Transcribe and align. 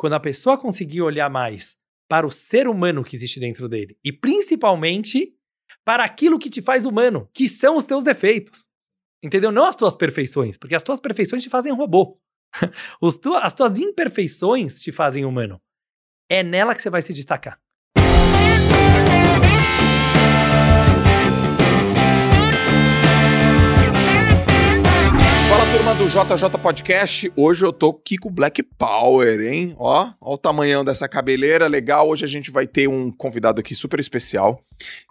quando 0.00 0.14
a 0.14 0.20
pessoa 0.20 0.56
conseguir 0.56 1.02
olhar 1.02 1.28
mais 1.28 1.76
para 2.08 2.26
o 2.26 2.30
ser 2.30 2.66
humano 2.66 3.04
que 3.04 3.14
existe 3.14 3.38
dentro 3.38 3.68
dele 3.68 3.98
e 4.02 4.10
principalmente 4.10 5.36
para 5.84 6.02
aquilo 6.02 6.38
que 6.38 6.48
te 6.48 6.62
faz 6.62 6.86
humano, 6.86 7.28
que 7.34 7.46
são 7.46 7.76
os 7.76 7.84
teus 7.84 8.02
defeitos. 8.02 8.66
Entendeu? 9.22 9.52
Não 9.52 9.66
as 9.66 9.76
tuas 9.76 9.94
perfeições, 9.94 10.56
porque 10.56 10.74
as 10.74 10.82
tuas 10.82 11.00
perfeições 11.00 11.42
te 11.42 11.50
fazem 11.50 11.70
robô. 11.70 12.18
as 13.42 13.54
tuas 13.54 13.76
imperfeições 13.76 14.82
te 14.82 14.90
fazem 14.90 15.26
humano. 15.26 15.60
É 16.30 16.42
nela 16.42 16.74
que 16.74 16.80
você 16.80 16.88
vai 16.88 17.02
se 17.02 17.12
destacar. 17.12 17.60
Turma 25.70 25.94
do 25.94 26.08
JJ 26.08 26.58
Podcast. 26.60 27.32
Hoje 27.36 27.64
eu 27.64 27.72
tô 27.72 27.90
aqui 27.90 28.18
com 28.18 28.28
Black 28.28 28.60
Power, 28.60 29.40
hein? 29.40 29.72
Ó, 29.78 30.10
ó 30.20 30.34
o 30.34 30.36
tamanhão 30.36 30.84
dessa 30.84 31.08
cabeleira, 31.08 31.68
legal. 31.68 32.08
Hoje 32.08 32.24
a 32.24 32.28
gente 32.28 32.50
vai 32.50 32.66
ter 32.66 32.88
um 32.88 33.08
convidado 33.12 33.60
aqui 33.60 33.72
super 33.72 34.00
especial, 34.00 34.64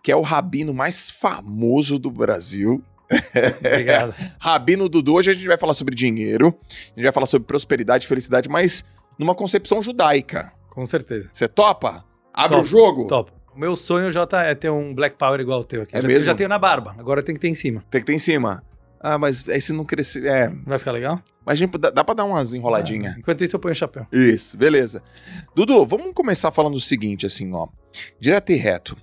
que 0.04 0.12
é 0.12 0.16
o 0.16 0.22
rabino 0.22 0.74
mais 0.74 1.10
famoso 1.10 1.98
do 1.98 2.12
Brasil. 2.12 2.84
Obrigado. 3.58 4.14
rabino 4.38 4.90
Dudu. 4.90 5.14
Hoje 5.14 5.32
a 5.32 5.34
gente 5.34 5.48
vai 5.48 5.58
falar 5.58 5.74
sobre 5.74 5.96
dinheiro, 5.96 6.54
a 6.70 6.96
gente 6.96 7.04
vai 7.04 7.14
falar 7.14 7.28
sobre 7.28 7.48
prosperidade 7.48 8.04
e 8.04 8.08
felicidade, 8.10 8.50
mas 8.50 8.84
numa 9.18 9.34
concepção 9.34 9.82
judaica. 9.82 10.52
Com 10.70 10.86
certeza. 10.86 11.30
Você 11.32 11.48
topa? 11.48 12.04
Abre 12.34 12.58
Top, 12.58 12.68
o 12.68 12.70
jogo? 12.70 13.08
Top. 13.08 13.32
O 13.56 13.60
meu 13.60 13.78
sonho, 13.78 14.12
Jota, 14.12 14.42
é 14.42 14.54
ter 14.54 14.70
um 14.70 14.94
Black 14.94 15.18
Power 15.18 15.40
igual 15.40 15.62
o 15.62 15.64
teu 15.64 15.84
aqui. 15.84 15.96
É 15.96 16.02
já, 16.02 16.08
mesmo? 16.08 16.22
Eu 16.22 16.26
já 16.26 16.36
tenho 16.36 16.50
na 16.50 16.60
barba, 16.60 16.96
agora 16.98 17.24
tem 17.24 17.34
que 17.34 17.42
ter 17.42 17.48
em 17.48 17.56
cima. 17.56 17.82
Tem 17.90 18.02
que 18.02 18.08
ter 18.08 18.14
em 18.14 18.20
cima. 18.20 18.62
Ah, 19.00 19.18
mas 19.18 19.48
aí 19.48 19.62
se 19.62 19.72
não 19.72 19.86
crescer. 19.86 20.26
É. 20.26 20.50
Vai 20.66 20.78
ficar 20.78 20.92
legal? 20.92 21.22
Mas 21.46 21.58
gente, 21.58 21.78
dá, 21.78 21.90
dá 21.90 22.04
pra 22.04 22.14
dar 22.14 22.26
umas 22.26 22.54
enroladinhas. 22.54 23.18
Enquanto 23.18 23.44
isso, 23.44 23.56
eu 23.56 23.60
ponho 23.60 23.72
o 23.72 23.76
chapéu. 23.76 24.06
Isso, 24.12 24.58
beleza. 24.58 25.02
Dudu, 25.56 25.86
vamos 25.86 26.14
começar 26.14 26.52
falando 26.52 26.76
o 26.76 26.82
seguinte, 26.82 27.26
assim, 27.26 27.54
ó. 27.54 27.68
Direto 28.20 28.52
e 28.52 28.56
reto. 28.56 28.98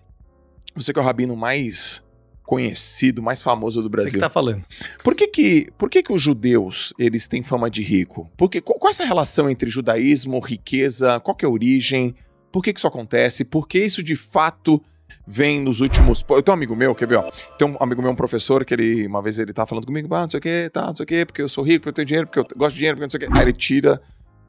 Você 0.75 0.93
que 0.93 0.99
é 0.99 1.03
o 1.03 1.05
rabino 1.05 1.35
mais 1.35 2.05
conhecido, 2.45 3.23
mais 3.23 3.43
famoso 3.43 3.83
do 3.83 3.89
Você 3.89 3.91
Brasil. 3.91 4.13
que 4.13 4.19
tá 4.21 4.31
falando. 4.31 4.65
Por 5.03 5.15
que 5.15 5.27
que, 5.27 5.69
por 5.77 5.91
que 5.91 6.03
que 6.03 6.13
os 6.13 6.23
judeus, 6.23 6.95
eles 6.99 7.27
têm 7.27 7.43
fama 7.43 7.69
de 7.69 7.83
rico? 7.83 8.31
Porque, 8.37 8.61
qual, 8.61 8.79
qual 8.79 8.91
é 8.91 8.93
essa 8.93 9.05
relação 9.05 9.51
entre 9.51 9.69
judaísmo, 9.69 10.39
riqueza, 10.39 11.19
qual 11.21 11.35
que 11.35 11.45
é 11.45 11.49
a 11.49 11.51
origem? 11.51 12.15
Por 12.53 12.63
que 12.63 12.73
que 12.73 12.79
isso 12.79 12.87
acontece? 12.87 13.45
Por 13.45 13.67
que 13.67 13.79
isso, 13.85 14.03
de 14.03 14.15
fato, 14.15 14.81
vem 15.27 15.61
nos 15.61 15.81
últimos... 15.81 16.25
Eu 16.29 16.43
tenho 16.43 16.55
um 16.55 16.59
amigo 16.59 16.77
meu, 16.77 16.95
quer 16.95 17.09
ver, 17.09 17.17
ó? 17.17 17.31
Tem 17.59 17.69
um 17.69 17.77
amigo 17.81 18.01
meu, 18.01 18.11
um 18.11 18.15
professor, 18.15 18.65
que 18.65 18.73
ele, 18.73 19.07
uma 19.07 19.21
vez 19.21 19.39
ele 19.39 19.53
tava 19.53 19.67
falando 19.67 19.87
comigo, 19.87 20.15
ah, 20.15 20.23
não 20.23 20.31
sei 20.31 20.39
o 20.39 20.41
que, 20.41 20.71
tá, 20.71 20.87
não 20.87 20.97
sei 20.97 21.05
o 21.05 21.07
que, 21.07 21.27
porque 21.27 21.43
eu 21.43 21.49
sou 21.49 21.65
rico, 21.65 21.81
porque 21.81 21.89
eu 21.89 21.93
tenho 21.95 22.07
dinheiro, 22.07 22.27
porque 22.29 22.39
eu 22.41 22.47
gosto 22.59 22.73
de 22.75 22.79
dinheiro, 22.79 22.97
porque 22.97 23.07
não 23.07 23.11
sei 23.11 23.27
o 23.29 23.31
que. 23.33 23.39
Aí 23.39 23.45
ele 23.45 23.53
tira, 23.53 24.01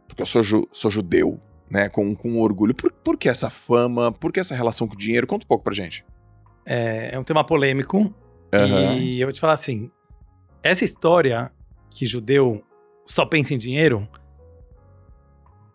porque 0.08 0.22
eu 0.22 0.26
sou, 0.26 0.44
ju- 0.44 0.68
sou 0.72 0.92
judeu, 0.92 1.40
né, 1.70 1.90
com, 1.90 2.16
com 2.16 2.40
orgulho. 2.40 2.76
Por, 2.76 2.92
por 2.92 3.18
que 3.18 3.28
essa 3.28 3.50
fama? 3.50 4.12
Por 4.12 4.32
que 4.32 4.40
essa 4.40 4.56
relação 4.56 4.88
com 4.88 4.94
o 4.94 4.98
dinheiro? 4.98 5.26
Conta 5.26 5.46
um 5.46 5.48
pouco 5.48 5.64
pra 5.64 5.74
gente. 5.74 6.06
É, 6.66 7.10
é 7.14 7.20
um 7.20 7.24
tema 7.24 7.44
polêmico. 7.44 8.14
Aham. 8.54 8.96
E 8.98 9.20
eu 9.20 9.28
vou 9.28 9.34
te 9.34 9.40
falar 9.40 9.54
assim: 9.54 9.92
essa 10.62 10.86
história 10.86 11.52
que 11.90 12.06
judeu 12.06 12.64
só 13.06 13.26
pensa 13.26 13.54
em 13.54 13.58
dinheiro 13.58 14.08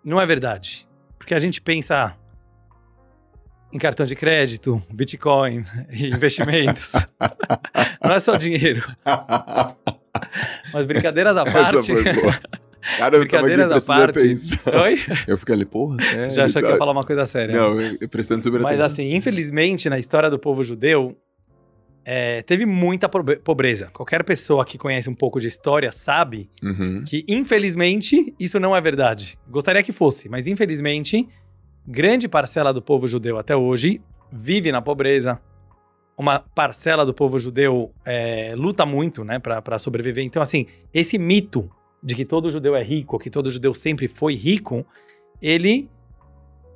não 0.05 0.21
é 0.21 0.27
verdade. 0.27 0.89
Porque 1.19 1.35
a 1.35 1.39
gente 1.39 1.61
pensa 1.61 2.17
em 3.73 3.79
cartão 3.79 4.05
de 4.07 4.15
crédito, 4.15 4.83
Bitcoin 4.91 5.65
e 5.91 6.07
investimentos. 6.09 6.93
não 8.05 8.15
é 8.15 8.21
só 8.21 8.37
dinheiro. 8.37 8.83
Mas 10.73 10.87
brincadeiras 10.87 11.37
à 11.37 11.45
parte. 11.45 11.93
Cara, 12.99 13.17
eu 13.17 13.21
tava 13.21 13.23
aqui 13.23 13.29
brincadeiras 13.29 13.67
à 13.67 13.75
prestando 13.75 14.01
parte. 14.13 14.19
atenção. 14.19 14.83
Oi? 14.83 14.99
Eu 15.27 15.39
fiquei 15.39 15.55
ali, 15.55 15.65
porra, 15.65 16.03
sério, 16.03 16.23
Você 16.31 16.37
já 16.37 16.45
achou 16.45 16.61
que 16.61 16.67
tá? 16.67 16.73
ia 16.75 16.79
falar 16.79 16.93
uma 16.93 17.05
coisa 17.05 17.25
séria? 17.27 17.57
Não, 17.57 17.81
eu, 17.81 17.97
eu 18.01 18.09
prestando 18.09 18.43
super 18.43 18.61
Mas 18.61 18.73
atenção. 18.81 18.87
assim, 18.87 19.15
infelizmente, 19.15 19.89
na 19.89 19.99
história 19.99 20.29
do 20.29 20.39
povo 20.39 20.65
judeu, 20.65 21.17
é, 22.05 22.43
teve 22.43 22.67
muita 22.67 23.09
pobreza. 23.09 23.87
Qualquer 23.93 24.25
pessoa 24.25 24.65
que 24.65 24.77
conhece 24.77 25.09
um 25.09 25.15
pouco 25.15 25.39
de 25.41 25.47
história 25.47 25.93
sabe 25.93 26.51
Uhum. 26.63 27.05
que, 27.07 27.25
infelizmente, 27.29 28.35
isso 28.39 28.59
não 28.59 28.75
é 28.75 28.81
verdade. 28.81 29.39
Gostaria 29.49 29.83
que 29.85 29.93
fosse, 29.93 30.29
mas 30.29 30.49
infelizmente, 30.49 31.29
grande 31.87 32.29
parcela 32.29 32.73
do 32.73 32.83
povo 32.83 33.07
judeu 33.07 33.39
até 33.39 33.57
hoje 33.57 34.01
vive 34.33 34.73
na 34.73 34.81
pobreza. 34.81 35.41
Uma 36.17 36.39
parcela 36.39 37.05
do 37.05 37.13
povo 37.13 37.39
judeu 37.39 37.93
é, 38.05 38.55
luta 38.57 38.87
muito, 38.87 39.25
né, 39.25 39.39
para 39.39 39.79
sobreviver. 39.79 40.25
Então, 40.25 40.43
assim, 40.43 40.67
esse 40.93 41.19
mito 41.19 41.71
de 42.03 42.15
que 42.15 42.25
todo 42.25 42.51
judeu 42.51 42.75
é 42.77 42.83
rico, 42.83 43.19
que 43.19 43.31
todo 43.31 43.51
judeu 43.51 43.75
sempre 43.75 44.09
foi 44.09 44.35
rico, 44.35 44.85
ele 45.41 45.89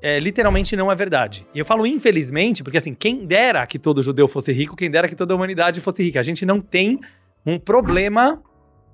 é, 0.02 0.18
literalmente 0.18 0.76
não 0.76 0.90
é 0.90 0.94
verdade. 0.94 1.46
E 1.54 1.58
eu 1.58 1.64
falo 1.64 1.86
infelizmente, 1.86 2.62
porque 2.62 2.78
assim, 2.78 2.94
quem 2.94 3.26
dera 3.26 3.66
que 3.66 3.78
todo 3.78 4.02
judeu 4.02 4.28
fosse 4.28 4.52
rico, 4.52 4.76
quem 4.76 4.90
dera 4.90 5.08
que 5.08 5.16
toda 5.16 5.34
a 5.34 5.36
humanidade 5.36 5.80
fosse 5.80 6.02
rica. 6.02 6.20
A 6.20 6.22
gente 6.22 6.44
não 6.46 6.60
tem 6.60 7.00
um 7.44 7.58
problema 7.58 8.42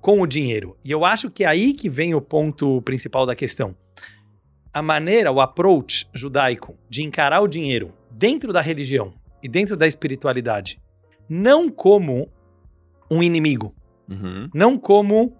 com 0.01 0.21
o 0.21 0.27
dinheiro. 0.27 0.77
E 0.83 0.91
eu 0.91 1.05
acho 1.05 1.29
que 1.29 1.43
é 1.43 1.47
aí 1.47 1.73
que 1.73 1.89
vem 1.89 2.13
o 2.13 2.21
ponto 2.21 2.81
principal 2.81 3.25
da 3.25 3.35
questão. 3.35 3.75
A 4.73 4.81
maneira, 4.81 5.31
o 5.31 5.39
approach 5.39 6.09
judaico 6.13 6.75
de 6.89 7.03
encarar 7.03 7.41
o 7.41 7.47
dinheiro 7.47 7.93
dentro 8.09 8.51
da 8.51 8.61
religião 8.61 9.13
e 9.41 9.47
dentro 9.47 9.77
da 9.77 9.85
espiritualidade, 9.85 10.81
não 11.29 11.69
como 11.69 12.29
um 13.09 13.21
inimigo, 13.21 13.75
Uhum. 14.09 14.49
não 14.53 14.77
como 14.77 15.37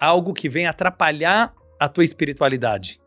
algo 0.00 0.32
que 0.32 0.48
vem 0.48 0.66
atrapalhar 0.66 1.52
a 1.78 1.88
tua 1.88 2.04
espiritualidade. 2.04 3.00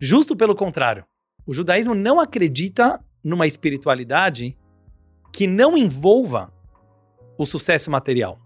Justo 0.00 0.34
pelo 0.34 0.54
contrário. 0.54 1.04
O 1.46 1.54
judaísmo 1.54 1.94
não 1.94 2.18
acredita 2.18 3.00
numa 3.22 3.46
espiritualidade 3.46 4.56
que 5.32 5.46
não 5.46 5.76
envolva 5.76 6.52
o 7.38 7.46
sucesso 7.46 7.90
material. 7.90 8.38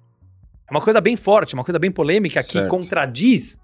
É 0.68 0.70
uma 0.70 0.82
coisa 0.82 1.00
bem 1.00 1.16
forte, 1.16 1.54
uma 1.54 1.64
coisa 1.64 1.78
bem 1.78 1.90
polêmica 1.90 2.42
que 2.42 2.52
Certo. 2.52 2.68
contradiz 2.68 3.56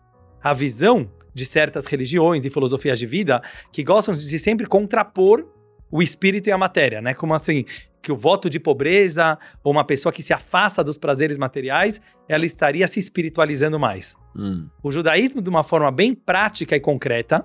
a 0.42 0.52
visão 0.52 1.10
de 1.36 1.44
certas 1.44 1.84
religiões 1.84 2.46
e 2.46 2.50
filosofias 2.50 2.98
de 2.98 3.04
vida 3.04 3.42
que 3.70 3.84
gostam 3.84 4.14
de 4.14 4.38
sempre 4.38 4.66
contrapor 4.66 5.46
o 5.90 6.02
espírito 6.02 6.48
e 6.48 6.52
a 6.52 6.56
matéria, 6.56 7.02
né? 7.02 7.12
Como 7.12 7.34
assim, 7.34 7.66
que 8.02 8.10
o 8.10 8.16
voto 8.16 8.48
de 8.48 8.58
pobreza 8.58 9.38
ou 9.62 9.70
uma 9.70 9.84
pessoa 9.84 10.10
que 10.12 10.22
se 10.22 10.32
afasta 10.32 10.82
dos 10.82 10.96
prazeres 10.96 11.36
materiais, 11.36 12.00
ela 12.26 12.46
estaria 12.46 12.88
se 12.88 12.98
espiritualizando 12.98 13.78
mais. 13.78 14.16
Hum. 14.34 14.66
O 14.82 14.90
judaísmo, 14.90 15.42
de 15.42 15.50
uma 15.50 15.62
forma 15.62 15.90
bem 15.92 16.14
prática 16.14 16.74
e 16.74 16.80
concreta, 16.80 17.44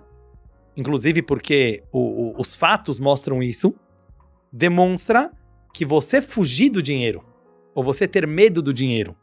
inclusive 0.78 1.22
porque 1.22 1.84
o- 1.92 2.00
o- 2.30 2.34
os 2.40 2.56
fatos 2.56 2.98
mostram 2.98 3.44
isso, 3.44 3.76
demonstra 4.54 5.32
que 5.74 5.84
você 5.86 6.22
fugir 6.22 6.70
do 6.70 6.82
dinheiro, 6.82 7.24
ou 7.76 7.84
você 7.84 8.08
ter 8.08 8.26
medo 8.26 8.62
do 8.62 8.74
dinheiro 8.74 9.16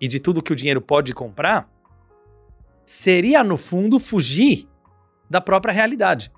e 0.00 0.06
de 0.06 0.20
tudo 0.20 0.42
que 0.42 0.52
o 0.52 0.56
dinheiro 0.56 0.80
pode 0.80 1.12
comprar, 1.12 1.68
seria, 2.86 3.42
no 3.42 3.58
fundo, 3.58 3.98
fugir 3.98 4.68
da 5.28 5.40
própria 5.40 5.74
realidade. 5.74 6.32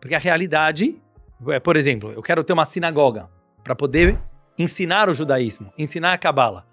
Porque 0.00 0.14
a 0.14 0.18
realidade, 0.18 1.00
é, 1.48 1.60
por 1.60 1.76
exemplo, 1.76 2.12
eu 2.12 2.20
quero 2.20 2.42
ter 2.42 2.52
uma 2.52 2.64
sinagoga 2.64 3.30
para 3.62 3.74
poder 3.74 4.20
ensinar 4.58 5.08
o 5.08 5.14
judaísmo, 5.14 5.72
ensinar 5.78 6.12
a 6.12 6.18
cabala. 6.18 6.66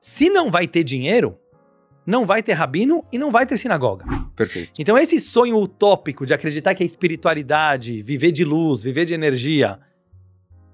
Se 0.00 0.28
não 0.28 0.50
vai 0.50 0.66
ter 0.66 0.82
dinheiro, 0.82 1.38
não 2.06 2.26
vai 2.26 2.42
ter 2.42 2.54
rabino 2.54 3.04
e 3.12 3.18
não 3.18 3.30
vai 3.30 3.46
ter 3.46 3.56
sinagoga. 3.56 4.04
Perfeito. 4.34 4.72
Então, 4.78 4.98
esse 4.98 5.20
sonho 5.20 5.56
utópico 5.56 6.26
de 6.26 6.34
acreditar 6.34 6.74
que 6.74 6.82
a 6.82 6.86
espiritualidade, 6.86 8.02
viver 8.02 8.32
de 8.32 8.44
luz, 8.44 8.82
viver 8.82 9.04
de 9.04 9.14
energia, 9.14 9.78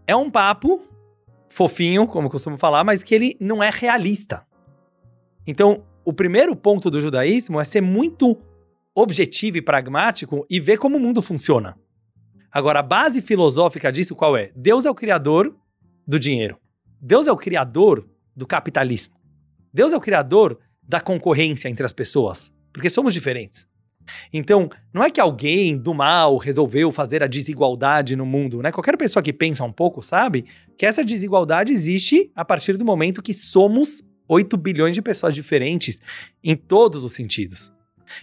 é 0.06 0.16
um 0.16 0.31
papo 0.31 0.83
fofinho, 1.49 2.06
como 2.06 2.27
eu 2.27 2.31
costumo 2.31 2.56
falar, 2.56 2.83
mas 2.83 3.03
que 3.03 3.15
ele 3.15 3.37
não 3.39 3.62
é 3.62 3.71
realista. 3.71 4.47
Então, 5.47 5.84
o 6.05 6.12
primeiro 6.12 6.56
ponto 6.56 6.91
do 6.91 7.00
judaísmo 7.00 7.61
é 7.61 7.65
ser 7.65 7.81
muito 7.81 8.37
objetivo 8.94 9.59
e 9.59 9.62
pragmático 9.62 10.47
e 10.49 10.59
ver 10.59 10.78
como 10.78 10.97
o 10.97 11.01
mundo 11.01 11.22
funciona. 11.22 11.77
Agora, 12.51 12.80
a 12.80 12.83
base 12.83 13.22
filosófica 13.22 13.92
disso 13.92 14.16
qual 14.16 14.36
é? 14.36 14.51
Deus 14.57 14.84
é 14.84 14.91
o 14.91 14.95
criador 14.95 15.54
do 16.07 16.19
dinheiro. 16.19 16.59
Deus 17.01 17.28
é 17.28 17.33
o 17.33 17.36
criador 17.36 18.09
do 18.34 18.47
capitalismo. 18.47 19.15
Deus 19.72 19.92
é 19.92 19.97
o 19.97 20.01
criador 20.01 20.59
da 20.83 21.01
concorrência 21.01 21.69
entre 21.69 21.86
as 21.86 21.92
pessoas, 21.92 22.53
porque 22.72 22.91
somos 22.91 23.15
diferentes. 23.15 23.69
Então, 24.33 24.69
não 24.92 25.04
é 25.04 25.10
que 25.10 25.21
alguém 25.21 25.77
do 25.77 25.95
mal 25.95 26.36
resolveu 26.36 26.91
fazer 26.91 27.22
a 27.22 27.28
desigualdade 27.28 28.16
no 28.16 28.27
mundo, 28.27 28.60
né? 28.60 28.72
Qualquer 28.72 28.97
pessoa 28.97 29.22
que 29.22 29.33
pensa 29.33 29.63
um 29.63 29.72
pouco 29.72 30.03
sabe 30.03 30.47
que 30.77 30.84
essa 30.84 31.04
desigualdade 31.04 31.72
existe 31.72 32.33
a 32.34 32.45
partir 32.45 32.77
do 32.77 32.84
momento 32.84 33.22
que 33.22 33.33
somos 33.33 34.03
8 34.30 34.56
bilhões 34.56 34.94
de 34.94 35.03
pessoas 35.03 35.34
diferentes 35.34 36.00
em 36.42 36.54
todos 36.54 37.03
os 37.03 37.12
sentidos. 37.12 37.72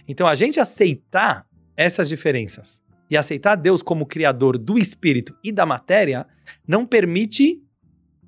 Então, 0.06 0.26
a 0.26 0.34
gente 0.34 0.58
aceitar 0.58 1.46
essas 1.76 2.08
diferenças 2.08 2.80
e 3.10 3.16
aceitar 3.16 3.56
Deus 3.56 3.82
como 3.82 4.06
criador 4.06 4.58
do 4.58 4.78
espírito 4.78 5.36
e 5.44 5.52
da 5.52 5.64
matéria 5.64 6.26
não 6.66 6.84
permite 6.84 7.62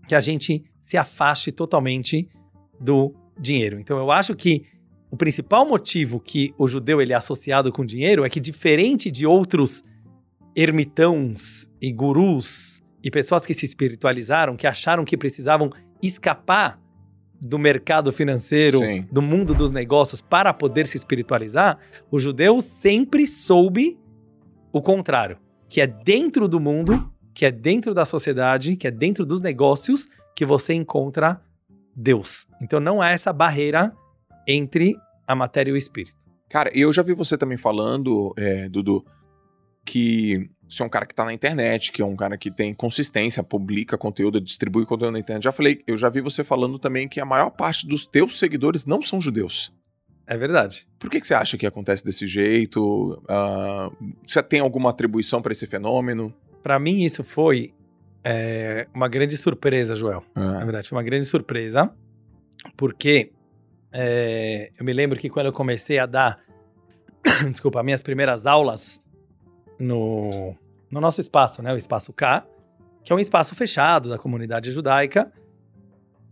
que 0.06 0.14
a 0.14 0.20
gente 0.20 0.64
se 0.80 0.96
afaste 0.96 1.52
totalmente 1.52 2.28
do 2.80 3.14
dinheiro. 3.38 3.78
Então 3.78 3.98
eu 3.98 4.10
acho 4.10 4.34
que 4.34 4.64
o 5.10 5.16
principal 5.16 5.66
motivo 5.66 6.20
que 6.20 6.54
o 6.56 6.68
judeu 6.68 7.00
ele 7.00 7.12
é 7.12 7.16
associado 7.16 7.72
com 7.72 7.84
dinheiro 7.84 8.24
é 8.24 8.30
que, 8.30 8.40
diferente 8.40 9.10
de 9.10 9.26
outros 9.26 9.82
ermitãos 10.54 11.68
e 11.80 11.92
gurus 11.92 12.82
e 13.02 13.10
pessoas 13.10 13.44
que 13.44 13.54
se 13.54 13.64
espiritualizaram, 13.64 14.56
que 14.56 14.66
acharam 14.66 15.04
que 15.04 15.16
precisavam 15.16 15.70
escapar 16.02 16.80
do 17.40 17.58
mercado 17.58 18.12
financeiro, 18.12 18.78
Sim. 18.78 19.06
do 19.10 19.22
mundo 19.22 19.54
dos 19.54 19.70
negócios 19.70 20.20
para 20.20 20.52
poder 20.52 20.86
se 20.86 20.96
espiritualizar, 20.96 21.78
o 22.10 22.18
judeu 22.18 22.60
sempre 22.60 23.26
soube 23.26 23.98
o 24.72 24.82
contrário, 24.82 25.38
que 25.68 25.80
é 25.80 25.86
dentro 25.86 26.46
do 26.46 26.60
mundo, 26.60 27.10
que 27.32 27.46
é 27.46 27.50
dentro 27.50 27.94
da 27.94 28.04
sociedade, 28.04 28.76
que 28.76 28.86
é 28.86 28.90
dentro 28.90 29.24
dos 29.24 29.40
negócios 29.40 30.06
que 30.36 30.44
você 30.44 30.74
encontra 30.74 31.40
Deus. 31.96 32.46
Então 32.60 32.78
não 32.78 33.00
há 33.00 33.10
essa 33.10 33.32
barreira 33.32 33.92
entre 34.46 34.96
a 35.26 35.34
matéria 35.34 35.70
e 35.70 35.74
o 35.74 35.76
espírito. 35.76 36.16
Cara, 36.48 36.70
eu 36.74 36.92
já 36.92 37.02
vi 37.02 37.14
você 37.14 37.38
também 37.38 37.56
falando, 37.56 38.34
é, 38.36 38.68
Dudu, 38.68 39.04
que 39.84 40.50
você 40.70 40.82
é 40.82 40.86
um 40.86 40.88
cara 40.88 41.04
que 41.04 41.14
tá 41.14 41.24
na 41.24 41.32
internet, 41.32 41.90
que 41.90 42.00
é 42.00 42.04
um 42.04 42.14
cara 42.14 42.38
que 42.38 42.50
tem 42.50 42.72
consistência, 42.72 43.42
publica 43.42 43.98
conteúdo, 43.98 44.40
distribui 44.40 44.86
conteúdo 44.86 45.12
na 45.12 45.18
internet. 45.18 45.42
Já 45.42 45.52
falei, 45.52 45.82
eu 45.86 45.96
já 45.98 46.08
vi 46.08 46.20
você 46.20 46.44
falando 46.44 46.78
também 46.78 47.08
que 47.08 47.20
a 47.20 47.24
maior 47.24 47.50
parte 47.50 47.86
dos 47.86 48.06
teus 48.06 48.38
seguidores 48.38 48.86
não 48.86 49.02
são 49.02 49.20
judeus. 49.20 49.72
É 50.26 50.36
verdade. 50.38 50.86
Por 50.98 51.10
que, 51.10 51.20
que 51.20 51.26
você 51.26 51.34
acha 51.34 51.58
que 51.58 51.66
acontece 51.66 52.04
desse 52.04 52.24
jeito? 52.24 53.20
Ah, 53.28 53.90
você 54.24 54.40
tem 54.42 54.60
alguma 54.60 54.90
atribuição 54.90 55.42
para 55.42 55.50
esse 55.50 55.66
fenômeno? 55.66 56.32
Para 56.62 56.78
mim 56.78 57.02
isso 57.02 57.24
foi 57.24 57.74
é, 58.22 58.86
uma 58.94 59.08
grande 59.08 59.36
surpresa, 59.36 59.96
Joel. 59.96 60.22
Na 60.36 60.60
Ah, 60.60 60.64
verdade, 60.64 60.88
foi 60.88 60.96
uma 60.96 61.02
grande 61.02 61.26
surpresa, 61.26 61.90
porque 62.76 63.32
é, 63.92 64.70
eu 64.78 64.84
me 64.84 64.92
lembro 64.92 65.18
que 65.18 65.28
quando 65.28 65.46
eu 65.46 65.52
comecei 65.52 65.98
a 65.98 66.06
dar, 66.06 66.38
desculpa, 67.50 67.82
minhas 67.82 68.02
primeiras 68.02 68.46
aulas 68.46 69.02
no, 69.80 70.54
no 70.90 71.00
nosso 71.00 71.20
espaço, 71.20 71.62
né, 71.62 71.72
o 71.72 71.76
Espaço 71.76 72.12
K, 72.12 72.46
que 73.02 73.12
é 73.12 73.16
um 73.16 73.18
espaço 73.18 73.54
fechado 73.54 74.08
da 74.08 74.18
comunidade 74.18 74.70
judaica, 74.70 75.32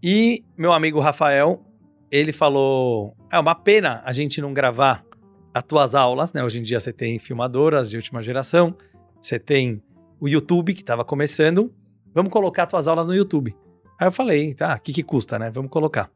e 0.02 0.44
meu 0.56 0.72
amigo 0.72 1.00
Rafael, 1.00 1.64
ele 2.10 2.32
falou, 2.32 3.16
é 3.32 3.38
uma 3.38 3.54
pena 3.54 4.02
a 4.04 4.12
gente 4.12 4.40
não 4.40 4.52
gravar 4.52 5.04
as 5.52 5.62
tuas 5.62 5.94
aulas, 5.94 6.32
né, 6.32 6.44
hoje 6.44 6.60
em 6.60 6.62
dia 6.62 6.78
você 6.78 6.92
tem 6.92 7.18
filmadoras 7.18 7.90
de 7.90 7.96
última 7.96 8.22
geração, 8.22 8.76
você 9.20 9.38
tem 9.38 9.82
o 10.20 10.28
YouTube 10.28 10.74
que 10.74 10.82
estava 10.82 11.04
começando, 11.04 11.72
vamos 12.14 12.30
colocar 12.30 12.66
tuas 12.66 12.86
aulas 12.86 13.06
no 13.06 13.14
YouTube. 13.14 13.56
Aí 13.98 14.06
eu 14.06 14.12
falei, 14.12 14.54
tá, 14.54 14.76
o 14.76 14.80
que, 14.80 14.92
que 14.92 15.02
custa, 15.02 15.38
né? 15.38 15.50
Vamos 15.50 15.70
colocar. 15.70 16.08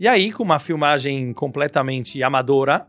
E 0.00 0.08
aí, 0.08 0.32
com 0.32 0.42
uma 0.42 0.58
filmagem 0.58 1.32
completamente 1.32 2.22
amadora, 2.22 2.86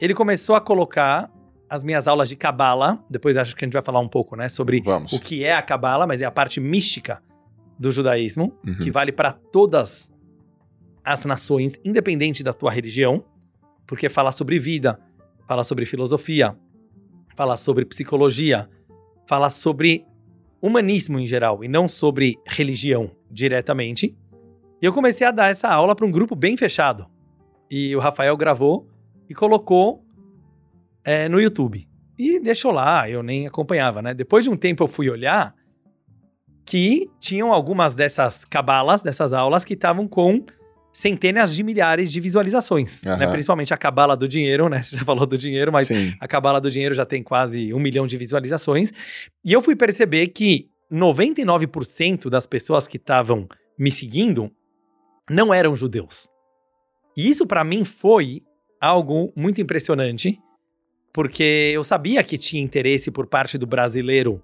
ele 0.00 0.14
começou 0.14 0.54
a 0.54 0.60
colocar 0.60 1.30
as 1.70 1.84
minhas 1.84 2.06
aulas 2.08 2.28
de 2.28 2.36
cabala. 2.36 3.02
Depois 3.10 3.36
acho 3.36 3.54
que 3.54 3.64
a 3.64 3.66
gente 3.66 3.72
vai 3.74 3.82
falar 3.82 4.00
um 4.00 4.08
pouco, 4.08 4.36
né, 4.36 4.48
sobre 4.48 4.80
Vamos. 4.82 5.12
o 5.12 5.20
que 5.20 5.44
é 5.44 5.54
a 5.54 5.62
cabala, 5.62 6.06
mas 6.06 6.20
é 6.20 6.24
a 6.24 6.30
parte 6.30 6.60
mística 6.60 7.22
do 7.78 7.90
judaísmo, 7.90 8.52
Uhum. 8.66 8.78
que 8.78 8.90
vale 8.90 9.12
para 9.12 9.32
todas 9.32 10.10
as 11.04 11.24
nações, 11.24 11.74
independente 11.84 12.42
da 12.42 12.52
tua 12.52 12.70
religião, 12.70 13.24
porque 13.86 14.08
fala 14.08 14.32
sobre 14.32 14.58
vida, 14.58 14.98
fala 15.46 15.64
sobre 15.64 15.86
filosofia, 15.86 16.56
fala 17.36 17.56
sobre 17.56 17.84
psicologia, 17.84 18.68
fala 19.26 19.48
sobre 19.48 20.04
humanismo 20.60 21.18
em 21.20 21.26
geral 21.26 21.62
e 21.62 21.68
não 21.68 21.86
sobre 21.88 22.36
religião 22.44 23.10
diretamente. 23.30 24.16
E 24.82 24.84
eu 24.84 24.92
comecei 24.92 25.26
a 25.26 25.30
dar 25.30 25.50
essa 25.50 25.68
aula 25.68 25.94
para 25.94 26.04
um 26.04 26.10
grupo 26.10 26.34
bem 26.34 26.56
fechado. 26.56 27.06
E 27.70 27.94
o 27.94 28.00
Rafael 28.00 28.36
gravou 28.36 28.88
e 29.28 29.34
colocou 29.34 30.04
é, 31.04 31.28
no 31.28 31.40
YouTube. 31.40 31.88
E 32.18 32.40
deixou 32.40 32.72
lá, 32.72 33.08
eu 33.08 33.22
nem 33.22 33.46
acompanhava, 33.46 34.02
né? 34.02 34.12
Depois 34.12 34.44
de 34.44 34.50
um 34.50 34.56
tempo 34.56 34.82
eu 34.82 34.88
fui 34.88 35.08
olhar 35.08 35.54
que 36.64 37.08
tinham 37.18 37.52
algumas 37.52 37.94
dessas 37.94 38.44
cabalas, 38.44 39.02
dessas 39.02 39.32
aulas, 39.32 39.64
que 39.64 39.74
estavam 39.74 40.06
com 40.06 40.44
centenas 40.92 41.54
de 41.54 41.62
milhares 41.62 42.10
de 42.10 42.20
visualizações. 42.20 43.04
Né? 43.04 43.12
Aham. 43.12 43.30
Principalmente 43.30 43.72
a 43.72 43.76
cabala 43.76 44.16
do 44.16 44.28
dinheiro, 44.28 44.68
né? 44.68 44.82
Você 44.82 44.96
já 44.98 45.04
falou 45.04 45.26
do 45.26 45.38
dinheiro, 45.38 45.72
mas 45.72 45.86
Sim. 45.86 46.12
a 46.20 46.26
Cabala 46.26 46.60
do 46.60 46.70
Dinheiro 46.70 46.94
já 46.94 47.06
tem 47.06 47.22
quase 47.22 47.72
um 47.72 47.78
milhão 47.78 48.06
de 48.06 48.16
visualizações. 48.16 48.92
E 49.44 49.52
eu 49.52 49.62
fui 49.62 49.76
perceber 49.76 50.28
que 50.28 50.68
99% 50.92 52.28
das 52.28 52.46
pessoas 52.46 52.86
que 52.86 52.96
estavam 52.96 53.46
me 53.78 53.90
seguindo 53.90 54.50
não 55.30 55.54
eram 55.54 55.76
judeus. 55.76 56.28
E 57.16 57.28
isso 57.28 57.46
para 57.46 57.64
mim 57.64 57.84
foi 57.84 58.42
algo 58.80 59.32
muito 59.36 59.60
impressionante, 59.60 60.38
porque 61.18 61.72
eu 61.74 61.82
sabia 61.82 62.22
que 62.22 62.38
tinha 62.38 62.62
interesse 62.62 63.10
por 63.10 63.26
parte 63.26 63.58
do 63.58 63.66
brasileiro 63.66 64.40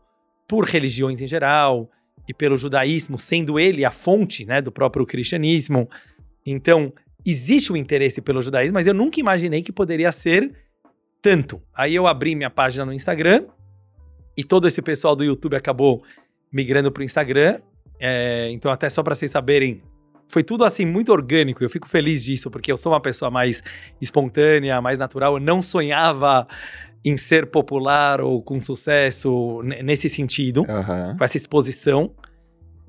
por 0.49 0.65
religiões 0.65 1.23
em 1.23 1.27
geral 1.29 1.89
e 2.29 2.35
pelo 2.35 2.57
judaísmo, 2.57 3.17
sendo 3.17 3.61
ele 3.61 3.85
a 3.85 3.93
fonte 3.93 4.45
né, 4.45 4.61
do 4.61 4.73
próprio 4.73 5.07
cristianismo. 5.07 5.89
Então, 6.45 6.93
existe 7.25 7.73
o 7.73 7.77
interesse 7.77 8.21
pelo 8.21 8.43
judaísmo, 8.43 8.75
mas 8.75 8.89
eu 8.89 8.93
nunca 8.93 9.21
imaginei 9.21 9.63
que 9.63 9.71
poderia 9.71 10.11
ser 10.11 10.53
tanto. 11.23 11.63
Aí 11.73 11.95
eu 11.95 12.09
abri 12.09 12.35
minha 12.35 12.51
página 12.51 12.85
no 12.85 12.93
Instagram 12.93 13.45
e 14.37 14.43
todo 14.43 14.67
esse 14.67 14.83
pessoal 14.83 15.15
do 15.15 15.23
YouTube 15.23 15.55
acabou 15.55 16.03
migrando 16.53 16.91
para 16.91 17.03
o 17.03 17.05
Instagram. 17.05 17.61
É, 18.01 18.49
então, 18.51 18.73
até 18.73 18.91
só 18.91 19.01
para 19.01 19.15
vocês 19.15 19.31
saberem, 19.31 19.81
foi 20.29 20.43
tudo 20.43 20.65
assim 20.65 20.85
muito 20.85 21.13
orgânico. 21.13 21.63
Eu 21.63 21.71
fico 21.71 21.89
feliz 21.89 22.25
disso, 22.25 22.51
porque 22.51 22.71
eu 22.71 22.77
sou 22.77 22.93
uma 22.93 23.01
pessoa 23.01 23.31
mais 23.31 23.63
espontânea, 24.01 24.81
mais 24.81 24.99
natural. 24.99 25.35
Eu 25.35 25.41
não 25.41 25.61
sonhava 25.63 26.47
em 27.05 27.17
ser 27.17 27.47
popular 27.47 28.21
ou 28.21 28.43
com 28.43 28.61
sucesso 28.61 29.63
nesse 29.63 30.09
sentido 30.09 30.65
Aham. 30.69 31.17
com 31.19 31.25
essa 31.25 31.37
exposição. 31.37 32.13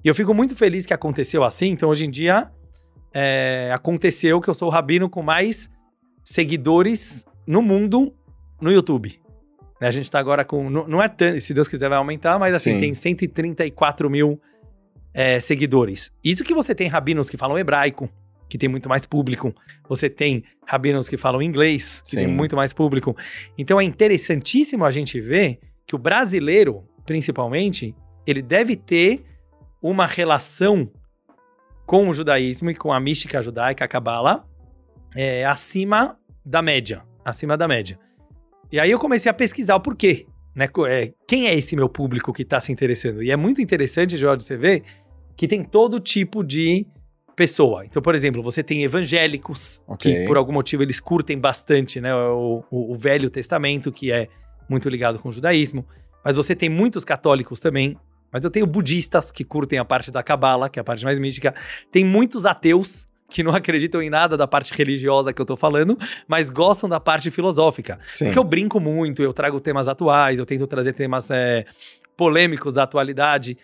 E 0.03 0.07
eu 0.07 0.15
fico 0.15 0.33
muito 0.33 0.55
feliz 0.55 0.85
que 0.85 0.93
aconteceu 0.93 1.43
assim. 1.43 1.69
Então, 1.69 1.89
hoje 1.89 2.05
em 2.05 2.09
dia, 2.09 2.49
é, 3.13 3.71
aconteceu 3.73 4.39
que 4.39 4.49
eu 4.49 4.53
sou 4.53 4.69
o 4.69 4.71
rabino 4.71 5.09
com 5.09 5.21
mais 5.21 5.69
seguidores 6.23 7.25
no 7.45 7.61
mundo 7.61 8.13
no 8.61 8.71
YouTube. 8.71 9.19
A 9.81 9.91
gente 9.91 10.09
tá 10.09 10.19
agora 10.19 10.45
com. 10.45 10.69
Não, 10.69 11.01
é 11.01 11.09
tanto, 11.09 11.41
se 11.41 11.53
Deus 11.53 11.67
quiser 11.67 11.89
vai 11.89 11.97
aumentar, 11.97 12.39
mas 12.39 12.53
assim, 12.53 12.75
Sim. 12.75 12.79
tem 12.79 12.93
134 12.93 14.09
mil 14.09 14.39
é, 15.15 15.39
seguidores. 15.39 16.11
Isso 16.21 16.43
que 16.43 16.53
você 16.53 16.75
tem 16.75 16.89
rabinos 16.89 17.29
que 17.29 17.37
falam 17.37 17.57
hebraico, 17.57 18.09
que 18.49 18.57
tem 18.57 18.67
muito 18.67 18.89
mais 18.89 19.05
público. 19.05 19.55
Você 19.87 20.09
tem 20.09 20.43
rabinos 20.67 21.07
que 21.07 21.15
falam 21.15 21.41
inglês, 21.41 22.01
que 22.01 22.17
tem 22.17 22.27
Sim. 22.27 22.33
muito 22.33 22.55
mais 22.55 22.73
público. 22.73 23.15
Então 23.57 23.79
é 23.79 23.83
interessantíssimo 23.85 24.83
a 24.83 24.91
gente 24.91 25.19
ver 25.21 25.59
que 25.87 25.95
o 25.95 25.97
brasileiro, 25.97 26.83
principalmente, 27.05 27.95
ele 28.27 28.41
deve 28.41 28.75
ter 28.75 29.23
uma 29.81 30.05
relação 30.05 30.91
com 31.85 32.09
o 32.09 32.13
judaísmo 32.13 32.69
e 32.71 32.75
com 32.75 32.91
a 32.91 32.99
mística 32.99 33.41
judaica, 33.41 33.85
a 33.85 33.87
Kabbalah, 33.87 34.43
é, 35.15 35.45
acima 35.45 36.19
da 36.45 36.61
média. 36.61 37.03
Acima 37.23 37.55
da 37.55 37.67
média. 37.67 37.97
E 38.71 38.79
aí 38.79 38.91
eu 38.91 38.99
comecei 38.99 39.29
a 39.29 39.33
pesquisar 39.33 39.75
o 39.75 39.79
porquê. 39.79 40.25
Né? 40.53 40.67
É, 40.87 41.13
quem 41.27 41.47
é 41.47 41.53
esse 41.53 41.75
meu 41.75 41.87
público 41.87 42.33
que 42.33 42.41
está 42.41 42.59
se 42.59 42.71
interessando? 42.71 43.23
E 43.23 43.31
é 43.31 43.35
muito 43.35 43.61
interessante, 43.61 44.17
Jorge, 44.17 44.43
você 44.43 44.57
ver 44.57 44.83
que 45.35 45.47
tem 45.47 45.63
todo 45.63 45.99
tipo 45.99 46.43
de 46.43 46.85
pessoa. 47.35 47.85
Então, 47.85 48.01
por 48.01 48.15
exemplo, 48.15 48.41
você 48.41 48.63
tem 48.63 48.83
evangélicos, 48.83 49.83
Ok. 49.87 50.11
que 50.21 50.25
por 50.25 50.37
algum 50.37 50.53
motivo 50.53 50.83
eles 50.83 50.99
curtem 50.99 51.37
bastante 51.37 51.99
né, 51.99 52.13
o, 52.15 52.63
o- 52.71 52.91
o 52.93 52.95
Velho 52.95 53.29
Testamento, 53.29 53.91
que 53.91 54.11
é 54.11 54.27
muito 54.69 54.87
ligado 54.89 55.19
com 55.19 55.29
o 55.29 55.31
judaísmo. 55.31 55.85
Mas 56.23 56.35
você 56.37 56.55
tem 56.55 56.69
muitos 56.69 57.03
católicos 57.03 57.59
também. 57.59 57.97
Mas 58.31 58.43
eu 58.43 58.49
tenho 58.49 58.65
budistas 58.65 59.31
que 59.31 59.43
curtem 59.43 59.77
a 59.79 59.85
parte 59.85 60.11
da 60.11 60.23
Cabala, 60.23 60.69
que 60.69 60.79
é 60.79 60.81
a 60.81 60.83
parte 60.83 61.03
mais 61.05 61.19
mística. 61.19 61.53
Tem 61.91 62.03
muitos 62.03 62.45
ateus 62.45 63.05
que 63.29 63.43
não 63.43 63.51
acreditam 63.55 64.01
em 64.01 64.09
nada 64.09 64.35
da 64.37 64.47
parte 64.47 64.73
religiosa 64.73 65.31
que 65.33 65.41
eu 65.41 65.45
tô 65.45 65.55
falando, 65.57 65.97
mas 66.27 66.49
gostam 66.49 66.89
da 66.89 66.99
parte 66.99 67.29
filosófica. 67.31 67.99
Sim. 68.15 68.25
Porque 68.25 68.39
eu 68.39 68.43
brinco 68.43 68.79
muito, 68.79 69.21
eu 69.21 69.33
trago 69.33 69.59
temas 69.59 69.87
atuais, 69.87 70.39
eu 70.39 70.45
tento 70.45 70.65
trazer 70.67 70.93
temas 70.93 71.29
é, 71.31 71.65
polêmicos 72.17 72.73
da 72.75 72.83
atualidade. 72.83 73.57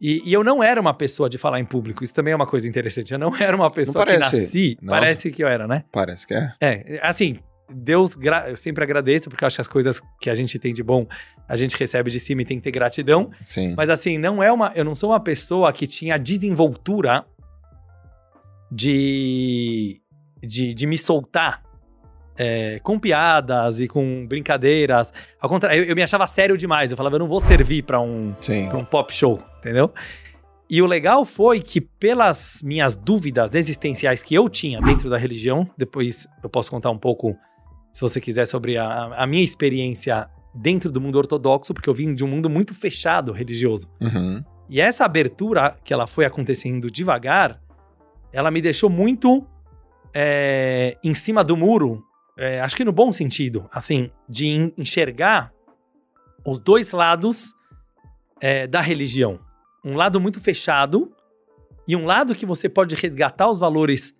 E, 0.00 0.22
e 0.24 0.32
eu 0.32 0.42
não 0.42 0.62
era 0.62 0.80
uma 0.80 0.94
pessoa 0.94 1.28
de 1.28 1.36
falar 1.36 1.60
em 1.60 1.64
público, 1.64 2.02
isso 2.02 2.14
também 2.14 2.32
é 2.32 2.36
uma 2.36 2.46
coisa 2.46 2.66
interessante. 2.66 3.12
Eu 3.12 3.18
não 3.18 3.36
era 3.36 3.54
uma 3.54 3.70
pessoa 3.70 4.06
que 4.06 4.16
nasci, 4.16 4.78
Nossa. 4.80 5.00
parece 5.00 5.30
que 5.30 5.44
eu 5.44 5.48
era, 5.48 5.68
né? 5.68 5.84
Parece 5.92 6.26
que 6.26 6.34
é. 6.34 6.52
É, 6.60 7.00
assim, 7.02 7.38
Deus, 7.68 8.16
eu 8.48 8.56
sempre 8.56 8.82
agradeço, 8.82 9.28
porque 9.28 9.44
eu 9.44 9.46
acho 9.46 9.56
que 9.56 9.60
as 9.60 9.68
coisas 9.68 10.02
que 10.20 10.30
a 10.30 10.34
gente 10.34 10.58
tem 10.58 10.72
de 10.72 10.82
bom, 10.82 11.06
a 11.46 11.56
gente 11.56 11.76
recebe 11.76 12.10
de 12.10 12.18
cima 12.18 12.42
e 12.42 12.44
tem 12.44 12.56
que 12.58 12.64
ter 12.64 12.70
gratidão. 12.70 13.30
Sim. 13.44 13.74
Mas 13.76 13.90
assim, 13.90 14.16
não 14.16 14.42
é 14.42 14.50
uma. 14.50 14.72
Eu 14.74 14.84
não 14.84 14.94
sou 14.94 15.10
uma 15.10 15.20
pessoa 15.20 15.72
que 15.72 15.86
tinha 15.86 16.18
desenvoltura 16.18 17.24
de. 18.72 20.00
de, 20.42 20.72
de 20.72 20.86
me 20.86 20.96
soltar 20.96 21.62
é, 22.42 22.80
com 22.82 22.98
piadas 22.98 23.80
e 23.80 23.86
com 23.86 24.26
brincadeiras. 24.26 25.12
Ao 25.38 25.46
contrário, 25.46 25.82
eu, 25.82 25.90
eu 25.90 25.94
me 25.94 26.02
achava 26.02 26.26
sério 26.26 26.56
demais. 26.56 26.90
Eu 26.90 26.96
falava, 26.96 27.16
eu 27.16 27.18
não 27.18 27.28
vou 27.28 27.38
servir 27.38 27.82
pra 27.82 28.00
um, 28.00 28.34
um 28.74 28.84
pop 28.84 29.12
show, 29.14 29.38
entendeu? 29.58 29.92
E 30.70 30.80
o 30.80 30.86
legal 30.86 31.26
foi 31.26 31.60
que, 31.60 31.82
pelas 31.82 32.62
minhas 32.64 32.96
dúvidas 32.96 33.54
existenciais 33.54 34.22
que 34.22 34.34
eu 34.34 34.48
tinha 34.48 34.80
dentro 34.80 35.10
da 35.10 35.18
religião, 35.18 35.68
depois 35.76 36.26
eu 36.42 36.48
posso 36.48 36.70
contar 36.70 36.88
um 36.90 36.96
pouco, 36.96 37.36
se 37.92 38.00
você 38.00 38.18
quiser, 38.18 38.46
sobre 38.46 38.78
a, 38.78 39.12
a 39.16 39.26
minha 39.26 39.44
experiência 39.44 40.26
dentro 40.54 40.90
do 40.90 40.98
mundo 40.98 41.18
ortodoxo, 41.18 41.74
porque 41.74 41.90
eu 41.90 41.94
vim 41.94 42.14
de 42.14 42.24
um 42.24 42.28
mundo 42.28 42.48
muito 42.48 42.74
fechado 42.74 43.32
religioso. 43.32 43.86
Uhum. 44.00 44.42
E 44.66 44.80
essa 44.80 45.04
abertura, 45.04 45.76
que 45.84 45.92
ela 45.92 46.06
foi 46.06 46.24
acontecendo 46.24 46.90
devagar, 46.90 47.60
ela 48.32 48.50
me 48.50 48.62
deixou 48.62 48.88
muito 48.88 49.44
é, 50.14 50.96
em 51.04 51.12
cima 51.12 51.44
do 51.44 51.54
muro, 51.54 52.02
é, 52.40 52.60
acho 52.60 52.74
que 52.74 52.84
no 52.84 52.92
bom 52.92 53.12
sentido, 53.12 53.68
assim, 53.72 54.10
de 54.28 54.72
enxergar 54.76 55.52
os 56.44 56.58
dois 56.58 56.90
lados 56.92 57.52
é, 58.40 58.66
da 58.66 58.80
religião 58.80 59.38
um 59.84 59.94
lado 59.94 60.20
muito 60.20 60.40
fechado 60.40 61.12
e 61.86 61.96
um 61.96 62.04
lado 62.04 62.34
que 62.34 62.46
você 62.46 62.68
pode 62.68 62.94
resgatar 62.94 63.48
os 63.48 63.58
valores 63.58 64.14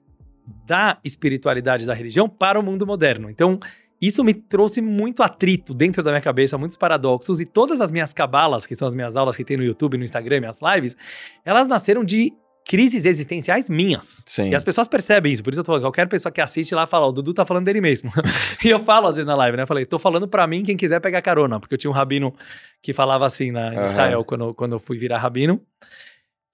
da 0.67 0.99
espiritualidade 1.05 1.87
da 1.87 1.95
religião 1.95 2.29
para 2.29 2.59
o 2.59 2.63
mundo 2.63 2.87
moderno. 2.87 3.31
Então, 3.31 3.59
isso 4.01 4.25
me 4.25 4.33
trouxe 4.33 4.81
muito 4.81 5.23
atrito 5.23 5.75
dentro 5.75 6.03
da 6.03 6.11
minha 6.11 6.23
cabeça, 6.23 6.57
muitos 6.57 6.77
paradoxos, 6.77 7.39
e 7.41 7.47
todas 7.47 7.81
as 7.81 7.93
minhas 7.93 8.13
cabalas, 8.13 8.67
que 8.67 8.75
são 8.75 8.89
as 8.89 8.95
minhas 8.95 9.17
aulas 9.17 9.37
que 9.37 9.45
tem 9.45 9.57
no 9.57 9.63
YouTube, 9.63 9.99
no 9.99 10.05
Instagram, 10.05 10.41
minhas 10.41 10.61
lives, 10.63 10.97
elas 11.45 11.69
nasceram 11.69 12.03
de 12.03 12.33
crises 12.71 13.05
existenciais 13.05 13.69
minhas. 13.69 14.23
Sim. 14.29 14.51
E 14.51 14.55
as 14.55 14.63
pessoas 14.63 14.87
percebem 14.87 15.33
isso, 15.33 15.43
por 15.43 15.51
isso 15.53 15.59
eu 15.59 15.65
tô 15.65 15.73
falando, 15.73 15.83
qualquer 15.83 16.07
pessoa 16.09 16.31
que 16.31 16.41
assiste 16.41 16.73
lá 16.73 16.87
fala, 16.87 17.05
o 17.05 17.11
Dudu 17.11 17.35
tá 17.35 17.45
falando 17.45 17.65
dele 17.65 17.81
mesmo. 17.81 18.13
e 18.65 18.69
eu 18.69 18.79
falo 18.79 19.09
às 19.09 19.17
vezes 19.17 19.27
na 19.27 19.35
live, 19.35 19.57
né? 19.57 19.65
Eu 19.65 19.67
falei, 19.67 19.85
tô 19.85 19.99
falando 19.99 20.29
para 20.29 20.47
mim 20.47 20.63
quem 20.63 20.77
quiser 20.77 21.01
pegar 21.01 21.21
carona, 21.21 21.59
porque 21.59 21.75
eu 21.75 21.79
tinha 21.79 21.91
um 21.91 21.93
rabino 21.93 22.33
que 22.81 22.93
falava 22.93 23.27
assim 23.27 23.51
na, 23.51 23.75
em 23.75 23.77
Aham. 23.77 23.85
Israel, 23.87 24.25
quando, 24.25 24.55
quando 24.55 24.73
eu 24.75 24.79
fui 24.79 24.97
virar 24.97 25.19
rabino, 25.19 25.61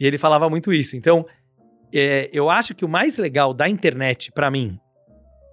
e 0.00 0.06
ele 0.06 0.16
falava 0.16 0.48
muito 0.48 0.72
isso. 0.72 0.96
Então, 0.96 1.26
é, 1.92 2.30
eu 2.32 2.48
acho 2.48 2.74
que 2.74 2.86
o 2.86 2.88
mais 2.88 3.18
legal 3.18 3.52
da 3.52 3.68
internet, 3.68 4.32
para 4.32 4.50
mim, 4.50 4.80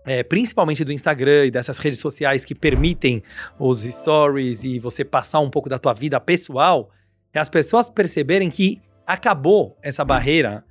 é, 0.06 0.24
principalmente 0.24 0.86
do 0.86 0.94
Instagram 0.94 1.44
e 1.44 1.52
dessas 1.52 1.78
redes 1.78 2.00
sociais 2.00 2.46
que 2.46 2.56
permitem 2.56 3.22
os 3.60 3.82
stories 3.82 4.64
e 4.64 4.80
você 4.80 5.04
passar 5.04 5.42
um 5.42 5.50
pouco 5.50 5.68
da 5.68 5.78
tua 5.78 5.94
vida 5.94 6.22
pessoal, 6.22 6.90
é 7.34 7.40
as 7.40 7.50
pessoas 7.50 7.90
perceberem 7.90 8.50
que 8.50 8.82
acabou 9.06 9.78
essa 9.82 10.04
barreira 10.04 10.64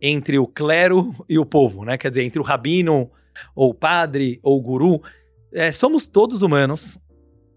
entre 0.00 0.38
o 0.38 0.46
clero 0.46 1.12
e 1.28 1.38
o 1.38 1.46
povo, 1.46 1.84
né? 1.84 1.96
Quer 1.98 2.10
dizer, 2.10 2.22
entre 2.22 2.40
o 2.40 2.44
rabino, 2.44 3.10
ou 3.54 3.70
o 3.70 3.74
padre, 3.74 4.38
ou 4.42 4.58
o 4.58 4.62
guru. 4.62 5.02
É, 5.52 5.72
somos 5.72 6.06
todos 6.06 6.42
humanos, 6.42 6.98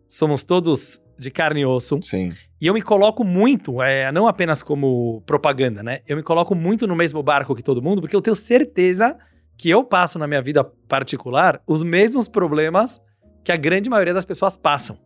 somos 0.08 0.44
todos 0.44 1.00
de 1.18 1.30
carne 1.30 1.62
e 1.62 1.66
osso. 1.66 2.00
Sim. 2.02 2.30
E 2.60 2.68
eu 2.68 2.74
me 2.74 2.82
coloco 2.82 3.24
muito, 3.24 3.82
é, 3.82 4.12
não 4.12 4.28
apenas 4.28 4.64
como 4.64 5.22
propaganda, 5.26 5.84
né? 5.84 6.02
Eu 6.08 6.16
me 6.16 6.24
coloco 6.24 6.56
muito 6.56 6.88
no 6.88 6.96
mesmo 6.96 7.22
barco 7.22 7.56
que 7.56 7.64
todo 7.64 7.82
mundo, 7.82 8.02
porque 8.02 8.16
eu 8.16 8.22
tenho 8.22 8.36
certeza 8.36 9.18
que 9.58 9.70
eu 9.70 9.84
passo 9.84 10.18
na 10.18 10.28
minha 10.28 10.42
vida 10.42 10.64
particular 10.64 11.62
os 11.68 11.84
mesmos 11.84 12.28
problemas 12.28 13.00
que 13.44 13.52
a 13.52 13.56
grande 13.56 13.90
maioria 13.90 14.14
das 14.14 14.26
pessoas 14.26 14.58
passam. 14.58 14.98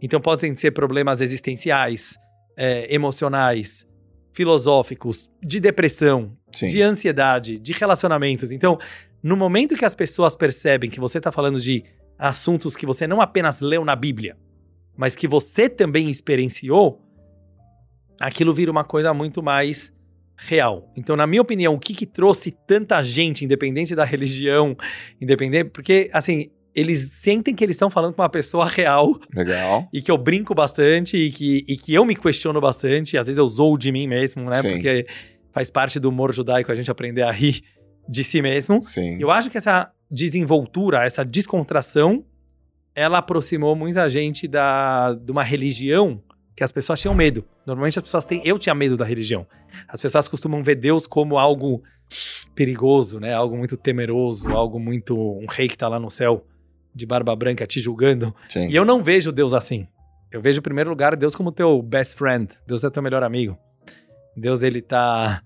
Então 0.00 0.20
podem 0.20 0.54
ser 0.54 0.70
problemas 0.72 1.20
existenciais, 1.20 2.16
é, 2.56 2.92
emocionais, 2.94 3.86
filosóficos, 4.34 5.30
de 5.40 5.60
depressão, 5.60 6.36
Sim. 6.52 6.66
de 6.66 6.82
ansiedade, 6.82 7.58
de 7.58 7.72
relacionamentos. 7.72 8.50
Então, 8.50 8.76
no 9.22 9.36
momento 9.36 9.76
que 9.76 9.84
as 9.84 9.94
pessoas 9.94 10.36
percebem 10.36 10.90
que 10.90 11.00
você 11.00 11.18
está 11.18 11.30
falando 11.30 11.58
de 11.58 11.84
assuntos 12.18 12.76
que 12.76 12.84
você 12.84 13.06
não 13.06 13.20
apenas 13.20 13.60
leu 13.60 13.84
na 13.84 13.94
Bíblia, 13.94 14.36
mas 14.96 15.14
que 15.14 15.28
você 15.28 15.68
também 15.68 16.10
experienciou, 16.10 17.00
aquilo 18.20 18.52
vira 18.52 18.70
uma 18.70 18.84
coisa 18.84 19.14
muito 19.14 19.40
mais 19.40 19.92
real. 20.36 20.92
Então, 20.96 21.14
na 21.14 21.28
minha 21.28 21.42
opinião, 21.42 21.74
o 21.74 21.78
que, 21.78 21.94
que 21.94 22.04
trouxe 22.04 22.50
tanta 22.50 23.00
gente, 23.04 23.44
independente 23.44 23.94
da 23.94 24.02
religião, 24.04 24.76
independente, 25.20 25.70
porque 25.70 26.10
assim, 26.12 26.50
eles 26.74 27.10
sentem 27.12 27.54
que 27.54 27.62
eles 27.62 27.76
estão 27.76 27.88
falando 27.88 28.14
com 28.14 28.22
uma 28.22 28.28
pessoa 28.28 28.66
real 28.68 29.18
Legal. 29.34 29.88
e 29.92 30.02
que 30.02 30.10
eu 30.10 30.18
brinco 30.18 30.54
bastante 30.54 31.16
e 31.16 31.30
que, 31.30 31.64
e 31.68 31.76
que 31.76 31.94
eu 31.94 32.04
me 32.04 32.16
questiono 32.16 32.60
bastante. 32.60 33.16
Às 33.16 33.26
vezes 33.26 33.38
eu 33.38 33.48
zoo 33.48 33.78
de 33.78 33.92
mim 33.92 34.06
mesmo, 34.06 34.50
né? 34.50 34.56
Sim. 34.56 34.72
Porque 34.72 35.06
faz 35.52 35.70
parte 35.70 36.00
do 36.00 36.08
humor 36.08 36.34
judaico 36.34 36.72
a 36.72 36.74
gente 36.74 36.90
aprender 36.90 37.22
a 37.22 37.30
rir 37.30 37.62
de 38.08 38.24
si 38.24 38.42
mesmo. 38.42 38.82
Sim. 38.82 39.16
Eu 39.20 39.30
acho 39.30 39.48
que 39.48 39.56
essa 39.56 39.90
desenvoltura, 40.10 41.04
essa 41.04 41.24
descontração, 41.24 42.24
ela 42.94 43.18
aproximou 43.18 43.74
muita 43.74 44.08
gente 44.08 44.48
da, 44.48 45.14
de 45.14 45.30
uma 45.30 45.42
religião 45.42 46.20
que 46.56 46.62
as 46.62 46.70
pessoas 46.70 47.00
tinham 47.00 47.14
medo. 47.14 47.44
Normalmente 47.66 47.98
as 47.98 48.02
pessoas 48.02 48.24
têm. 48.24 48.40
Eu 48.44 48.58
tinha 48.58 48.74
medo 48.74 48.96
da 48.96 49.04
religião. 49.04 49.46
As 49.88 50.00
pessoas 50.00 50.28
costumam 50.28 50.62
ver 50.62 50.76
Deus 50.76 51.06
como 51.06 51.36
algo 51.38 51.82
perigoso, 52.54 53.18
né? 53.18 53.32
Algo 53.32 53.56
muito 53.56 53.76
temeroso, 53.76 54.48
algo 54.50 54.78
muito. 54.78 55.16
um 55.16 55.46
rei 55.48 55.68
que 55.68 55.76
tá 55.76 55.88
lá 55.88 55.98
no 55.98 56.10
céu 56.10 56.44
de 56.94 57.06
barba 57.06 57.34
branca 57.34 57.66
te 57.66 57.80
julgando. 57.80 58.34
Sim. 58.48 58.68
E 58.68 58.76
eu 58.76 58.84
não 58.84 59.02
vejo 59.02 59.32
Deus 59.32 59.52
assim. 59.52 59.86
Eu 60.30 60.40
vejo, 60.40 60.58
em 60.58 60.62
primeiro 60.62 60.90
lugar, 60.90 61.16
Deus 61.16 61.34
como 61.36 61.52
teu 61.52 61.80
best 61.82 62.16
friend. 62.16 62.48
Deus 62.66 62.82
é 62.84 62.90
teu 62.90 63.02
melhor 63.02 63.22
amigo. 63.22 63.58
Deus, 64.36 64.62
ele 64.62 64.82
tá. 64.82 65.42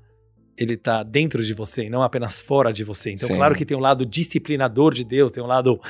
Ele 0.56 0.76
tá 0.76 1.04
dentro 1.04 1.40
de 1.40 1.54
você 1.54 1.84
e 1.84 1.90
não 1.90 2.02
apenas 2.02 2.40
fora 2.40 2.72
de 2.72 2.82
você. 2.82 3.12
Então, 3.12 3.28
Sim. 3.28 3.36
claro 3.36 3.54
que 3.54 3.64
tem 3.64 3.76
um 3.76 3.80
lado 3.80 4.04
disciplinador 4.04 4.92
de 4.92 5.04
Deus, 5.04 5.30
tem 5.30 5.42
um 5.42 5.46
lado 5.46 5.80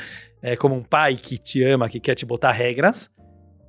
é, 0.42 0.56
como 0.56 0.74
um 0.74 0.82
pai 0.82 1.16
que 1.16 1.38
te 1.38 1.62
ama, 1.64 1.88
que 1.88 1.98
quer 1.98 2.14
te 2.14 2.26
botar 2.26 2.52
regras, 2.52 3.10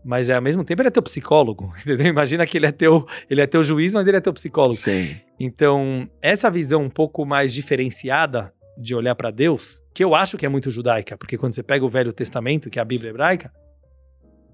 mas 0.04 0.30
é, 0.30 0.36
ao 0.36 0.42
mesmo 0.42 0.62
tempo 0.62 0.82
ele 0.82 0.90
é 0.90 0.92
teu 0.92 1.02
psicólogo, 1.02 1.72
entendeu? 1.80 2.08
Imagina 2.08 2.46
que 2.46 2.58
ele 2.58 2.66
é 2.66 2.72
teu, 2.74 3.08
ele 3.30 3.40
é 3.40 3.48
teu 3.48 3.64
juiz, 3.64 3.94
mas 3.94 4.08
ele 4.10 4.18
é 4.18 4.20
teu 4.20 4.34
psicólogo. 4.34 4.76
Sim. 4.76 5.16
Então, 5.40 6.10
essa 6.22 6.52
visão 6.52 6.82
um 6.82 6.90
pouco 6.90 7.26
mais 7.26 7.54
diferenciada 7.54 8.54
de 8.80 8.96
olhar 8.96 9.14
para 9.16 9.30
Deus, 9.32 9.82
que 9.94 10.04
eu 10.04 10.16
acho 10.16 10.38
que 10.38 10.46
é 10.46 10.50
muito 10.50 10.72
judaica, 10.72 11.18
porque 11.18 11.38
quando 11.38 11.54
você 11.54 11.62
pega 11.62 11.86
o 11.86 11.90
Velho 11.90 12.14
Testamento, 12.14 12.70
que 12.70 12.80
é 12.80 12.82
a 12.82 12.86
Bíblia 12.86 13.10
hebraica, 13.10 13.52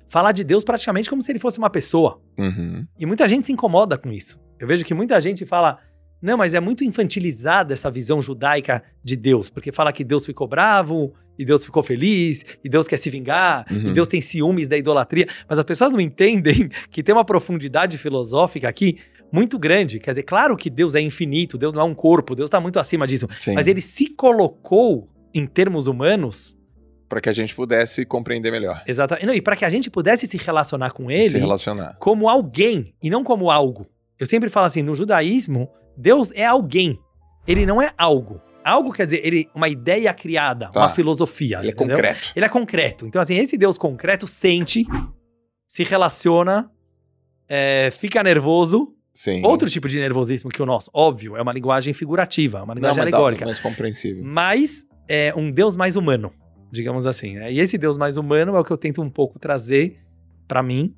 fala 0.10 0.32
de 0.32 0.44
Deus 0.44 0.63
praticamente 0.63 1.10
como 1.10 1.22
se 1.22 1.32
ele 1.32 1.39
fosse 1.39 1.58
uma 1.60 1.70
pessoa. 1.70 2.20
Uhum. 2.38 2.86
E 3.00 3.05
muita 3.05 3.27
gente 3.27 3.46
se 3.46 3.51
incomoda 3.51 3.98
com 3.98 4.12
isso. 4.12 4.39
Eu 4.60 4.67
vejo 4.67 4.84
que 4.86 4.94
muita 4.94 5.20
gente 5.22 5.46
fala: 5.46 5.77
não, 6.22 6.38
mas 6.38 6.53
é 6.53 6.60
muito 6.60 6.84
infantilizada 6.84 7.74
essa 7.74 7.91
visão 7.91 8.22
judaica 8.22 8.84
de 9.03 9.15
Deus, 9.15 9.50
porque 9.50 9.72
fala 9.72 9.91
que 9.94 10.03
Deus 10.03 10.25
ficou 10.25 10.48
bravo, 10.48 11.13
e 11.38 11.44
Deus 11.46 11.65
ficou 11.65 11.84
feliz, 11.84 12.46
e 12.63 12.70
Deus 12.70 12.88
quer 12.88 12.98
se 12.98 13.10
vingar, 13.10 13.65
Uhum. 13.70 13.89
e 13.89 13.94
Deus 13.94 14.08
tem 14.08 14.22
ciúmes 14.22 14.67
da 14.67 14.77
idolatria. 14.77 15.27
Mas 15.48 15.60
as 15.60 15.65
pessoas 15.65 15.91
não 15.91 16.00
entendem 16.00 16.70
que 16.89 17.03
tem 17.03 17.13
uma 17.13 17.25
profundidade 17.25 17.98
filosófica 17.98 18.67
aqui 18.70 18.98
muito 19.36 19.60
grande. 19.60 20.00
Quer 20.00 20.12
dizer, 20.12 20.24
claro 20.24 20.56
que 20.56 20.70
Deus 20.70 20.96
é 20.96 21.01
infinito, 21.01 21.58
Deus 21.58 21.74
não 21.74 21.82
é 21.82 21.86
um 21.86 21.94
corpo, 21.94 22.34
Deus 22.36 22.48
está 22.48 22.60
muito 22.60 22.80
acima 22.80 23.06
disso. 23.06 23.27
Sim. 23.39 23.54
Mas 23.54 23.68
ele 23.68 23.82
se 23.82 24.08
colocou 24.08 25.10
em 25.34 25.46
termos 25.46 25.88
humanos, 25.88 26.58
Para 27.10 27.20
que 27.22 27.30
a 27.30 27.34
gente 27.34 27.54
pudesse 27.54 28.06
compreender 28.06 28.51
melhor. 28.51 28.82
exatamente. 28.88 29.25
Não, 29.27 29.34
e 29.34 29.42
para 29.42 29.56
que 29.56 29.65
a 29.65 29.70
gente 29.70 29.89
pudesse 29.92 30.25
se 30.25 30.38
relacionar 30.38 30.92
com 30.92 31.08
Se 31.08 31.13
ele 31.13 31.39
relacionar. 31.39 31.98
como 32.00 32.30
alguém 32.30 32.94
e 33.04 33.10
não 33.10 33.24
como 33.24 33.51
algo. 33.51 33.86
Eu 34.18 34.25
sempre 34.25 34.50
falo 34.50 34.65
assim, 34.68 34.82
no 34.82 34.96
judaísmo, 34.96 35.70
Deus 35.98 36.32
é 36.32 36.46
alguém. 36.46 36.98
Ele 37.46 37.65
não 37.65 37.82
é 37.82 37.92
algo. 37.98 38.42
Algo 38.63 38.92
quer 38.92 39.06
dizer, 39.06 39.22
ele 39.24 39.48
uma 39.54 39.68
ideia 39.70 40.12
criada, 40.13 40.70
Tá. 40.70 40.80
uma 40.80 40.89
filosofia. 40.89 41.60
Ele 41.60 41.68
é 41.68 41.72
entendeu? 41.72 41.96
concreto. 41.98 42.32
Ele 42.36 42.46
é 42.46 42.50
concreto. 42.50 43.06
Então, 43.06 43.22
assim, 43.22 43.36
esse 43.36 43.56
Deus 43.58 43.77
concreto 43.77 44.25
sente, 44.25 44.84
se 45.68 45.84
relaciona, 45.84 46.72
é, 47.48 47.89
fica 47.92 48.24
nervoso. 48.24 48.96
Sim. 49.17 49.41
Outro 49.45 49.69
tipo 49.69 49.88
de 49.88 49.98
nervosismo 49.98 50.50
que 50.50 50.62
o 50.62 50.65
nosso, 50.65 50.91
óbvio, 50.93 51.38
é 51.38 51.41
uma 51.41 51.53
linguagem 51.53 51.93
figurativa, 51.93 52.57
uma 52.62 52.67
Não, 52.67 52.75
linguagem 52.75 53.01
mas 53.03 53.12
dá- 53.12 53.17
alegórica. 53.17 53.45
mais 53.45 53.60
compreensível. 53.60 54.22
Mas 54.25 54.86
é 55.07 55.34
um 55.38 55.50
Deus 55.50 55.77
mais 55.77 55.95
humano, 55.95 56.34
digamos 56.69 57.07
assim. 57.07 57.36
né? 57.36 57.50
E 57.51 57.60
esse 57.62 57.77
Deus 57.77 57.98
mais 57.98 58.17
humano 58.17 58.55
é 58.57 58.60
o 58.60 58.63
que 58.63 58.72
eu 58.72 58.77
tento 58.77 59.01
um 59.01 59.10
pouco 59.10 59.39
trazer 59.39 60.01
pra 60.48 60.62
mim. 60.62 60.93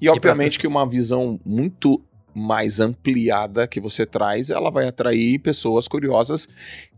E 0.00 0.08
obviamente 0.08 0.54
pras 0.54 0.56
que 0.58 0.66
uma 0.66 0.84
visão 0.84 1.38
muito 1.44 2.02
mais 2.34 2.80
ampliada 2.80 3.68
que 3.68 3.78
você 3.78 4.04
traz, 4.04 4.50
ela 4.50 4.68
vai 4.70 4.88
atrair 4.88 5.38
pessoas 5.38 5.86
curiosas 5.86 6.48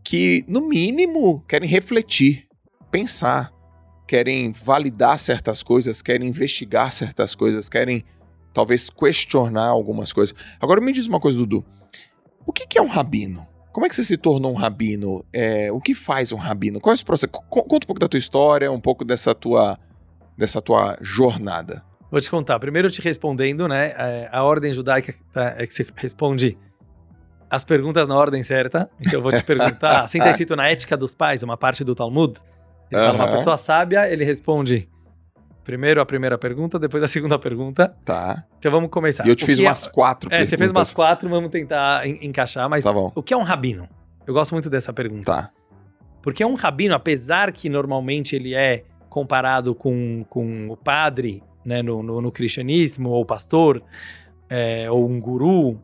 que, 0.03 0.43
no 0.47 0.67
mínimo, 0.67 1.43
querem 1.47 1.69
refletir, 1.69 2.47
pensar, 2.89 3.51
querem 4.07 4.51
validar 4.51 5.19
certas 5.19 5.61
coisas, 5.61 6.01
querem 6.01 6.29
investigar 6.29 6.91
certas 6.91 7.35
coisas, 7.35 7.69
querem 7.69 8.03
talvez 8.55 8.89
questionar 8.89 9.67
algumas 9.67 10.11
coisas. 10.13 10.33
Agora 10.59 10.79
me 10.81 10.91
diz 10.93 11.05
uma 11.05 11.19
coisa, 11.19 11.37
Dudu. 11.37 11.63
O 12.47 12.53
que 12.53 12.65
que 12.65 12.79
é 12.79 12.81
um 12.81 12.87
rabino? 12.87 13.45
Como 13.73 13.85
é 13.85 13.89
que 13.89 13.95
você 13.95 14.03
se 14.05 14.15
tornou 14.15 14.51
um 14.53 14.55
rabino? 14.55 15.23
É, 15.33 15.69
o 15.71 15.81
que 15.81 15.93
faz 15.93 16.31
um 16.31 16.37
rabino? 16.37 16.79
Qual 16.79 16.91
é 16.91 16.95
esse 16.95 17.03
processo? 17.03 17.29
Co- 17.31 17.63
Conta 17.63 17.83
um 17.85 17.87
pouco 17.87 17.99
da 17.99 18.07
tua 18.07 18.17
história, 18.17 18.71
um 18.71 18.79
pouco 18.79 19.03
dessa 19.03 19.35
tua, 19.35 19.77
dessa 20.37 20.61
tua 20.61 20.97
jornada. 21.01 21.83
Vou 22.09 22.21
te 22.21 22.31
contar. 22.31 22.57
Primeiro, 22.59 22.89
te 22.89 23.01
respondendo, 23.01 23.67
né? 23.67 23.93
é, 23.97 24.29
a 24.31 24.41
ordem 24.43 24.73
judaica 24.73 25.13
tá, 25.33 25.55
é 25.57 25.67
que 25.67 25.73
você 25.73 25.85
responde 25.97 26.57
as 27.49 27.65
perguntas 27.65 28.07
na 28.07 28.15
ordem 28.15 28.41
certa. 28.43 28.89
Então, 29.01 29.15
eu 29.15 29.21
vou 29.21 29.33
te 29.33 29.43
perguntar. 29.43 30.03
Assim 30.05 30.19
está 30.19 30.29
escrito 30.31 30.55
na 30.55 30.69
Ética 30.69 30.95
dos 30.95 31.13
Pais, 31.13 31.43
uma 31.43 31.57
parte 31.57 31.83
do 31.83 31.93
Talmud. 31.93 32.39
Ele 32.89 33.01
fala, 33.01 33.13
uma 33.15 33.31
pessoa 33.31 33.57
sábia, 33.57 34.09
ele 34.09 34.23
responde 34.23 34.87
Primeiro 35.65 35.99
a 35.99 36.05
primeira 36.05 36.37
pergunta, 36.37 36.77
depois 36.79 37.01
a 37.03 37.07
segunda 37.07 37.37
pergunta. 37.37 37.93
Tá. 38.05 38.45
Então 38.59 38.71
vamos 38.71 38.89
começar. 38.89 39.25
E 39.25 39.29
eu 39.29 39.35
te 39.35 39.43
O 39.43 39.45
fiz 39.47 39.59
é- 39.59 39.63
umas 39.63 39.87
quatro 39.87 40.29
É, 40.31 40.37
você 40.37 40.49
fez 40.49 40.59
perguntas. 40.59 40.77
umas 40.77 40.93
quatro, 40.93 41.27
vamos 41.27 41.49
tentar 41.49 42.07
en- 42.07 42.19
encaixar. 42.27 42.69
Mas 42.69 42.83
Tá 42.83 42.93
bom. 42.93 43.11
o 43.15 43.23
que 43.23 43.33
é 43.33 43.37
um 43.37 43.41
rabino? 43.41 43.89
Eu 44.27 44.33
gosto 44.33 44.53
muito 44.53 44.69
dessa 44.69 44.93
pergunta. 44.93 45.25
Tá. 45.25 45.51
Porque 46.21 46.45
um 46.45 46.53
rabino, 46.53 46.93
apesar 46.95 47.51
que 47.51 47.67
normalmente 47.67 48.35
ele 48.35 48.53
é 48.53 48.83
comparado 49.09 49.73
com, 49.73 50.23
com 50.29 50.69
o 50.69 50.77
padre, 50.77 51.41
né, 51.65 51.81
no, 51.81 52.03
no, 52.03 52.21
no 52.21 52.31
cristianismo, 52.31 53.09
ou 53.09 53.25
pastor, 53.25 53.81
é, 54.47 54.89
ou 54.91 55.09
um 55.09 55.19
guru, 55.19 55.79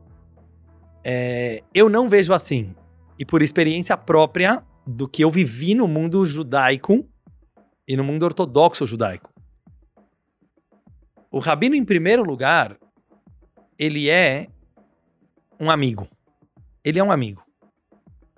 é, 1.03 1.63
eu 1.73 1.89
não 1.89 2.07
vejo 2.07 2.33
assim. 2.33 2.75
E 3.17 3.25
por 3.25 3.41
experiência 3.41 3.97
própria 3.97 4.61
do 4.85 5.07
que 5.07 5.23
eu 5.23 5.29
vivi 5.31 5.73
no 5.73 5.87
mundo 5.87 6.23
judaico 6.25 7.03
e 7.87 7.95
no 7.97 8.03
mundo 8.03 8.23
ortodoxo 8.23 8.85
judaico. 8.85 9.30
O 11.31 11.39
rabino, 11.39 11.75
em 11.75 11.85
primeiro 11.85 12.23
lugar, 12.23 12.77
ele 13.79 14.09
é 14.09 14.47
um 15.59 15.69
amigo. 15.71 16.07
Ele 16.83 16.99
é 16.99 17.03
um 17.03 17.11
amigo. 17.11 17.41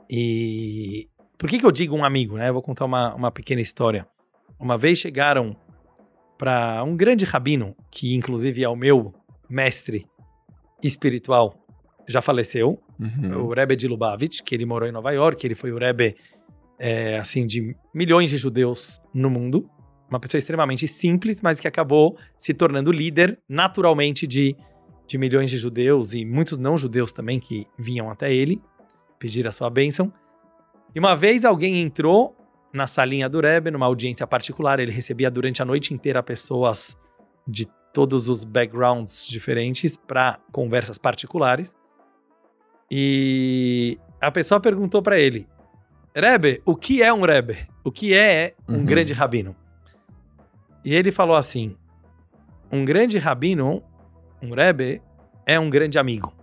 E 0.09 1.07
por 1.37 1.49
que, 1.49 1.59
que 1.59 1.65
eu 1.65 1.71
digo 1.71 1.95
um 1.95 2.05
amigo, 2.05 2.37
né? 2.37 2.49
Eu 2.49 2.53
vou 2.53 2.61
contar 2.61 2.85
uma, 2.85 3.13
uma 3.15 3.31
pequena 3.31 3.61
história. 3.61 4.07
Uma 4.59 4.77
vez 4.77 4.99
chegaram 4.99 5.55
para 6.37 6.83
um 6.83 6.95
grande 6.95 7.25
rabino, 7.25 7.75
que 7.91 8.13
inclusive 8.15 8.63
é 8.63 8.69
o 8.69 8.75
meu 8.75 9.13
mestre 9.49 10.05
espiritual, 10.83 11.55
já 12.07 12.21
faleceu, 12.21 12.79
Uhum. 12.99 13.47
o 13.47 13.53
Rebbe 13.53 13.75
de 13.75 13.87
Lubavitch, 13.87 14.41
que 14.43 14.53
ele 14.53 14.65
morou 14.65 14.87
em 14.87 14.91
Nova 14.91 15.11
York, 15.11 15.45
ele 15.45 15.55
foi 15.55 15.71
o 15.71 15.77
Rebbe, 15.77 16.15
é, 16.79 17.17
assim, 17.17 17.45
de 17.45 17.75
milhões 17.93 18.29
de 18.29 18.37
judeus 18.37 19.01
no 19.13 19.29
mundo. 19.29 19.67
Uma 20.13 20.19
pessoa 20.19 20.37
extremamente 20.37 20.87
simples, 20.87 21.41
mas 21.41 21.59
que 21.59 21.67
acabou 21.67 22.15
se 22.37 22.53
tornando 22.53 22.91
líder 22.91 23.39
naturalmente 23.49 24.27
de, 24.27 24.55
de 25.07 25.17
milhões 25.17 25.49
de 25.49 25.57
judeus 25.57 26.13
e 26.13 26.23
muitos 26.23 26.59
não 26.59 26.77
judeus 26.77 27.11
também 27.11 27.39
que 27.39 27.65
vinham 27.79 28.11
até 28.11 28.31
ele 28.31 28.61
pedir 29.17 29.47
a 29.47 29.51
sua 29.51 29.71
bênção. 29.71 30.13
E 30.93 30.99
uma 30.99 31.15
vez 31.15 31.43
alguém 31.43 31.81
entrou 31.81 32.37
na 32.71 32.85
salinha 32.85 33.27
do 33.27 33.41
Rebbe, 33.41 33.71
numa 33.71 33.87
audiência 33.87 34.27
particular, 34.27 34.79
ele 34.79 34.91
recebia 34.91 35.31
durante 35.31 35.63
a 35.63 35.65
noite 35.65 35.95
inteira 35.95 36.21
pessoas 36.21 36.95
de 37.47 37.67
todos 37.91 38.29
os 38.29 38.43
backgrounds 38.43 39.27
diferentes 39.27 39.97
para 39.97 40.39
conversas 40.51 40.99
particulares. 40.99 41.73
E 42.91 43.97
a 44.21 44.29
pessoa 44.29 44.59
perguntou 44.59 45.01
para 45.01 45.19
ele: 45.19 45.47
Rebbe, 46.15 46.61
o 46.65 46.75
que 46.75 47.01
é 47.01 47.11
um 47.11 47.21
Rebbe? 47.21 47.57
O 47.83 47.91
que 47.91 48.13
é 48.13 48.53
um 48.69 48.75
Uhum. 48.75 48.85
grande 48.85 49.11
rabino? 49.13 49.55
E 50.83 50.93
ele 50.93 51.11
falou 51.11 51.35
assim: 51.35 51.75
um 52.71 52.83
grande 52.83 53.17
rabino, 53.17 53.83
um 54.41 54.53
Rebbe, 54.53 55.01
é 55.45 55.59
um 55.59 55.69
grande 55.69 55.97
amigo. 55.99 56.33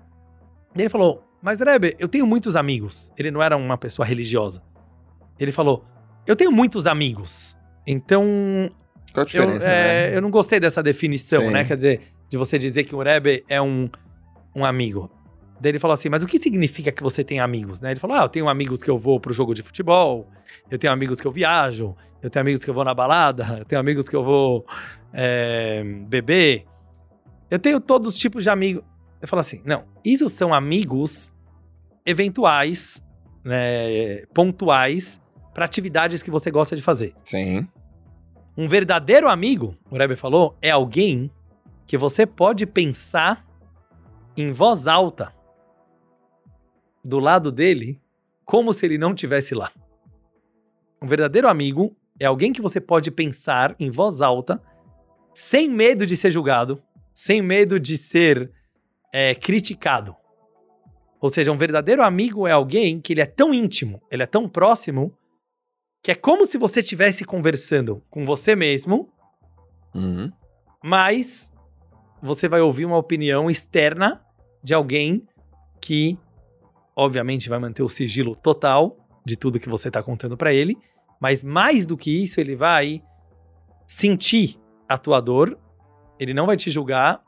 E 0.76 0.82
ele 0.82 0.88
falou: 0.88 1.24
Mas 1.42 1.60
Rebbe, 1.60 1.96
eu 1.98 2.08
tenho 2.08 2.26
muitos 2.26 2.56
amigos. 2.56 3.12
Ele 3.18 3.30
não 3.30 3.42
era 3.42 3.56
uma 3.56 3.76
pessoa 3.76 4.06
religiosa. 4.06 4.62
Ele 5.38 5.52
falou: 5.52 5.84
Eu 6.26 6.36
tenho 6.36 6.52
muitos 6.52 6.86
amigos. 6.86 7.58
Então, 7.86 8.24
Qual 9.12 9.22
a 9.22 9.22
eu, 9.22 9.26
diferença, 9.26 9.68
é, 9.68 10.10
né? 10.10 10.16
eu 10.16 10.22
não 10.22 10.30
gostei 10.30 10.60
dessa 10.60 10.82
definição, 10.82 11.42
Sim. 11.42 11.50
né? 11.50 11.64
Quer 11.64 11.76
dizer, 11.76 12.00
de 12.28 12.36
você 12.36 12.58
dizer 12.58 12.84
que 12.84 12.94
um 12.94 13.02
Rebbe 13.02 13.44
é 13.48 13.60
um, 13.60 13.88
um 14.54 14.64
amigo. 14.64 15.10
Daí 15.60 15.72
ele 15.72 15.78
falou 15.78 15.92
assim, 15.92 16.08
mas 16.08 16.22
o 16.22 16.26
que 16.26 16.38
significa 16.38 16.90
que 16.90 17.02
você 17.02 17.22
tem 17.22 17.38
amigos, 17.38 17.82
né? 17.82 17.90
Ele 17.90 18.00
falou, 18.00 18.16
ah, 18.16 18.22
eu 18.22 18.28
tenho 18.30 18.48
amigos 18.48 18.82
que 18.82 18.90
eu 18.90 18.96
vou 18.96 19.20
pro 19.20 19.32
jogo 19.32 19.54
de 19.54 19.62
futebol, 19.62 20.26
eu 20.70 20.78
tenho 20.78 20.90
amigos 20.90 21.20
que 21.20 21.26
eu 21.26 21.30
viajo, 21.30 21.94
eu 22.22 22.30
tenho 22.30 22.40
amigos 22.42 22.64
que 22.64 22.70
eu 22.70 22.74
vou 22.74 22.82
na 22.82 22.94
balada, 22.94 23.58
eu 23.58 23.64
tenho 23.66 23.78
amigos 23.78 24.08
que 24.08 24.16
eu 24.16 24.24
vou 24.24 24.64
é, 25.12 25.82
beber. 26.08 26.64
Eu 27.50 27.58
tenho 27.58 27.78
todos 27.78 28.14
os 28.14 28.18
tipos 28.18 28.42
de 28.42 28.48
amigos. 28.48 28.82
Eu 29.20 29.28
falo 29.28 29.40
assim, 29.40 29.60
não, 29.66 29.84
isso 30.02 30.30
são 30.30 30.54
amigos 30.54 31.34
eventuais, 32.06 33.02
né, 33.44 34.24
pontuais, 34.32 35.20
para 35.52 35.66
atividades 35.66 36.22
que 36.22 36.30
você 36.30 36.50
gosta 36.50 36.74
de 36.74 36.80
fazer. 36.80 37.12
Sim. 37.22 37.68
Um 38.56 38.66
verdadeiro 38.66 39.28
amigo, 39.28 39.76
o 39.90 39.96
Rebbe 39.96 40.16
falou, 40.16 40.56
é 40.62 40.70
alguém 40.70 41.30
que 41.86 41.98
você 41.98 42.24
pode 42.24 42.64
pensar 42.64 43.44
em 44.34 44.52
voz 44.52 44.86
alta 44.86 45.38
do 47.04 47.18
lado 47.18 47.50
dele, 47.50 48.00
como 48.44 48.72
se 48.72 48.84
ele 48.86 48.98
não 48.98 49.14
tivesse 49.14 49.54
lá. 49.54 49.70
Um 51.02 51.06
verdadeiro 51.06 51.48
amigo 51.48 51.96
é 52.18 52.26
alguém 52.26 52.52
que 52.52 52.60
você 52.60 52.80
pode 52.80 53.10
pensar 53.10 53.74
em 53.78 53.90
voz 53.90 54.20
alta, 54.20 54.60
sem 55.34 55.68
medo 55.68 56.04
de 56.06 56.16
ser 56.16 56.30
julgado, 56.30 56.82
sem 57.14 57.40
medo 57.40 57.80
de 57.80 57.96
ser 57.96 58.50
é, 59.12 59.34
criticado. 59.34 60.14
Ou 61.20 61.30
seja, 61.30 61.52
um 61.52 61.56
verdadeiro 61.56 62.02
amigo 62.02 62.46
é 62.46 62.52
alguém 62.52 63.00
que 63.00 63.12
ele 63.12 63.20
é 63.20 63.26
tão 63.26 63.52
íntimo, 63.52 64.02
ele 64.10 64.22
é 64.22 64.26
tão 64.26 64.48
próximo, 64.48 65.16
que 66.02 66.10
é 66.10 66.14
como 66.14 66.46
se 66.46 66.56
você 66.58 66.80
estivesse 66.80 67.24
conversando 67.24 68.02
com 68.10 68.24
você 68.24 68.54
mesmo, 68.56 69.08
Uhum. 69.94 70.30
mas 70.82 71.50
você 72.22 72.48
vai 72.48 72.60
ouvir 72.60 72.84
uma 72.84 72.96
opinião 72.96 73.50
externa 73.50 74.24
de 74.62 74.72
alguém 74.72 75.26
que, 75.80 76.18
obviamente, 76.94 77.48
vai 77.48 77.58
manter 77.58 77.82
o 77.82 77.88
sigilo 77.88 78.34
total 78.34 78.96
de 79.24 79.36
tudo 79.36 79.60
que 79.60 79.68
você 79.68 79.88
está 79.88 80.02
contando 80.02 80.36
para 80.36 80.52
ele, 80.52 80.76
mas 81.20 81.42
mais 81.44 81.86
do 81.86 81.96
que 81.96 82.22
isso, 82.22 82.40
ele 82.40 82.56
vai 82.56 83.02
sentir 83.86 84.58
a 84.88 84.96
tua 84.96 85.20
dor, 85.20 85.58
ele 86.18 86.32
não 86.32 86.46
vai 86.46 86.56
te 86.56 86.70
julgar 86.70 87.22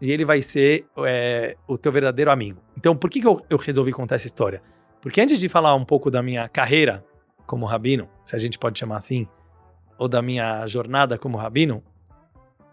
e 0.00 0.10
ele 0.10 0.24
vai 0.24 0.42
ser 0.42 0.86
é, 0.98 1.56
o 1.66 1.76
teu 1.76 1.90
verdadeiro 1.92 2.30
amigo. 2.30 2.60
Então, 2.76 2.96
por 2.96 3.10
que, 3.10 3.20
que 3.20 3.26
eu, 3.26 3.40
eu 3.48 3.58
resolvi 3.58 3.92
contar 3.92 4.16
essa 4.16 4.26
história? 4.26 4.62
Porque 5.00 5.20
antes 5.20 5.38
de 5.38 5.48
falar 5.48 5.74
um 5.74 5.84
pouco 5.84 6.10
da 6.10 6.22
minha 6.22 6.48
carreira 6.48 7.04
como 7.46 7.66
rabino, 7.66 8.08
se 8.24 8.36
a 8.36 8.38
gente 8.38 8.58
pode 8.58 8.78
chamar 8.78 8.96
assim, 8.96 9.26
ou 9.96 10.08
da 10.08 10.20
minha 10.20 10.66
jornada 10.66 11.18
como 11.18 11.36
rabino, 11.36 11.82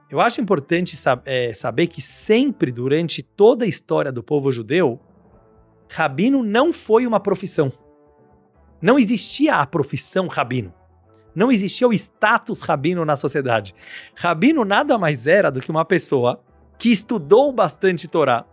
eu 0.09 0.21
acho 0.21 0.39
importante 0.39 0.95
sab- 0.95 1.23
é, 1.25 1.53
saber 1.53 1.87
que 1.87 2.01
sempre 2.01 2.71
durante 2.71 3.23
toda 3.23 3.65
a 3.65 3.67
história 3.67 4.11
do 4.11 4.21
povo 4.21 4.51
judeu, 4.51 4.99
rabino 5.89 6.43
não 6.43 6.71
foi 6.73 7.05
uma 7.07 7.19
profissão. 7.19 7.71
Não 8.81 8.99
existia 8.99 9.55
a 9.55 9.65
profissão 9.65 10.27
rabino. 10.27 10.73
Não 11.33 11.51
existia 11.51 11.87
o 11.87 11.93
status 11.93 12.61
rabino 12.61 13.03
na 13.03 13.15
sociedade. 13.17 13.75
Rabino 14.15 14.63
nada 14.63 14.97
mais 14.97 15.27
era 15.27 15.51
do 15.51 15.59
que 15.59 15.69
uma 15.71 15.83
pessoa 15.83 16.41
que 16.77 16.89
estudou 16.91 17.51
bastante 17.51 18.07
Torá, 18.07 18.45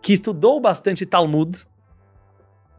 que 0.00 0.12
estudou 0.12 0.60
bastante 0.60 1.04
Talmud, 1.06 1.66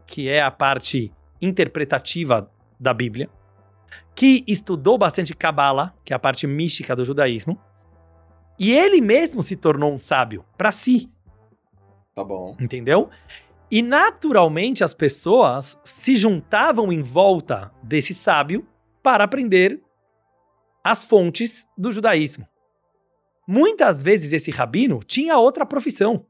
que 0.06 0.28
é 0.28 0.40
a 0.42 0.50
parte 0.50 1.12
interpretativa 1.42 2.50
da 2.80 2.94
Bíblia, 2.94 3.28
que 4.14 4.44
estudou 4.46 4.96
bastante 4.96 5.34
Kabbalah, 5.34 5.94
que 6.04 6.12
é 6.12 6.16
a 6.16 6.18
parte 6.18 6.46
mística 6.46 6.96
do 6.96 7.04
judaísmo, 7.04 7.58
e 8.58 8.72
ele 8.72 9.00
mesmo 9.00 9.42
se 9.42 9.56
tornou 9.56 9.92
um 9.92 9.98
sábio 9.98 10.44
para 10.56 10.72
si, 10.72 11.10
Tá 12.14 12.24
bom. 12.24 12.56
entendeu? 12.58 13.10
E 13.70 13.82
naturalmente 13.82 14.82
as 14.82 14.94
pessoas 14.94 15.78
se 15.84 16.16
juntavam 16.16 16.90
em 16.90 17.02
volta 17.02 17.70
desse 17.82 18.14
sábio 18.14 18.66
para 19.02 19.24
aprender 19.24 19.82
as 20.82 21.04
fontes 21.04 21.66
do 21.76 21.92
judaísmo. 21.92 22.48
Muitas 23.46 24.02
vezes 24.02 24.32
esse 24.32 24.50
rabino 24.50 25.00
tinha 25.02 25.36
outra 25.36 25.66
profissão. 25.66 26.26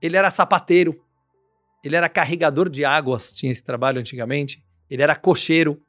Ele 0.00 0.16
era 0.16 0.30
sapateiro, 0.30 1.00
ele 1.84 1.96
era 1.96 2.08
carregador 2.08 2.68
de 2.68 2.84
águas, 2.84 3.34
tinha 3.34 3.50
esse 3.50 3.62
trabalho 3.62 4.00
antigamente, 4.00 4.64
ele 4.88 5.02
era 5.02 5.16
cocheiro. 5.16 5.82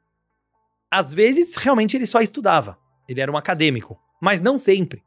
Às 0.90 1.12
vezes, 1.12 1.56
realmente, 1.56 1.96
ele 1.96 2.06
só 2.06 2.20
estudava, 2.20 2.78
ele 3.08 3.20
era 3.20 3.30
um 3.30 3.36
acadêmico, 3.36 3.98
mas 4.20 4.40
não 4.40 4.58
sempre. 4.58 5.02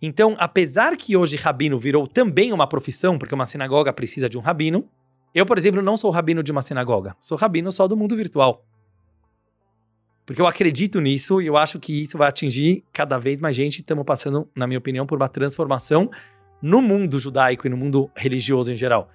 Então, 0.00 0.36
apesar 0.38 0.96
que 0.96 1.16
hoje 1.16 1.36
rabino 1.36 1.78
virou 1.78 2.06
também 2.06 2.52
uma 2.52 2.66
profissão, 2.66 3.18
porque 3.18 3.34
uma 3.34 3.46
sinagoga 3.46 3.92
precisa 3.92 4.28
de 4.28 4.38
um 4.38 4.40
rabino, 4.40 4.88
eu, 5.34 5.44
por 5.44 5.58
exemplo, 5.58 5.82
não 5.82 5.96
sou 5.96 6.10
rabino 6.10 6.42
de 6.42 6.50
uma 6.50 6.62
sinagoga, 6.62 7.14
sou 7.20 7.36
rabino 7.36 7.70
só 7.70 7.86
do 7.86 7.96
mundo 7.96 8.16
virtual. 8.16 8.64
Porque 10.24 10.40
eu 10.40 10.46
acredito 10.46 11.00
nisso 11.00 11.40
e 11.40 11.46
eu 11.46 11.56
acho 11.56 11.78
que 11.78 12.02
isso 12.02 12.18
vai 12.18 12.28
atingir 12.28 12.82
cada 12.92 13.16
vez 13.16 13.40
mais 13.40 13.54
gente. 13.54 13.78
Estamos 13.78 14.04
passando, 14.04 14.48
na 14.56 14.66
minha 14.66 14.78
opinião, 14.78 15.06
por 15.06 15.16
uma 15.16 15.28
transformação 15.28 16.10
no 16.60 16.82
mundo 16.82 17.18
judaico 17.20 17.66
e 17.66 17.70
no 17.70 17.76
mundo 17.76 18.10
religioso 18.16 18.72
em 18.72 18.76
geral. 18.76 19.08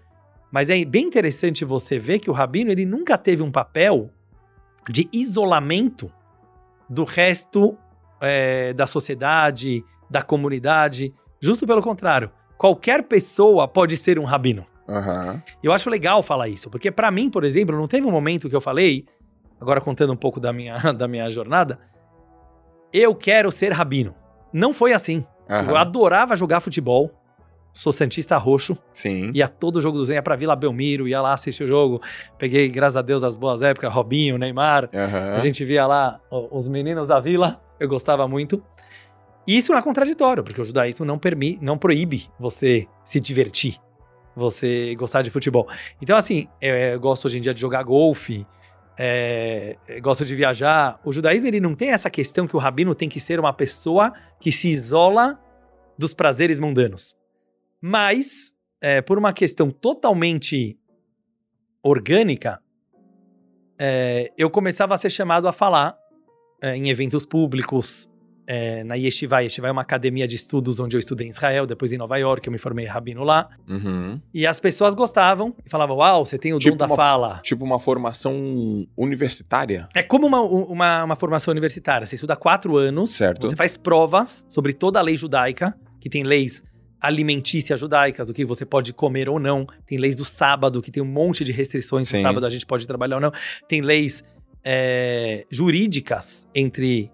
Mas 0.49 0.69
é 0.69 0.85
bem 0.85 1.05
interessante 1.05 1.65
você 1.65 1.99
ver 1.99 2.19
que 2.19 2.29
o 2.29 2.33
rabino 2.33 2.71
ele 2.71 2.85
nunca 2.85 3.17
teve 3.17 3.43
um 3.43 3.51
papel 3.51 4.09
de 4.89 5.09
isolamento 5.11 6.11
do 6.89 7.03
resto 7.03 7.77
é, 8.21 8.73
da 8.73 8.87
sociedade, 8.87 9.83
da 10.11 10.21
comunidade. 10.21 11.13
Justo 11.39 11.65
pelo 11.65 11.81
contrário, 11.81 12.29
qualquer 12.57 13.03
pessoa 13.03 13.67
pode 13.67 13.95
ser 13.95 14.19
um 14.19 14.25
rabino. 14.25 14.65
Aham. 14.87 15.41
Eu 15.63 15.71
acho 15.71 15.89
legal 15.89 16.21
falar 16.21 16.49
isso, 16.49 16.69
porque 16.69 16.91
para 16.91 17.09
mim, 17.09 17.29
por 17.29 17.45
exemplo, 17.45 17.75
não 17.77 17.87
teve 17.87 18.05
um 18.05 18.11
momento 18.11 18.49
que 18.49 18.55
eu 18.55 18.59
falei, 18.59 19.05
agora 19.59 19.79
contando 19.79 20.11
um 20.11 20.17
pouco 20.17 20.39
da 20.39 20.51
minha, 20.51 20.75
da 20.93 21.07
minha 21.07 21.29
jornada, 21.29 21.79
eu 22.91 23.15
quero 23.15 23.49
ser 23.51 23.71
rabino. 23.71 24.13
Não 24.51 24.73
foi 24.73 24.91
assim. 24.91 25.25
Aham. 25.49 25.69
Eu 25.69 25.77
adorava 25.77 26.35
jogar 26.35 26.59
futebol. 26.59 27.09
Sou 27.73 27.93
Santista 27.93 28.37
roxo. 28.37 28.77
Sim. 28.91 29.31
Ia 29.33 29.47
todo 29.47 29.81
jogo 29.81 29.97
do 29.97 30.05
Zen, 30.05 30.15
ia 30.15 30.21
pra 30.21 30.35
Vila 30.35 30.57
Belmiro, 30.57 31.07
ia 31.07 31.21
lá 31.21 31.31
assistir 31.31 31.63
o 31.63 31.67
jogo. 31.67 32.01
Peguei, 32.37 32.67
graças 32.67 32.97
a 32.97 33.01
Deus, 33.01 33.23
as 33.23 33.37
boas 33.37 33.61
épocas, 33.61 33.93
Robinho, 33.93 34.37
Neymar. 34.37 34.89
Aham. 34.93 35.35
A 35.35 35.39
gente 35.39 35.63
via 35.63 35.87
lá 35.87 36.19
os 36.29 36.67
meninos 36.67 37.07
da 37.07 37.21
vila, 37.21 37.61
eu 37.79 37.87
gostava 37.87 38.27
muito. 38.27 38.61
Isso 39.47 39.71
não 39.71 39.79
é 39.79 39.81
contraditório, 39.81 40.43
porque 40.43 40.61
o 40.61 40.63
judaísmo 40.63 41.05
não, 41.05 41.19
não 41.61 41.77
proíbe 41.77 42.29
você 42.39 42.87
se 43.03 43.19
divertir, 43.19 43.77
você 44.35 44.95
gostar 44.95 45.21
de 45.21 45.29
futebol. 45.29 45.67
Então, 46.01 46.17
assim, 46.17 46.47
eu, 46.61 46.75
eu 46.75 46.99
gosto 46.99 47.25
hoje 47.25 47.39
em 47.39 47.41
dia 47.41 47.53
de 47.53 47.59
jogar 47.59 47.83
golfe, 47.83 48.45
é, 48.97 49.77
eu 49.87 50.01
gosto 50.01 50.25
de 50.25 50.35
viajar. 50.35 50.99
O 51.03 51.11
judaísmo 51.11 51.47
ele 51.47 51.59
não 51.59 51.73
tem 51.73 51.89
essa 51.89 52.09
questão 52.09 52.47
que 52.47 52.55
o 52.55 52.59
rabino 52.59 52.93
tem 52.93 53.09
que 53.09 53.19
ser 53.19 53.39
uma 53.39 53.53
pessoa 53.53 54.13
que 54.39 54.51
se 54.51 54.67
isola 54.67 55.39
dos 55.97 56.13
prazeres 56.13 56.59
mundanos. 56.59 57.15
Mas, 57.81 58.53
é, 58.79 59.01
por 59.01 59.17
uma 59.17 59.33
questão 59.33 59.71
totalmente 59.71 60.77
orgânica, 61.81 62.61
é, 63.79 64.31
eu 64.37 64.51
começava 64.51 64.93
a 64.93 64.97
ser 64.97 65.09
chamado 65.09 65.47
a 65.47 65.51
falar 65.51 65.97
é, 66.61 66.75
em 66.75 66.89
eventos 66.89 67.25
públicos, 67.25 68.07
é, 68.53 68.83
na 68.83 68.95
Yeshiva. 68.95 69.39
Yeshiva 69.41 69.69
é 69.69 69.71
uma 69.71 69.81
academia 69.81 70.27
de 70.27 70.35
estudos 70.35 70.77
onde 70.81 70.93
eu 70.93 70.99
estudei 70.99 71.25
em 71.25 71.29
Israel, 71.29 71.65
depois 71.65 71.93
em 71.93 71.97
Nova 71.97 72.17
York, 72.17 72.45
eu 72.45 72.51
me 72.51 72.57
formei 72.57 72.85
rabino 72.85 73.23
lá. 73.23 73.47
Uhum. 73.65 74.19
E 74.33 74.45
as 74.45 74.59
pessoas 74.59 74.93
gostavam 74.93 75.55
e 75.65 75.69
falavam: 75.69 75.95
Uau, 75.97 76.25
você 76.25 76.37
tem 76.37 76.53
o 76.53 76.59
Tipo 76.59 76.71
dom 76.71 76.77
da 76.79 76.85
uma- 76.87 76.95
fala. 76.97 77.39
Tipo 77.43 77.63
uma 77.63 77.79
formação 77.79 78.85
universitária. 78.97 79.87
É 79.95 80.03
como 80.03 80.27
uma, 80.27 80.41
uma, 80.41 81.03
uma 81.05 81.15
formação 81.15 81.53
universitária. 81.53 82.05
Você 82.05 82.15
estuda 82.15 82.35
quatro 82.35 82.75
anos, 82.75 83.11
Certo. 83.11 83.47
você 83.47 83.55
faz 83.55 83.77
provas 83.77 84.45
sobre 84.49 84.73
toda 84.73 84.99
a 84.99 85.01
lei 85.01 85.15
judaica, 85.15 85.73
que 85.99 86.09
tem 86.09 86.23
leis 86.23 86.61
alimentícias 86.99 87.79
judaicas, 87.79 88.27
do 88.27 88.33
que 88.33 88.43
você 88.45 88.65
pode 88.65 88.91
comer 88.93 89.29
ou 89.29 89.39
não. 89.39 89.65
Tem 89.85 89.97
leis 89.97 90.15
do 90.17 90.25
sábado, 90.25 90.81
que 90.81 90.91
tem 90.91 91.01
um 91.01 91.05
monte 91.07 91.45
de 91.45 91.51
restrições. 91.53 92.09
Sim. 92.09 92.17
No 92.17 92.21
sábado 92.21 92.45
a 92.45 92.49
gente 92.49 92.65
pode 92.65 92.85
trabalhar 92.85 93.15
ou 93.15 93.21
não. 93.21 93.31
Tem 93.67 93.81
leis 93.81 94.23
é, 94.63 95.45
jurídicas 95.49 96.45
entre 96.53 97.09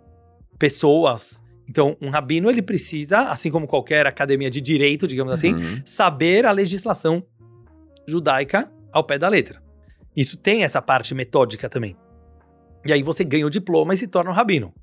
pessoas. 0.58 1.41
Então, 1.70 1.98
um 2.02 2.10
rabino, 2.10 2.50
ele 2.50 2.62
precisa, 2.62 3.20
assim 3.30 3.52
como 3.52 3.67
qualquer 3.67 4.08
academia 4.08 4.50
de 4.50 4.62
direito, 4.62 5.06
digamos 5.08 5.34
assim, 5.34 5.54
Uhum. 5.54 5.82
saber 5.86 6.46
a 6.46 6.52
legislação 6.52 7.24
judaica 8.08 8.72
ao 8.91 9.04
pé 9.04 9.17
da 9.17 9.28
letra. 9.28 9.62
Isso 10.15 10.38
tem 10.38 10.63
essa 10.63 10.82
parte 10.82 11.13
metódica 11.13 11.70
também. 11.70 11.96
E 12.86 12.91
aí 12.93 13.04
você 13.04 13.24
ganha 13.24 13.46
o 13.46 13.50
diploma 13.50 13.93
e 13.93 13.98
se 13.98 14.08
torna 14.08 14.32
um 14.32 14.34
rabino. 14.34 14.74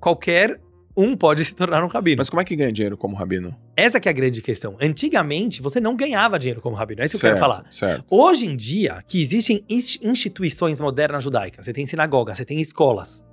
Qualquer 0.00 0.60
um 0.96 1.16
pode 1.16 1.44
se 1.44 1.54
tornar 1.54 1.82
um 1.84 1.88
rabino. 1.88 2.18
Mas 2.18 2.30
como 2.30 2.40
é 2.40 2.44
que 2.44 2.56
ganha 2.56 2.72
dinheiro 2.72 2.96
como 2.96 3.16
rabino? 3.16 3.54
Essa 3.76 4.00
que 4.00 4.08
é 4.08 4.10
a 4.10 4.14
grande 4.14 4.40
questão. 4.42 4.76
Antigamente, 4.80 5.60
você 5.60 5.80
não 5.80 5.96
ganhava 5.96 6.38
dinheiro 6.38 6.60
como 6.60 6.74
rabino. 6.76 7.02
É 7.02 7.04
isso 7.04 7.18
que 7.18 7.26
eu 7.26 7.30
quero 7.30 7.40
falar. 7.40 7.64
Certo. 7.70 8.04
Hoje 8.10 8.46
em 8.46 8.56
dia, 8.56 9.02
que 9.06 9.20
existem 9.20 9.64
ins- 9.68 9.98
instituições 10.02 10.78
modernas 10.80 11.22
judaicas, 11.24 11.66
você 11.66 11.72
tem 11.72 11.86
sinagoga, 11.86 12.34
você 12.34 12.44
tem 12.44 12.60
escolas, 12.60 13.24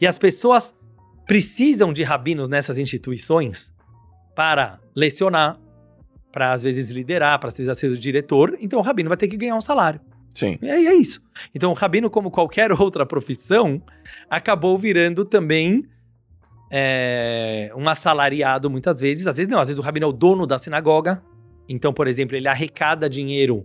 e 0.00 0.06
as 0.06 0.18
pessoas 0.18 0.72
precisam 1.26 1.92
de 1.92 2.02
rabinos 2.02 2.48
nessas 2.48 2.78
instituições 2.78 3.72
para 4.34 4.80
lecionar, 4.94 5.58
para 6.32 6.52
às 6.52 6.62
vezes 6.62 6.90
liderar, 6.90 7.38
para 7.38 7.50
ser 7.50 7.90
o 7.90 7.96
diretor, 7.96 8.56
então 8.60 8.78
o 8.78 8.82
rabino 8.82 9.08
vai 9.08 9.16
ter 9.16 9.28
que 9.28 9.36
ganhar 9.36 9.54
um 9.54 9.60
salário. 9.60 10.00
Sim. 10.34 10.58
E 10.60 10.68
aí 10.68 10.86
é 10.86 10.94
isso. 10.94 11.22
Então 11.54 11.70
o 11.70 11.74
rabino, 11.74 12.10
como 12.10 12.30
qualquer 12.30 12.72
outra 12.78 13.06
profissão, 13.06 13.80
acabou 14.28 14.76
virando 14.76 15.24
também 15.24 15.88
é, 16.70 17.70
um 17.76 17.88
assalariado 17.88 18.68
muitas 18.68 18.98
vezes. 18.98 19.28
Às 19.28 19.36
vezes 19.36 19.50
não, 19.50 19.60
às 19.60 19.68
vezes 19.68 19.78
o 19.78 19.82
rabino 19.82 20.06
é 20.06 20.08
o 20.08 20.12
dono 20.12 20.46
da 20.46 20.58
sinagoga. 20.58 21.22
Então, 21.68 21.94
por 21.94 22.08
exemplo, 22.08 22.36
ele 22.36 22.48
arrecada 22.48 23.08
dinheiro 23.08 23.64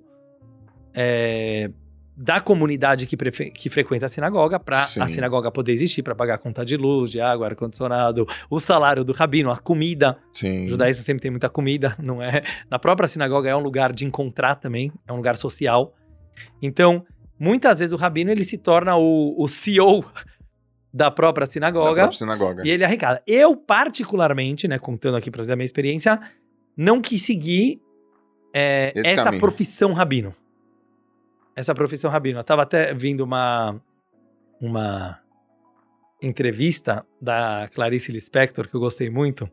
é, 0.94 1.72
da 2.22 2.42
comunidade 2.42 3.08
que, 3.08 3.16
que 3.52 3.70
frequenta 3.70 4.06
a 4.06 4.10
sinagoga 4.10 4.60
para 4.60 4.84
a 4.84 5.08
sinagoga 5.08 5.50
poder 5.50 5.72
existir, 5.72 6.04
para 6.04 6.14
pagar 6.14 6.34
a 6.34 6.38
conta 6.38 6.66
de 6.66 6.76
luz, 6.76 7.10
de 7.10 7.22
água, 7.22 7.48
ar-condicionado, 7.48 8.28
o 8.50 8.60
salário 8.60 9.06
do 9.06 9.14
rabino, 9.14 9.50
a 9.50 9.58
comida. 9.58 10.18
Sim. 10.34 10.66
O 10.66 10.68
judaísmo 10.68 11.02
sempre 11.02 11.22
tem 11.22 11.32
muita 11.32 11.48
comida, 11.48 11.96
não 12.04 12.22
é? 12.22 12.44
Na 12.70 12.78
própria 12.78 13.08
sinagoga 13.08 13.50
é 13.50 13.56
um 13.56 13.62
lugar 13.62 13.94
de 13.94 14.04
encontrar 14.04 14.56
também, 14.56 14.92
é 15.08 15.14
um 15.14 15.16
lugar 15.16 15.38
social. 15.38 15.94
Então, 16.62 17.06
muitas 17.40 17.80
vezes 17.80 17.94
o 17.94 17.96
rabino 17.96 18.30
ele 18.30 18.44
se 18.44 18.58
torna 18.58 18.98
o, 18.98 19.42
o 19.42 19.48
CEO 19.48 20.04
da 20.94 21.10
própria 21.10 21.48
Da 21.48 21.52
sinagoga 21.54 22.02
própria 22.02 22.18
sinagoga. 22.18 22.64
e 22.68 22.70
ele 22.70 22.84
arrecada. 22.84 23.24
Eu, 23.26 23.56
particularmente, 23.56 24.68
né, 24.68 24.78
contando 24.78 25.16
aqui 25.16 25.32
pra 25.32 25.40
dizer 25.40 25.54
a 25.54 25.56
minha 25.56 25.66
experiência, 25.66 26.20
não 26.76 27.00
quis 27.00 27.22
seguir 27.22 27.80
é, 28.54 28.92
essa 28.94 29.24
caminho. 29.24 29.40
profissão 29.40 29.94
rabino. 29.94 30.36
Essa 31.60 31.76
profissão 31.76 32.10
rabino. 32.10 32.40
Eu 32.40 32.44
tava 32.46 32.62
até 32.62 32.94
vindo 32.94 33.20
uma, 33.20 33.82
uma 34.62 35.20
entrevista 36.24 37.06
da 37.22 37.70
Clarice 37.74 38.14
Lispector, 38.14 38.66
que 38.70 38.76
eu 38.76 38.80
gostei 38.80 39.10
muito. 39.10 39.50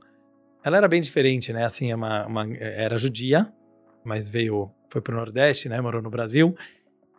Ela 0.63 0.77
era 0.77 0.87
bem 0.87 1.01
diferente, 1.01 1.53
né? 1.53 1.65
Assim, 1.65 1.91
é 1.91 1.97
uma, 1.97 2.25
uma- 2.27 2.55
era 2.57 2.97
judia, 2.97 3.53
mas 4.05 4.29
veio, 4.31 4.71
foi 4.89 5.01
pro 5.01 5.17
Nordeste, 5.17 5.69
né? 5.69 5.81
Morou 5.81 6.01
no 6.01 6.09
Brasil. 6.09 6.55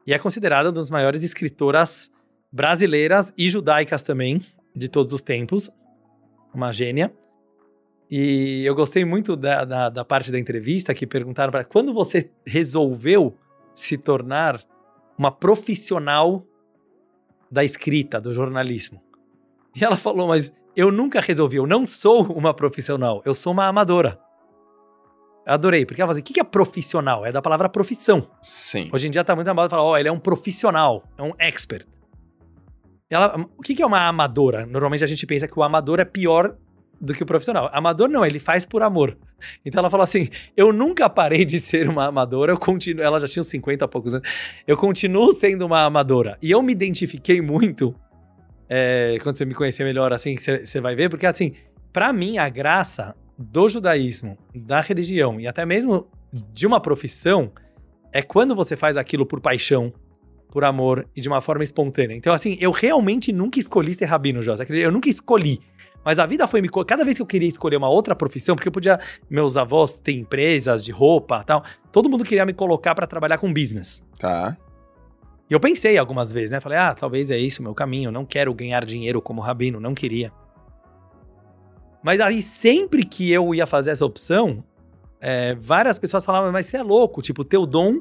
E 0.05 0.13
é 0.13 0.17
considerada 0.19 0.69
uma 0.69 0.75
das 0.75 0.89
maiores 0.89 1.21
escritoras 1.21 2.09
brasileiras 2.49 3.33
e 3.37 3.49
judaicas 3.49 4.03
também, 4.03 4.41
de 4.73 4.87
todos 4.87 5.11
os 5.11 5.21
tempos. 5.21 5.69
Uma 6.53 6.71
gênia. 6.71 7.13
E 8.09 8.63
eu 8.65 8.73
gostei 8.73 9.03
muito 9.03 9.35
da, 9.35 9.65
da, 9.65 9.89
da 9.89 10.05
parte 10.05 10.31
da 10.31 10.39
entrevista 10.39 10.93
que 10.93 11.05
perguntaram 11.05 11.51
para 11.51 11.65
quando 11.65 11.93
você 11.93 12.31
resolveu 12.45 13.37
se 13.75 13.97
tornar 13.97 14.63
uma 15.17 15.31
profissional 15.31 16.45
da 17.51 17.63
escrita, 17.63 18.19
do 18.19 18.31
jornalismo. 18.31 19.01
E 19.75 19.83
ela 19.83 19.95
falou, 19.95 20.27
mas 20.27 20.51
eu 20.75 20.91
nunca 20.91 21.19
resolvi, 21.19 21.57
eu 21.57 21.67
não 21.67 21.85
sou 21.85 22.23
uma 22.27 22.53
profissional, 22.53 23.21
eu 23.25 23.33
sou 23.33 23.53
uma 23.53 23.65
amadora. 23.65 24.19
Eu 25.45 25.53
adorei, 25.53 25.85
porque 25.85 26.01
ela 26.01 26.07
falou 26.07 26.19
assim, 26.19 26.29
o 26.29 26.33
que 26.33 26.39
é 26.39 26.43
profissional? 26.43 27.25
É 27.25 27.31
da 27.31 27.41
palavra 27.41 27.69
profissão. 27.69 28.27
Sim. 28.41 28.89
Hoje 28.93 29.07
em 29.07 29.11
dia 29.11 29.23
tá 29.23 29.35
muito 29.35 29.47
amado 29.47 29.69
falar, 29.69 29.83
ó, 29.83 29.97
ele 29.97 30.09
é 30.09 30.11
um 30.11 30.19
profissional, 30.19 31.03
é 31.17 31.23
um 31.23 31.31
expert. 31.39 31.87
Ela, 33.09 33.37
o 33.57 33.61
que 33.61 33.81
é 33.81 33.85
uma 33.85 34.07
amadora? 34.07 34.65
Normalmente 34.65 35.03
a 35.03 35.07
gente 35.07 35.25
pensa 35.25 35.47
que 35.47 35.57
o 35.57 35.63
amador 35.63 35.99
é 35.99 36.05
pior 36.05 36.57
do 36.99 37.13
que 37.13 37.23
o 37.23 37.25
profissional. 37.25 37.69
Amador 37.71 38.09
não, 38.09 38.25
ele 38.25 38.39
faz 38.39 38.65
por 38.65 38.81
amor. 38.81 39.17
Então 39.65 39.79
ela 39.79 39.89
falou 39.89 40.03
assim: 40.03 40.29
eu 40.55 40.73
nunca 40.73 41.09
parei 41.09 41.45
de 41.45 41.59
ser 41.59 41.87
uma 41.87 42.05
amadora, 42.07 42.51
eu 42.51 42.57
continuo. 42.57 43.03
Ela 43.03 43.19
já 43.19 43.27
tinha 43.27 43.41
uns 43.41 43.47
50 43.47 43.85
e 43.85 43.87
poucos 43.87 44.15
anos. 44.15 44.27
Eu 44.65 44.77
continuo 44.77 45.31
sendo 45.33 45.65
uma 45.65 45.83
amadora. 45.83 46.37
E 46.41 46.51
eu 46.51 46.61
me 46.61 46.71
identifiquei 46.71 47.41
muito. 47.41 47.95
é, 48.69 49.17
quando 49.23 49.35
você 49.35 49.45
me 49.45 49.53
conhecer 49.53 49.83
melhor, 49.83 50.11
assim, 50.11 50.35
você 50.37 50.81
vai 50.81 50.95
ver, 50.95 51.09
porque 51.09 51.25
assim, 51.25 51.53
pra 51.93 52.11
mim, 52.11 52.37
a 52.37 52.49
graça 52.49 53.15
do 53.37 53.69
judaísmo, 53.69 54.37
da 54.53 54.81
religião 54.81 55.39
e 55.39 55.47
até 55.47 55.65
mesmo 55.65 56.07
de 56.53 56.65
uma 56.65 56.79
profissão 56.81 57.51
é 58.11 58.21
quando 58.21 58.55
você 58.55 58.75
faz 58.75 58.97
aquilo 58.97 59.25
por 59.25 59.39
paixão, 59.39 59.93
por 60.49 60.63
amor 60.63 61.07
e 61.15 61.21
de 61.21 61.27
uma 61.27 61.39
forma 61.39 61.63
espontânea. 61.63 62.15
Então, 62.15 62.33
assim, 62.33 62.57
eu 62.59 62.71
realmente 62.71 63.31
nunca 63.31 63.59
escolhi 63.59 63.93
ser 63.93 64.05
rabino, 64.05 64.41
José. 64.41 64.65
Eu 64.69 64.91
nunca 64.91 65.09
escolhi. 65.09 65.59
Mas 66.07 66.19
a 66.19 66.25
vida 66.25 66.47
foi 66.47 66.61
me. 66.61 66.69
Cada 66.69 67.03
vez 67.03 67.17
que 67.17 67.21
eu 67.21 67.25
queria 67.25 67.49
escolher 67.49 67.75
uma 67.75 67.89
outra 67.89 68.15
profissão, 68.15 68.55
porque 68.55 68.69
eu 68.69 68.71
podia. 68.71 68.97
Meus 69.29 69.57
avós 69.57 69.99
têm 69.99 70.19
empresas 70.19 70.85
de 70.85 70.89
roupa 70.89 71.43
tal. 71.43 71.65
Todo 71.91 72.09
mundo 72.09 72.23
queria 72.23 72.45
me 72.45 72.53
colocar 72.53 72.95
pra 72.95 73.05
trabalhar 73.05 73.37
com 73.37 73.51
business. 73.51 74.01
Tá. 74.17 74.55
E 75.49 75.53
eu 75.53 75.59
pensei 75.59 75.97
algumas 75.97 76.31
vezes, 76.31 76.51
né? 76.51 76.61
Falei, 76.61 76.77
ah, 76.77 76.93
talvez 76.93 77.29
é 77.29 77.37
isso 77.37 77.59
o 77.59 77.63
meu 77.63 77.75
caminho. 77.75 78.09
Não 78.09 78.25
quero 78.25 78.53
ganhar 78.53 78.85
dinheiro 78.85 79.21
como 79.21 79.41
rabino, 79.41 79.81
não 79.81 79.93
queria. 79.93 80.31
Mas 82.01 82.21
aí, 82.21 82.41
sempre 82.41 83.03
que 83.03 83.29
eu 83.29 83.53
ia 83.53 83.67
fazer 83.67 83.89
essa 83.89 84.05
opção, 84.05 84.63
é, 85.19 85.55
várias 85.55 85.99
pessoas 85.99 86.23
falavam, 86.23 86.53
mas 86.53 86.67
você 86.67 86.77
é 86.77 86.83
louco, 86.83 87.21
tipo, 87.21 87.41
o 87.41 87.45
teu 87.45 87.65
dom 87.65 87.99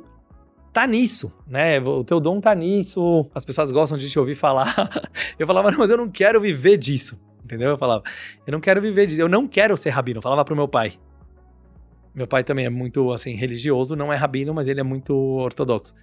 tá 0.72 0.86
nisso, 0.86 1.32
né? 1.44 1.80
O 1.80 2.04
teu 2.04 2.20
dom 2.20 2.40
tá 2.40 2.54
nisso, 2.54 3.28
as 3.34 3.44
pessoas 3.44 3.72
gostam 3.72 3.98
de 3.98 4.08
te 4.08 4.16
ouvir 4.16 4.36
falar. 4.36 4.72
Eu 5.36 5.44
falava, 5.44 5.72
não, 5.72 5.78
mas 5.78 5.90
eu 5.90 5.96
não 5.96 6.08
quero 6.08 6.40
viver 6.40 6.76
disso, 6.76 7.18
entendeu? 7.46 7.70
Eu 7.70 7.78
falava, 7.78 8.02
eu 8.46 8.52
não 8.52 8.60
quero 8.60 8.82
viver 8.82 9.06
disso, 9.06 9.20
eu 9.20 9.28
não 9.28 9.46
quero 9.46 9.76
ser 9.76 9.90
rabino. 9.90 10.18
Eu 10.18 10.22
falava 10.22 10.44
pro 10.44 10.54
meu 10.54 10.68
pai. 10.68 10.94
Meu 12.14 12.26
pai 12.26 12.42
também 12.42 12.66
é 12.66 12.70
muito, 12.70 13.12
assim, 13.12 13.34
religioso, 13.34 13.94
não 13.94 14.12
é 14.12 14.16
rabino, 14.16 14.52
mas 14.52 14.68
ele 14.68 14.80
é 14.80 14.82
muito 14.82 15.14
ortodoxo. 15.14 15.94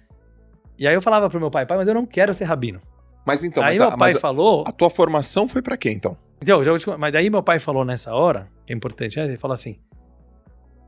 E 0.78 0.86
aí 0.86 0.94
eu 0.94 1.02
falava 1.02 1.28
pro 1.28 1.38
meu 1.38 1.50
pai, 1.50 1.66
pai, 1.66 1.76
mas 1.76 1.86
eu 1.86 1.94
não 1.94 2.06
quero 2.06 2.32
ser 2.34 2.44
rabino. 2.44 2.80
Mas 3.26 3.44
então, 3.44 3.62
aí 3.62 3.70
mas, 3.70 3.78
meu 3.78 3.88
a, 3.88 3.96
pai 3.96 4.12
mas 4.12 4.20
falou, 4.20 4.64
a 4.66 4.72
tua 4.72 4.90
formação 4.90 5.48
foi 5.48 5.62
pra 5.62 5.76
quê, 5.76 5.90
então? 5.90 6.16
então, 6.42 6.62
já 6.62 6.70
vou 6.70 6.78
te 6.78 6.98
mas 6.98 7.12
daí 7.12 7.30
meu 7.30 7.42
pai 7.42 7.58
falou 7.58 7.84
nessa 7.84 8.14
hora, 8.14 8.48
que 8.66 8.72
é 8.72 8.76
importante, 8.76 9.18
né? 9.18 9.24
ele 9.24 9.36
falou 9.38 9.54
assim: 9.54 9.76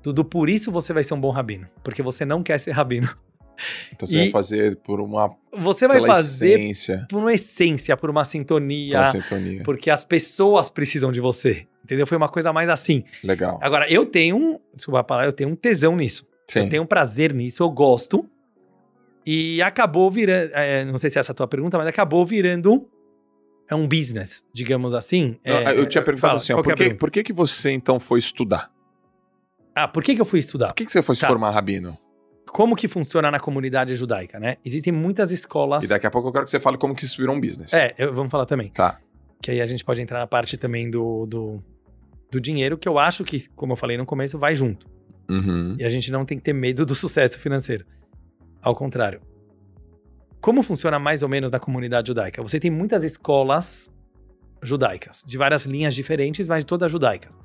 Tudo 0.02 0.24
por 0.24 0.50
isso 0.50 0.70
você 0.70 0.92
vai 0.92 1.02
ser 1.02 1.14
um 1.14 1.20
bom 1.20 1.30
rabino, 1.30 1.66
porque 1.82 2.02
você 2.02 2.24
não 2.24 2.42
quer 2.42 2.58
ser 2.58 2.72
rabino. 2.72 3.08
Então 3.92 4.06
você 4.06 4.16
E- 4.16 4.18
vai 4.24 4.30
fazer 4.30 4.76
por 4.76 5.00
uma 5.00 5.34
Você 5.58 5.88
vai 5.88 6.00
fazer 6.06 6.60
essência, 6.60 7.06
por 7.08 7.18
uma 7.20 7.32
essência, 7.32 7.96
por 7.96 8.10
uma 8.10 8.24
sintonia, 8.24 8.92
pela 8.98 9.08
sintonia. 9.12 9.62
porque 9.64 9.90
as 9.90 10.04
pessoas 10.04 10.70
precisam 10.70 11.10
de 11.10 11.20
você. 11.20 11.66
Entendeu? 11.84 12.06
Foi 12.06 12.16
uma 12.16 12.28
coisa 12.28 12.52
mais 12.52 12.68
assim. 12.68 13.04
Legal. 13.22 13.58
Agora, 13.62 13.90
eu 13.90 14.04
tenho, 14.04 14.36
um- 14.36 14.58
desculpa 14.74 15.00
a 15.00 15.04
palavra, 15.04 15.28
eu 15.28 15.32
tenho 15.32 15.50
um 15.50 15.56
tesão 15.56 15.94
nisso. 15.96 16.26
Sim. 16.48 16.60
Eu 16.60 16.68
tenho 16.68 16.82
um 16.82 16.86
prazer 16.86 17.32
nisso, 17.32 17.62
eu 17.62 17.70
gosto. 17.70 18.28
E 19.24 19.60
acabou 19.62 20.10
virando, 20.10 20.50
é, 20.54 20.84
não 20.84 20.98
sei 20.98 21.10
se 21.10 21.18
é 21.18 21.20
essa 21.20 21.32
a 21.32 21.34
tua 21.34 21.48
pergunta, 21.48 21.76
mas 21.78 21.86
acabou 21.86 22.24
virando 22.24 22.88
é 23.68 23.74
um 23.74 23.86
business, 23.88 24.44
digamos 24.52 24.94
assim. 24.94 25.36
Não, 25.44 25.54
É, 25.56 25.76
eu 25.76 25.86
tinha 25.86 26.02
perguntado 26.02 26.28
fala, 26.30 26.36
assim, 26.36 26.52
ó, 26.52 26.60
é 26.60 26.62
por, 26.62 26.74
que, 26.76 26.94
por 26.94 27.10
que, 27.10 27.22
que 27.24 27.32
você 27.32 27.72
então 27.72 27.98
foi 27.98 28.20
estudar? 28.20 28.70
Ah, 29.74 29.88
por 29.88 30.02
que, 30.04 30.14
que 30.14 30.20
eu 30.20 30.24
fui 30.24 30.38
estudar? 30.38 30.68
Por 30.68 30.74
que, 30.74 30.86
que 30.86 30.92
você 30.92 31.02
foi 31.02 31.14
se 31.16 31.20
Tá. 31.22 31.26
formar 31.26 31.50
rabino? 31.50 31.98
Como 32.46 32.76
que 32.76 32.88
funciona 32.88 33.30
na 33.30 33.40
comunidade 33.40 33.94
judaica, 33.94 34.38
né? 34.38 34.56
Existem 34.64 34.92
muitas 34.92 35.30
escolas... 35.30 35.84
E 35.84 35.88
daqui 35.88 36.06
a 36.06 36.10
pouco 36.10 36.28
eu 36.28 36.32
quero 36.32 36.44
que 36.44 36.50
você 36.50 36.60
fale 36.60 36.78
como 36.78 36.94
que 36.94 37.04
isso 37.04 37.16
virou 37.18 37.34
um 37.34 37.40
business. 37.40 37.72
É, 37.74 37.94
eu- 37.98 38.14
vamos 38.14 38.30
falar 38.30 38.46
também. 38.46 38.70
Tá. 38.70 38.98
Que 39.42 39.50
aí 39.50 39.60
a 39.60 39.66
gente 39.66 39.84
pode 39.84 40.00
entrar 40.00 40.18
na 40.20 40.26
parte 40.26 40.56
também 40.56 40.90
do, 40.90 41.26
do, 41.26 41.62
do 42.30 42.40
dinheiro, 42.40 42.78
que 42.78 42.88
eu 42.88 42.98
acho 42.98 43.24
que, 43.24 43.48
como 43.50 43.72
eu 43.72 43.76
falei 43.76 43.96
no 43.98 44.06
começo, 44.06 44.38
vai 44.38 44.54
junto. 44.56 44.86
Uhum. 45.28 45.76
E 45.78 45.84
a 45.84 45.88
gente 45.88 46.10
não 46.10 46.24
tem 46.24 46.38
que 46.38 46.44
ter 46.44 46.52
medo 46.52 46.86
do 46.86 46.94
sucesso 46.94 47.38
financeiro. 47.38 47.84
Ao 48.62 48.74
contrário. 48.74 49.20
Como 50.40 50.62
funciona 50.62 50.98
mais 50.98 51.22
ou 51.22 51.28
menos 51.28 51.50
na 51.50 51.58
comunidade 51.58 52.08
judaica? 52.08 52.42
Você 52.42 52.60
tem 52.60 52.70
muitas 52.70 53.02
escolas 53.04 53.90
judaicas, 54.62 55.24
de 55.26 55.36
várias 55.36 55.66
linhas 55.66 55.94
diferentes, 55.94 56.46
mas 56.48 56.64
todas 56.64 56.90
judaicas. 56.90 57.38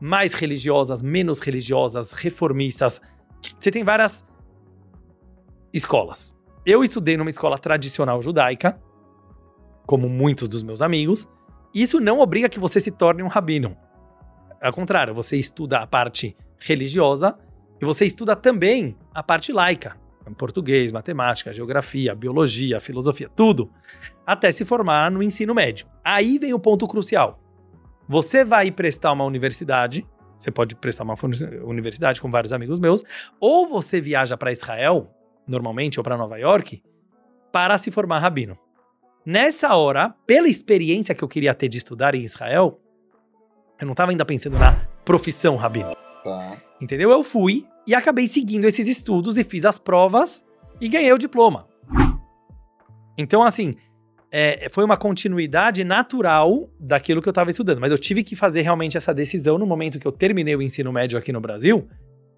Mais 0.00 0.34
religiosas, 0.34 1.02
menos 1.02 1.40
religiosas, 1.40 2.12
reformistas. 2.12 3.00
Você 3.58 3.70
tem 3.70 3.82
várias 3.84 4.24
escolas. 5.74 6.34
Eu 6.64 6.84
estudei 6.84 7.16
numa 7.16 7.28
escola 7.28 7.58
tradicional 7.58 8.22
judaica, 8.22 8.80
como 9.84 10.08
muitos 10.08 10.48
dos 10.48 10.62
meus 10.62 10.80
amigos. 10.80 11.28
Isso 11.74 12.00
não 12.00 12.20
obriga 12.20 12.48
que 12.48 12.60
você 12.60 12.80
se 12.80 12.90
torne 12.90 13.22
um 13.22 13.28
rabino. 13.28 13.76
Ao 14.62 14.72
contrário, 14.72 15.12
você 15.12 15.36
estuda 15.36 15.78
a 15.78 15.86
parte 15.86 16.36
religiosa 16.58 17.36
e 17.82 17.84
você 17.84 18.06
estuda 18.06 18.34
também 18.36 18.96
a 19.12 19.22
parte 19.22 19.52
laica. 19.52 19.96
Português, 20.38 20.90
matemática, 20.90 21.52
geografia, 21.52 22.14
biologia, 22.14 22.80
filosofia, 22.80 23.28
tudo. 23.28 23.70
Até 24.24 24.50
se 24.52 24.64
formar 24.64 25.10
no 25.10 25.22
ensino 25.22 25.54
médio. 25.54 25.86
Aí 26.02 26.38
vem 26.38 26.54
o 26.54 26.58
ponto 26.58 26.86
crucial. 26.86 27.38
Você 28.08 28.42
vai 28.42 28.70
prestar 28.70 29.12
uma 29.12 29.24
universidade, 29.24 30.06
você 30.38 30.50
pode 30.50 30.74
prestar 30.76 31.04
uma 31.04 31.14
universidade 31.64 32.22
com 32.22 32.30
vários 32.30 32.52
amigos 32.54 32.78
meus, 32.78 33.04
ou 33.38 33.68
você 33.68 34.00
viaja 34.00 34.36
para 34.36 34.52
Israel, 34.52 35.10
normalmente, 35.46 35.98
ou 35.98 36.04
para 36.04 36.16
Nova 36.16 36.38
York, 36.38 36.82
para 37.52 37.78
se 37.78 37.90
formar 37.90 38.18
rabino. 38.18 38.58
Nessa 39.24 39.74
hora, 39.74 40.14
pela 40.26 40.48
experiência 40.48 41.14
que 41.14 41.24
eu 41.24 41.28
queria 41.28 41.54
ter 41.54 41.68
de 41.68 41.78
estudar 41.78 42.14
em 42.14 42.22
Israel, 42.22 42.80
eu 43.80 43.86
não 43.86 43.92
estava 43.92 44.10
ainda 44.10 44.24
pensando 44.24 44.58
na 44.58 44.72
profissão 45.04 45.56
rabino. 45.56 45.94
Tá. 46.22 46.56
Entendeu? 46.80 47.10
Eu 47.10 47.22
fui 47.22 47.66
e 47.86 47.94
acabei 47.94 48.28
seguindo 48.28 48.64
esses 48.64 48.86
estudos 48.86 49.38
e 49.38 49.44
fiz 49.44 49.64
as 49.64 49.78
provas 49.78 50.44
e 50.80 50.88
ganhei 50.88 51.12
o 51.12 51.18
diploma. 51.18 51.66
Então, 53.16 53.42
assim, 53.42 53.72
é, 54.36 54.68
foi 54.68 54.84
uma 54.84 54.96
continuidade 54.96 55.84
natural 55.84 56.68
daquilo 56.78 57.22
que 57.22 57.28
eu 57.28 57.30
estava 57.30 57.50
estudando. 57.50 57.80
Mas 57.80 57.92
eu 57.92 57.98
tive 57.98 58.24
que 58.24 58.34
fazer 58.34 58.62
realmente 58.62 58.96
essa 58.96 59.14
decisão 59.14 59.56
no 59.58 59.66
momento 59.66 59.98
que 59.98 60.06
eu 60.06 60.12
terminei 60.12 60.56
o 60.56 60.62
ensino 60.62 60.92
médio 60.92 61.16
aqui 61.16 61.32
no 61.32 61.40
Brasil, 61.40 61.88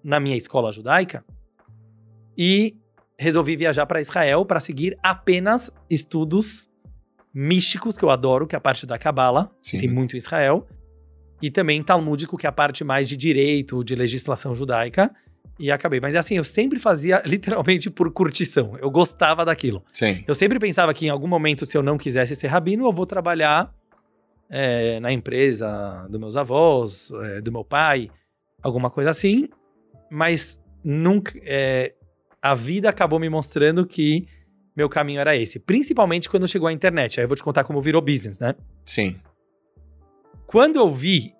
na 0.03 0.19
minha 0.19 0.37
escola 0.37 0.71
judaica, 0.71 1.25
e 2.37 2.77
resolvi 3.19 3.55
viajar 3.55 3.85
para 3.85 3.99
Israel 3.99 4.45
para 4.45 4.59
seguir 4.59 4.97
apenas 5.01 5.71
estudos 5.89 6.69
místicos, 7.33 7.97
que 7.97 8.03
eu 8.03 8.09
adoro, 8.09 8.47
que 8.47 8.55
é 8.55 8.57
a 8.57 8.61
parte 8.61 8.85
da 8.85 8.97
Kabbalah, 8.97 9.49
que 9.61 9.71
Sim. 9.71 9.79
tem 9.79 9.89
muito 9.89 10.15
em 10.15 10.19
Israel, 10.19 10.67
e 11.41 11.51
também 11.51 11.83
talmúdico, 11.83 12.37
que 12.37 12.45
é 12.47 12.49
a 12.49 12.51
parte 12.51 12.83
mais 12.83 13.07
de 13.07 13.15
direito, 13.15 13.83
de 13.83 13.95
legislação 13.95 14.55
judaica, 14.55 15.13
e 15.59 15.71
acabei. 15.71 15.99
Mas 15.99 16.15
assim, 16.15 16.35
eu 16.37 16.43
sempre 16.43 16.79
fazia 16.79 17.21
literalmente 17.25 17.89
por 17.89 18.11
curtição, 18.11 18.77
eu 18.79 18.89
gostava 18.89 19.45
daquilo. 19.45 19.83
Sim. 19.93 20.23
Eu 20.27 20.35
sempre 20.35 20.59
pensava 20.59 20.93
que 20.93 21.05
em 21.05 21.09
algum 21.09 21.27
momento, 21.27 21.65
se 21.65 21.77
eu 21.77 21.83
não 21.83 21.97
quisesse 21.97 22.35
ser 22.35 22.47
rabino, 22.47 22.85
eu 22.85 22.91
vou 22.91 23.05
trabalhar 23.05 23.73
é, 24.49 24.99
na 24.99 25.11
empresa 25.11 26.07
dos 26.09 26.19
meus 26.19 26.37
avós, 26.37 27.11
é, 27.23 27.41
do 27.41 27.51
meu 27.51 27.63
pai, 27.63 28.09
alguma 28.61 28.89
coisa 28.89 29.09
assim, 29.09 29.47
mas 30.09 30.59
nunca. 30.83 31.33
é, 31.43 31.93
a 32.41 32.53
vida 32.53 32.89
acabou 32.89 33.19
me 33.19 33.29
mostrando 33.29 33.85
que 33.85 34.27
meu 34.75 34.87
caminho 34.87 35.19
era 35.19 35.35
esse. 35.35 35.59
Principalmente 35.59 36.29
quando 36.29 36.47
chegou 36.47 36.67
a 36.67 36.73
internet. 36.73 37.19
Aí 37.19 37.23
eu 37.23 37.27
vou 37.27 37.35
te 37.35 37.43
contar 37.43 37.63
como 37.63 37.81
virou 37.81 38.01
business, 38.01 38.39
né? 38.39 38.53
Sim. 38.85 39.15
Quando 40.45 40.77
eu 40.77 40.93
vi 40.93 41.33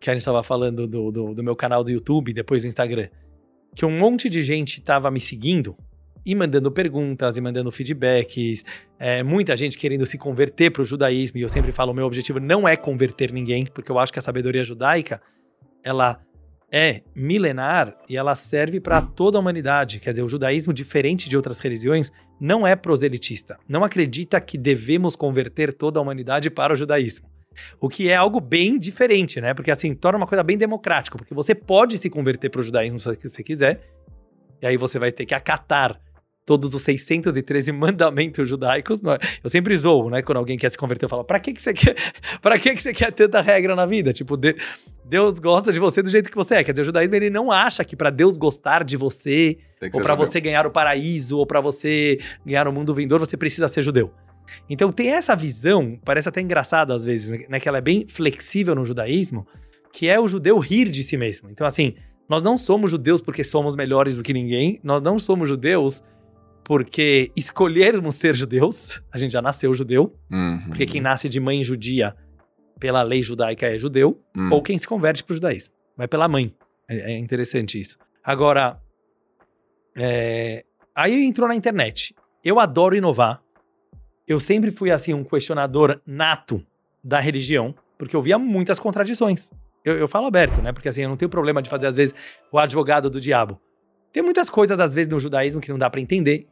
que 0.00 0.10
a 0.10 0.14
gente 0.14 0.22
estava 0.22 0.42
falando 0.42 0.86
do, 0.86 1.10
do, 1.10 1.34
do 1.34 1.42
meu 1.42 1.54
canal 1.54 1.84
do 1.84 1.90
YouTube, 1.90 2.32
depois 2.32 2.62
do 2.62 2.68
Instagram, 2.68 3.08
que 3.74 3.84
um 3.84 3.98
monte 3.98 4.30
de 4.30 4.42
gente 4.42 4.78
estava 4.78 5.10
me 5.10 5.20
seguindo 5.20 5.76
e 6.24 6.34
mandando 6.34 6.72
perguntas 6.72 7.36
e 7.36 7.40
mandando 7.40 7.70
feedbacks, 7.70 8.64
é, 8.98 9.22
muita 9.22 9.54
gente 9.54 9.78
querendo 9.78 10.04
se 10.04 10.18
converter 10.18 10.72
para 10.72 10.82
o 10.82 10.84
judaísmo, 10.84 11.38
e 11.38 11.42
eu 11.42 11.48
sempre 11.48 11.70
falo, 11.70 11.94
meu 11.94 12.04
objetivo 12.04 12.40
não 12.40 12.66
é 12.66 12.76
converter 12.76 13.32
ninguém, 13.32 13.64
porque 13.66 13.92
eu 13.92 13.98
acho 13.98 14.12
que 14.12 14.18
a 14.18 14.22
sabedoria 14.22 14.64
judaica, 14.64 15.22
ela 15.84 16.20
é 16.70 17.02
milenar 17.14 17.96
e 18.08 18.16
ela 18.16 18.34
serve 18.34 18.80
para 18.80 19.00
toda 19.00 19.38
a 19.38 19.40
humanidade. 19.40 20.00
Quer 20.00 20.10
dizer, 20.10 20.22
o 20.22 20.28
judaísmo, 20.28 20.72
diferente 20.72 21.28
de 21.28 21.36
outras 21.36 21.60
religiões, 21.60 22.10
não 22.40 22.66
é 22.66 22.74
proselitista. 22.74 23.58
Não 23.68 23.84
acredita 23.84 24.40
que 24.40 24.58
devemos 24.58 25.16
converter 25.16 25.72
toda 25.72 25.98
a 25.98 26.02
humanidade 26.02 26.50
para 26.50 26.74
o 26.74 26.76
judaísmo. 26.76 27.28
O 27.80 27.88
que 27.88 28.10
é 28.10 28.16
algo 28.16 28.40
bem 28.40 28.78
diferente, 28.78 29.40
né? 29.40 29.54
Porque 29.54 29.70
assim, 29.70 29.94
torna 29.94 30.18
uma 30.18 30.26
coisa 30.26 30.42
bem 30.42 30.58
democrática, 30.58 31.16
porque 31.16 31.34
você 31.34 31.54
pode 31.54 31.96
se 31.96 32.10
converter 32.10 32.50
para 32.50 32.60
o 32.60 32.64
judaísmo 32.64 32.98
se 32.98 33.16
você 33.16 33.42
quiser, 33.42 33.80
e 34.60 34.66
aí 34.66 34.76
você 34.76 34.98
vai 34.98 35.10
ter 35.10 35.24
que 35.24 35.34
acatar 35.34 35.98
todos 36.46 36.72
os 36.74 36.80
613 36.82 37.72
mandamentos 37.72 38.48
judaicos. 38.48 39.02
não 39.02 39.12
é? 39.12 39.18
Eu 39.42 39.50
sempre 39.50 39.76
zoo, 39.76 40.08
né? 40.08 40.22
Quando 40.22 40.38
alguém 40.38 40.56
quer 40.56 40.70
se 40.70 40.78
converter, 40.78 41.04
eu 41.04 41.08
falo, 41.08 41.24
pra 41.24 41.40
que, 41.40 41.52
que 41.52 41.60
você 41.60 41.74
quer? 41.74 41.96
Para 42.40 42.56
que, 42.58 42.72
que 42.72 42.80
você 42.80 42.94
quer 42.94 43.12
tanta 43.12 43.40
regra 43.40 43.74
na 43.74 43.84
vida? 43.84 44.12
Tipo, 44.12 44.36
de- 44.36 44.54
Deus 45.04 45.38
gosta 45.40 45.72
de 45.72 45.78
você 45.80 46.02
do 46.02 46.08
jeito 46.08 46.30
que 46.30 46.36
você 46.36 46.54
é. 46.56 46.64
Quer 46.64 46.70
dizer, 46.72 46.82
o 46.82 46.84
judaísmo 46.86 47.14
ele 47.16 47.30
não 47.30 47.50
acha 47.50 47.84
que 47.84 47.96
para 47.96 48.10
Deus 48.10 48.36
gostar 48.36 48.84
de 48.84 48.96
você, 48.96 49.58
ou 49.92 50.00
para 50.02 50.14
você 50.14 50.40
ganhar 50.40 50.66
o 50.66 50.70
paraíso, 50.70 51.36
ou 51.38 51.46
para 51.46 51.60
você 51.60 52.18
ganhar 52.44 52.66
o 52.68 52.72
mundo 52.72 52.94
vindouro, 52.94 53.26
você 53.26 53.36
precisa 53.36 53.66
ser 53.68 53.82
judeu. 53.82 54.12
Então 54.70 54.92
tem 54.92 55.08
essa 55.08 55.34
visão, 55.34 55.98
parece 56.04 56.28
até 56.28 56.40
engraçada 56.40 56.94
às 56.94 57.04
vezes, 57.04 57.44
né, 57.48 57.58
que 57.58 57.68
ela 57.68 57.78
é 57.78 57.80
bem 57.80 58.06
flexível 58.08 58.74
no 58.76 58.84
judaísmo, 58.84 59.44
que 59.92 60.08
é 60.08 60.20
o 60.20 60.28
judeu 60.28 60.58
rir 60.60 60.88
de 60.88 61.02
si 61.02 61.16
mesmo. 61.16 61.50
Então 61.50 61.66
assim, 61.66 61.94
nós 62.28 62.42
não 62.42 62.56
somos 62.56 62.90
judeus 62.92 63.20
porque 63.20 63.42
somos 63.42 63.74
melhores 63.74 64.16
do 64.16 64.22
que 64.22 64.32
ninguém, 64.32 64.78
nós 64.84 65.02
não 65.02 65.18
somos 65.18 65.48
judeus 65.48 66.02
porque 66.66 67.30
escolhermos 67.36 68.16
ser 68.16 68.34
judeus, 68.34 69.00
a 69.12 69.16
gente 69.18 69.30
já 69.30 69.40
nasceu 69.40 69.72
judeu, 69.72 70.12
Uhum. 70.28 70.64
porque 70.66 70.84
quem 70.84 71.00
nasce 71.00 71.28
de 71.28 71.38
mãe 71.38 71.62
judia 71.62 72.12
pela 72.80 73.04
lei 73.04 73.22
judaica 73.22 73.66
é 73.68 73.78
judeu, 73.78 74.20
Hum. 74.36 74.48
ou 74.52 74.60
quem 74.60 74.76
se 74.76 74.86
converte 74.86 75.22
para 75.22 75.30
o 75.30 75.34
judaísmo. 75.36 75.72
Vai 75.96 76.08
pela 76.08 76.26
mãe. 76.26 76.52
É, 76.88 77.12
é 77.12 77.18
interessante 77.18 77.80
isso. 77.80 77.96
Agora, 78.22 78.80
é, 79.96 80.64
aí 80.92 81.24
entrou 81.24 81.46
na 81.46 81.54
internet. 81.54 82.12
Eu 82.44 82.58
adoro 82.58 82.96
inovar. 82.96 83.40
Eu 84.26 84.40
sempre 84.40 84.72
fui 84.72 84.90
assim 84.90 85.14
um 85.14 85.22
questionador 85.22 86.00
nato 86.04 86.60
da 87.02 87.20
religião, 87.20 87.72
porque 87.96 88.16
eu 88.16 88.20
via 88.22 88.38
muitas 88.40 88.80
contradições. 88.80 89.50
Eu, 89.84 89.94
eu 89.98 90.08
falo 90.08 90.26
aberto, 90.26 90.60
né? 90.60 90.72
Porque 90.72 90.88
assim, 90.88 91.02
eu 91.02 91.08
não 91.08 91.16
tenho 91.16 91.28
problema 91.28 91.62
de 91.62 91.70
fazer 91.70 91.86
às 91.86 91.96
vezes 91.96 92.12
o 92.50 92.58
advogado 92.58 93.08
do 93.08 93.20
diabo. 93.20 93.60
Tem 94.12 94.20
muitas 94.22 94.50
coisas 94.50 94.80
às 94.80 94.92
vezes 94.94 95.12
no 95.12 95.20
judaísmo 95.20 95.60
que 95.60 95.70
não 95.70 95.78
dá 95.78 95.88
para 95.88 96.00
entender. 96.00 96.46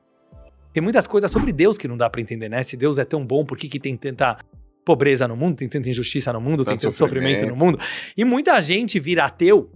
Tem 0.74 0.82
muitas 0.82 1.06
coisas 1.06 1.30
sobre 1.30 1.52
Deus 1.52 1.78
que 1.78 1.86
não 1.86 1.96
dá 1.96 2.10
para 2.10 2.20
entender, 2.20 2.48
né? 2.48 2.64
Se 2.64 2.76
Deus 2.76 2.98
é 2.98 3.04
tão 3.04 3.24
bom, 3.24 3.44
por 3.44 3.56
que, 3.56 3.68
que 3.68 3.78
tem 3.78 3.96
tanta 3.96 4.36
pobreza 4.84 5.28
no 5.28 5.36
mundo, 5.36 5.54
tem 5.56 5.68
tanta 5.68 5.88
injustiça 5.88 6.32
no 6.32 6.40
mundo, 6.40 6.64
tem 6.64 6.74
Tanto 6.74 6.82
tanto 6.82 6.96
sofrimento 6.96 7.46
no 7.46 7.56
sofrimento. 7.56 7.64
mundo? 7.64 7.78
E 8.16 8.24
muita 8.24 8.60
gente 8.60 8.98
vira 8.98 9.24
ateu, 9.24 9.70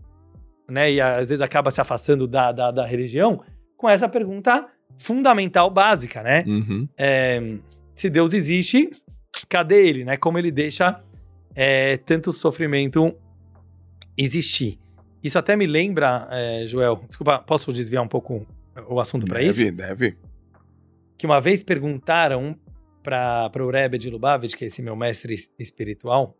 né? 0.68 0.90
E 0.90 1.00
às 1.00 1.28
vezes 1.28 1.40
acaba 1.40 1.70
se 1.70 1.80
afastando 1.80 2.26
da, 2.26 2.50
da, 2.50 2.72
da 2.72 2.84
religião 2.84 3.40
com 3.76 3.88
essa 3.88 4.08
pergunta 4.08 4.66
fundamental, 4.98 5.70
básica, 5.70 6.20
né? 6.20 6.42
Uhum. 6.44 6.88
É, 6.98 7.54
se 7.94 8.10
Deus 8.10 8.34
existe, 8.34 8.90
cadê 9.48 9.86
ele, 9.86 10.04
né? 10.04 10.16
Como 10.16 10.36
ele 10.36 10.50
deixa 10.50 11.00
é, 11.54 11.96
tanto 11.98 12.32
sofrimento 12.32 13.14
existir? 14.16 14.80
Isso 15.22 15.38
até 15.38 15.54
me 15.54 15.64
lembra, 15.64 16.26
é, 16.28 16.66
Joel, 16.66 17.04
desculpa, 17.06 17.38
posso 17.38 17.72
desviar 17.72 18.02
um 18.02 18.08
pouco 18.08 18.44
o 18.88 18.98
assunto 18.98 19.26
para 19.26 19.40
isso? 19.40 19.60
Deve, 19.60 19.70
deve. 19.70 20.27
Que 21.18 21.26
uma 21.26 21.40
vez 21.40 21.62
perguntaram 21.62 22.56
para 23.02 23.50
o 23.60 23.70
Rebbe 23.70 23.98
de 23.98 24.08
Lubavitch, 24.08 24.54
que 24.54 24.64
é 24.64 24.68
esse 24.68 24.80
meu 24.80 24.94
mestre 24.94 25.34
es- 25.34 25.50
espiritual, 25.58 26.36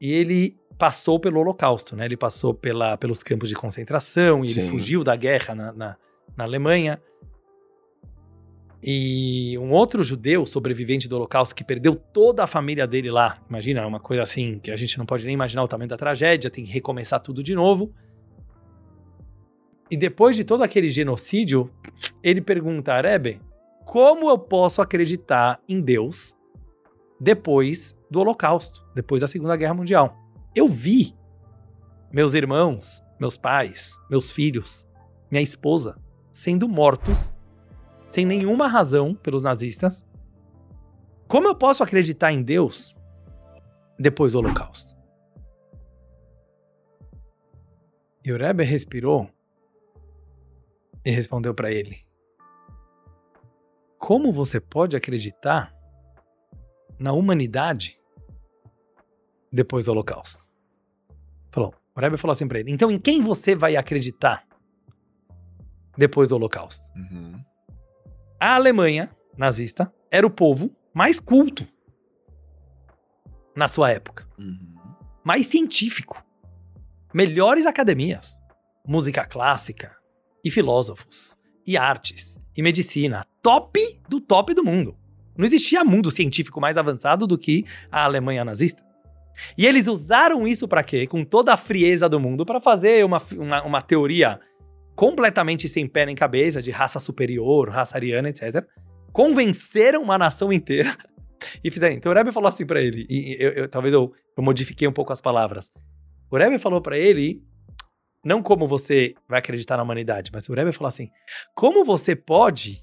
e 0.00 0.12
ele 0.12 0.56
passou 0.78 1.20
pelo 1.20 1.40
Holocausto, 1.40 1.94
né? 1.94 2.06
Ele 2.06 2.16
passou 2.16 2.54
pela, 2.54 2.96
pelos 2.96 3.22
campos 3.22 3.50
de 3.50 3.54
concentração, 3.54 4.42
e 4.44 4.50
ele 4.50 4.62
Sim. 4.62 4.68
fugiu 4.68 5.04
da 5.04 5.14
guerra 5.14 5.54
na, 5.54 5.72
na, 5.72 5.96
na 6.36 6.44
Alemanha. 6.44 7.00
E 8.82 9.58
um 9.58 9.72
outro 9.72 10.02
judeu 10.02 10.46
sobrevivente 10.46 11.06
do 11.06 11.16
Holocausto 11.16 11.54
que 11.54 11.62
perdeu 11.62 11.94
toda 11.94 12.44
a 12.44 12.46
família 12.46 12.86
dele 12.86 13.10
lá. 13.10 13.38
Imagina, 13.46 13.86
uma 13.86 14.00
coisa 14.00 14.22
assim 14.22 14.58
que 14.58 14.70
a 14.70 14.76
gente 14.76 14.96
não 14.96 15.04
pode 15.04 15.26
nem 15.26 15.34
imaginar 15.34 15.62
o 15.62 15.68
tamanho 15.68 15.90
da 15.90 15.98
tragédia, 15.98 16.50
tem 16.50 16.64
que 16.64 16.72
recomeçar 16.72 17.20
tudo 17.20 17.42
de 17.42 17.54
novo. 17.54 17.92
E 19.90 19.98
depois 19.98 20.34
de 20.34 20.44
todo 20.44 20.62
aquele 20.62 20.88
genocídio, 20.88 21.70
ele 22.22 22.40
pergunta 22.40 22.94
a 22.94 23.02
Rebbe, 23.02 23.38
como 23.84 24.28
eu 24.28 24.38
posso 24.38 24.80
acreditar 24.80 25.60
em 25.68 25.80
Deus 25.80 26.36
depois 27.18 27.96
do 28.10 28.20
Holocausto, 28.20 28.84
depois 28.94 29.20
da 29.20 29.26
Segunda 29.26 29.56
Guerra 29.56 29.74
Mundial? 29.74 30.16
Eu 30.54 30.66
vi 30.66 31.14
meus 32.12 32.34
irmãos, 32.34 33.02
meus 33.18 33.36
pais, 33.36 33.98
meus 34.10 34.30
filhos, 34.30 34.86
minha 35.30 35.42
esposa 35.42 36.00
sendo 36.32 36.68
mortos 36.68 37.32
sem 38.06 38.24
nenhuma 38.24 38.66
razão 38.66 39.14
pelos 39.14 39.42
nazistas. 39.42 40.04
Como 41.28 41.46
eu 41.46 41.54
posso 41.54 41.82
acreditar 41.84 42.32
em 42.32 42.42
Deus 42.42 42.96
depois 43.98 44.32
do 44.32 44.38
Holocausto? 44.38 44.96
E 48.24 48.32
o 48.32 48.36
Rebbe 48.36 48.64
respirou 48.64 49.30
e 51.04 51.10
respondeu 51.10 51.54
para 51.54 51.70
ele: 51.70 51.98
Como 54.00 54.32
você 54.32 54.58
pode 54.58 54.96
acreditar 54.96 55.76
na 56.98 57.12
humanidade 57.12 58.00
depois 59.52 59.84
do 59.84 59.92
Holocausto? 59.92 60.48
Falou. 61.52 61.74
O 61.94 62.00
Rebbe 62.00 62.16
falou 62.16 62.32
assim 62.32 62.48
para 62.48 62.58
ele: 62.58 62.72
Então 62.72 62.90
em 62.90 62.98
quem 62.98 63.20
você 63.20 63.54
vai 63.54 63.76
acreditar 63.76 64.46
depois 65.98 66.30
do 66.30 66.36
Holocausto? 66.36 66.90
Uhum. 66.96 67.44
A 68.40 68.54
Alemanha 68.54 69.14
nazista 69.36 69.92
era 70.10 70.26
o 70.26 70.30
povo 70.30 70.74
mais 70.94 71.20
culto 71.20 71.68
na 73.54 73.68
sua 73.68 73.90
época, 73.90 74.26
uhum. 74.38 74.76
mais 75.22 75.46
científico, 75.46 76.24
melhores 77.12 77.66
academias, 77.66 78.40
música 78.86 79.26
clássica, 79.26 79.94
e 80.42 80.50
filósofos, 80.50 81.36
e 81.66 81.76
artes, 81.76 82.40
e 82.56 82.62
medicina. 82.62 83.26
Top 83.42 83.78
do 84.08 84.20
top 84.20 84.54
do 84.54 84.64
mundo. 84.64 84.96
Não 85.36 85.46
existia 85.46 85.84
mundo 85.84 86.10
científico 86.10 86.60
mais 86.60 86.76
avançado 86.76 87.26
do 87.26 87.38
que 87.38 87.64
a 87.90 88.04
Alemanha 88.04 88.44
nazista. 88.44 88.84
E 89.56 89.66
eles 89.66 89.88
usaram 89.88 90.46
isso 90.46 90.68
para 90.68 90.82
quê? 90.82 91.06
Com 91.06 91.24
toda 91.24 91.52
a 91.52 91.56
frieza 91.56 92.08
do 92.08 92.20
mundo, 92.20 92.44
para 92.44 92.60
fazer 92.60 93.04
uma, 93.04 93.22
uma, 93.36 93.62
uma, 93.62 93.82
teoria 93.82 94.38
completamente 94.94 95.68
sem 95.68 95.86
pé 95.86 96.04
nem 96.04 96.14
cabeça, 96.14 96.60
de 96.60 96.70
raça 96.70 97.00
superior, 97.00 97.70
raça 97.70 97.96
ariana, 97.96 98.28
etc. 98.28 98.66
Convenceram 99.12 100.02
uma 100.02 100.18
nação 100.18 100.52
inteira 100.52 100.94
e 101.64 101.70
fizeram. 101.70 101.96
Então 101.96 102.12
o 102.12 102.14
Rebbe 102.14 102.32
falou 102.32 102.48
assim 102.48 102.66
para 102.66 102.82
ele, 102.82 103.06
e 103.08 103.36
eu, 103.40 103.50
eu, 103.52 103.68
talvez 103.68 103.94
eu, 103.94 104.12
eu 104.36 104.42
modifiquei 104.42 104.86
um 104.86 104.92
pouco 104.92 105.12
as 105.12 105.20
palavras. 105.20 105.70
O 106.30 106.36
Rebbe 106.36 106.58
falou 106.58 106.82
para 106.82 106.98
ele 106.98 107.42
não 108.24 108.42
como 108.42 108.68
você 108.68 109.14
vai 109.26 109.38
acreditar 109.38 109.78
na 109.78 109.82
humanidade, 109.82 110.30
mas 110.32 110.48
o 110.48 110.52
Rebbe 110.52 110.72
falou 110.72 110.88
assim: 110.88 111.08
como 111.54 111.84
você 111.84 112.14
pode 112.14 112.82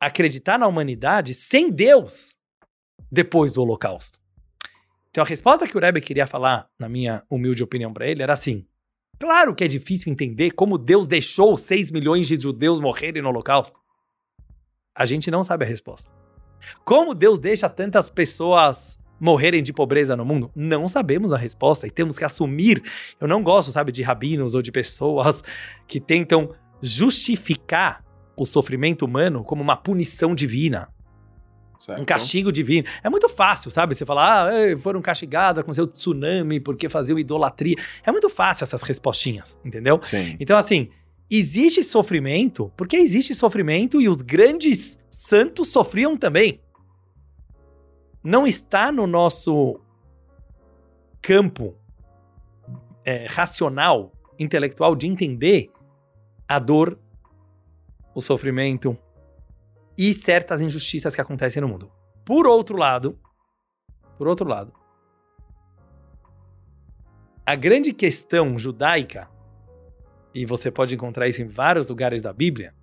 acreditar 0.00 0.58
na 0.58 0.66
humanidade 0.66 1.34
sem 1.34 1.70
Deus 1.70 2.36
depois 3.10 3.54
do 3.54 3.62
Holocausto? 3.62 4.18
Então 5.10 5.24
a 5.24 5.26
resposta 5.26 5.66
que 5.66 5.76
o 5.76 5.80
Rebbe 5.80 6.00
queria 6.00 6.26
falar, 6.26 6.68
na 6.78 6.88
minha 6.88 7.22
humilde 7.30 7.62
opinião 7.62 7.92
para 7.92 8.06
ele, 8.06 8.22
era 8.22 8.32
assim: 8.32 8.66
claro 9.18 9.54
que 9.54 9.64
é 9.64 9.68
difícil 9.68 10.12
entender 10.12 10.52
como 10.52 10.78
Deus 10.78 11.06
deixou 11.06 11.56
6 11.56 11.90
milhões 11.90 12.28
de 12.28 12.36
judeus 12.36 12.78
morrerem 12.78 13.22
no 13.22 13.28
Holocausto. 13.28 13.80
A 14.94 15.04
gente 15.04 15.30
não 15.30 15.42
sabe 15.42 15.64
a 15.64 15.68
resposta. 15.68 16.12
Como 16.84 17.14
Deus 17.14 17.38
deixa 17.38 17.68
tantas 17.68 18.10
pessoas 18.10 18.98
morrerem 19.20 19.62
de 19.62 19.72
pobreza 19.72 20.16
no 20.16 20.24
mundo? 20.24 20.50
Não 20.54 20.86
sabemos 20.88 21.32
a 21.32 21.36
resposta 21.36 21.86
e 21.86 21.90
temos 21.90 22.18
que 22.18 22.24
assumir. 22.24 22.82
Eu 23.20 23.28
não 23.28 23.42
gosto, 23.42 23.72
sabe, 23.72 23.92
de 23.92 24.02
rabinos 24.02 24.54
ou 24.54 24.62
de 24.62 24.72
pessoas 24.72 25.42
que 25.86 26.00
tentam 26.00 26.54
justificar 26.82 28.04
o 28.42 28.46
sofrimento 28.46 29.04
humano 29.04 29.42
como 29.44 29.62
uma 29.62 29.76
punição 29.76 30.34
divina. 30.34 30.88
Certo. 31.78 32.02
Um 32.02 32.04
castigo 32.04 32.50
divino. 32.50 32.88
É 33.04 33.08
muito 33.08 33.28
fácil, 33.28 33.70
sabe? 33.70 33.94
Você 33.94 34.04
falar, 34.04 34.48
ah, 34.48 34.78
foram 34.78 35.00
castigados 35.00 35.62
com 35.62 35.72
seu 35.72 35.86
tsunami 35.86 36.58
porque 36.58 36.88
faziam 36.88 37.18
idolatria. 37.18 37.76
É 38.04 38.10
muito 38.10 38.28
fácil 38.28 38.64
essas 38.64 38.82
respostinhas, 38.82 39.56
entendeu? 39.64 40.00
Sim. 40.02 40.36
Então, 40.40 40.58
assim, 40.58 40.88
existe 41.30 41.84
sofrimento 41.84 42.72
porque 42.76 42.96
existe 42.96 43.34
sofrimento 43.34 44.00
e 44.00 44.08
os 44.08 44.22
grandes 44.22 44.98
santos 45.08 45.68
sofriam 45.68 46.16
também 46.16 46.60
não 48.22 48.46
está 48.46 48.90
no 48.92 49.06
nosso 49.06 49.80
campo 51.22 51.74
é, 53.04 53.26
racional, 53.26 54.12
intelectual 54.38 54.94
de 54.94 55.06
entender 55.06 55.70
a 56.46 56.58
dor, 56.58 56.98
o 58.18 58.20
sofrimento 58.20 58.98
e 59.96 60.12
certas 60.12 60.60
injustiças 60.60 61.14
que 61.14 61.20
acontecem 61.20 61.62
no 61.62 61.68
mundo. 61.68 61.88
Por 62.24 62.48
outro 62.48 62.76
lado, 62.76 63.16
por 64.16 64.26
outro 64.26 64.48
lado, 64.48 64.72
a 67.46 67.54
grande 67.54 67.92
questão 67.92 68.58
judaica, 68.58 69.30
e 70.34 70.44
você 70.44 70.68
pode 70.68 70.96
encontrar 70.96 71.28
isso 71.28 71.40
em 71.40 71.46
vários 71.46 71.88
lugares 71.88 72.20
da 72.20 72.32
Bíblia, 72.32 72.74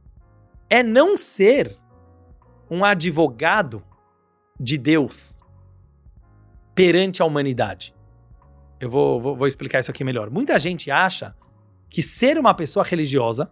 é 0.70 0.82
não 0.82 1.18
ser 1.18 1.78
um 2.72 2.86
advogado 2.86 3.84
de 4.58 4.78
Deus 4.78 5.38
perante 6.74 7.22
a 7.22 7.26
humanidade. 7.26 7.94
Eu 8.80 8.90
vou, 8.90 9.20
vou, 9.20 9.36
vou, 9.36 9.48
explicar 9.48 9.82
isso 9.82 9.92
aqui 9.92 10.04
melhor. 10.06 10.30
Muita 10.30 10.58
gente 10.58 10.90
acha 10.90 11.36
que 11.90 12.02
ser 12.02 12.38
uma 12.38 12.54
pessoa 12.54 12.86
religiosa 12.86 13.52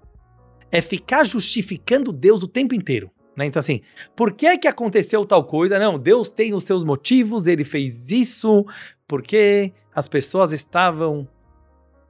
é 0.73 0.81
ficar 0.81 1.23
justificando 1.23 2.11
Deus 2.11 2.41
o 2.41 2.47
tempo 2.47 2.73
inteiro. 2.73 3.11
Né? 3.37 3.45
Então, 3.45 3.59
assim, 3.59 3.81
por 4.15 4.33
que 4.33 4.57
que 4.57 4.67
aconteceu 4.67 5.23
tal 5.23 5.43
coisa? 5.43 5.77
Não, 5.77 5.99
Deus 5.99 6.31
tem 6.31 6.51
os 6.55 6.63
seus 6.63 6.83
motivos, 6.83 7.45
ele 7.45 7.63
fez 7.63 8.09
isso 8.09 8.65
porque 9.07 9.71
as 9.93 10.07
pessoas 10.07 10.51
estavam 10.51 11.27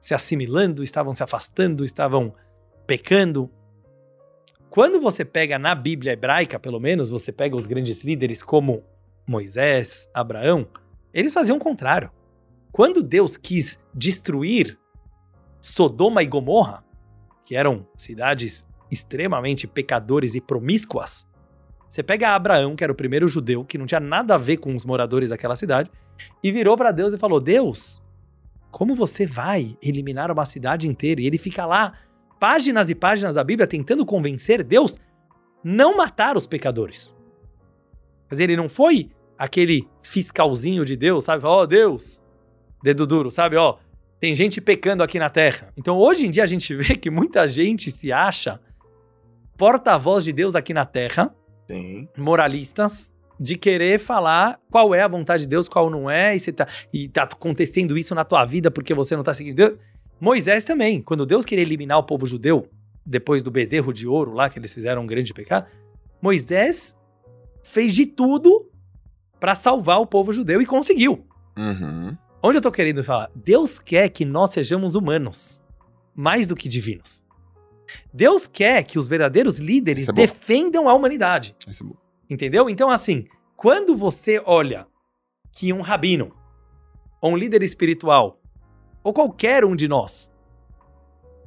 se 0.00 0.14
assimilando, 0.14 0.82
estavam 0.82 1.12
se 1.12 1.22
afastando, 1.22 1.84
estavam 1.84 2.34
pecando. 2.86 3.50
Quando 4.70 4.98
você 4.98 5.26
pega 5.26 5.58
na 5.58 5.74
Bíblia 5.74 6.14
hebraica, 6.14 6.58
pelo 6.58 6.80
menos, 6.80 7.10
você 7.10 7.30
pega 7.30 7.54
os 7.54 7.66
grandes 7.66 8.02
líderes 8.02 8.42
como 8.42 8.82
Moisés, 9.28 10.08
Abraão, 10.14 10.66
eles 11.12 11.34
faziam 11.34 11.58
o 11.58 11.60
contrário. 11.60 12.10
Quando 12.72 13.02
Deus 13.02 13.36
quis 13.36 13.78
destruir 13.94 14.78
Sodoma 15.60 16.22
e 16.22 16.26
Gomorra, 16.26 16.83
que 17.44 17.56
eram 17.56 17.86
cidades 17.96 18.66
extremamente 18.90 19.66
pecadores 19.66 20.34
e 20.34 20.40
promíscuas, 20.40 21.26
você 21.88 22.02
pega 22.02 22.34
Abraão, 22.34 22.74
que 22.74 22.82
era 22.82 22.92
o 22.92 22.96
primeiro 22.96 23.28
judeu, 23.28 23.64
que 23.64 23.78
não 23.78 23.86
tinha 23.86 24.00
nada 24.00 24.34
a 24.34 24.38
ver 24.38 24.56
com 24.56 24.74
os 24.74 24.84
moradores 24.84 25.30
daquela 25.30 25.54
cidade, 25.54 25.90
e 26.42 26.50
virou 26.50 26.76
para 26.76 26.90
Deus 26.90 27.14
e 27.14 27.18
falou: 27.18 27.40
Deus, 27.40 28.02
como 28.68 28.96
você 28.96 29.26
vai 29.26 29.76
eliminar 29.80 30.28
uma 30.28 30.44
cidade 30.44 30.88
inteira? 30.88 31.20
E 31.20 31.26
ele 31.26 31.38
fica 31.38 31.64
lá, 31.64 31.92
páginas 32.40 32.90
e 32.90 32.94
páginas 32.96 33.34
da 33.34 33.44
Bíblia, 33.44 33.66
tentando 33.68 34.04
convencer 34.04 34.64
Deus 34.64 34.98
não 35.62 35.96
matar 35.96 36.36
os 36.36 36.48
pecadores. 36.48 37.16
Quer 38.28 38.34
dizer, 38.34 38.44
ele 38.44 38.56
não 38.56 38.68
foi 38.68 39.10
aquele 39.38 39.88
fiscalzinho 40.02 40.84
de 40.84 40.96
Deus, 40.96 41.22
sabe? 41.22 41.46
Ó, 41.46 41.62
oh, 41.62 41.66
Deus, 41.66 42.20
dedo 42.82 43.06
duro, 43.06 43.30
sabe? 43.30 43.54
Ó, 43.54 43.70
oh, 43.70 43.78
tem 44.24 44.34
gente 44.34 44.58
pecando 44.58 45.02
aqui 45.02 45.18
na 45.18 45.28
terra. 45.28 45.70
Então, 45.76 45.98
hoje 45.98 46.24
em 46.24 46.30
dia, 46.30 46.44
a 46.44 46.46
gente 46.46 46.72
vê 46.74 46.96
que 46.96 47.10
muita 47.10 47.46
gente 47.46 47.90
se 47.90 48.10
acha 48.10 48.58
porta-voz 49.54 50.24
de 50.24 50.32
Deus 50.32 50.54
aqui 50.54 50.72
na 50.72 50.86
terra, 50.86 51.30
Sim. 51.66 52.08
moralistas, 52.16 53.12
de 53.38 53.54
querer 53.54 53.98
falar 53.98 54.58
qual 54.70 54.94
é 54.94 55.02
a 55.02 55.08
vontade 55.08 55.42
de 55.42 55.50
Deus, 55.50 55.68
qual 55.68 55.90
não 55.90 56.08
é, 56.08 56.34
e, 56.34 56.40
você 56.40 56.52
tá, 56.52 56.66
e 56.90 57.06
tá 57.06 57.24
acontecendo 57.24 57.98
isso 57.98 58.14
na 58.14 58.24
tua 58.24 58.46
vida 58.46 58.70
porque 58.70 58.94
você 58.94 59.14
não 59.14 59.22
tá 59.22 59.34
seguindo 59.34 59.56
Deus. 59.56 59.78
Moisés 60.18 60.64
também, 60.64 61.02
quando 61.02 61.26
Deus 61.26 61.44
queria 61.44 61.62
eliminar 61.62 61.98
o 61.98 62.04
povo 62.04 62.26
judeu, 62.26 62.66
depois 63.04 63.42
do 63.42 63.50
bezerro 63.50 63.92
de 63.92 64.08
ouro 64.08 64.32
lá, 64.32 64.48
que 64.48 64.58
eles 64.58 64.72
fizeram 64.72 65.02
um 65.02 65.06
grande 65.06 65.34
pecado, 65.34 65.66
Moisés 66.22 66.96
fez 67.62 67.94
de 67.94 68.06
tudo 68.06 68.70
para 69.38 69.54
salvar 69.54 70.00
o 70.00 70.06
povo 70.06 70.32
judeu 70.32 70.62
e 70.62 70.66
conseguiu. 70.66 71.26
Uhum. 71.58 72.16
Onde 72.46 72.58
eu 72.58 72.60
tô 72.60 72.70
querendo 72.70 73.02
falar? 73.02 73.30
Deus 73.34 73.78
quer 73.78 74.10
que 74.10 74.22
nós 74.22 74.50
sejamos 74.50 74.94
humanos, 74.94 75.62
mais 76.14 76.46
do 76.46 76.54
que 76.54 76.68
divinos. 76.68 77.24
Deus 78.12 78.46
quer 78.46 78.82
que 78.82 78.98
os 78.98 79.08
verdadeiros 79.08 79.58
líderes 79.58 80.10
é 80.10 80.12
defendam 80.12 80.86
a 80.86 80.92
humanidade. 80.92 81.56
É 81.66 81.70
Entendeu? 82.28 82.68
Então, 82.68 82.90
assim, 82.90 83.24
quando 83.56 83.96
você 83.96 84.42
olha 84.44 84.86
que 85.52 85.72
um 85.72 85.80
rabino, 85.80 86.36
ou 87.18 87.32
um 87.32 87.36
líder 87.38 87.62
espiritual, 87.62 88.38
ou 89.02 89.14
qualquer 89.14 89.64
um 89.64 89.74
de 89.74 89.88
nós, 89.88 90.30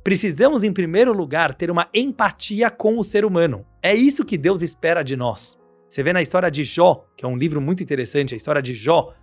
Precisamos, 0.03 0.63
em 0.63 0.71
primeiro 0.71 1.11
lugar, 1.11 1.53
ter 1.53 1.69
uma 1.69 1.89
empatia 1.93 2.71
com 2.71 2.97
o 2.97 3.03
ser 3.03 3.25
humano. 3.25 3.65
É 3.83 3.93
isso 3.93 4.23
que 4.23 4.37
Deus 4.37 4.61
espera 4.61 5.03
de 5.03 5.17
nós. 5.17 5.59
Você 5.89 6.01
vê 6.01 6.13
na 6.13 6.21
história 6.21 6.49
de 6.49 6.63
Jó, 6.63 7.05
que 7.17 7.25
é 7.25 7.27
um 7.27 7.35
livro 7.35 7.59
muito 7.59 7.83
interessante, 7.83 8.33
a 8.33 8.37
história 8.37 8.61
de 8.61 8.73
Jó, 8.73 9.13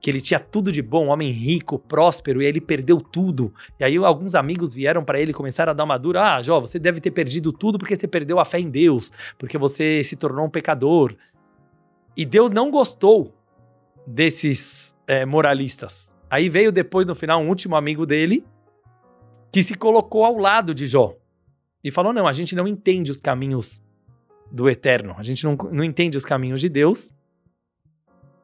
que 0.00 0.10
ele 0.10 0.20
tinha 0.20 0.38
tudo 0.38 0.70
de 0.70 0.80
bom, 0.80 1.06
um 1.06 1.08
homem 1.08 1.30
rico, 1.30 1.78
próspero, 1.78 2.40
e 2.40 2.44
aí 2.44 2.50
ele 2.50 2.60
perdeu 2.60 3.00
tudo. 3.00 3.52
E 3.78 3.84
aí 3.84 3.96
alguns 3.96 4.34
amigos 4.34 4.72
vieram 4.72 5.04
para 5.04 5.20
ele 5.20 5.32
e 5.32 5.34
começaram 5.34 5.70
a 5.70 5.74
dar 5.74 5.84
uma 5.84 5.98
dura: 5.98 6.36
Ah, 6.36 6.42
Jó, 6.42 6.60
você 6.60 6.78
deve 6.78 7.00
ter 7.00 7.10
perdido 7.10 7.52
tudo 7.52 7.78
porque 7.78 7.96
você 7.96 8.06
perdeu 8.06 8.38
a 8.38 8.44
fé 8.44 8.60
em 8.60 8.70
Deus, 8.70 9.10
porque 9.36 9.58
você 9.58 10.02
se 10.04 10.16
tornou 10.16 10.46
um 10.46 10.50
pecador. 10.50 11.14
E 12.16 12.24
Deus 12.24 12.50
não 12.50 12.70
gostou 12.70 13.34
desses 14.06 14.94
é, 15.06 15.24
moralistas. 15.24 16.12
Aí 16.30 16.48
veio 16.48 16.70
depois, 16.70 17.06
no 17.06 17.14
final, 17.14 17.40
um 17.40 17.48
último 17.48 17.76
amigo 17.76 18.04
dele 18.04 18.44
que 19.52 19.62
se 19.62 19.74
colocou 19.74 20.24
ao 20.24 20.36
lado 20.36 20.74
de 20.74 20.86
Jó 20.86 21.16
e 21.82 21.90
falou: 21.90 22.12
Não, 22.12 22.26
a 22.26 22.32
gente 22.32 22.54
não 22.54 22.66
entende 22.68 23.10
os 23.10 23.20
caminhos 23.20 23.82
do 24.50 24.68
eterno, 24.68 25.14
a 25.18 25.22
gente 25.22 25.44
não, 25.44 25.56
não 25.70 25.84
entende 25.84 26.16
os 26.16 26.24
caminhos 26.24 26.60
de 26.60 26.68
Deus. 26.68 27.12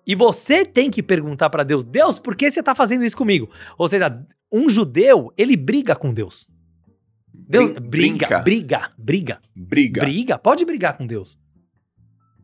E 0.07 0.15
você 0.15 0.65
tem 0.65 0.91
que 0.91 1.03
perguntar 1.03 1.51
para 1.51 1.65
Deus: 1.65 1.85
Deus, 1.85 2.19
por 2.19 2.37
que 2.37 2.51
você 2.51 2.61
está 2.61 2.75
fazendo 2.75 3.05
isso 3.05 3.17
comigo? 3.17 3.51
Ou 3.79 3.89
seja, 3.89 4.25
um 4.53 4.69
judeu, 4.69 5.33
ele 5.37 5.57
briga 5.57 5.97
com 5.97 6.13
Deus. 6.13 6.47
Deus 7.33 7.71
briga, 7.79 8.41
briga, 8.41 8.91
briga, 8.97 9.41
Briga. 9.55 10.01
briga. 10.01 10.39
Pode 10.39 10.65
brigar 10.65 10.97
com 10.97 11.07
Deus. 11.07 11.39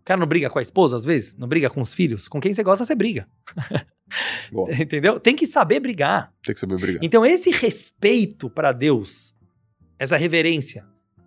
O 0.00 0.04
cara 0.04 0.18
não 0.18 0.26
briga 0.26 0.50
com 0.50 0.58
a 0.58 0.62
esposa 0.62 0.96
às 0.96 1.04
vezes? 1.04 1.36
Não 1.36 1.46
briga 1.46 1.70
com 1.70 1.80
os 1.80 1.94
filhos? 1.94 2.26
Com 2.26 2.40
quem 2.40 2.52
você 2.52 2.62
gosta, 2.62 2.84
você 2.84 2.94
briga. 2.94 3.28
Entendeu? 4.80 5.20
Tem 5.20 5.36
que 5.36 5.46
saber 5.46 5.80
brigar. 5.80 6.32
tem 6.42 6.54
que 6.54 6.60
saber 6.60 6.78
brigar. 6.78 7.00
Então, 7.02 7.24
esse 7.24 7.50
respeito 7.50 8.50
para 8.50 8.72
Deus, 8.72 9.32
essa 9.98 10.16
reverência, 10.16 10.84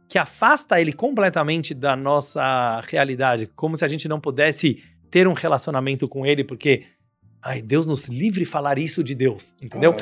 que 0.09 0.17
afasta 0.17 0.79
ele 0.81 0.91
completamente 0.91 1.73
da 1.73 1.95
nossa 1.95 2.81
realidade, 2.89 3.47
como 3.55 3.77
se 3.77 3.85
a 3.85 3.87
gente 3.87 4.07
não 4.07 4.19
pudesse 4.19 4.83
ter 5.13 5.27
um 5.27 5.33
relacionamento 5.33 6.07
com 6.09 6.25
ele, 6.25 6.43
porque, 6.43 6.85
ai, 7.39 7.61
Deus 7.61 7.85
nos 7.85 8.05
livre 8.07 8.45
falar 8.45 8.79
isso 8.79 9.03
de 9.03 9.13
Deus, 9.13 9.55
entendeu? 9.61 9.95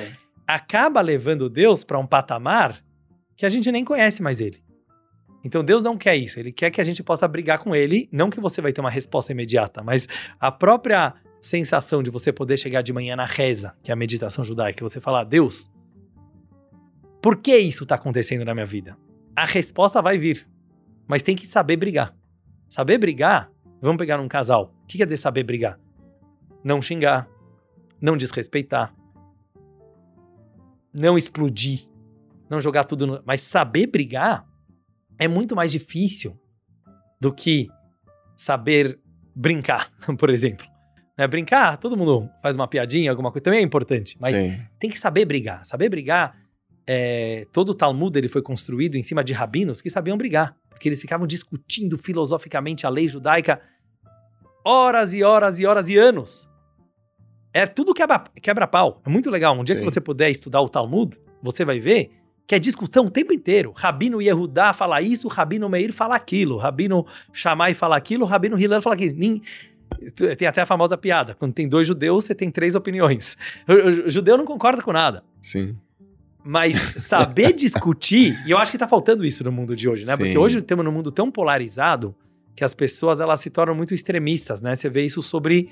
Acaba 0.47 1.01
levando 1.01 1.49
Deus 1.49 1.83
para 1.83 1.99
um 1.99 2.07
patamar 2.07 2.81
que 3.35 3.45
a 3.45 3.49
gente 3.49 3.69
nem 3.73 3.83
conhece 3.83 4.23
mais 4.23 4.39
ele. 4.39 4.63
Então 5.43 5.65
Deus 5.65 5.83
não 5.83 5.97
quer 5.97 6.15
isso, 6.15 6.39
ele 6.39 6.49
quer 6.49 6.71
que 6.71 6.79
a 6.79 6.83
gente 6.85 7.03
possa 7.03 7.27
brigar 7.27 7.59
com 7.59 7.75
ele, 7.75 8.07
não 8.09 8.29
que 8.29 8.39
você 8.39 8.61
vai 8.61 8.71
ter 8.71 8.79
uma 8.79 8.89
resposta 8.89 9.33
imediata, 9.33 9.83
mas 9.83 10.07
a 10.39 10.49
própria 10.49 11.13
sensação 11.41 12.01
de 12.01 12.09
você 12.09 12.31
poder 12.31 12.55
chegar 12.55 12.81
de 12.81 12.93
manhã 12.93 13.13
na 13.17 13.25
reza, 13.25 13.75
que 13.83 13.91
é 13.91 13.93
a 13.93 13.97
meditação 13.97 14.45
judaica, 14.45 14.81
e 14.81 14.87
você 14.87 15.01
falar, 15.01 15.25
Deus, 15.25 15.69
por 17.21 17.35
que 17.35 17.57
isso 17.57 17.83
está 17.83 17.95
acontecendo 17.95 18.45
na 18.45 18.53
minha 18.53 18.65
vida? 18.65 18.97
A 19.35 19.43
resposta 19.43 20.01
vai 20.01 20.17
vir, 20.17 20.47
mas 21.05 21.21
tem 21.21 21.35
que 21.35 21.45
saber 21.45 21.75
brigar. 21.75 22.15
Saber 22.69 22.97
brigar, 22.97 23.51
vamos 23.81 23.97
pegar 23.97 24.17
um 24.21 24.29
casal. 24.29 24.73
O 24.91 24.93
que 24.93 24.97
quer 24.97 25.05
dizer 25.05 25.15
saber 25.15 25.45
brigar? 25.45 25.79
Não 26.61 26.81
xingar, 26.81 27.25
não 28.01 28.17
desrespeitar, 28.17 28.93
não 30.93 31.17
explodir, 31.17 31.87
não 32.49 32.59
jogar 32.59 32.83
tudo 32.83 33.07
no... 33.07 33.23
Mas 33.25 33.39
saber 33.39 33.87
brigar 33.87 34.45
é 35.17 35.29
muito 35.29 35.55
mais 35.55 35.71
difícil 35.71 36.37
do 37.21 37.33
que 37.33 37.69
saber 38.35 38.99
brincar, 39.33 39.89
por 40.19 40.29
exemplo. 40.29 40.67
Né, 41.17 41.25
Brincar, 41.25 41.77
todo 41.77 41.95
mundo 41.95 42.29
faz 42.43 42.57
uma 42.57 42.67
piadinha, 42.67 43.11
alguma 43.11 43.31
coisa, 43.31 43.45
também 43.45 43.61
é 43.61 43.63
importante. 43.63 44.17
Mas 44.19 44.35
Sim. 44.35 44.59
tem 44.77 44.89
que 44.89 44.99
saber 44.99 45.23
brigar. 45.23 45.65
Saber 45.65 45.87
brigar, 45.87 46.35
é, 46.85 47.47
todo 47.53 47.69
o 47.69 47.73
Talmud 47.73 48.17
ele 48.19 48.27
foi 48.27 48.41
construído 48.41 48.95
em 48.95 49.03
cima 49.03 49.23
de 49.23 49.31
rabinos 49.31 49.81
que 49.81 49.89
sabiam 49.89 50.17
brigar. 50.17 50.53
Porque 50.69 50.89
eles 50.89 50.99
ficavam 50.99 51.25
discutindo 51.25 51.97
filosoficamente 51.97 52.85
a 52.85 52.89
lei 52.89 53.07
judaica 53.07 53.61
horas 54.63 55.13
e 55.13 55.23
horas 55.23 55.59
e 55.59 55.65
horas 55.65 55.89
e 55.89 55.97
anos. 55.97 56.49
É 57.53 57.67
tudo 57.67 57.93
quebra- 57.93 58.23
quebra-pau. 58.41 59.01
é 59.05 59.09
muito 59.09 59.29
legal. 59.29 59.57
Um 59.59 59.63
dia 59.63 59.75
Sim. 59.75 59.81
que 59.83 59.89
você 59.91 59.99
puder 59.99 60.29
estudar 60.29 60.61
o 60.61 60.69
Talmud, 60.69 61.17
você 61.41 61.65
vai 61.65 61.79
ver 61.79 62.11
que 62.47 62.55
é 62.55 62.59
discussão 62.59 63.05
o 63.05 63.09
tempo 63.09 63.33
inteiro. 63.33 63.73
Rabino 63.75 64.21
Yehudá 64.21 64.73
fala 64.73 65.01
isso, 65.01 65.27
Rabino 65.27 65.69
Meir 65.69 65.91
fala 65.93 66.15
aquilo, 66.15 66.57
Rabino 66.57 67.05
Shammai 67.33 67.73
fala 67.73 67.95
aquilo, 67.97 68.25
Rabino 68.25 68.57
Hilal 68.59 68.81
fala 68.81 68.95
aquilo. 68.95 69.15
Nin- 69.17 69.41
Tem 70.37 70.47
até 70.47 70.61
a 70.61 70.65
famosa 70.65 70.97
piada. 70.97 71.35
Quando 71.35 71.53
tem 71.53 71.67
dois 71.67 71.85
judeus, 71.87 72.23
você 72.25 72.33
tem 72.33 72.49
três 72.49 72.75
opiniões. 72.75 73.37
O 74.05 74.09
judeu 74.09 74.37
não 74.37 74.45
concorda 74.45 74.81
com 74.81 74.91
nada. 74.93 75.23
Sim. 75.41 75.75
Mas 76.43 76.77
saber 77.03 77.51
discutir, 77.53 78.41
e 78.47 78.51
eu 78.51 78.57
acho 78.57 78.71
que 78.71 78.77
tá 78.77 78.87
faltando 78.87 79.23
isso 79.25 79.43
no 79.43 79.51
mundo 79.51 79.75
de 79.75 79.87
hoje, 79.89 80.05
né? 80.05 80.13
Sim. 80.15 80.23
Porque 80.23 80.37
hoje 80.37 80.61
temos 80.61 80.83
num 80.85 80.91
mundo 80.91 81.11
tão 81.11 81.29
polarizado 81.29 82.15
que 82.55 82.63
as 82.63 82.73
pessoas 82.73 83.19
elas 83.19 83.39
se 83.39 83.49
tornam 83.49 83.75
muito 83.75 83.93
extremistas, 83.93 84.61
né? 84.61 84.75
Você 84.75 84.89
vê 84.89 85.03
isso 85.03 85.21
sobre 85.21 85.69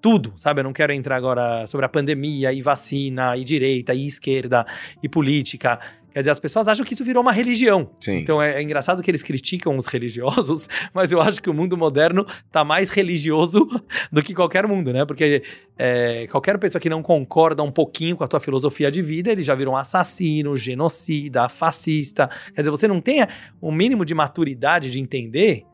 tudo, 0.00 0.32
sabe? 0.36 0.60
Eu 0.60 0.64
não 0.64 0.72
quero 0.72 0.92
entrar 0.92 1.16
agora 1.16 1.66
sobre 1.66 1.84
a 1.86 1.88
pandemia 1.88 2.52
e 2.52 2.62
vacina 2.62 3.36
e 3.36 3.44
direita 3.44 3.94
e 3.94 4.06
esquerda 4.06 4.64
e 5.02 5.08
política. 5.08 5.78
Quer 6.12 6.20
dizer, 6.20 6.30
as 6.30 6.40
pessoas 6.40 6.66
acham 6.66 6.84
que 6.84 6.92
isso 6.92 7.04
virou 7.04 7.22
uma 7.22 7.32
religião. 7.32 7.90
Sim. 8.00 8.16
Então 8.16 8.42
é, 8.42 8.56
é 8.56 8.62
engraçado 8.62 9.02
que 9.02 9.10
eles 9.10 9.22
criticam 9.22 9.76
os 9.76 9.86
religiosos, 9.86 10.68
mas 10.92 11.12
eu 11.12 11.20
acho 11.20 11.40
que 11.40 11.48
o 11.48 11.54
mundo 11.54 11.76
moderno 11.76 12.26
tá 12.50 12.64
mais 12.64 12.90
religioso 12.90 13.68
do 14.10 14.22
que 14.22 14.34
qualquer 14.34 14.66
mundo, 14.66 14.92
né? 14.92 15.04
Porque 15.04 15.42
é, 15.78 16.26
qualquer 16.28 16.58
pessoa 16.58 16.80
que 16.80 16.90
não 16.90 17.02
concorda 17.02 17.62
um 17.62 17.70
pouquinho 17.70 18.16
com 18.16 18.24
a 18.24 18.28
tua 18.28 18.40
filosofia 18.40 18.90
de 18.90 19.02
vida, 19.02 19.30
ele 19.30 19.42
já 19.42 19.54
virou 19.54 19.74
um 19.74 19.76
assassino, 19.76 20.56
genocida, 20.56 21.48
fascista. 21.48 22.28
Quer 22.54 22.62
dizer, 22.62 22.70
você 22.70 22.88
não 22.88 23.00
tem 23.00 23.24
o 23.60 23.70
mínimo 23.70 24.04
de 24.04 24.14
maturidade 24.14 24.90
de 24.90 24.98
entender 24.98 25.64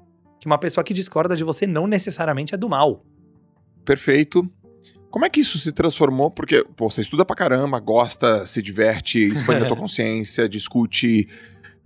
que 0.47 0.49
uma 0.49 0.59
pessoa 0.59 0.85
que 0.85 0.95
discorda 0.95 1.37
de 1.37 1.43
você 1.43 1.67
não 1.67 1.87
necessariamente 1.89 2.55
é 2.55 2.57
do 2.57 2.69
mal. 2.69 3.05
Perfeito. 3.85 4.49
Como 5.11 5.25
é 5.25 5.29
que 5.31 5.41
isso 5.41 5.59
se 5.59 5.73
transformou? 5.73 6.31
Porque, 6.31 6.65
pô, 6.77 6.89
você 6.91 7.01
estuda 7.01 7.25
pra 7.25 7.35
caramba, 7.35 7.81
gosta, 7.81 8.47
se 8.47 8.63
diverte, 8.63 9.19
expande 9.19 9.65
a 9.65 9.69
tua 9.69 9.77
consciência, 9.77 10.49
discute, 10.49 11.29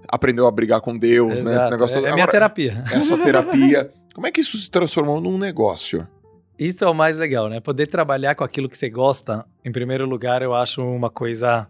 aprendeu 0.09 0.47
a 0.47 0.51
brigar 0.51 0.81
com 0.81 0.97
Deus, 0.99 1.43
né? 1.43 1.53
Esse 1.53 1.61
Exato, 1.61 1.71
negócio 1.71 1.95
é, 1.95 1.97
todo. 1.97 2.07
é 2.09 2.13
minha 2.13 2.25
Agora, 2.25 2.33
terapia. 2.33 2.85
é 2.93 2.97
a 2.97 3.03
sua 3.03 3.19
terapia. 3.19 3.91
Como 4.15 4.27
é 4.27 4.31
que 4.33 4.41
isso 4.41 4.59
se 4.59 4.71
transformou 4.71 5.21
num 5.21 5.39
negócio? 5.39 6.07
Isso 6.59 6.85
é 6.85 6.89
o 6.89 6.95
mais 6.95 7.17
legal, 7.19 7.49
né? 7.49 7.61
Poder 7.61 7.87
trabalhar 7.87 8.35
com 8.35 8.45
aquilo 8.45 8.69
que 8.69 8.77
você 8.77 8.91
gosta, 8.91 9.47
em 9.65 9.73
primeiro 9.73 10.05
lugar, 10.07 10.43
eu 10.43 10.53
acho 10.55 10.83
uma 10.83 11.09
coisa 11.09 11.67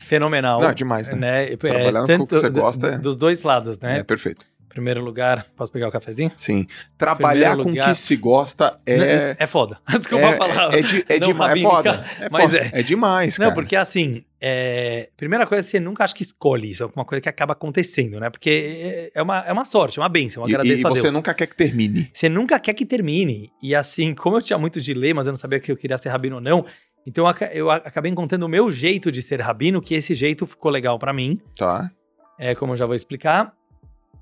fenomenal. 0.00 0.60
Não, 0.60 0.70
é 0.70 0.74
demais, 0.74 1.08
né? 1.10 1.14
né? 1.16 1.52
É, 1.52 1.56
Trabalhando 1.56 2.06
com 2.16 2.22
o 2.24 2.26
que 2.26 2.34
você 2.36 2.50
do- 2.50 2.60
gosta 2.60 2.86
é- 2.88 2.98
Dos 2.98 3.16
dois 3.16 3.42
lados, 3.42 3.78
né? 3.78 3.98
É, 3.98 4.02
perfeito. 4.02 4.44
Primeiro 4.72 5.02
lugar, 5.04 5.44
posso 5.54 5.70
pegar 5.70 5.86
o 5.88 5.92
cafezinho? 5.92 6.32
Sim. 6.34 6.66
Trabalhar 6.96 7.50
Primeiro 7.56 7.62
com 7.74 7.78
o 7.78 7.88
que 7.90 7.94
se 7.94 8.16
gosta 8.16 8.80
é. 8.86 9.36
É 9.38 9.46
foda. 9.46 9.78
Desculpa 9.98 10.30
a 10.30 10.36
palavra. 10.36 10.74
É, 10.76 10.80
é, 10.80 10.82
de- 10.82 11.04
é 11.08 11.18
demais. 11.18 11.58
É 11.58 11.62
foda. 11.62 12.04
É, 12.20 12.28
mas 12.30 12.44
foda. 12.50 12.58
é. 12.58 12.70
é 12.80 12.82
demais, 12.82 13.36
cara. 13.36 13.50
Não, 13.50 13.54
porque 13.54 13.76
assim, 13.76 14.24
é... 14.40 15.10
primeira 15.16 15.46
coisa, 15.46 15.62
você 15.66 15.78
nunca 15.78 16.04
acha 16.04 16.14
que 16.14 16.22
escolhe 16.22 16.70
isso, 16.70 16.82
é 16.84 16.86
uma 16.96 17.04
coisa 17.04 17.20
que 17.20 17.28
acaba 17.28 17.52
acontecendo, 17.52 18.18
né? 18.18 18.30
Porque 18.30 19.10
é- 19.14 19.18
é 19.18 19.22
uma, 19.22 19.40
é 19.40 19.52
uma 19.52 19.64
sorte, 19.66 19.98
é 19.98 20.02
uma 20.02 20.08
bênção, 20.08 20.42
eu 20.42 20.48
E, 20.48 20.54
agradeço 20.54 20.82
e 20.82 20.86
a 20.86 20.88
você 20.88 21.02
Deus. 21.02 21.12
nunca 21.14 21.34
quer 21.34 21.46
que 21.46 21.54
termine. 21.56 22.10
Você 22.12 22.28
nunca 22.30 22.58
quer 22.58 22.72
que 22.72 22.86
termine. 22.86 23.50
E 23.62 23.74
assim, 23.74 24.14
como 24.14 24.38
eu 24.38 24.42
tinha 24.42 24.58
muitos 24.58 24.82
dilemas, 24.84 25.26
eu 25.26 25.32
não 25.32 25.38
sabia 25.38 25.60
que 25.60 25.70
eu 25.70 25.76
queria 25.76 25.98
ser 25.98 26.08
rabino 26.08 26.36
ou 26.36 26.40
não, 26.42 26.64
então 27.06 27.24
eu 27.24 27.28
aca- 27.28 27.50
eu 27.52 27.70
a- 27.70 27.76
acabei 27.76 28.10
encontrando 28.10 28.46
o 28.46 28.48
meu 28.48 28.70
jeito 28.70 29.12
de 29.12 29.20
ser 29.20 29.40
rabino, 29.42 29.82
que 29.82 29.94
esse 29.94 30.14
jeito 30.14 30.46
ficou 30.46 30.70
legal 30.70 30.98
pra 30.98 31.12
mim, 31.12 31.38
Tá? 31.58 31.90
é, 32.38 32.54
como 32.54 32.72
eu 32.72 32.76
já 32.78 32.86
vou 32.86 32.94
explicar. 32.94 33.52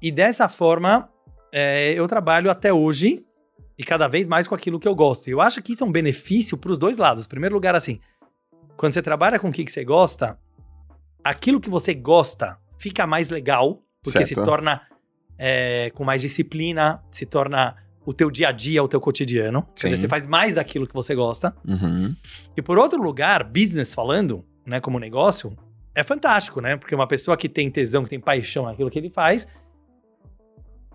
E 0.03 0.11
dessa 0.11 0.49
forma, 0.49 1.09
é, 1.53 1.93
eu 1.93 2.07
trabalho 2.07 2.51
até 2.51 2.73
hoje 2.73 3.25
e 3.79 3.85
cada 3.85 4.09
vez 4.09 4.29
mais 4.29 4.47
com 4.47 4.55
aquilo 4.55 4.79
que 4.79 4.89
eu 4.89 4.95
gosto. 4.95 5.29
E 5.29 5.31
eu 5.31 5.41
acho 5.41 5.63
que 5.63 5.73
isso 5.73 5.85
é 5.85 5.87
um 5.87 5.93
benefício 5.93 6.57
para 6.57 6.71
os 6.71 6.79
dois 6.79 6.99
lados. 6.99 7.25
Em 7.25 7.29
primeiro 7.29 7.55
lugar, 7.55 7.75
assim, 7.75 7.99
quando 8.77 8.93
você 8.93 9.03
trabalha 9.03 9.39
com 9.39 9.49
o 9.49 9.53
que, 9.53 9.65
que 9.65 9.73
você 9.73 9.85
gosta, 9.85 10.39
aquilo 11.25 11.61
que 11.61 11.71
você 11.71 11.95
gosta 11.95 12.59
fica 12.79 13.07
mais 13.07 13.31
legal, 13.31 13.83
porque 14.03 14.25
se 14.25 14.35
Certo. 14.35 14.47
torna 14.47 14.83
é, 15.39 15.91
com 15.95 16.05
mais 16.05 16.23
disciplina, 16.23 17.03
se 17.11 17.27
torna 17.27 17.77
o 18.05 18.13
teu 18.13 18.31
dia 18.31 18.49
a 18.49 18.53
dia, 18.53 18.83
o 18.83 18.89
teu 18.89 19.01
cotidiano. 19.01 19.67
Quer 19.77 19.89
dizer, 19.89 20.03
você 20.03 20.09
faz 20.09 20.27
mais 20.27 20.55
daquilo 20.55 20.87
que 20.87 20.95
você 20.95 21.15
gosta. 21.15 21.55
Uhum. 21.67 22.15
E 22.57 22.63
por 22.63 22.79
outro 22.79 23.03
lugar, 23.03 23.45
business 23.45 23.95
falando, 23.95 24.45
né, 24.67 24.81
como 24.81 24.99
negócio, 24.99 25.57
é 25.95 26.03
fantástico, 26.03 26.61
né? 26.61 26.77
Porque 26.77 26.95
uma 26.95 27.07
pessoa 27.07 27.37
que 27.37 27.49
tem 27.49 27.71
tesão, 27.71 28.05
que 28.05 28.11
tem 28.11 28.21
paixão 28.21 28.65
naquilo 28.65 28.91
que 28.91 28.99
ele 28.99 29.11
faz, 29.11 29.47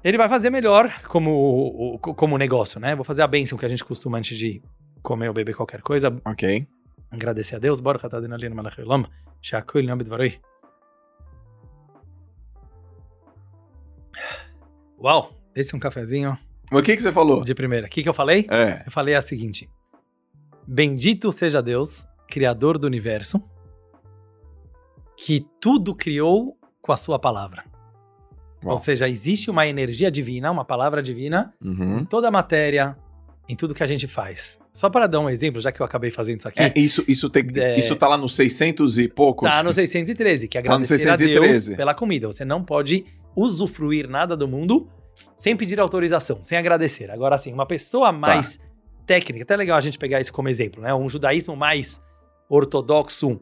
ele 0.05 0.17
vai 0.17 0.29
fazer 0.29 0.51
melhor 0.51 1.01
como, 1.07 1.97
como 1.99 2.37
negócio, 2.37 2.79
né? 2.79 2.95
Vou 2.95 3.03
fazer 3.03 3.23
a 3.23 3.27
bênção 3.27 3.57
que 3.57 3.65
a 3.65 3.67
gente 3.67 3.83
costuma 3.83 4.19
antes 4.19 4.37
de 4.37 4.61
comer 5.01 5.27
ou 5.27 5.33
beber 5.33 5.55
qualquer 5.55 5.81
coisa. 5.81 6.15
Ok. 6.23 6.67
Agradecer 7.09 7.55
a 7.55 7.59
Deus. 7.59 7.79
Bora, 7.79 7.97
Ratadina 7.97 8.37
Lina 8.37 8.53
Malach 8.53 8.79
Olam. 8.79 9.05
Shakul 9.41 9.81
Nami 9.81 10.03
Dvarei. 10.03 10.39
Uau, 15.01 15.33
esse 15.55 15.73
é 15.73 15.77
um 15.77 15.79
cafezinho 15.79 16.37
o 16.71 16.81
que, 16.81 16.95
que 16.95 17.01
você 17.01 17.11
falou? 17.11 17.43
de 17.43 17.53
primeira. 17.53 17.87
O 17.87 17.89
que, 17.89 18.03
que 18.03 18.09
eu 18.09 18.13
falei? 18.13 18.47
É. 18.49 18.83
Eu 18.85 18.91
falei 18.91 19.15
a 19.15 19.21
seguinte: 19.21 19.69
Bendito 20.67 21.31
seja 21.31 21.61
Deus, 21.61 22.05
Criador 22.27 22.77
do 22.77 22.87
universo, 22.87 23.43
que 25.17 25.45
tudo 25.59 25.95
criou 25.95 26.57
com 26.81 26.91
a 26.91 26.97
sua 26.97 27.19
palavra. 27.19 27.63
Uau. 28.66 28.74
Ou 28.74 28.78
seja, 28.78 29.07
existe 29.07 29.49
uma 29.49 29.68
energia 29.68 30.09
divina, 30.11 30.51
uma 30.51 30.66
palavra 30.66 31.01
divina 31.03 31.53
Uhum. 31.63 31.99
em 31.99 32.05
toda 32.05 32.28
a 32.28 32.32
matéria, 32.32 32.97
em 33.47 33.55
tudo 33.55 33.74
que 33.76 33.84
a 33.84 33.88
gente 33.88 34.07
faz. 34.07 34.57
Só 34.74 34.89
para 34.89 35.07
dar 35.07 35.20
um 35.20 35.30
exemplo, 35.30 35.61
já 35.61 35.72
que 35.72 35.80
eu 35.80 35.86
acabei 35.86 36.09
fazendo 36.11 36.39
isso 36.39 36.47
aqui, 36.47 36.59
É, 36.59 36.74
isso, 36.76 37.03
isso, 37.07 37.30
tem, 37.30 37.45
É. 37.55 37.78
isso 37.80 37.95
tá 37.95 38.07
lá 38.07 38.18
nos 38.18 38.36
600 38.36 38.97
e 38.97 39.07
poucos. 39.07 39.47
tá 39.49 39.61
no 39.63 39.72
613, 39.72 40.47
que 40.47 40.57
Tá 40.57 40.63
no 40.68 40.74
agradecer 40.76 40.95
a 40.95 40.97
613. 41.18 41.66
Deus 41.68 41.78
pela 41.78 41.93
comida. 41.93 42.28
Você 42.28 42.43
não 42.43 42.63
pode 42.63 43.05
usufruir 43.36 44.09
nada 44.09 44.36
do 44.36 44.47
mundo 44.47 44.89
sem 45.38 45.55
pedir 45.55 45.80
autorização, 45.80 46.39
sem 46.43 46.57
agradecer. 46.57 47.09
Agora, 47.11 47.36
assim, 47.36 47.53
uma 47.53 47.66
pessoa 47.66 48.11
mais 48.11 48.59
técnica, 49.05 49.43
até 49.43 49.55
legal 49.55 49.78
a 49.78 49.82
gente 49.82 49.97
pegar 49.99 50.20
isso 50.20 50.34
como 50.34 50.49
exemplo, 50.49 50.82
né? 50.82 50.93
Um 50.93 51.07
judaísmo 51.07 51.55
mais 51.55 52.01
ortodoxo. 52.49 53.39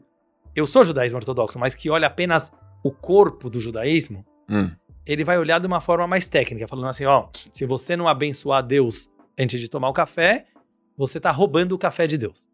Eu 0.54 0.66
sou 0.66 0.84
judaísmo 0.84 1.18
ortodoxo, 1.18 1.58
mas 1.58 1.74
que 1.74 1.88
olha 1.90 2.06
apenas 2.06 2.52
o 2.82 2.90
corpo 2.90 3.48
do 3.48 3.60
judaísmo, 3.60 4.24
Hum, 4.48 4.70
ele 5.06 5.24
vai 5.24 5.38
olhar 5.38 5.58
de 5.60 5.66
uma 5.66 5.80
forma 5.80 6.06
mais 6.06 6.28
técnica, 6.28 6.66
falando 6.66 6.88
assim, 6.88 7.04
ó, 7.04 7.28
se 7.52 7.66
você 7.66 7.96
não 7.96 8.08
abençoar 8.08 8.62
Deus 8.62 9.08
antes 9.38 9.60
de 9.60 9.68
tomar 9.68 9.88
o 9.88 9.92
café, 9.92 10.46
você 10.96 11.20
tá 11.20 11.30
roubando 11.30 11.72
o 11.72 11.78
café 11.78 12.06
de 12.06 12.16
Deus. 12.16 12.46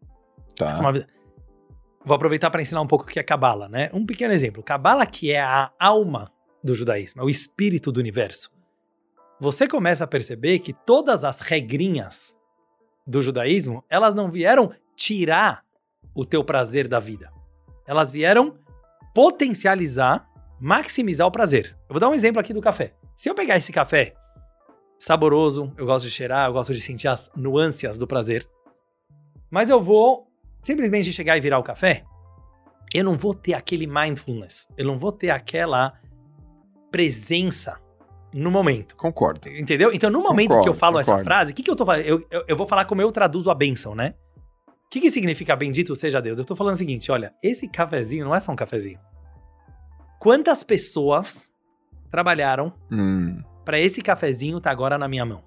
tá. 0.55 0.71
É 0.71 0.79
uma 0.79 1.05
Vou 2.03 2.15
aproveitar 2.15 2.49
para 2.49 2.61
ensinar 2.61 2.81
um 2.81 2.87
pouco 2.87 3.05
o 3.05 3.07
que 3.07 3.19
é 3.19 3.23
Cabala, 3.23 3.69
né? 3.69 3.89
Um 3.93 4.05
pequeno 4.05 4.33
exemplo. 4.33 4.63
Cabala 4.63 5.05
que 5.05 5.31
é 5.31 5.39
a 5.39 5.71
alma 5.79 6.31
do 6.63 6.73
judaísmo, 6.73 7.21
é 7.21 7.23
o 7.23 7.29
espírito 7.29 7.91
do 7.91 7.99
universo. 7.99 8.51
Você 9.39 9.67
começa 9.67 10.03
a 10.03 10.07
perceber 10.07 10.59
que 10.59 10.73
todas 10.73 11.23
as 11.23 11.41
regrinhas 11.41 12.37
do 13.05 13.21
judaísmo, 13.21 13.83
elas 13.89 14.13
não 14.13 14.31
vieram 14.31 14.71
tirar 14.95 15.63
o 16.13 16.25
teu 16.25 16.43
prazer 16.43 16.87
da 16.87 16.99
vida. 16.99 17.31
Elas 17.87 18.11
vieram 18.11 18.57
potencializar, 19.13 20.27
maximizar 20.61 21.27
o 21.27 21.31
prazer. 21.31 21.75
Eu 21.89 21.93
vou 21.95 21.99
dar 21.99 22.07
um 22.07 22.13
exemplo 22.13 22.39
aqui 22.39 22.53
do 22.53 22.61
café. 22.61 22.93
Se 23.15 23.27
eu 23.27 23.33
pegar 23.33 23.57
esse 23.57 23.71
café 23.71 24.13
saboroso, 24.99 25.73
eu 25.75 25.87
gosto 25.87 26.05
de 26.05 26.11
cheirar, 26.11 26.47
eu 26.47 26.53
gosto 26.53 26.73
de 26.73 26.79
sentir 26.79 27.07
as 27.07 27.31
nuances 27.35 27.97
do 27.97 28.05
prazer, 28.05 28.47
mas 29.49 29.71
eu 29.71 29.81
vou 29.81 30.27
simplesmente 30.61 31.11
chegar 31.11 31.35
e 31.35 31.41
virar 31.41 31.57
o 31.57 31.63
café, 31.63 32.03
eu 32.93 33.03
não 33.03 33.17
vou 33.17 33.33
ter 33.33 33.55
aquele 33.55 33.87
mindfulness, 33.87 34.67
eu 34.77 34.85
não 34.85 34.99
vou 34.99 35.11
ter 35.11 35.31
aquela 35.31 35.93
presença 36.91 37.79
no 38.31 38.51
momento. 38.51 38.95
Concordo. 38.95 39.49
Entendeu? 39.49 39.91
Então, 39.91 40.11
no 40.11 40.21
momento 40.21 40.49
Concordo, 40.49 40.63
que 40.63 40.69
eu 40.69 40.73
falo 40.73 40.99
essa 40.99 41.11
concordo. 41.11 41.25
frase, 41.25 41.51
o 41.51 41.55
que, 41.55 41.63
que 41.63 41.71
eu 41.71 41.75
tô 41.75 41.85
fazendo? 41.85 42.07
Eu, 42.07 42.27
eu, 42.29 42.45
eu 42.49 42.55
vou 42.55 42.67
falar 42.67 42.85
como 42.85 43.01
eu 43.01 43.11
traduzo 43.11 43.49
a 43.49 43.55
bênção, 43.55 43.95
né? 43.95 44.13
O 44.67 44.89
que, 44.91 45.01
que 45.01 45.09
significa 45.09 45.55
bendito 45.55 45.95
seja 45.95 46.21
Deus? 46.21 46.37
Eu 46.37 46.45
tô 46.45 46.55
falando 46.55 46.75
o 46.75 46.77
seguinte: 46.77 47.11
olha, 47.11 47.33
esse 47.41 47.67
cafezinho 47.67 48.25
não 48.25 48.35
é 48.35 48.39
só 48.39 48.51
um 48.51 48.55
cafezinho. 48.55 48.99
Quantas 50.21 50.63
pessoas 50.63 51.49
trabalharam 52.11 52.71
Hum, 52.91 53.41
para 53.65 53.79
esse 53.79 54.01
cafezinho 54.03 54.61
tá 54.61 54.69
agora 54.69 54.95
na 54.95 55.07
minha 55.07 55.25
mão? 55.25 55.41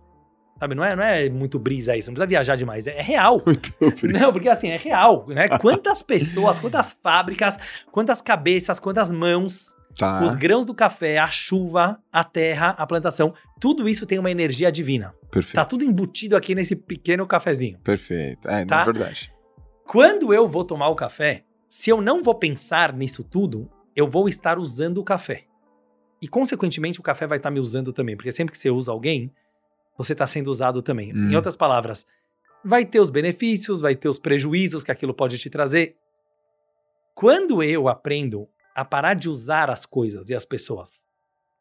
Sabe, 0.59 0.75
não 0.75 0.85
é, 0.85 0.97
não 0.97 1.03
é 1.05 1.29
muito 1.31 1.61
brisa 1.61 1.97
isso, 1.97 2.09
não 2.11 2.14
precisa 2.14 2.27
viajar 2.29 2.57
demais, 2.57 2.85
é, 2.89 2.99
é 2.99 3.03
real. 3.03 3.41
muito 3.47 3.72
por 3.72 3.93
Não, 4.12 4.33
porque 4.33 4.49
assim, 4.49 4.70
é 4.70 4.77
real, 4.77 5.27
né? 5.29 5.47
Quantas 5.61 6.03
pessoas, 6.03 6.59
quantas 6.59 6.91
fábricas, 7.03 7.57
quantas 7.93 8.20
cabeças, 8.20 8.81
quantas 8.81 9.12
mãos, 9.12 9.72
Tá. 9.97 10.25
os 10.25 10.35
grãos 10.35 10.64
do 10.64 10.75
café, 10.75 11.18
a 11.18 11.29
chuva, 11.29 12.01
a 12.12 12.25
terra, 12.25 12.70
a 12.70 12.85
plantação, 12.85 13.33
tudo 13.61 13.89
isso 13.89 14.05
tem 14.05 14.18
uma 14.18 14.29
energia 14.29 14.72
divina. 14.72 15.14
Perfeito. 15.31 15.55
Tá 15.55 15.64
tudo 15.64 15.85
embutido 15.85 16.37
aqui 16.37 16.53
nesse 16.53 16.75
pequeno 16.75 17.25
cafezinho. 17.29 17.79
Perfeito. 17.79 18.49
É, 18.49 18.62
não 18.62 18.66
Tá? 18.66 18.83
é 18.83 18.85
verdade. 18.87 19.33
Quando 19.87 20.35
eu 20.35 20.49
vou 20.49 20.64
tomar 20.64 20.89
o 20.89 20.97
café, 20.97 21.45
se 21.68 21.91
eu 21.91 22.01
não 22.01 22.25
vou 22.25 22.35
pensar 22.35 22.93
nisso 22.93 23.22
tudo, 23.22 23.70
eu 23.95 24.09
vou 24.09 24.28
estar 24.28 24.59
usando 24.59 24.99
o 24.99 25.05
café. 25.05 25.45
E, 26.20 26.28
consequentemente, 26.28 27.01
o 27.01 27.03
café 27.03 27.26
vai 27.26 27.38
estar 27.38 27.51
me 27.51 27.61
usando 27.61 27.92
também, 27.92 28.16
porque 28.16 28.32
sempre 28.32 28.53
que 28.53 28.59
você 28.59 28.70
usa 28.70 28.90
alguém, 28.90 29.32
você 29.97 30.12
está 30.12 30.26
sendo 30.26 30.49
usado 30.49 30.82
também. 30.82 31.12
Hum. 31.14 31.30
Em 31.30 31.36
outras 31.36 31.57
palavras, 31.57 32.07
vai 32.64 32.84
ter 32.84 33.01
os 33.01 33.11
benefícios, 33.11 33.80
vai 33.80 33.95
ter 33.95 34.09
os 34.09 34.18
prejuízos 34.18 34.82
que 34.82 34.90
aquilo 34.90 35.14
pode 35.14 35.38
te 35.38 35.51
trazer. 35.51 35.97
Quando 37.14 37.62
eu 37.62 37.88
aprendo 37.88 38.49
a 38.74 38.84
parar 38.84 39.14
de 39.14 39.28
usar 39.28 39.70
as 39.70 39.86
coisas 39.86 40.30
e 40.30 40.34
as 40.34 40.45
pessoas, 40.45 41.07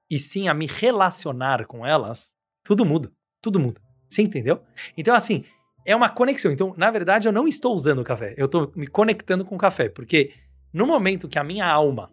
e 0.09 0.17
sim 0.17 0.47
a 0.47 0.53
me 0.53 0.65
relacionar 0.65 1.65
com 1.65 1.85
elas, 1.85 2.33
tudo 2.63 2.85
muda. 2.85 3.11
Tudo 3.41 3.59
muda. 3.59 3.81
Você 4.09 4.21
entendeu? 4.21 4.61
Então, 4.95 5.15
assim, 5.15 5.43
é 5.85 5.95
uma 5.95 6.09
conexão. 6.09 6.51
Então, 6.51 6.73
na 6.77 6.89
verdade, 6.89 7.27
eu 7.27 7.31
não 7.31 7.47
estou 7.47 7.73
usando 7.73 7.99
o 7.99 8.03
café. 8.03 8.33
Eu 8.37 8.45
estou 8.45 8.71
me 8.75 8.87
conectando 8.87 9.43
com 9.43 9.55
o 9.55 9.57
café. 9.59 9.89
Porque 9.89 10.31
no 10.71 10.87
momento 10.87 11.27
que 11.27 11.37
a 11.37 11.43
minha 11.43 11.65
alma 11.65 12.11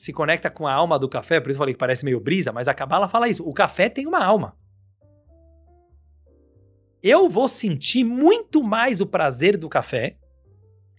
se 0.00 0.12
conecta 0.12 0.50
com 0.50 0.66
a 0.66 0.72
alma 0.72 0.98
do 0.98 1.08
café, 1.08 1.40
por 1.40 1.50
isso 1.50 1.56
eu 1.56 1.60
falei 1.60 1.74
que 1.74 1.78
parece 1.78 2.04
meio 2.04 2.20
brisa, 2.20 2.52
mas 2.52 2.68
a 2.68 2.74
Kabbalah 2.74 3.08
fala 3.08 3.28
isso. 3.28 3.46
O 3.46 3.52
café 3.52 3.88
tem 3.88 4.06
uma 4.06 4.24
alma. 4.24 4.56
Eu 7.02 7.28
vou 7.28 7.48
sentir 7.48 8.04
muito 8.04 8.62
mais 8.62 9.00
o 9.00 9.06
prazer 9.06 9.56
do 9.56 9.68
café 9.68 10.16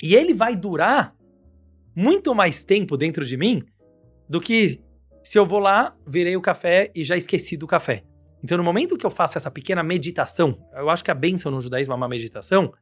e 0.02 0.16
ele 0.16 0.34
vai 0.34 0.56
durar 0.56 1.16
muito 1.96 2.34
mais 2.34 2.64
tempo 2.64 2.98
dentro 2.98 3.26
de 3.26 3.38
mim 3.38 3.64
do 4.28 4.40
que 4.40 4.82
se 5.24 5.38
eu 5.38 5.46
vou 5.46 5.60
lá, 5.60 5.96
virei 6.08 6.36
o 6.36 6.42
café 6.42 6.92
e 6.96 7.04
já 7.04 7.16
esqueci 7.16 7.56
do 7.56 7.68
café. 7.68 8.04
Então, 8.44 8.58
no 8.58 8.64
momento 8.64 8.98
que 8.98 9.06
eu 9.06 9.12
faço 9.12 9.38
essa 9.38 9.52
pequena 9.52 9.84
meditação, 9.84 10.58
eu 10.74 10.90
acho 10.90 11.04
que 11.04 11.12
a 11.12 11.16
bênção 11.16 11.52
no 11.52 11.62
judaísmo 11.62 11.94
é 11.94 11.96
uma 11.96 12.10
meditação, 12.10 12.74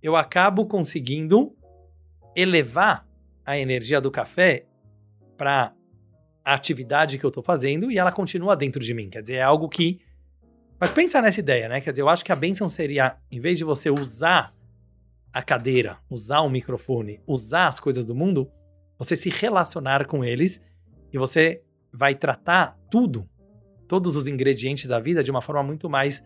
eu 0.00 0.14
acabo 0.14 0.66
conseguindo 0.66 1.56
elevar 2.36 3.04
a 3.44 3.58
energia 3.58 4.00
do 4.00 4.10
café 4.10 4.66
para 5.36 5.72
a 6.44 6.54
atividade 6.54 7.18
que 7.18 7.24
eu 7.24 7.30
tô 7.30 7.42
fazendo 7.42 7.90
e 7.90 7.98
ela 7.98 8.12
continua 8.12 8.56
dentro 8.56 8.80
de 8.80 8.94
mim. 8.94 9.10
Quer 9.10 9.20
dizer, 9.20 9.34
é 9.34 9.42
algo 9.42 9.68
que. 9.68 10.00
Mas 10.78 10.90
pensa 10.90 11.20
nessa 11.20 11.40
ideia, 11.40 11.68
né? 11.68 11.80
Quer 11.80 11.90
dizer, 11.90 12.02
eu 12.02 12.08
acho 12.08 12.24
que 12.24 12.32
a 12.32 12.36
bênção 12.36 12.68
seria, 12.68 13.16
em 13.30 13.40
vez 13.40 13.58
de 13.58 13.64
você 13.64 13.90
usar 13.90 14.54
a 15.32 15.42
cadeira, 15.42 15.98
usar 16.08 16.40
o 16.40 16.48
microfone, 16.48 17.20
usar 17.26 17.66
as 17.66 17.80
coisas 17.80 18.04
do 18.04 18.14
mundo, 18.14 18.50
você 18.98 19.16
se 19.16 19.28
relacionar 19.28 20.06
com 20.06 20.24
eles 20.24 20.60
e 21.12 21.18
você 21.18 21.62
vai 21.92 22.14
tratar 22.14 22.78
tudo, 22.90 23.28
todos 23.88 24.16
os 24.16 24.26
ingredientes 24.26 24.86
da 24.86 25.00
vida 25.00 25.22
de 25.22 25.30
uma 25.30 25.40
forma 25.40 25.62
muito 25.62 25.90
mais 25.90 26.22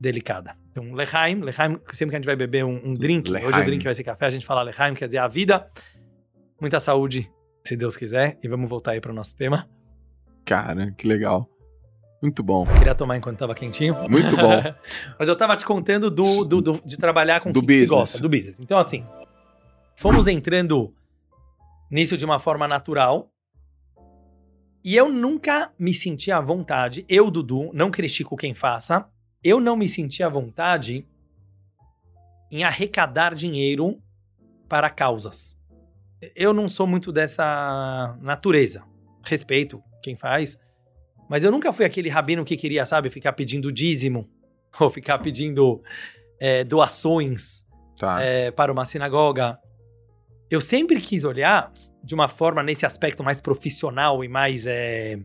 delicada. 0.00 0.56
Então, 0.70 0.92
Lehaim, 0.92 1.40
Lehaim, 1.40 1.78
sempre 1.92 2.10
que 2.10 2.16
a 2.16 2.18
gente 2.18 2.26
vai 2.26 2.36
beber 2.36 2.64
um, 2.64 2.80
um 2.84 2.94
drink, 2.94 3.30
hoje 3.30 3.60
o 3.60 3.64
drink 3.64 3.84
vai 3.84 3.94
ser 3.94 4.02
café, 4.02 4.26
a 4.26 4.30
gente 4.30 4.46
fala 4.46 4.62
Lehaim, 4.62 4.94
quer 4.94 5.06
dizer 5.06 5.18
a 5.18 5.28
vida, 5.28 5.70
muita 6.60 6.80
saúde, 6.80 7.30
se 7.64 7.76
Deus 7.76 7.96
quiser, 7.96 8.38
e 8.42 8.48
vamos 8.48 8.68
voltar 8.68 8.92
aí 8.92 9.00
para 9.00 9.12
o 9.12 9.14
nosso 9.14 9.36
tema. 9.36 9.68
Cara, 10.44 10.90
que 10.92 11.06
legal. 11.06 11.48
Muito 12.20 12.42
bom. 12.42 12.64
Queria 12.78 12.94
tomar 12.94 13.16
enquanto 13.16 13.38
tava 13.38 13.54
quentinho. 13.54 13.94
Muito 14.08 14.36
bom. 14.36 14.50
Mas 15.18 15.28
eu 15.28 15.36
tava 15.36 15.56
te 15.56 15.64
contando 15.66 16.10
do, 16.10 16.44
do- 16.44 16.60
do- 16.62 16.82
de 16.84 16.96
trabalhar 16.96 17.40
com 17.40 17.50
Do 17.50 17.60
o 17.60 17.62
que 17.66 17.72
se 17.72 17.80
business. 17.80 17.90
gosta, 17.90 18.22
do 18.22 18.28
business. 18.28 18.60
Então, 18.60 18.78
assim, 18.78 19.04
fomos 19.96 20.26
entrando 20.28 20.94
nisso 21.90 22.16
de 22.16 22.24
uma 22.24 22.38
forma 22.38 22.66
natural. 22.68 23.28
E 24.84 24.96
eu 24.96 25.08
nunca 25.08 25.72
me 25.78 25.94
senti 25.94 26.30
à 26.32 26.40
vontade, 26.40 27.04
eu, 27.08 27.30
Dudu, 27.30 27.70
não 27.72 27.88
critico 27.90 28.36
quem 28.36 28.52
faça, 28.52 29.08
eu 29.44 29.60
não 29.60 29.76
me 29.76 29.88
senti 29.88 30.24
à 30.24 30.28
vontade 30.28 31.06
em 32.50 32.64
arrecadar 32.64 33.32
dinheiro 33.34 34.00
para 34.68 34.90
causas. 34.90 35.56
Eu 36.34 36.52
não 36.52 36.68
sou 36.68 36.86
muito 36.86 37.12
dessa 37.12 38.16
natureza. 38.20 38.84
Respeito 39.24 39.82
quem 40.02 40.16
faz, 40.16 40.58
mas 41.28 41.44
eu 41.44 41.52
nunca 41.52 41.72
fui 41.72 41.84
aquele 41.84 42.08
rabino 42.08 42.44
que 42.44 42.56
queria, 42.56 42.84
sabe, 42.84 43.08
ficar 43.08 43.32
pedindo 43.32 43.70
dízimo 43.70 44.28
ou 44.80 44.90
ficar 44.90 45.18
pedindo 45.18 45.82
é, 46.40 46.64
doações 46.64 47.64
Tá. 48.02 48.20
é, 48.20 48.50
para 48.50 48.72
uma 48.72 48.84
sinagoga. 48.84 49.56
Eu 50.50 50.60
sempre 50.60 51.00
quis 51.00 51.24
olhar 51.24 51.72
de 52.02 52.16
uma 52.16 52.26
forma 52.26 52.60
nesse 52.60 52.84
aspecto 52.84 53.22
mais 53.22 53.40
profissional 53.40 54.24
e 54.24 54.28
mais 54.28 54.66
é, 54.66 55.20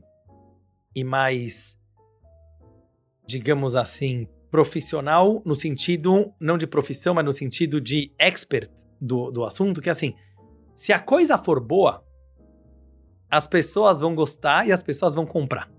e 0.96 1.04
mais 1.04 1.76
digamos 3.26 3.76
assim 3.76 4.28
profissional 4.52 5.42
no 5.44 5.56
sentido 5.56 6.32
não 6.40 6.56
de 6.56 6.68
profissão, 6.68 7.16
mas 7.16 7.26
no 7.26 7.32
sentido 7.32 7.82
de 7.82 8.14
expert 8.20 8.70
do, 9.02 9.32
do 9.32 9.44
assunto, 9.44 9.82
que 9.82 9.90
é 9.90 9.92
assim, 9.92 10.14
se 10.78 10.94
a 10.94 11.00
coisa 11.00 11.40
for 11.40 11.60
boa, 11.60 12.06
as 13.30 13.48
pessoas 13.48 14.00
vão 14.00 14.14
gostar 14.14 14.68
e 14.68 14.72
as 14.72 14.84
pessoas 14.84 15.16
vão 15.16 15.26
comprar. 15.26 15.70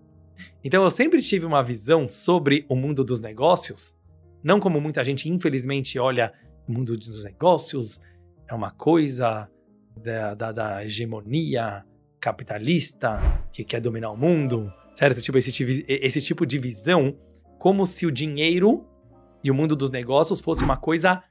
Então 0.63 0.83
eu 0.83 0.91
sempre 0.91 1.23
tive 1.23 1.47
uma 1.47 1.63
visão 1.63 2.09
sobre 2.09 2.67
o 2.69 2.75
mundo 2.75 3.05
dos 3.05 3.21
negócios, 3.21 3.97
não 4.43 4.59
como 4.59 4.81
muita 4.81 5.05
gente 5.05 5.29
infelizmente 5.29 6.01
olha 6.01 6.33
o 6.69 6.73
mundo 6.73 6.97
dos 6.97 7.23
negócios, 7.25 8.01
é 8.49 8.53
uma 8.53 8.73
coisa 8.73 9.49
da, 9.97 10.35
da, 10.35 10.51
da 10.53 10.85
hegemonia 10.85 11.85
capitalista 12.21 13.19
que 13.53 13.63
quer 13.63 13.81
dominar 13.81 14.11
o 14.11 14.17
mundo, 14.17 14.73
certo? 14.97 15.23
Tipo, 15.23 15.39
esse, 15.39 15.53
tive- 15.53 15.85
esse 15.89 16.21
tipo 16.21 16.45
de 16.45 16.59
visão, 16.59 17.17
como 17.57 17.87
se 17.87 18.05
o 18.05 18.11
dinheiro 18.11 18.85
e 19.45 19.51
o 19.51 19.55
mundo 19.55 19.77
dos 19.77 19.91
negócios 19.93 20.41
fosse 20.41 20.65
uma 20.65 20.77
coisa 20.77 21.23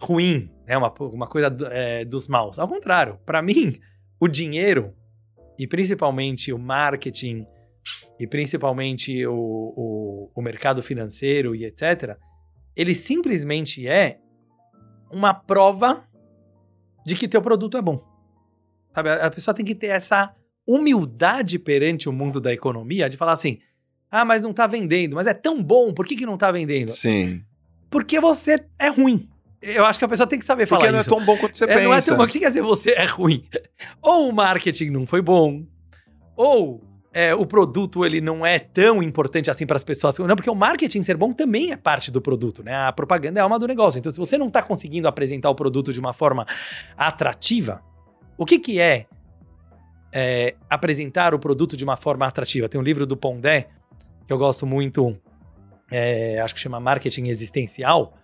ruim, 0.00 0.50
né? 0.68 0.76
uma, 0.76 0.92
uma 1.00 1.26
coisa 1.26 1.54
é, 1.70 2.04
dos 2.04 2.28
maus. 2.28 2.58
Ao 2.58 2.68
contrário, 2.68 3.18
para 3.24 3.40
mim, 3.40 3.74
o 4.20 4.28
dinheiro, 4.28 4.94
e 5.58 5.66
principalmente 5.66 6.52
o 6.52 6.58
marketing, 6.58 7.46
e 8.20 8.26
principalmente 8.26 9.26
o, 9.26 9.34
o, 9.34 10.30
o 10.34 10.42
mercado 10.42 10.82
financeiro 10.82 11.54
e 11.54 11.64
etc., 11.64 12.16
ele 12.76 12.94
simplesmente 12.94 13.88
é 13.88 14.18
uma 15.10 15.32
prova 15.32 16.04
de 17.04 17.16
que 17.16 17.26
teu 17.26 17.40
produto 17.40 17.76
é 17.78 17.82
bom. 17.82 18.04
Sabe? 18.94 19.10
A 19.10 19.30
pessoa 19.30 19.54
tem 19.54 19.64
que 19.64 19.74
ter 19.74 19.88
essa 19.88 20.34
humildade 20.66 21.58
perante 21.58 22.08
o 22.08 22.12
mundo 22.12 22.40
da 22.40 22.52
economia 22.52 23.08
de 23.08 23.16
falar 23.16 23.32
assim: 23.32 23.58
ah, 24.10 24.24
mas 24.24 24.42
não 24.42 24.52
tá 24.52 24.66
vendendo, 24.66 25.16
mas 25.16 25.26
é 25.26 25.34
tão 25.34 25.62
bom, 25.62 25.92
por 25.94 26.06
que, 26.06 26.14
que 26.14 26.26
não 26.26 26.36
tá 26.36 26.52
vendendo? 26.52 26.90
Sim. 26.90 27.42
Porque 27.90 28.20
você 28.20 28.56
é 28.78 28.88
ruim. 28.88 29.28
Eu 29.60 29.84
acho 29.84 29.98
que 29.98 30.04
a 30.04 30.08
pessoa 30.08 30.26
tem 30.26 30.38
que 30.38 30.44
saber 30.44 30.66
falar 30.66 30.80
Porque 30.80 30.92
não 30.92 30.98
é 30.98 31.00
isso. 31.00 31.10
tão 31.10 31.24
bom 31.24 31.36
quanto 31.36 31.56
você 31.56 31.64
É, 31.64 31.66
pensa. 31.68 31.82
não 31.82 31.94
é 31.94 32.00
tão 32.00 32.16
bom. 32.16 32.22
O 32.24 32.28
que 32.28 32.38
quer 32.38 32.48
dizer 32.48 32.62
você 32.62 32.92
é 32.92 33.06
ruim? 33.06 33.44
Ou 34.00 34.28
o 34.28 34.32
marketing 34.32 34.90
não 34.90 35.06
foi 35.06 35.20
bom, 35.20 35.64
ou 36.36 36.80
é, 37.12 37.34
o 37.34 37.44
produto 37.44 38.04
ele 38.04 38.20
não 38.20 38.46
é 38.46 38.60
tão 38.60 39.02
importante 39.02 39.50
assim 39.50 39.66
para 39.66 39.74
as 39.74 39.82
pessoas. 39.82 40.16
Não, 40.20 40.36
porque 40.36 40.48
o 40.48 40.54
marketing 40.54 41.02
ser 41.02 41.16
bom 41.16 41.32
também 41.32 41.72
é 41.72 41.76
parte 41.76 42.12
do 42.12 42.20
produto, 42.20 42.62
né? 42.62 42.72
A 42.76 42.92
propaganda 42.92 43.40
é 43.40 43.40
a 43.40 43.44
alma 43.44 43.58
do 43.58 43.66
negócio. 43.66 43.98
Então, 43.98 44.12
se 44.12 44.18
você 44.18 44.38
não 44.38 44.46
está 44.46 44.62
conseguindo 44.62 45.08
apresentar 45.08 45.50
o 45.50 45.54
produto 45.56 45.92
de 45.92 45.98
uma 45.98 46.12
forma 46.12 46.46
atrativa, 46.96 47.82
o 48.36 48.44
que, 48.46 48.58
que 48.60 48.78
é, 48.80 49.06
é, 50.12 50.54
apresentar 50.70 51.34
o 51.34 51.38
produto 51.40 51.76
de 51.76 51.82
uma 51.82 51.96
forma 51.96 52.24
atrativa? 52.24 52.68
Tem 52.68 52.80
um 52.80 52.84
livro 52.84 53.04
do 53.04 53.16
Pondé 53.16 53.68
que 54.26 54.32
eu 54.32 54.38
gosto 54.38 54.64
muito, 54.66 55.16
é, 55.90 56.38
acho 56.40 56.54
que 56.54 56.60
chama 56.60 56.78
Marketing 56.78 57.26
Existencial 57.28 58.14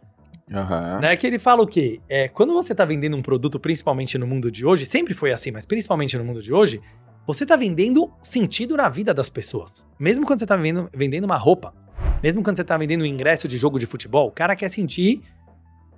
Aham. 0.53 1.01
né? 1.01 1.16
Que 1.16 1.26
ele 1.26 1.38
fala 1.38 1.62
o 1.62 1.66
quê? 1.66 2.01
É, 2.09 2.28
quando 2.28 2.53
você 2.53 2.74
tá 2.74 2.84
vendendo 2.84 3.16
um 3.16 3.22
produto, 3.22 3.59
principalmente 3.59 4.18
no 4.18 4.26
mundo 4.26 4.51
de 4.51 4.66
hoje, 4.66 4.84
sempre 4.84 5.14
foi 5.14 5.32
assim, 5.32 5.51
mas 5.51 5.64
principalmente 5.64 6.16
no 6.18 6.24
mundo 6.24 6.42
de 6.42 6.53
hoje, 6.53 6.80
você 7.26 7.47
tá 7.47 7.57
vendendo 7.57 8.12
sentido 8.20 8.76
na 8.76 8.88
vida 8.88 9.14
das 9.14 9.30
pessoas. 9.30 9.86
Mesmo 9.99 10.26
quando 10.26 10.40
você 10.40 10.47
tá 10.47 10.57
vendendo, 10.57 10.90
vendendo 10.95 11.24
uma 11.24 11.36
roupa, 11.38 11.74
mesmo 12.22 12.42
quando 12.42 12.57
você 12.57 12.64
tá 12.64 12.76
vendendo 12.76 13.03
um 13.03 13.07
ingresso 13.07 13.49
de 13.49 13.57
jogo 13.57 13.78
de 13.78 13.86
futebol, 13.86 14.28
o 14.28 14.32
cara 14.32 14.55
quer 14.55 14.68
sentir 14.68 15.22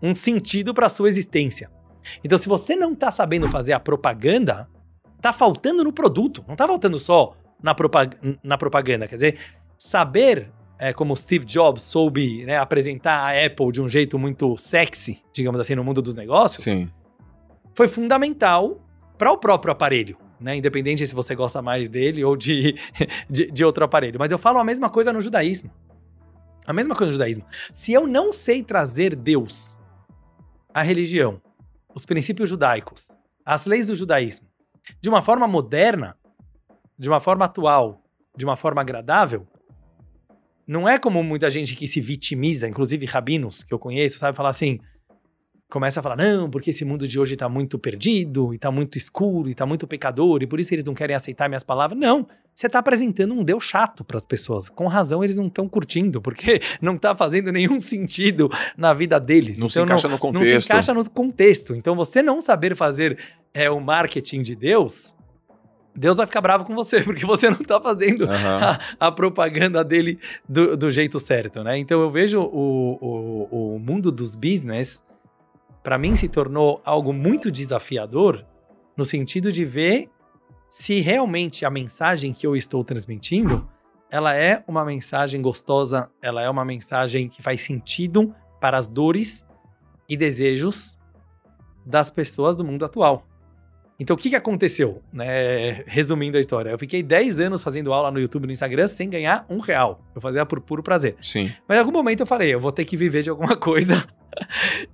um 0.01 0.15
sentido 0.15 0.73
pra 0.73 0.89
sua 0.89 1.09
existência. 1.09 1.71
Então, 2.23 2.39
se 2.39 2.49
você 2.49 2.77
não 2.77 2.95
tá 2.95 3.11
sabendo 3.11 3.49
fazer 3.49 3.73
a 3.73 3.81
propaganda, 3.81 4.69
tá 5.21 5.33
faltando 5.33 5.83
no 5.83 5.93
produto, 5.93 6.45
não 6.47 6.55
tá 6.55 6.67
faltando 6.67 6.99
só 6.99 7.37
na, 7.61 7.75
propag 7.75 8.17
na 8.45 8.57
propaganda. 8.57 9.09
Quer 9.09 9.17
dizer, 9.17 9.39
saber 9.79 10.53
é, 10.79 10.93
como 10.93 11.17
Steve 11.17 11.45
Jobs 11.45 11.83
soube 11.83 12.45
né, 12.45 12.59
apresentar 12.59 13.19
a 13.19 13.47
Apple 13.47 13.73
de 13.73 13.81
um 13.81 13.89
jeito 13.89 14.19
muito 14.19 14.57
sexy, 14.57 15.23
digamos 15.33 15.61
assim, 15.61 15.75
no 15.75 15.83
mundo 15.83 16.03
dos 16.03 16.15
negócios, 16.15 16.65
Sim. 16.65 16.91
foi 17.75 17.89
fundamental 17.89 18.81
para 19.17 19.33
o 19.33 19.39
próprio 19.39 19.73
aparelho. 19.73 20.19
Né, 20.39 20.55
independente 20.55 21.07
se 21.07 21.15
você 21.15 21.35
gosta 21.35 21.63
mais 21.63 21.89
dele 21.89 22.23
ou 22.23 22.37
de, 22.37 22.77
de, 23.29 23.51
de 23.51 23.65
outro 23.65 23.83
aparelho. 23.83 24.19
Mas 24.19 24.31
eu 24.31 24.37
falo 24.37 24.59
a 24.59 24.65
mesma 24.65 24.91
coisa 24.91 25.11
no 25.11 25.23
judaísmo. 25.23 25.71
A 26.67 26.75
mesma 26.75 26.95
coisa 26.95 27.07
no 27.07 27.13
judaísmo. 27.13 27.45
Se 27.73 27.93
eu 27.95 28.07
não 28.07 28.31
sei 28.31 28.63
trazer 28.63 29.17
Deus, 29.17 29.79
a 30.75 30.83
religião, 30.83 31.41
os 31.95 32.05
princípios 32.05 32.51
judaicos, 32.51 33.17
as 33.47 33.65
leis 33.65 33.87
do 33.87 33.97
judaísmo, 33.97 34.47
de 35.01 35.09
uma 35.09 35.23
forma 35.23 35.49
moderna, 35.49 36.15
de 36.99 37.09
uma 37.09 37.19
forma 37.19 37.47
atual, 37.47 38.03
de 38.37 38.45
uma 38.45 38.57
forma 38.57 38.83
agradável, 38.83 39.47
não 40.67 40.89
é 40.89 40.99
como 40.99 41.23
muita 41.23 41.51
gente 41.51 41.75
que 41.77 41.87
se 41.87 42.01
vitimiza, 42.01 42.69
inclusive 42.69 43.07
rabinos 43.07 43.63
que 43.63 43.73
eu 43.73 43.79
conheço, 43.79 44.19
sabe? 44.19 44.37
Falar 44.37 44.51
assim, 44.51 44.81
começa 45.69 45.99
a 46.01 46.03
falar, 46.03 46.17
não, 46.17 46.49
porque 46.49 46.71
esse 46.71 46.85
mundo 46.85 47.09
de 47.09 47.19
hoje 47.19 47.37
tá 47.37 47.49
muito 47.49 47.79
perdido, 47.79 48.55
e 48.55 48.59
tá 48.59 48.71
muito 48.71 48.97
escuro, 48.97 49.49
e 49.49 49.55
tá 49.55 49.67
muito 49.67 49.87
pecador, 49.87 50.43
e 50.43 50.47
por 50.47 50.61
isso 50.61 50.73
eles 50.73 50.85
não 50.85 50.95
querem 50.95 51.15
aceitar 51.17 51.49
minhas 51.49 51.65
palavras. 51.65 51.99
Não, 51.99 52.27
você 52.55 52.69
tá 52.69 52.79
apresentando 52.79 53.35
um 53.35 53.43
Deus 53.43 53.65
chato 53.65 54.05
para 54.05 54.17
as 54.17 54.25
pessoas. 54.25 54.69
Com 54.69 54.87
razão 54.87 55.25
eles 55.25 55.37
não 55.37 55.47
estão 55.47 55.69
curtindo, 55.69 56.21
porque 56.23 56.61
não 56.81 56.97
tá 56.97 57.17
fazendo 57.17 57.51
nenhum 57.51 57.81
sentido 57.81 58.49
na 58.77 58.95
vida 58.95 59.19
deles. 59.19 59.59
Não 59.59 59.69
se 59.69 59.79
Então, 59.81 59.85
encaixa 59.97 60.09
no 60.09 60.13
não 60.13 60.19
se 60.19 60.23
contexto. 60.23 60.67
encaixa 60.67 60.95
no 60.95 61.11
contexto. 61.11 61.75
Então, 61.75 61.97
você 61.97 62.23
não 62.23 62.41
saber 62.41 62.77
fazer 62.77 63.19
é, 63.53 63.69
o 63.69 63.81
marketing 63.81 64.43
de 64.43 64.55
Deus, 64.55 65.16
Deus 65.97 66.17
vai 66.17 66.27
ficar 66.27 66.41
bravo 66.41 66.65
com 66.65 66.75
você, 66.75 67.01
porque 67.05 67.25
você 67.25 67.49
não 67.49 67.59
tá 67.59 67.81
fazendo 67.81 68.25
Aham. 68.25 68.79
a, 69.01 69.07
a 69.07 69.13
propaganda 69.13 69.83
dele 69.83 70.19
do, 70.49 70.77
do 70.77 70.91
jeito 70.91 71.19
certo, 71.19 71.63
né? 71.65 71.79
Então 71.79 72.01
eu 72.01 72.11
vejo 72.11 72.41
o, 72.41 72.99
o, 73.01 73.75
o 73.75 73.79
mundo 73.79 74.13
dos 74.13 74.37
business, 74.37 75.03
para 75.83 75.99
mim, 75.99 76.17
se 76.17 76.29
tornou 76.29 76.81
algo 76.85 77.13
muito 77.13 77.51
desafiador, 77.51 78.45
no 78.97 79.05
sentido 79.05 79.53
de 79.53 79.65
ver 79.65 80.09
se 80.69 81.01
realmente 81.01 81.65
a 81.65 81.71
mensagem 81.71 82.33
que 82.33 82.47
eu 82.47 82.57
estou 82.57 82.83
transmitindo, 82.83 83.69
ela 84.11 84.35
é 84.35 84.63
uma 84.67 84.85
mensagem 84.85 85.41
gostosa, 85.41 86.11
ela 86.21 86.43
é 86.43 86.51
uma 86.51 86.65
mensagem 86.65 87.29
que 87.29 87.43
faz 87.43 87.63
sentido 87.63 88.35
para 88.61 88.77
as 88.77 88.89
dores 88.89 89.47
e 90.09 90.17
desejos 90.17 90.99
das 91.85 92.11
pessoas 92.11 92.57
do 92.57 92.65
mundo 92.65 92.85
atual. 92.85 93.27
Então, 93.99 94.15
o 94.15 94.19
que, 94.19 94.29
que 94.29 94.37
aconteceu? 94.37 95.03
Né? 95.13 95.83
Resumindo 95.87 96.37
a 96.37 96.41
história, 96.41 96.69
eu 96.71 96.79
fiquei 96.79 97.03
10 97.03 97.41
anos 97.41 97.63
fazendo 97.65 97.93
aula 97.93 98.11
no 98.11 98.21
YouTube 98.21 98.45
e 98.45 98.47
no 98.49 98.53
Instagram 98.53 98.87
sem 98.89 99.09
ganhar 99.09 99.47
um 99.49 99.59
real. 99.59 100.03
Eu 100.15 100.21
fazia 100.21 100.45
por 100.45 100.61
puro 100.61 100.83
prazer. 100.83 101.17
Sim. 101.23 101.51
Mas 101.67 101.77
em 101.77 101.81
algum 101.81 101.93
momento 101.93 102.21
eu 102.21 102.27
falei, 102.27 102.53
eu 102.53 102.61
vou 102.61 102.71
ter 102.71 102.85
que 102.85 102.95
viver 102.97 103.23
de 103.23 103.31
alguma 103.31 103.57
coisa. 103.57 104.07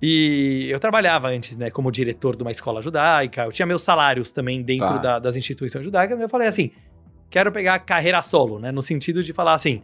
e 0.01 0.67
eu 0.71 0.79
trabalhava 0.79 1.27
antes, 1.27 1.57
né, 1.57 1.69
como 1.69 1.91
diretor 1.91 2.35
de 2.35 2.43
uma 2.43 2.51
escola 2.51 2.81
judaica. 2.81 3.43
Eu 3.43 3.51
tinha 3.51 3.65
meus 3.65 3.83
salários 3.83 4.31
também 4.31 4.61
dentro 4.61 4.87
Tá. 4.87 4.97
da- 4.97 5.19
das 5.19 5.35
instituições 5.35 5.83
judaicas. 5.83 6.19
Eu 6.19 6.29
falei 6.29 6.47
assim, 6.47 6.71
quero 7.29 7.51
pegar 7.51 7.75
a 7.75 7.79
carreira 7.79 8.21
solo, 8.21 8.57
né? 8.59 8.71
No 8.71 8.81
sentido 8.81 9.21
de 9.23 9.33
falar 9.33 9.53
assim, 9.53 9.81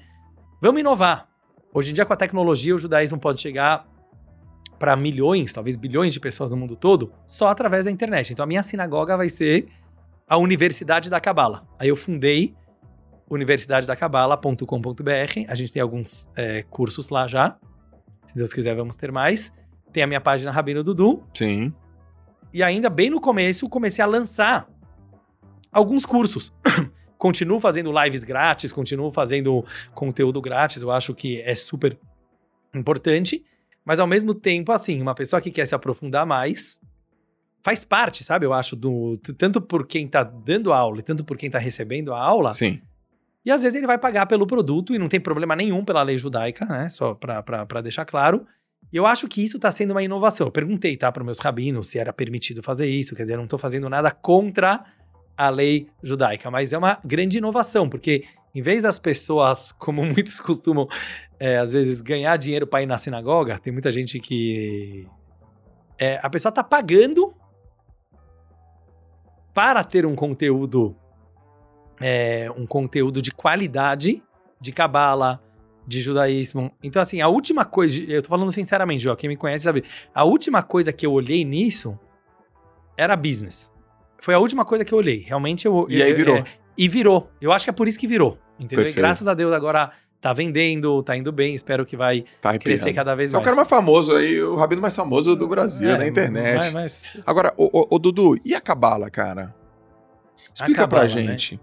vamos 0.61 0.79
inovar. 0.79 1.27
Hoje 1.73 1.91
em 1.91 1.93
dia, 1.93 2.05
com 2.05 2.13
a 2.13 2.17
tecnologia, 2.17 2.73
o 2.75 2.79
judaísmo 2.79 3.19
pode 3.19 3.41
chegar 3.41 3.85
para 4.79 4.95
milhões, 4.95 5.51
talvez 5.51 5.75
bilhões 5.75 6.13
de 6.13 6.19
pessoas 6.19 6.49
no 6.49 6.57
mundo 6.57 6.75
todo, 6.75 7.11
só 7.27 7.49
através 7.49 7.85
da 7.85 7.91
internet. 7.91 8.31
Então, 8.31 8.43
a 8.43 8.47
minha 8.47 8.63
sinagoga 8.63 9.17
vai 9.17 9.29
ser 9.29 9.67
a 10.27 10.37
Universidade 10.37 11.09
da 11.09 11.19
Cabala. 11.19 11.67
Aí 11.77 11.89
eu 11.89 11.95
fundei 11.95 12.55
universidadedacabala.com.br. 13.29 15.45
A 15.47 15.55
gente 15.55 15.73
tem 15.73 15.81
alguns 15.81 16.27
é, 16.35 16.63
cursos 16.63 17.09
lá 17.09 17.27
já. 17.27 17.57
Se 18.25 18.35
Deus 18.35 18.53
quiser, 18.53 18.75
vamos 18.75 18.95
ter 18.95 19.11
mais. 19.11 19.51
Tem 19.91 20.03
a 20.03 20.07
minha 20.07 20.21
página 20.21 20.51
Rabino 20.51 20.83
Dudu. 20.83 21.23
Sim. 21.33 21.73
E 22.53 22.63
ainda 22.63 22.89
bem 22.89 23.09
no 23.09 23.21
começo, 23.21 23.69
comecei 23.69 24.03
a 24.03 24.07
lançar 24.07 24.67
alguns 25.71 26.05
cursos. 26.05 26.53
continuo 27.17 27.59
fazendo 27.59 27.91
lives 28.03 28.23
grátis, 28.23 28.71
continuo 28.71 29.11
fazendo 29.11 29.65
conteúdo 29.93 30.41
grátis. 30.41 30.81
Eu 30.81 30.89
acho 30.89 31.13
que 31.13 31.41
é 31.41 31.53
super 31.53 31.99
importante. 32.73 33.43
Mas 33.89 33.99
ao 33.99 34.05
mesmo 34.05 34.35
tempo, 34.35 34.71
assim, 34.71 35.01
uma 35.01 35.15
pessoa 35.15 35.41
que 35.41 35.49
quer 35.49 35.65
se 35.65 35.73
aprofundar 35.73 36.23
mais 36.23 36.79
faz 37.63 37.83
parte, 37.83 38.23
sabe? 38.23 38.45
Eu 38.45 38.53
acho, 38.53 38.75
do 38.75 39.17
tanto 39.35 39.59
por 39.59 39.87
quem 39.87 40.07
tá 40.07 40.21
dando 40.21 40.71
aula 40.71 40.99
e 40.99 41.01
tanto 41.01 41.23
por 41.23 41.35
quem 41.35 41.49
tá 41.49 41.57
recebendo 41.57 42.13
a 42.13 42.21
aula. 42.21 42.53
Sim. 42.53 42.79
E 43.43 43.49
às 43.49 43.63
vezes 43.63 43.75
ele 43.75 43.87
vai 43.87 43.97
pagar 43.97 44.27
pelo 44.27 44.45
produto 44.45 44.93
e 44.93 44.99
não 44.99 45.07
tem 45.07 45.19
problema 45.19 45.55
nenhum 45.55 45.83
pela 45.83 46.03
lei 46.03 46.19
judaica, 46.19 46.65
né? 46.65 46.87
Só 46.87 47.15
pra 47.15 47.81
deixar 47.81 48.05
claro. 48.05 48.45
E 48.93 48.95
eu 48.95 49.07
acho 49.07 49.27
que 49.27 49.43
isso 49.43 49.57
tá 49.57 49.71
sendo 49.71 49.89
uma 49.89 50.03
inovação. 50.03 50.45
Eu 50.45 50.51
perguntei, 50.51 50.95
tá, 50.95 51.11
para 51.11 51.23
meus 51.23 51.39
rabinos 51.39 51.87
se 51.87 51.97
era 51.97 52.13
permitido 52.13 52.61
fazer 52.61 52.85
isso. 52.85 53.15
Quer 53.15 53.23
dizer, 53.23 53.33
eu 53.33 53.39
não 53.39 53.47
tô 53.47 53.57
fazendo 53.57 53.89
nada 53.89 54.11
contra 54.11 54.85
a 55.35 55.49
lei 55.49 55.87
judaica, 56.03 56.51
mas 56.51 56.73
é 56.73 56.77
uma 56.77 56.99
grande 57.03 57.39
inovação, 57.39 57.89
porque 57.89 58.23
em 58.53 58.61
vez 58.61 58.83
das 58.83 58.99
pessoas, 58.99 59.71
como 59.77 60.03
muitos 60.03 60.39
costumam, 60.39 60.87
é, 61.39 61.57
às 61.57 61.73
vezes, 61.73 62.01
ganhar 62.01 62.35
dinheiro 62.37 62.67
para 62.67 62.81
ir 62.83 62.85
na 62.85 62.97
sinagoga, 62.97 63.57
tem 63.59 63.71
muita 63.71 63.91
gente 63.91 64.19
que. 64.19 65.07
é, 65.97 66.19
a 66.21 66.29
pessoa 66.29 66.51
tá 66.51 66.63
pagando 66.63 67.33
para 69.53 69.83
ter 69.83 70.05
um 70.05 70.15
conteúdo 70.15 70.95
é, 71.99 72.49
um 72.55 72.65
conteúdo 72.65 73.21
de 73.21 73.31
qualidade 73.31 74.23
de 74.59 74.71
cabala, 74.71 75.41
de 75.85 76.01
judaísmo. 76.01 76.71
Então, 76.83 77.01
assim, 77.01 77.19
a 77.21 77.27
última 77.27 77.65
coisa, 77.65 78.01
eu 78.01 78.21
tô 78.21 78.29
falando 78.29 78.51
sinceramente, 78.51 79.03
João, 79.03 79.15
quem 79.15 79.27
me 79.29 79.35
conhece 79.35 79.63
sabe, 79.63 79.83
a 80.13 80.23
última 80.23 80.61
coisa 80.63 80.93
que 80.93 81.05
eu 81.05 81.11
olhei 81.11 81.43
nisso 81.43 81.99
era 82.97 83.15
business. 83.15 83.73
Foi 84.21 84.33
a 84.33 84.39
última 84.39 84.63
coisa 84.65 84.83
que 84.85 84.93
eu 84.93 84.97
olhei. 84.97 85.19
Realmente 85.19 85.65
eu. 85.65 85.85
E 85.89 86.01
aí 86.03 86.11
eu- 86.11 86.15
virou. 86.15 86.37
é, 86.37 86.43
e 86.79 86.87
virou. 86.87 87.29
Eu 87.41 87.51
acho 87.51 87.65
que 87.65 87.69
é 87.69 87.73
por 87.73 87.87
isso 87.87 87.99
que 87.99 88.07
virou. 88.07 88.37
Entendeu? 88.57 88.77
Perfeito. 88.85 88.97
E 88.97 89.01
graças 89.01 89.27
a 89.27 89.33
Deus 89.33 89.51
agora 89.53 89.91
tá 90.21 90.31
vendendo, 90.33 91.03
tá 91.03 91.15
indo 91.15 91.31
bem. 91.31 91.53
Espero 91.53 91.85
que 91.85 91.95
vai 91.97 92.23
Tá 92.41 92.57
crescer 92.57 92.93
cada 92.93 93.13
vez 93.15 93.31
Você 93.31 93.35
é 93.35 93.39
o 93.39 93.41
mais. 93.41 93.45
cara 93.45 93.55
mais 93.57 93.67
famoso 93.69 94.15
aí, 94.15 94.41
o 94.41 94.55
rabino 94.55 94.81
mais 94.81 94.95
famoso 94.95 95.35
do 95.35 95.47
Brasil, 95.47 95.89
É, 95.89 95.97
na 95.97 96.07
internet. 96.07 96.57
Mas, 96.57 96.73
mas 96.73 97.17
Agora, 97.25 97.53
ô, 97.57 97.69
ô, 97.71 97.87
ô, 97.95 97.99
Dudu, 97.99 98.39
e 98.45 98.55
a 98.55 98.61
cabala, 98.61 99.09
cara? 99.09 99.53
Explica 100.53 100.81
Cabala, 100.81 101.05
pra 101.07 101.15
né? 101.15 101.27
gente. 101.27 101.59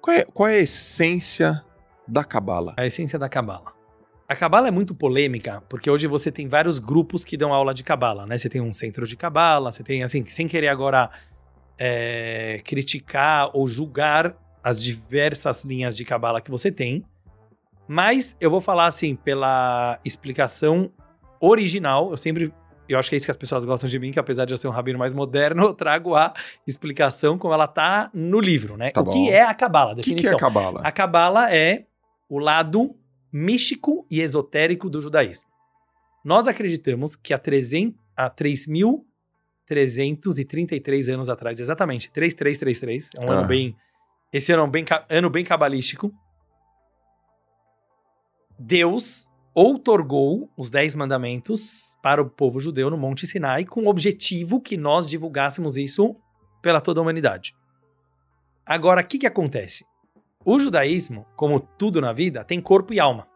Qual, 0.00 0.16
é, 0.16 0.24
qual 0.24 0.48
é 0.48 0.54
a 0.56 0.58
essência 0.60 1.64
da 2.06 2.22
cabala? 2.24 2.74
a 2.76 2.86
essência 2.86 3.18
da 3.18 3.28
cabala. 3.28 3.72
A 4.28 4.36
cabala 4.36 4.68
é 4.68 4.70
muito 4.70 4.94
polêmica, 4.94 5.62
porque 5.68 5.90
hoje 5.90 6.06
você 6.06 6.30
tem 6.30 6.46
vários 6.48 6.78
grupos 6.78 7.24
que 7.24 7.36
dão 7.36 7.52
aula 7.52 7.74
de 7.74 7.82
cabala, 7.82 8.26
né? 8.26 8.38
Você 8.38 8.48
tem 8.48 8.60
um 8.60 8.72
centro 8.72 9.06
de 9.06 9.16
cabala, 9.16 9.72
você 9.72 9.82
tem, 9.82 10.02
assim, 10.04 10.24
sem 10.24 10.46
querer 10.46 10.68
agora 10.68 11.10
é, 11.78 12.60
criticar 12.64 13.50
ou 13.52 13.66
julgar 13.66 14.36
as 14.62 14.80
diversas 14.82 15.64
linhas 15.64 15.96
de 15.96 16.04
cabala 16.04 16.40
que 16.40 16.50
você 16.50 16.70
tem, 16.70 17.04
mas 17.88 18.36
eu 18.40 18.50
vou 18.50 18.60
falar 18.60 18.86
assim 18.86 19.16
pela 19.16 19.98
explicação 20.04 20.90
original. 21.40 22.10
Eu 22.10 22.16
sempre 22.16 22.52
eu 22.88 22.98
acho 22.98 23.08
que 23.08 23.14
é 23.14 23.18
isso 23.18 23.26
que 23.26 23.30
as 23.30 23.36
pessoas 23.36 23.64
gostam 23.64 23.88
de 23.88 23.96
mim, 24.00 24.10
que 24.10 24.18
apesar 24.18 24.44
de 24.44 24.52
eu 24.52 24.56
ser 24.56 24.66
um 24.66 24.72
rabino 24.72 24.98
mais 24.98 25.12
moderno, 25.12 25.62
eu 25.68 25.72
trago 25.74 26.16
a 26.16 26.34
explicação 26.66 27.38
como 27.38 27.54
ela 27.54 27.68
tá 27.68 28.10
no 28.12 28.40
livro, 28.40 28.76
né? 28.76 28.90
Tá 28.90 29.00
o 29.00 29.04
bom. 29.04 29.12
que 29.12 29.30
é 29.30 29.42
a 29.42 29.54
cabala? 29.54 29.92
O 29.92 29.96
que, 29.96 30.02
que 30.02 30.10
é 30.10 30.14
Definição. 30.14 30.36
a 30.36 30.40
cabala? 30.40 30.80
A 30.82 30.90
cabala 30.92 31.54
é 31.54 31.86
o 32.28 32.38
lado 32.40 32.96
místico 33.32 34.04
e 34.10 34.20
esotérico 34.20 34.90
do 34.90 35.00
judaísmo. 35.00 35.46
Nós 36.24 36.48
acreditamos 36.48 37.14
que 37.14 37.32
há, 37.32 37.38
300, 37.38 37.96
há 38.16 38.28
3.333 38.28 41.08
anos 41.12 41.28
atrás, 41.28 41.60
exatamente, 41.60 42.10
3333, 42.10 43.10
é 43.16 43.24
um 43.24 43.30
Ah. 43.30 43.34
ano 43.38 43.46
bem. 43.48 43.76
Esse 44.32 44.52
ano 44.52 44.62
é 44.62 44.66
um 44.66 44.70
bem, 44.70 44.84
ano 45.08 45.28
bem 45.28 45.44
cabalístico. 45.44 46.12
Deus 48.58 49.28
outorgou 49.54 50.48
os 50.56 50.70
Dez 50.70 50.94
Mandamentos 50.94 51.96
para 52.02 52.22
o 52.22 52.30
povo 52.30 52.60
judeu 52.60 52.88
no 52.90 52.96
Monte 52.96 53.26
Sinai 53.26 53.64
com 53.64 53.84
o 53.84 53.88
objetivo 53.88 54.60
que 54.60 54.76
nós 54.76 55.08
divulgássemos 55.08 55.76
isso 55.76 56.14
pela 56.62 56.80
toda 56.80 57.00
a 57.00 57.02
humanidade. 57.02 57.54
Agora, 58.64 59.02
o 59.02 59.06
que, 59.06 59.18
que 59.18 59.26
acontece? 59.26 59.84
O 60.44 60.58
judaísmo, 60.58 61.26
como 61.34 61.58
tudo 61.58 62.00
na 62.00 62.12
vida, 62.12 62.44
tem 62.44 62.60
corpo 62.60 62.92
e 62.92 63.00
alma. 63.00 63.26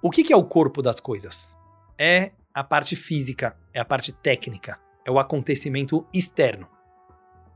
O 0.00 0.10
que, 0.10 0.22
que 0.22 0.32
é 0.32 0.36
o 0.36 0.44
corpo 0.44 0.80
das 0.80 1.00
coisas? 1.00 1.58
É 1.98 2.32
a 2.54 2.62
parte 2.62 2.94
física, 2.94 3.56
é 3.74 3.80
a 3.80 3.84
parte 3.84 4.12
técnica, 4.12 4.78
é 5.04 5.10
o 5.10 5.18
acontecimento 5.18 6.06
externo. 6.12 6.68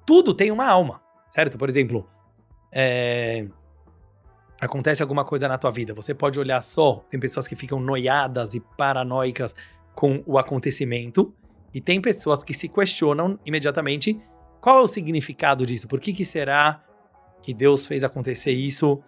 Tudo 0.04 0.34
tem 0.34 0.50
uma 0.50 0.66
alma, 0.66 1.01
certo? 1.34 1.58
Por 1.58 1.68
exemplo, 1.68 2.08
é, 2.70 3.46
acontece 4.60 5.02
alguma 5.02 5.24
coisa 5.24 5.48
na 5.48 5.58
tua 5.58 5.70
vida, 5.70 5.92
você 5.92 6.14
pode 6.14 6.38
olhar 6.38 6.62
só, 6.62 7.04
tem 7.10 7.18
pessoas 7.18 7.48
que 7.48 7.56
ficam 7.56 7.80
noiadas 7.80 8.54
e 8.54 8.60
paranoicas 8.60 9.54
com 9.94 10.22
o 10.26 10.38
acontecimento, 10.38 11.34
e 11.74 11.80
tem 11.80 12.00
pessoas 12.00 12.44
que 12.44 12.54
se 12.54 12.68
questionam 12.68 13.38
imediatamente 13.44 14.20
qual 14.60 14.78
é 14.78 14.82
o 14.82 14.86
significado 14.86 15.66
disso, 15.66 15.88
por 15.88 16.00
que, 16.00 16.12
que 16.12 16.24
será 16.24 16.84
que 17.42 17.52
Deus 17.52 17.86
fez 17.86 18.04
acontecer 18.04 18.52
isso 18.52 19.02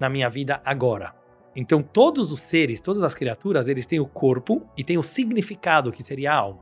na 0.00 0.08
minha 0.08 0.30
vida 0.30 0.62
agora? 0.64 1.14
Então, 1.54 1.82
todos 1.82 2.32
os 2.32 2.40
seres, 2.40 2.80
todas 2.80 3.02
as 3.02 3.14
criaturas, 3.14 3.68
eles 3.68 3.86
têm 3.86 4.00
o 4.00 4.06
corpo 4.06 4.66
e 4.76 4.82
têm 4.82 4.98
o 4.98 5.02
significado 5.02 5.92
que 5.92 6.02
seria 6.02 6.32
a 6.32 6.36
alma. 6.36 6.60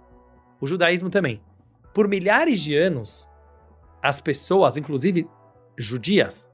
O 0.60 0.66
judaísmo 0.66 1.08
também. 1.08 1.40
Por 1.94 2.08
milhares 2.08 2.60
de 2.60 2.76
anos, 2.76 3.28
as 4.02 4.20
pessoas, 4.20 4.76
inclusive 4.76 5.28
judias, 5.78 6.50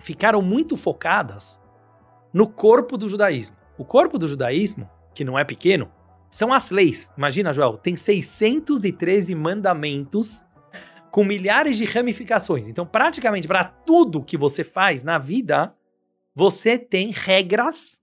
ficaram 0.00 0.40
muito 0.40 0.76
focadas 0.76 1.60
no 2.32 2.48
corpo 2.48 2.96
do 2.96 3.08
judaísmo. 3.08 3.56
O 3.76 3.84
corpo 3.84 4.18
do 4.18 4.28
judaísmo, 4.28 4.88
que 5.12 5.24
não 5.24 5.38
é 5.38 5.44
pequeno, 5.44 5.90
são 6.30 6.52
as 6.52 6.70
leis. 6.70 7.10
Imagina, 7.16 7.52
Joel, 7.52 7.76
tem 7.76 7.96
613 7.96 9.34
mandamentos 9.34 10.44
com 11.10 11.24
milhares 11.24 11.76
de 11.76 11.84
ramificações. 11.84 12.66
Então, 12.66 12.86
praticamente 12.86 13.46
para 13.46 13.64
tudo 13.64 14.24
que 14.24 14.36
você 14.36 14.64
faz 14.64 15.04
na 15.04 15.18
vida, 15.18 15.74
você 16.34 16.78
tem 16.78 17.10
regras 17.10 18.00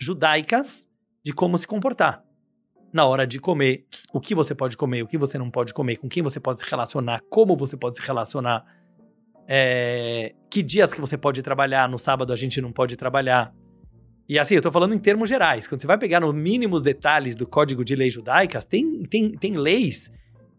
judaicas 0.00 0.88
de 1.22 1.32
como 1.32 1.58
se 1.58 1.66
comportar. 1.66 2.25
Na 2.96 3.04
hora 3.04 3.26
de 3.26 3.38
comer, 3.38 3.84
o 4.10 4.18
que 4.18 4.34
você 4.34 4.54
pode 4.54 4.74
comer, 4.74 5.02
o 5.02 5.06
que 5.06 5.18
você 5.18 5.36
não 5.36 5.50
pode 5.50 5.74
comer, 5.74 5.98
com 5.98 6.08
quem 6.08 6.22
você 6.22 6.40
pode 6.40 6.60
se 6.60 6.70
relacionar, 6.70 7.20
como 7.28 7.54
você 7.54 7.76
pode 7.76 7.98
se 7.98 8.02
relacionar, 8.02 8.64
é, 9.46 10.34
que 10.48 10.62
dias 10.62 10.94
que 10.94 11.00
você 11.02 11.18
pode 11.18 11.42
trabalhar, 11.42 11.90
no 11.90 11.98
sábado 11.98 12.32
a 12.32 12.36
gente 12.36 12.58
não 12.58 12.72
pode 12.72 12.96
trabalhar. 12.96 13.52
E 14.26 14.38
assim, 14.38 14.54
eu 14.54 14.62
tô 14.62 14.72
falando 14.72 14.94
em 14.94 14.98
termos 14.98 15.28
gerais. 15.28 15.68
Quando 15.68 15.82
você 15.82 15.86
vai 15.86 15.98
pegar 15.98 16.20
nos 16.20 16.34
mínimos 16.34 16.80
detalhes 16.80 17.36
do 17.36 17.46
Código 17.46 17.84
de 17.84 17.94
Leis 17.94 18.14
Judaicas, 18.14 18.64
tem, 18.64 19.02
tem, 19.02 19.32
tem 19.32 19.52
leis 19.58 20.10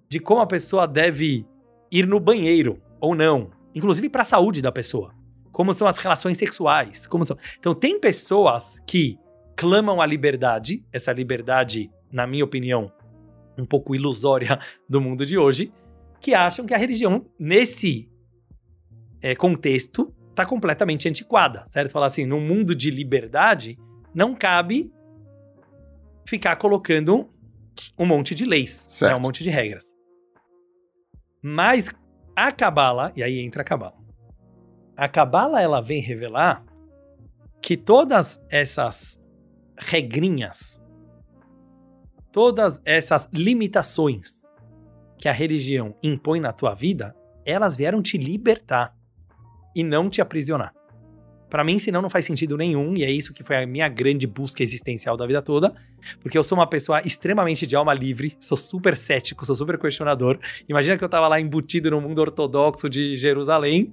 de 0.07 0.19
como 0.19 0.39
a 0.39 0.45
pessoa 0.45 0.88
deve 0.88 1.43
ir 1.91 2.05
no 2.05 2.19
banheiro 2.19 2.79
ou 3.01 3.15
não, 3.15 3.49
inclusive 3.73 4.09
para 4.09 4.21
a 4.21 4.25
saúde 4.25 4.61
da 4.61 4.71
pessoa. 4.71 5.11
Como 5.51 5.73
são 5.73 5.88
as 5.88 5.97
relações 5.97 6.38
sexuais, 6.38 7.07
como 7.07 7.25
são. 7.25 7.35
Então 7.57 7.73
tem 7.73 7.99
pessoas 7.99 8.79
que 8.85 9.17
clamam 9.55 9.99
a 9.99 10.05
liberdade, 10.05 10.85
essa 10.93 11.11
liberdade, 11.11 11.89
na 12.12 12.28
minha 12.28 12.45
opinião, 12.45 12.91
um 13.58 13.66
pouco 13.66 13.95
ilusória 13.95 14.60
do 14.88 15.01
mundo 15.01 15.26
de 15.26 15.38
hoje, 15.38 15.72
que 16.20 16.34
acham 16.34 16.66
que 16.66 16.74
a 16.74 16.78
religião 16.78 17.26
nesse 17.39 18.12
é, 19.22 19.36
contexto 19.36 20.14
está 20.30 20.45
completamente 20.45 21.08
antiquada, 21.10 21.66
certo? 21.70 21.91
Falar 21.91 22.08
assim, 22.08 22.26
num 22.26 22.41
mundo 22.41 22.76
de 22.76 22.91
liberdade, 22.91 23.78
não 24.14 24.36
cabe 24.36 24.91
ficar 26.26 26.55
colocando 26.58 27.30
um 27.97 28.05
monte 28.05 28.36
de 28.36 28.45
leis, 28.45 28.99
né, 29.01 29.16
um 29.16 29.20
monte 29.20 29.43
de 29.43 29.49
regras. 29.49 29.93
Mas 31.41 31.93
a 32.36 32.51
Cabala, 32.51 33.12
e 33.16 33.24
aí 33.24 33.39
entra 33.39 33.62
a 33.62 33.66
Cabala. 33.66 33.97
A 34.95 35.08
Cabala 35.08 35.62
ela 35.62 35.82
vem 35.82 36.01
revelar 36.01 36.66
que 37.62 37.78
todas 37.78 38.39
essas 38.49 39.20
regrinhas, 39.78 40.82
todas 42.38 42.79
essas 42.85 43.27
limitações 43.33 44.45
que 45.17 45.27
a 45.27 45.31
religião 45.31 45.95
impõe 46.03 46.39
na 46.39 46.53
tua 46.53 46.75
vida, 46.75 47.15
elas 47.43 47.75
vieram 47.75 47.99
te 47.99 48.15
libertar 48.15 48.95
e 49.75 49.83
não 49.83 50.07
te 50.07 50.21
aprisionar. 50.21 50.71
Para 51.49 51.63
mim, 51.63 51.79
senão 51.79 51.99
não 51.99 52.11
faz 52.11 52.25
sentido 52.25 52.55
nenhum, 52.55 52.93
e 52.95 53.03
é 53.03 53.09
isso 53.09 53.33
que 53.33 53.43
foi 53.43 53.63
a 53.63 53.65
minha 53.65 53.89
grande 53.89 54.27
busca 54.27 54.61
existencial 54.61 55.17
da 55.17 55.25
vida 55.25 55.41
toda, 55.41 55.73
porque 56.21 56.38
eu 56.38 56.43
sou 56.43 56.55
uma 56.55 56.67
pessoa 56.67 57.01
extremamente 57.03 57.65
de 57.65 57.75
alma 57.75 57.91
livre, 57.91 58.38
sou 58.39 58.55
super 58.55 58.95
cético, 58.95 59.43
sou 59.43 59.55
super 59.55 59.79
questionador. 59.79 60.38
Imagina 60.69 60.95
que 60.95 61.03
eu 61.03 61.09
tava 61.09 61.27
lá 61.27 61.41
embutido 61.41 61.89
no 61.89 61.99
mundo 61.99 62.19
ortodoxo 62.19 62.88
de 62.88 63.17
Jerusalém, 63.17 63.91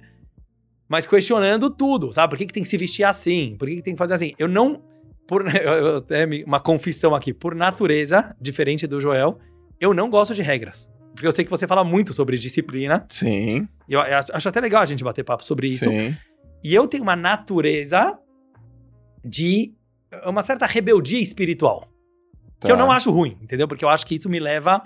mas 0.87 1.07
questionando 1.07 1.71
tudo, 1.71 2.13
sabe? 2.13 2.29
Por 2.29 2.37
que, 2.37 2.45
que 2.45 2.53
tem 2.53 2.61
que 2.61 2.69
se 2.69 2.77
vestir 2.77 3.05
assim? 3.05 3.55
Por 3.57 3.67
que, 3.67 3.77
que 3.77 3.81
tem 3.81 3.95
que 3.95 3.97
fazer 3.97 4.13
assim? 4.13 4.35
Eu 4.37 4.47
não. 4.47 4.83
Por, 5.27 5.43
eu, 5.55 5.73
eu, 5.73 6.05
uma 6.45 6.59
confissão 6.59 7.13
aqui. 7.15 7.33
Por 7.33 7.55
natureza, 7.55 8.35
diferente 8.39 8.85
do 8.87 8.99
Joel, 8.99 9.39
eu 9.79 9.93
não 9.93 10.09
gosto 10.09 10.33
de 10.33 10.41
regras. 10.41 10.89
Porque 11.13 11.25
eu 11.25 11.31
sei 11.31 11.45
que 11.45 11.51
você 11.51 11.65
fala 11.65 11.83
muito 11.83 12.13
sobre 12.13 12.37
disciplina. 12.37 13.05
Sim, 13.09 13.67
E 13.87 13.93
eu 13.93 14.01
acho 14.01 14.49
até 14.49 14.59
legal 14.59 14.81
a 14.81 14.85
gente 14.85 15.03
bater 15.03 15.23
papo 15.23 15.45
sobre 15.45 15.67
isso. 15.67 15.89
sim. 15.89 16.15
E 16.63 16.73
eu 16.73 16.87
tenho 16.87 17.03
uma 17.03 17.15
natureza 17.15 18.17
de 19.23 19.73
uma 20.25 20.41
certa 20.41 20.65
rebeldia 20.65 21.19
espiritual. 21.19 21.87
Que 22.59 22.71
eu 22.71 22.75
Tá. 22.75 22.81
não 22.83 22.91
acho 22.91 23.11
ruim, 23.11 23.37
entendeu? 23.41 23.67
Porque 23.67 23.85
eu 23.85 23.89
acho 23.89 24.05
que 24.05 24.15
isso 24.15 24.27
me 24.29 24.39
leva 24.39 24.81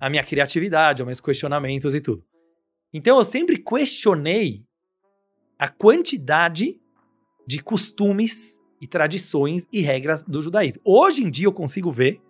à 0.00 0.08
minha 0.08 0.22
criatividade, 0.22 1.02
aos 1.02 1.06
meus 1.06 1.20
questionamentos 1.20 1.94
e 1.94 2.00
tudo. 2.00 2.22
Então 2.92 3.18
eu 3.18 3.24
sempre 3.24 3.58
questionei 3.58 4.64
a 5.58 5.68
quantidade 5.68 6.80
de 7.46 7.58
costumes 7.62 8.58
e 8.84 8.86
tradições 8.86 9.66
e 9.72 9.80
regras 9.80 10.22
do 10.22 10.42
judaísmo. 10.42 10.82
Hoje 10.84 11.24
em 11.24 11.30
dia 11.30 11.46
eu 11.46 11.52
consigo 11.52 11.90
ver, 11.90 12.20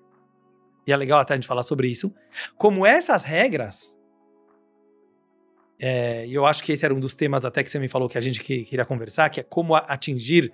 e 0.87 0.93
é 0.93 0.97
legal 0.97 1.19
até 1.19 1.35
a 1.35 1.37
gente 1.37 1.49
falar 1.49 1.65
sobre 1.65 1.89
isso, 1.89 2.15
como 2.57 2.87
essas 2.87 3.25
regras. 3.25 3.99
é, 5.81 6.25
E 6.27 6.33
eu 6.35 6.47
acho 6.47 6.63
que 6.63 6.73
esse 6.73 6.85
era 6.85 6.95
um 6.95 7.01
dos 7.01 7.15
temas 7.15 7.45
até 7.45 7.63
que 7.65 7.69
você 7.71 7.79
me 7.81 7.89
falou 7.89 8.09
que 8.09 8.17
a 8.17 8.21
gente 8.21 8.41
que- 8.41 8.65
queria 8.65 8.85
conversar, 8.85 9.29
que 9.31 9.41
é 9.41 9.43
como 9.43 9.75
atingir 9.75 10.53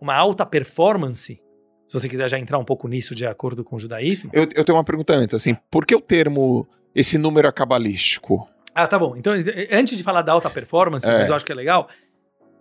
uma 0.00 0.14
alta 0.16 0.44
performance. 0.44 1.40
Se 1.86 1.94
você 1.98 2.08
quiser 2.08 2.28
já 2.28 2.38
entrar 2.38 2.58
um 2.58 2.64
pouco 2.64 2.88
nisso 2.88 3.14
de 3.14 3.24
acordo 3.24 3.62
com 3.64 3.76
o 3.76 3.78
judaísmo. 3.78 4.30
Eu, 4.34 4.42
eu 4.54 4.64
tenho 4.64 4.76
uma 4.76 4.84
pergunta 4.84 5.14
antes, 5.14 5.34
assim, 5.34 5.56
por 5.70 5.86
que 5.86 5.94
o 5.94 6.00
termo, 6.00 6.68
esse 6.94 7.16
número 7.16 7.46
é 7.48 7.52
cabalístico? 7.52 8.48
Ah, 8.74 8.86
tá 8.86 8.98
bom. 8.98 9.16
Então, 9.16 9.32
antes 9.70 9.96
de 9.96 10.02
falar 10.04 10.22
da 10.22 10.32
alta 10.32 10.50
performance, 10.50 11.08
É. 11.08 11.18
mas 11.20 11.28
eu 11.30 11.36
acho 11.36 11.46
que 11.46 11.52
é 11.52 11.54
legal. 11.54 11.88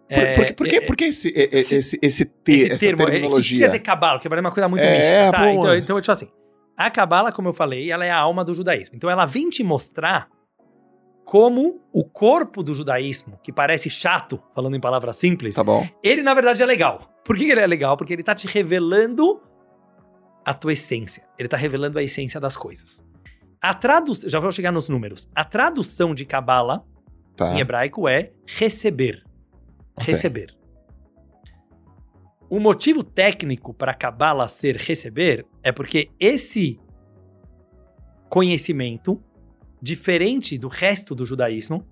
Por, 0.09 0.17
é, 0.17 0.33
por 0.35 0.45
que- 0.45 0.53
por 0.53 0.67
que, 0.67 0.75
é, 0.75 0.81
por 0.81 0.95
que 0.95 1.03
esse, 1.05 1.29
é- 1.37 1.43
é- 1.43 1.59
esse- 1.59 1.75
esse, 1.75 1.99
esse, 2.01 2.31
esse 2.47 2.71
essa 2.71 2.85
termo, 2.85 3.03
é, 3.03 3.05
terminologia? 3.07 3.57
O 3.57 3.59
que 3.59 3.63
quer 3.63 3.65
dizer 3.67 3.79
cabala? 3.79 4.19
Que 4.19 4.27
é 4.27 4.39
uma 4.39 4.51
coisa 4.51 4.69
muito 4.69 4.83
É, 4.83 4.97
mística. 4.97 5.31
Tá, 5.31 5.51
então, 5.51 5.75
então 5.75 5.87
eu 5.89 5.95
vou 5.95 6.01
te 6.01 6.05
falar 6.05 6.15
assim. 6.17 6.31
A 6.77 6.89
cabala, 6.91 7.31
como 7.31 7.49
eu 7.49 7.53
falei, 7.53 7.91
ela 7.91 8.05
é 8.05 8.09
a 8.11 8.17
alma 8.17 8.43
do 8.45 8.53
judaísmo. 8.53 8.95
Então 8.95 9.09
ela 9.09 9.25
vem 9.25 9.49
te 9.49 9.63
mostrar 9.63 10.29
como 11.25 11.81
o 11.91 12.05
corpo 12.05 12.63
do 12.63 12.73
judaísmo, 12.73 13.37
que 13.43 13.51
parece 13.51 13.89
chato, 13.89 14.41
falando 14.55 14.75
em 14.75 14.79
palavras 14.79 15.17
simples, 15.17 15.55
Tá 15.55 15.63
ele 16.01 16.21
na 16.23 16.33
verdade 16.33 16.63
é 16.63 16.65
legal. 16.65 17.01
Por 17.25 17.35
que 17.35 17.51
ele 17.51 17.59
é 17.59 17.67
legal? 17.67 17.97
Porque 17.97 18.13
ele 18.13 18.23
tá 18.23 18.33
te 18.33 18.47
revelando 18.47 19.41
a 20.45 20.53
tua 20.53 20.71
essência. 20.71 21.23
Ele 21.37 21.49
tá 21.49 21.57
revelando 21.57 21.99
a 21.99 22.03
essência 22.03 22.39
das 22.39 22.55
coisas. 22.55 23.03
A 23.61 23.73
tradução, 23.73 24.29
já 24.29 24.39
vou 24.39 24.51
chegar 24.53 24.71
nos 24.71 24.87
números. 24.87 25.27
A 25.35 25.43
tradução 25.43 26.15
de 26.15 26.23
cabala 26.23 26.85
Tá. 27.35 27.53
em 27.53 27.59
hebraico 27.59 28.07
é 28.07 28.31
receber. 28.45 29.21
Ok. 29.97 30.13
Receber. 30.13 30.55
O 32.49 32.59
motivo 32.59 33.03
técnico 33.03 33.73
para 33.73 33.93
Kabbalah 33.93 34.47
ser 34.47 34.77
receber 34.77 35.45
é 35.61 35.71
porque 35.71 36.11
esse 36.19 36.79
conhecimento 38.29 39.21
diferente 39.81 40.57
do 40.57 40.67
resto 40.67 41.13
do 41.13 41.25
judaísmo, 41.25 41.85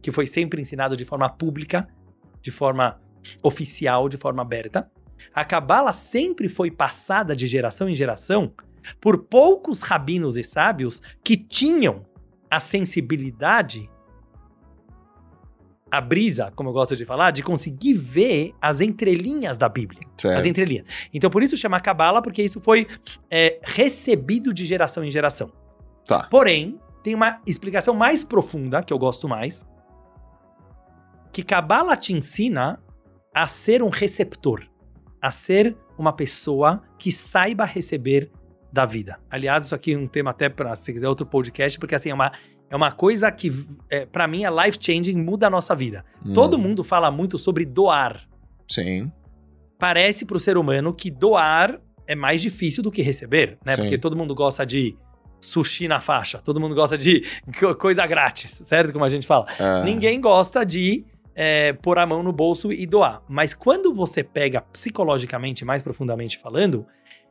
que 0.00 0.12
foi 0.12 0.26
sempre 0.26 0.60
ensinado 0.60 0.96
de 0.96 1.04
forma 1.04 1.28
pública, 1.28 1.88
de 2.40 2.50
forma 2.50 3.00
oficial, 3.42 4.08
de 4.08 4.16
forma 4.16 4.42
aberta. 4.42 4.90
A 5.34 5.44
Cabala 5.44 5.92
sempre 5.92 6.48
foi 6.48 6.70
passada 6.70 7.34
de 7.34 7.46
geração 7.46 7.88
em 7.88 7.94
geração 7.94 8.52
por 9.00 9.24
poucos 9.24 9.80
rabinos 9.82 10.36
e 10.36 10.44
sábios 10.44 11.00
que 11.22 11.36
tinham 11.36 12.04
a 12.50 12.60
sensibilidade, 12.60 13.90
a 15.96 16.00
brisa, 16.00 16.52
como 16.56 16.70
eu 16.70 16.72
gosto 16.72 16.96
de 16.96 17.04
falar, 17.04 17.30
de 17.30 17.42
conseguir 17.42 17.94
ver 17.94 18.52
as 18.60 18.80
entrelinhas 18.80 19.56
da 19.56 19.68
Bíblia. 19.68 20.02
Certo. 20.18 20.38
As 20.38 20.44
entrelinhas. 20.44 20.86
Então, 21.12 21.30
por 21.30 21.42
isso 21.42 21.56
chama 21.56 21.80
Cabala, 21.80 22.20
porque 22.20 22.42
isso 22.42 22.60
foi 22.60 22.86
é, 23.30 23.60
recebido 23.62 24.52
de 24.52 24.66
geração 24.66 25.04
em 25.04 25.10
geração. 25.10 25.52
Tá. 26.04 26.26
Porém, 26.28 26.78
tem 27.02 27.14
uma 27.14 27.40
explicação 27.46 27.94
mais 27.94 28.24
profunda, 28.24 28.82
que 28.82 28.92
eu 28.92 28.98
gosto 28.98 29.28
mais, 29.28 29.64
que 31.32 31.42
Cabala 31.42 31.96
te 31.96 32.12
ensina 32.12 32.82
a 33.34 33.46
ser 33.46 33.82
um 33.82 33.88
receptor, 33.88 34.66
a 35.20 35.30
ser 35.30 35.76
uma 35.96 36.12
pessoa 36.12 36.82
que 36.98 37.12
saiba 37.12 37.64
receber 37.64 38.30
da 38.72 38.84
vida. 38.84 39.20
Aliás, 39.30 39.64
isso 39.64 39.74
aqui 39.74 39.92
é 39.92 39.96
um 39.96 40.08
tema 40.08 40.32
até 40.32 40.48
para 40.48 40.74
se 40.74 40.92
quiser 40.92 41.08
outro 41.08 41.24
podcast, 41.24 41.78
porque 41.78 41.94
assim 41.94 42.10
é 42.10 42.14
uma 42.14 42.32
é 42.70 42.76
uma 42.76 42.90
coisa 42.92 43.30
que 43.30 43.52
é, 43.90 44.04
para 44.06 44.26
mim 44.26 44.44
é 44.44 44.50
life 44.50 44.78
changing, 44.80 45.16
muda 45.16 45.46
a 45.46 45.50
nossa 45.50 45.74
vida. 45.74 46.04
Hum, 46.24 46.32
Todo 46.32 46.58
mundo 46.58 46.82
fala 46.82 47.10
muito 47.10 47.38
sobre 47.38 47.64
doar. 47.64 48.22
Sim. 48.68 49.10
Parece 49.78 50.24
para 50.24 50.36
o 50.36 50.40
ser 50.40 50.56
humano 50.56 50.92
que 50.94 51.10
doar 51.10 51.80
é 52.06 52.14
mais 52.14 52.40
difícil 52.42 52.82
do 52.82 52.90
que 52.90 53.02
receber, 53.02 53.58
né? 53.64 53.74
Sim. 53.74 53.82
Porque 53.82 53.98
todo 53.98 54.16
mundo 54.16 54.34
gosta 54.34 54.64
de 54.64 54.96
sushi 55.40 55.86
na 55.88 56.00
faixa, 56.00 56.38
todo 56.40 56.60
mundo 56.60 56.74
gosta 56.74 56.96
de 56.96 57.22
co- 57.60 57.74
coisa 57.74 58.06
grátis, 58.06 58.60
certo? 58.64 58.92
Como 58.92 59.04
a 59.04 59.08
gente 59.08 59.26
fala. 59.26 59.46
É. 59.58 59.84
Ninguém 59.84 60.20
gosta 60.20 60.64
de 60.64 61.04
é, 61.34 61.72
pôr 61.74 61.98
a 61.98 62.06
mão 62.06 62.22
no 62.22 62.32
bolso 62.32 62.72
e 62.72 62.86
doar. 62.86 63.22
Mas 63.28 63.52
quando 63.54 63.92
você 63.92 64.22
pega 64.22 64.60
psicologicamente, 64.62 65.64
mais 65.64 65.82
profundamente 65.82 66.38
falando, 66.38 66.86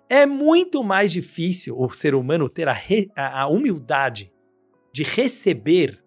é 0.10 0.26
muito 0.26 0.84
mais 0.84 1.12
difícil 1.12 1.80
o 1.80 1.90
ser 1.92 2.14
humano 2.14 2.50
ter 2.50 2.68
a, 2.68 2.74
re- 2.74 3.10
a- 3.16 3.42
a 3.44 3.48
humildade 3.48 4.32
de 4.94 5.04
receber 5.04 6.02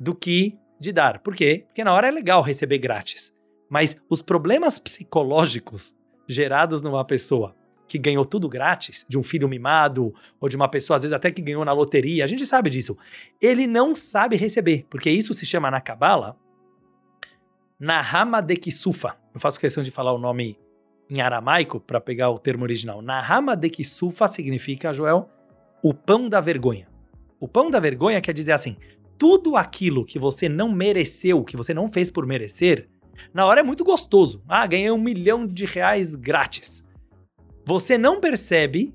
do 0.00 0.14
que 0.14 0.58
de 0.80 0.92
dar. 0.92 1.20
Por 1.20 1.34
quê? 1.34 1.64
Porque 1.66 1.84
na 1.84 1.92
hora 1.92 2.08
é 2.08 2.10
legal 2.10 2.42
receber 2.42 2.78
grátis. 2.78 3.34
Mas 3.68 3.96
os 4.08 4.22
problemas 4.22 4.78
psicológicos 4.78 5.94
gerados 6.26 6.82
numa 6.82 7.04
pessoa 7.04 7.54
que 7.88 7.98
ganhou 7.98 8.24
tudo 8.24 8.48
grátis, 8.48 9.06
de 9.08 9.16
um 9.16 9.22
filho 9.22 9.48
mimado, 9.48 10.12
ou 10.40 10.48
de 10.48 10.56
uma 10.56 10.68
pessoa, 10.68 10.96
às 10.96 11.02
vezes, 11.02 11.12
até 11.12 11.30
que 11.30 11.40
ganhou 11.40 11.64
na 11.64 11.72
loteria, 11.72 12.24
a 12.24 12.26
gente 12.26 12.44
sabe 12.44 12.68
disso. 12.68 12.96
Ele 13.40 13.64
não 13.64 13.94
sabe 13.94 14.34
receber, 14.34 14.84
porque 14.90 15.08
isso 15.08 15.32
se 15.34 15.46
chama 15.46 15.70
na 15.70 15.80
Kabbalah 15.80 16.34
Nahama 17.78 18.40
de 18.40 18.56
Kisufa. 18.56 19.16
Eu 19.34 19.40
faço 19.40 19.60
questão 19.60 19.82
de 19.82 19.90
falar 19.90 20.12
o 20.12 20.18
nome 20.18 20.58
em 21.10 21.20
aramaico 21.20 21.78
para 21.78 22.00
pegar 22.00 22.30
o 22.30 22.38
termo 22.38 22.64
original. 22.64 23.02
Nahama 23.02 23.54
de 23.54 23.70
Kisufa 23.70 24.26
significa, 24.26 24.92
Joel, 24.92 25.28
o 25.82 25.94
pão 25.94 26.28
da 26.28 26.40
vergonha. 26.40 26.88
O 27.38 27.46
pão 27.46 27.70
da 27.70 27.80
vergonha 27.80 28.20
quer 28.20 28.32
dizer 28.32 28.52
assim: 28.52 28.76
tudo 29.18 29.56
aquilo 29.56 30.04
que 30.04 30.18
você 30.18 30.48
não 30.48 30.70
mereceu, 30.70 31.44
que 31.44 31.56
você 31.56 31.72
não 31.72 31.90
fez 31.90 32.10
por 32.10 32.26
merecer, 32.26 32.88
na 33.32 33.46
hora 33.46 33.60
é 33.60 33.62
muito 33.62 33.84
gostoso. 33.84 34.42
Ah, 34.48 34.66
ganhei 34.66 34.90
um 34.90 34.98
milhão 34.98 35.46
de 35.46 35.64
reais 35.64 36.14
grátis. 36.14 36.84
Você 37.64 37.98
não 37.98 38.20
percebe 38.20 38.94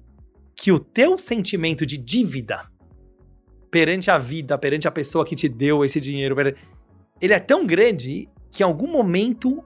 que 0.56 0.72
o 0.72 0.80
teu 0.80 1.18
sentimento 1.18 1.86
de 1.86 1.98
dívida 1.98 2.70
perante 3.70 4.12
a 4.12 4.18
vida, 4.18 4.58
perante 4.58 4.88
a 4.88 4.92
pessoa 4.92 5.26
que 5.26 5.36
te 5.36 5.48
deu 5.48 5.84
esse 5.84 6.00
dinheiro, 6.00 6.36
ele 7.22 7.34
é 7.34 7.40
tão 7.40 7.66
grande 7.66 8.30
que 8.52 8.64
em 8.64 8.66
algum 8.66 8.88
momento 8.88 9.64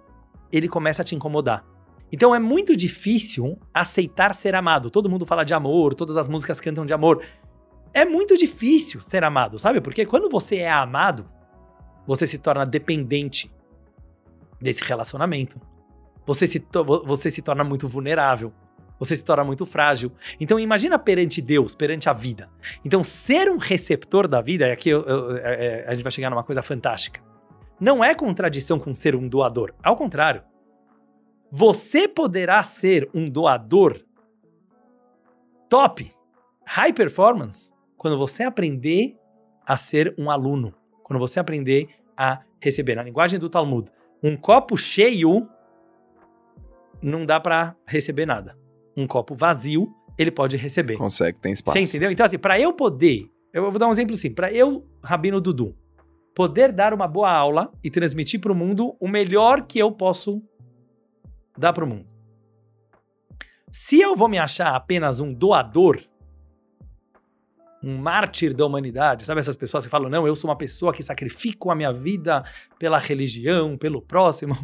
ele 0.52 0.68
começa 0.68 1.02
a 1.02 1.06
te 1.06 1.16
incomodar. 1.16 1.66
Então 2.12 2.34
é 2.34 2.40
muito 2.40 2.78
difícil 2.78 3.58
aceitar 3.74 4.34
ser 4.36 4.54
amado. 4.54 4.92
Todo 4.92 5.10
mundo 5.10 5.26
fala 5.26 5.44
de 5.44 5.54
amor, 5.54 5.96
todas 5.96 6.18
as 6.18 6.28
músicas 6.28 6.62
cantam 6.62 6.86
de 6.86 6.94
amor. 6.94 7.24
É 7.96 8.04
muito 8.04 8.38
difícil 8.38 9.00
ser 9.02 9.24
amado, 9.24 9.58
sabe? 9.58 9.80
Porque 9.80 10.06
quando 10.06 10.30
você 10.30 10.58
é 10.58 10.70
amado, 10.70 11.30
você 12.06 12.28
se 12.28 12.38
torna 12.38 12.66
dependente 12.66 13.50
desse 14.62 14.84
relacionamento. 14.84 15.60
Você 16.28 16.46
se, 16.46 16.62
você 17.06 17.32
se 17.32 17.42
torna 17.42 17.64
muito 17.64 17.88
vulnerável. 17.88 18.52
Você 19.00 19.16
se 19.16 19.24
torna 19.24 19.44
muito 19.46 19.66
frágil. 19.66 20.12
Então 20.40 20.60
imagina 20.60 21.00
perante 21.00 21.42
Deus, 21.42 21.74
perante 21.74 22.10
a 22.10 22.14
vida. 22.14 22.50
Então 22.84 23.02
ser 23.02 23.50
um 23.50 23.58
receptor 23.58 24.28
da 24.28 24.42
vida, 24.42 24.72
aqui 24.72 24.90
eu- 24.90 25.04
eu- 25.06 25.38
é- 25.38 25.66
é- 25.66 25.86
a 25.88 25.94
gente 25.94 26.04
vai 26.04 26.12
chegar 26.12 26.30
numa 26.30 26.44
coisa 26.44 26.62
fantástica. 26.62 27.22
Não 27.80 28.04
é 28.04 28.14
contradição 28.14 28.78
com 28.78 28.94
ser 28.94 29.16
um 29.16 29.28
doador. 29.28 29.74
Ao 29.82 29.96
contrário. 29.96 30.44
Você 31.52 32.08
poderá 32.08 32.62
ser 32.64 33.10
um 33.14 33.30
doador 33.30 34.02
top, 35.70 36.12
high 36.66 36.92
performance, 36.94 37.72
quando 38.06 38.20
você 38.20 38.44
aprender 38.44 39.18
a 39.66 39.78
ser 39.78 40.14
um 40.16 40.30
aluno. 40.30 40.76
Quando 41.02 41.18
você 41.18 41.40
aprender 41.40 41.90
a 42.16 42.44
receber. 42.62 42.94
Na 42.94 43.02
linguagem 43.02 43.40
do 43.40 43.50
Talmud, 43.50 43.90
um 44.22 44.38
copo 44.38 44.78
cheio 44.78 45.50
não 47.02 47.26
dá 47.26 47.40
para 47.40 47.76
receber 47.84 48.28
nada. 48.28 48.56
Um 48.96 49.08
copo 49.08 49.34
vazio, 49.34 49.92
ele 50.20 50.30
pode 50.30 50.56
receber. 50.56 50.98
Consegue, 50.98 51.40
tem 51.40 51.52
espaço. 51.52 51.76
Você 51.76 51.84
entendeu? 51.84 52.12
Então, 52.12 52.24
assim, 52.28 52.38
para 52.38 52.60
eu 52.60 52.74
poder, 52.74 53.26
eu 53.52 53.72
vou 53.72 53.80
dar 53.80 53.88
um 53.88 53.92
exemplo 53.92 54.14
assim, 54.14 54.32
para 54.32 54.54
eu, 54.54 54.88
Rabino 55.04 55.42
Dudu, 55.42 55.76
poder 56.36 56.72
dar 56.72 56.94
uma 56.94 57.08
boa 57.08 57.32
aula 57.32 57.72
e 57.84 57.90
transmitir 57.90 58.40
para 58.40 58.52
o 58.52 58.56
mundo 58.56 58.96
o 59.00 59.08
melhor 59.08 59.66
que 59.66 59.80
eu 59.80 59.92
posso 59.92 60.44
dar 61.58 61.74
para 61.74 61.84
o 61.84 61.88
mundo. 61.88 62.06
Se 63.72 64.00
eu 64.00 64.16
vou 64.16 64.30
me 64.30 64.38
achar 64.38 64.76
apenas 64.76 65.20
um 65.20 65.34
doador, 65.34 66.04
um 67.86 67.98
mártir 67.98 68.52
da 68.54 68.66
humanidade, 68.66 69.26
sabe 69.26 69.40
essas 69.40 69.56
pessoas 69.56 69.86
que 69.86 69.92
falam, 69.92 70.10
não, 70.10 70.26
eu 70.26 70.36
sou 70.36 70.50
uma 70.50 70.58
pessoa 70.58 70.92
que 70.92 71.04
sacrifico 71.04 71.70
a 71.70 71.76
minha 71.76 71.94
vida 71.94 72.44
pela 72.80 72.98
religião, 72.98 73.78
pelo 73.78 74.02
próximo. 74.02 74.58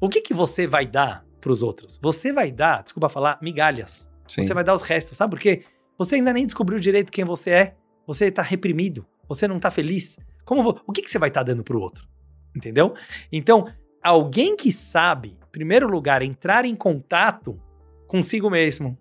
O 0.00 0.08
que 0.08 0.22
que 0.22 0.32
você 0.32 0.66
vai 0.66 0.86
dar 0.86 1.22
para 1.40 1.52
os 1.52 1.62
outros? 1.62 1.98
Você 2.02 2.32
vai 2.32 2.50
dar, 2.50 2.82
desculpa 2.82 3.10
falar, 3.10 3.38
migalhas. 3.42 4.08
Sim. 4.26 4.42
Você 4.42 4.54
vai 4.54 4.64
dar 4.64 4.72
os 4.72 4.80
restos, 4.80 5.16
sabe 5.18 5.32
por 5.32 5.40
quê? 5.40 5.64
Você 5.98 6.14
ainda 6.14 6.32
nem 6.32 6.46
descobriu 6.46 6.80
direito 6.80 7.12
quem 7.12 7.24
você 7.24 7.50
é. 7.50 7.76
Você 8.06 8.26
está 8.26 8.40
reprimido. 8.40 9.06
Você 9.28 9.46
não 9.46 9.56
está 9.56 9.70
feliz. 9.70 10.18
Como 10.46 10.62
vo- 10.62 10.80
o 10.86 10.92
que, 10.92 11.02
que 11.02 11.10
você 11.10 11.18
vai 11.18 11.28
estar 11.28 11.42
dando 11.42 11.62
pro 11.62 11.78
outro? 11.78 12.08
Entendeu? 12.56 12.94
Então, 13.30 13.66
alguém 14.02 14.56
que 14.56 14.72
sabe, 14.72 15.36
em 15.46 15.50
primeiro 15.52 15.86
lugar, 15.86 16.22
entrar 16.22 16.64
em 16.64 16.74
contato 16.74 17.60
consigo 18.06 18.48
mesmo, 18.48 18.96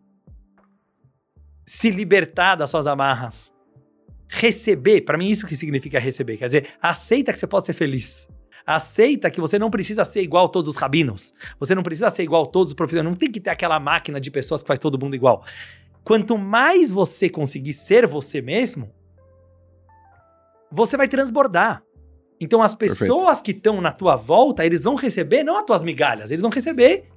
se 1.69 1.91
libertar 1.91 2.55
das 2.55 2.71
suas 2.71 2.87
amarras, 2.87 3.53
receber, 4.27 5.01
para 5.01 5.19
mim 5.19 5.29
isso 5.29 5.45
que 5.45 5.55
significa 5.55 5.99
receber, 5.99 6.35
quer 6.35 6.47
dizer, 6.47 6.69
aceita 6.81 7.31
que 7.31 7.37
você 7.37 7.45
pode 7.45 7.67
ser 7.67 7.73
feliz. 7.73 8.27
Aceita 8.65 9.29
que 9.29 9.39
você 9.39 9.59
não 9.59 9.69
precisa 9.69 10.03
ser 10.03 10.23
igual 10.23 10.45
a 10.45 10.49
todos 10.49 10.67
os 10.67 10.75
rabinos. 10.75 11.31
Você 11.59 11.75
não 11.75 11.83
precisa 11.83 12.09
ser 12.09 12.23
igual 12.23 12.41
a 12.41 12.45
todos 12.47 12.71
os 12.71 12.73
profissionais. 12.73 13.13
Não 13.13 13.17
tem 13.17 13.31
que 13.31 13.39
ter 13.39 13.51
aquela 13.51 13.79
máquina 13.79 14.19
de 14.19 14.31
pessoas 14.31 14.63
que 14.63 14.67
faz 14.67 14.79
todo 14.79 14.99
mundo 14.99 15.15
igual. 15.15 15.45
Quanto 16.03 16.39
mais 16.39 16.89
você 16.89 17.29
conseguir 17.29 17.75
ser 17.75 18.07
você 18.07 18.41
mesmo, 18.41 18.91
você 20.71 20.97
vai 20.97 21.07
transbordar. 21.07 21.83
Então 22.41 22.63
as 22.63 22.73
pessoas 22.73 23.43
que 23.43 23.51
estão 23.51 23.79
na 23.79 23.91
tua 23.91 24.15
volta, 24.15 24.65
eles 24.65 24.83
vão 24.83 24.95
receber 24.95 25.43
não 25.43 25.55
as 25.55 25.65
tuas 25.65 25.83
migalhas, 25.83 26.31
eles 26.31 26.41
vão 26.41 26.49
receber 26.49 27.07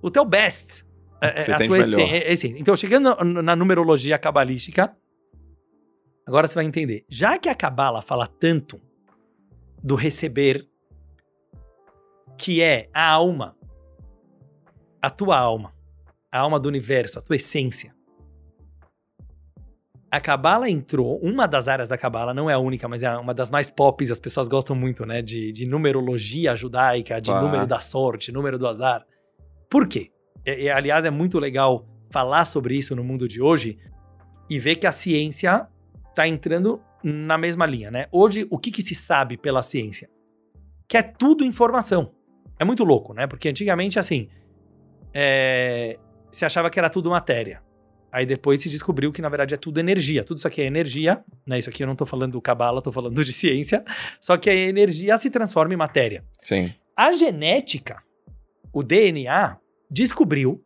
o 0.00 0.10
teu 0.10 0.24
best. 0.24 0.84
É, 1.20 1.42
Você 1.42 1.50
é, 1.50 1.54
a 1.54 1.66
tua 1.66 1.78
essência. 1.78 2.02
É, 2.02 2.32
essência. 2.32 2.58
Então, 2.58 2.76
chegando 2.76 3.14
na, 3.24 3.54
numerologia 3.54 4.18
cabalística, 4.18 4.96
agora 6.26 6.48
você 6.48 6.54
vai 6.54 6.64
entender. 6.64 7.04
Já 7.08 7.38
que 7.38 7.48
a 7.48 7.54
cabala 7.54 8.00
fala 8.00 8.26
tanto 8.26 8.80
do 9.82 9.94
receber, 9.94 10.66
que 12.38 12.62
é 12.62 12.88
a 12.94 13.06
alma, 13.10 13.56
a 15.02 15.10
tua 15.10 15.38
alma, 15.38 15.74
a 16.32 16.38
alma 16.38 16.58
do 16.58 16.68
universo, 16.68 17.18
a 17.18 17.22
tua 17.22 17.36
essência. 17.36 17.94
A 20.12 20.20
Cabala 20.20 20.68
entrou, 20.68 21.20
uma 21.20 21.46
das 21.46 21.68
áreas 21.68 21.88
da 21.88 21.96
Cabala, 21.96 22.34
não 22.34 22.50
é 22.50 22.52
a 22.52 22.58
única, 22.58 22.88
mas 22.88 23.00
é 23.00 23.16
uma 23.16 23.32
das 23.32 23.48
mais 23.48 23.70
pop, 23.70 24.02
as 24.10 24.18
pessoas 24.18 24.48
gostam 24.48 24.74
muito, 24.74 25.06
né? 25.06 25.22
De, 25.22 25.52
de 25.52 25.64
numerologia 25.66 26.56
judaica, 26.56 27.20
de 27.20 27.30
Tá. 27.30 27.40
número 27.40 27.64
da 27.64 27.78
sorte, 27.78 28.32
número 28.32 28.58
do 28.58 28.66
azar. 28.66 29.06
Por 29.68 29.86
quê? 29.86 30.10
E, 30.58 30.64
e, 30.64 30.70
aliás, 30.70 31.04
é 31.04 31.10
muito 31.10 31.38
legal 31.38 31.86
falar 32.10 32.44
sobre 32.44 32.76
isso 32.76 32.94
no 32.96 33.04
mundo 33.04 33.28
de 33.28 33.40
hoje 33.40 33.78
e 34.48 34.58
ver 34.58 34.76
que 34.76 34.86
a 34.86 34.92
ciência 34.92 35.66
está 36.08 36.26
entrando 36.26 36.80
na 37.02 37.38
mesma 37.38 37.66
linha, 37.66 37.90
né? 37.90 38.06
Hoje, 38.10 38.46
o 38.50 38.58
que, 38.58 38.70
que 38.70 38.82
se 38.82 38.94
sabe 38.94 39.36
pela 39.36 39.62
ciência? 39.62 40.10
Que 40.88 40.96
é 40.96 41.02
tudo 41.02 41.44
informação. 41.44 42.12
É 42.58 42.64
muito 42.64 42.84
louco, 42.84 43.14
né? 43.14 43.26
Porque 43.26 43.48
antigamente, 43.48 43.98
assim, 43.98 44.28
é, 45.14 45.98
se 46.30 46.44
achava 46.44 46.68
que 46.68 46.78
era 46.78 46.90
tudo 46.90 47.10
matéria. 47.10 47.62
Aí 48.12 48.26
depois 48.26 48.60
se 48.60 48.68
descobriu 48.68 49.12
que 49.12 49.22
na 49.22 49.28
verdade 49.28 49.54
é 49.54 49.56
tudo 49.56 49.78
energia. 49.78 50.24
Tudo 50.24 50.38
isso 50.38 50.48
aqui 50.48 50.60
é 50.60 50.64
energia, 50.64 51.22
né? 51.46 51.58
Isso 51.58 51.70
aqui 51.70 51.82
eu 51.82 51.86
não 51.86 51.94
tô 51.94 52.04
falando 52.04 52.32
do 52.32 52.40
cabala, 52.40 52.82
tô 52.82 52.90
falando 52.90 53.24
de 53.24 53.32
ciência. 53.32 53.84
Só 54.20 54.36
que 54.36 54.50
a 54.50 54.54
energia 54.54 55.16
se 55.16 55.30
transforma 55.30 55.72
em 55.72 55.76
matéria. 55.76 56.24
Sim. 56.42 56.74
A 56.96 57.12
genética, 57.12 58.02
o 58.72 58.82
DNA, 58.82 59.56
descobriu 59.90 60.62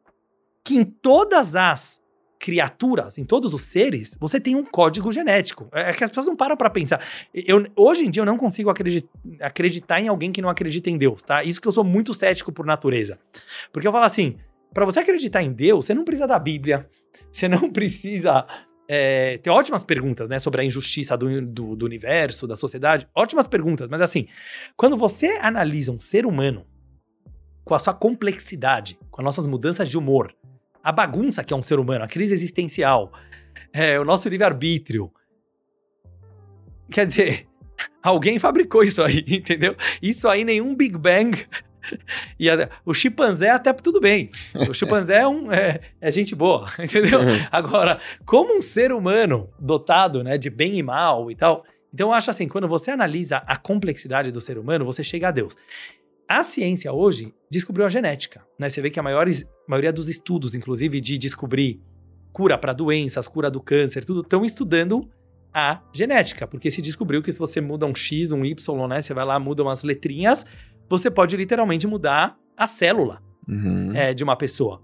que 0.64 0.76
em 0.76 0.84
todas 0.84 1.56
as 1.56 2.02
criaturas, 2.38 3.16
em 3.16 3.24
todos 3.24 3.54
os 3.54 3.62
seres, 3.62 4.18
você 4.20 4.38
tem 4.38 4.54
um 4.54 4.64
código 4.64 5.10
genético. 5.10 5.66
É 5.72 5.92
que 5.94 6.04
as 6.04 6.10
pessoas 6.10 6.26
não 6.26 6.36
param 6.36 6.56
para 6.56 6.68
pensar. 6.68 7.02
Eu, 7.32 7.66
hoje 7.74 8.04
em 8.04 8.10
dia 8.10 8.20
eu 8.20 8.26
não 8.26 8.36
consigo 8.36 8.68
acreditar, 8.68 9.08
acreditar 9.40 10.00
em 10.00 10.08
alguém 10.08 10.30
que 10.30 10.42
não 10.42 10.50
acredita 10.50 10.90
em 10.90 10.98
Deus, 10.98 11.22
tá? 11.22 11.42
Isso 11.42 11.58
que 11.58 11.66
eu 11.66 11.72
sou 11.72 11.84
muito 11.84 12.12
cético 12.12 12.52
por 12.52 12.66
natureza. 12.66 13.18
Porque 13.72 13.88
eu 13.88 13.92
falo 13.92 14.04
assim, 14.04 14.36
para 14.74 14.84
você 14.84 15.00
acreditar 15.00 15.42
em 15.42 15.52
Deus, 15.52 15.86
você 15.86 15.94
não 15.94 16.04
precisa 16.04 16.26
da 16.26 16.38
Bíblia, 16.38 16.86
você 17.32 17.48
não 17.48 17.70
precisa 17.70 18.46
é, 18.86 19.38
ter 19.38 19.48
ótimas 19.48 19.82
perguntas, 19.82 20.28
né, 20.28 20.38
sobre 20.38 20.60
a 20.60 20.64
injustiça 20.64 21.16
do, 21.16 21.40
do, 21.40 21.76
do, 21.76 21.86
universo, 21.86 22.46
da 22.46 22.56
sociedade. 22.56 23.08
Ótimas 23.14 23.46
perguntas, 23.46 23.88
mas 23.88 24.00
assim, 24.00 24.26
quando 24.76 24.96
você 24.96 25.38
analisa 25.40 25.92
um 25.92 26.00
ser 26.00 26.26
humano 26.26 26.66
com 27.64 27.74
a 27.74 27.78
sua 27.78 27.94
complexidade, 27.94 28.98
com 29.10 29.20
as 29.20 29.24
nossas 29.24 29.46
mudanças 29.46 29.88
de 29.88 29.96
humor, 29.96 30.34
a 30.82 30.92
bagunça 30.92 31.42
que 31.42 31.54
é 31.54 31.56
um 31.56 31.62
ser 31.62 31.78
humano, 31.78 32.04
a 32.04 32.08
crise 32.08 32.34
existencial, 32.34 33.10
é, 33.72 33.98
o 33.98 34.04
nosso 34.04 34.28
livre-arbítrio. 34.28 35.10
Quer 36.90 37.06
dizer, 37.06 37.46
alguém 38.02 38.38
fabricou 38.38 38.82
isso 38.82 39.02
aí, 39.02 39.24
entendeu? 39.26 39.74
Isso 40.02 40.28
aí 40.28 40.44
nenhum 40.44 40.74
Big 40.74 40.98
Bang. 40.98 41.36
E 42.40 42.48
a, 42.48 42.70
o 42.82 42.94
chimpanzé 42.94 43.50
até 43.50 43.70
tudo 43.74 44.00
bem. 44.00 44.30
O 44.70 44.72
chimpanzé 44.72 45.18
é, 45.18 45.28
um, 45.28 45.52
é, 45.52 45.80
é 46.00 46.10
gente 46.10 46.34
boa, 46.34 46.66
entendeu? 46.78 47.20
Uhum. 47.20 47.46
Agora, 47.52 48.00
como 48.24 48.56
um 48.56 48.60
ser 48.62 48.90
humano 48.90 49.50
dotado 49.60 50.24
né, 50.24 50.38
de 50.38 50.48
bem 50.48 50.78
e 50.78 50.82
mal 50.82 51.30
e 51.30 51.36
tal. 51.36 51.62
Então, 51.92 52.08
eu 52.08 52.14
acho 52.14 52.30
assim, 52.30 52.48
quando 52.48 52.66
você 52.66 52.90
analisa 52.90 53.36
a 53.46 53.58
complexidade 53.58 54.32
do 54.32 54.40
ser 54.40 54.56
humano, 54.56 54.82
você 54.86 55.04
chega 55.04 55.28
a 55.28 55.30
Deus. 55.30 55.54
A 56.34 56.42
ciência 56.42 56.92
hoje 56.92 57.32
descobriu 57.48 57.86
a 57.86 57.88
genética, 57.88 58.44
né? 58.58 58.68
Você 58.68 58.82
vê 58.82 58.90
que 58.90 58.98
a 58.98 59.02
maiores, 59.04 59.44
maioria 59.68 59.92
dos 59.92 60.08
estudos, 60.08 60.52
inclusive 60.52 61.00
de 61.00 61.16
descobrir 61.16 61.80
cura 62.32 62.58
para 62.58 62.72
doenças, 62.72 63.28
cura 63.28 63.48
do 63.48 63.60
câncer, 63.60 64.04
tudo 64.04 64.20
estão 64.20 64.44
estudando 64.44 65.08
a 65.54 65.80
genética, 65.94 66.44
porque 66.48 66.72
se 66.72 66.82
descobriu 66.82 67.22
que 67.22 67.30
se 67.30 67.38
você 67.38 67.60
muda 67.60 67.86
um 67.86 67.94
X, 67.94 68.32
um 68.32 68.44
Y, 68.44 68.88
né? 68.88 69.00
Você 69.00 69.14
vai 69.14 69.24
lá, 69.24 69.38
muda 69.38 69.62
umas 69.62 69.84
letrinhas, 69.84 70.44
você 70.88 71.08
pode 71.08 71.36
literalmente 71.36 71.86
mudar 71.86 72.36
a 72.56 72.66
célula 72.66 73.22
uhum. 73.48 73.92
é, 73.94 74.12
de 74.12 74.24
uma 74.24 74.34
pessoa. 74.34 74.82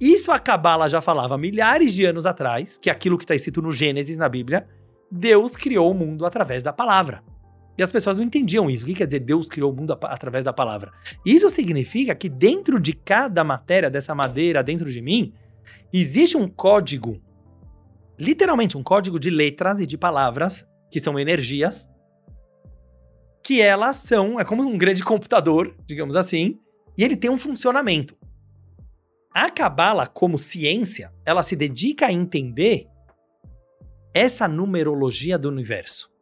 Isso 0.00 0.30
a 0.30 0.38
Cabala 0.38 0.88
já 0.88 1.00
falava 1.00 1.36
milhares 1.36 1.92
de 1.92 2.04
anos 2.04 2.26
atrás, 2.26 2.78
que 2.78 2.88
é 2.88 2.92
aquilo 2.92 3.18
que 3.18 3.24
está 3.24 3.34
escrito 3.34 3.60
no 3.60 3.72
Gênesis, 3.72 4.18
na 4.18 4.28
Bíblia, 4.28 4.68
Deus 5.10 5.56
criou 5.56 5.90
o 5.90 5.94
mundo 5.94 6.24
através 6.24 6.62
da 6.62 6.72
palavra. 6.72 7.24
E 7.76 7.82
as 7.82 7.90
pessoas 7.90 8.16
não 8.16 8.24
entendiam 8.24 8.70
isso. 8.70 8.84
O 8.84 8.86
que 8.86 8.94
quer 8.94 9.06
dizer 9.06 9.20
Deus 9.20 9.48
criou 9.48 9.72
o 9.72 9.76
mundo 9.76 9.98
através 10.02 10.44
da 10.44 10.52
palavra? 10.52 10.92
Isso 11.26 11.50
significa 11.50 12.14
que 12.14 12.28
dentro 12.28 12.78
de 12.78 12.92
cada 12.92 13.42
matéria 13.42 13.90
dessa 13.90 14.14
madeira, 14.14 14.62
dentro 14.62 14.90
de 14.90 15.00
mim, 15.00 15.32
existe 15.92 16.36
um 16.36 16.48
código, 16.48 17.20
literalmente 18.18 18.76
um 18.76 18.82
código 18.82 19.18
de 19.18 19.30
letras 19.30 19.80
e 19.80 19.86
de 19.86 19.98
palavras, 19.98 20.66
que 20.90 21.00
são 21.00 21.18
energias, 21.18 21.88
que 23.42 23.60
elas 23.60 23.96
são, 23.96 24.38
é 24.38 24.44
como 24.44 24.62
um 24.62 24.78
grande 24.78 25.02
computador, 25.02 25.74
digamos 25.84 26.16
assim, 26.16 26.58
e 26.96 27.02
ele 27.02 27.16
tem 27.16 27.30
um 27.30 27.36
funcionamento. 27.36 28.16
A 29.34 29.50
Cabala, 29.50 30.06
como 30.06 30.38
ciência, 30.38 31.12
ela 31.26 31.42
se 31.42 31.56
dedica 31.56 32.06
a 32.06 32.12
entender 32.12 32.86
essa 34.14 34.46
numerologia 34.46 35.36
do 35.36 35.48
universo. 35.48 36.13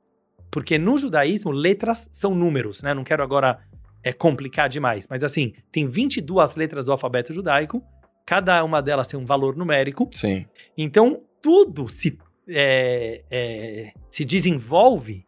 Porque 0.52 0.76
no 0.76 0.98
judaísmo, 0.98 1.50
letras 1.50 2.10
são 2.12 2.34
números, 2.34 2.82
né? 2.82 2.92
Não 2.92 3.02
quero 3.02 3.22
agora 3.22 3.58
é, 4.04 4.12
complicar 4.12 4.68
demais, 4.68 5.06
mas 5.08 5.24
assim, 5.24 5.54
tem 5.72 5.88
22 5.88 6.56
letras 6.56 6.84
do 6.84 6.92
alfabeto 6.92 7.32
judaico, 7.32 7.82
cada 8.26 8.62
uma 8.62 8.82
delas 8.82 9.06
tem 9.06 9.18
um 9.18 9.24
valor 9.24 9.56
numérico. 9.56 10.10
Sim. 10.12 10.44
Então, 10.76 11.22
tudo 11.40 11.88
se, 11.88 12.18
é, 12.46 13.24
é, 13.30 13.92
se 14.10 14.26
desenvolve 14.26 15.24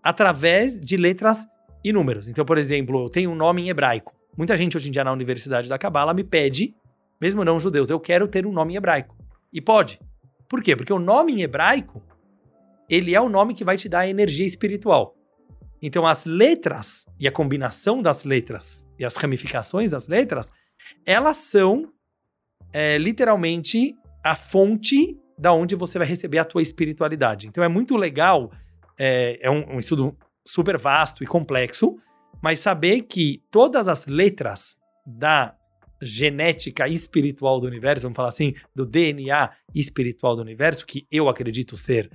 através 0.00 0.80
de 0.80 0.96
letras 0.96 1.44
e 1.84 1.92
números. 1.92 2.28
Então, 2.28 2.44
por 2.44 2.58
exemplo, 2.58 3.04
eu 3.04 3.08
tenho 3.08 3.32
um 3.32 3.34
nome 3.34 3.62
em 3.62 3.68
hebraico. 3.68 4.14
Muita 4.36 4.56
gente 4.56 4.76
hoje 4.76 4.88
em 4.88 4.92
dia 4.92 5.02
na 5.02 5.12
Universidade 5.12 5.68
da 5.68 5.76
Cabala 5.76 6.14
me 6.14 6.22
pede, 6.22 6.72
mesmo 7.20 7.44
não 7.44 7.58
judeus, 7.58 7.90
eu 7.90 7.98
quero 7.98 8.28
ter 8.28 8.46
um 8.46 8.52
nome 8.52 8.74
em 8.74 8.76
hebraico. 8.76 9.16
E 9.52 9.60
pode. 9.60 9.98
Por 10.48 10.62
quê? 10.62 10.76
Porque 10.76 10.92
o 10.92 11.00
nome 11.00 11.32
em 11.32 11.42
hebraico 11.42 12.00
ele 12.88 13.14
é 13.14 13.20
o 13.20 13.28
nome 13.28 13.54
que 13.54 13.64
vai 13.64 13.76
te 13.76 13.88
dar 13.88 14.00
a 14.00 14.08
energia 14.08 14.46
espiritual. 14.46 15.14
Então, 15.80 16.06
as 16.06 16.24
letras 16.24 17.04
e 17.20 17.28
a 17.28 17.32
combinação 17.32 18.00
das 18.00 18.24
letras 18.24 18.88
e 18.98 19.04
as 19.04 19.16
ramificações 19.16 19.90
das 19.90 20.08
letras, 20.08 20.50
elas 21.04 21.36
são 21.36 21.92
é, 22.72 22.96
literalmente 22.98 23.94
a 24.24 24.34
fonte 24.34 25.18
da 25.38 25.52
onde 25.52 25.76
você 25.76 25.98
vai 25.98 26.06
receber 26.06 26.38
a 26.38 26.44
tua 26.44 26.62
espiritualidade. 26.62 27.46
Então, 27.46 27.62
é 27.62 27.68
muito 27.68 27.96
legal, 27.96 28.50
é, 28.98 29.38
é 29.40 29.50
um, 29.50 29.74
um 29.74 29.78
estudo 29.78 30.16
super 30.46 30.78
vasto 30.78 31.22
e 31.22 31.26
complexo, 31.26 31.96
mas 32.42 32.60
saber 32.60 33.02
que 33.02 33.42
todas 33.50 33.88
as 33.88 34.06
letras 34.06 34.76
da 35.06 35.54
genética 36.02 36.88
espiritual 36.88 37.60
do 37.60 37.66
universo, 37.66 38.02
vamos 38.02 38.16
falar 38.16 38.28
assim, 38.28 38.54
do 38.74 38.84
DNA 38.84 39.50
espiritual 39.74 40.36
do 40.36 40.42
universo, 40.42 40.86
que 40.86 41.06
eu 41.10 41.28
acredito 41.28 41.76
ser 41.76 42.10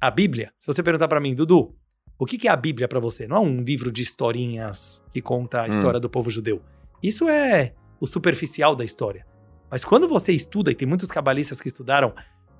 a 0.00 0.10
Bíblia, 0.10 0.52
se 0.58 0.66
você 0.66 0.82
perguntar 0.82 1.08
para 1.08 1.20
mim, 1.20 1.34
Dudu, 1.34 1.74
o 2.18 2.24
que, 2.24 2.38
que 2.38 2.48
é 2.48 2.50
a 2.50 2.56
Bíblia 2.56 2.88
para 2.88 3.00
você? 3.00 3.26
Não 3.26 3.36
é 3.36 3.40
um 3.40 3.62
livro 3.62 3.90
de 3.90 4.02
historinhas 4.02 5.02
que 5.12 5.20
conta 5.20 5.62
a 5.62 5.64
hum. 5.64 5.66
história 5.66 6.00
do 6.00 6.08
povo 6.08 6.30
judeu. 6.30 6.62
Isso 7.02 7.28
é 7.28 7.74
o 8.00 8.06
superficial 8.06 8.74
da 8.74 8.84
história. 8.84 9.26
Mas 9.70 9.84
quando 9.84 10.08
você 10.08 10.32
estuda, 10.32 10.70
e 10.70 10.74
tem 10.74 10.86
muitos 10.86 11.10
cabalistas 11.10 11.60
que 11.60 11.68
estudaram 11.68 12.14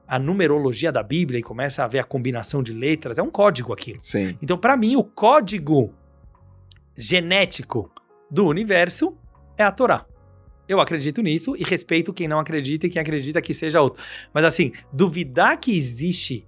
a 0.06 0.18
numerologia 0.18 0.92
da 0.92 1.02
Bíblia 1.02 1.40
e 1.40 1.42
começa 1.42 1.84
a 1.84 1.88
ver 1.88 1.98
a 1.98 2.04
combinação 2.04 2.62
de 2.62 2.72
letras, 2.72 3.18
é 3.18 3.22
um 3.22 3.30
código 3.30 3.72
aquilo. 3.72 3.98
Sim. 4.02 4.36
Então, 4.40 4.56
para 4.56 4.76
mim, 4.76 4.96
o 4.96 5.04
código 5.04 5.92
genético 6.96 7.90
do 8.30 8.46
universo 8.46 9.16
é 9.56 9.62
a 9.62 9.72
Torá. 9.72 10.06
Eu 10.68 10.80
acredito 10.80 11.22
nisso 11.22 11.56
e 11.56 11.62
respeito 11.62 12.12
quem 12.12 12.26
não 12.26 12.38
acredita 12.38 12.86
e 12.86 12.90
quem 12.90 13.00
acredita 13.00 13.40
que 13.40 13.54
seja 13.54 13.80
outro. 13.80 14.02
Mas 14.34 14.44
assim, 14.44 14.72
duvidar 14.92 15.58
que 15.58 15.76
existe 15.76 16.44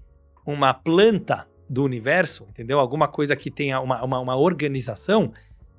uma 0.53 0.73
planta 0.73 1.47
do 1.69 1.85
universo, 1.85 2.47
entendeu? 2.49 2.79
Alguma 2.79 3.09
coisa 3.09 3.37
que 3.37 3.51
tenha 3.51 3.81
uma, 3.81 4.03
uma, 4.03 4.21
uma 4.21 4.37
organização, 4.37 5.33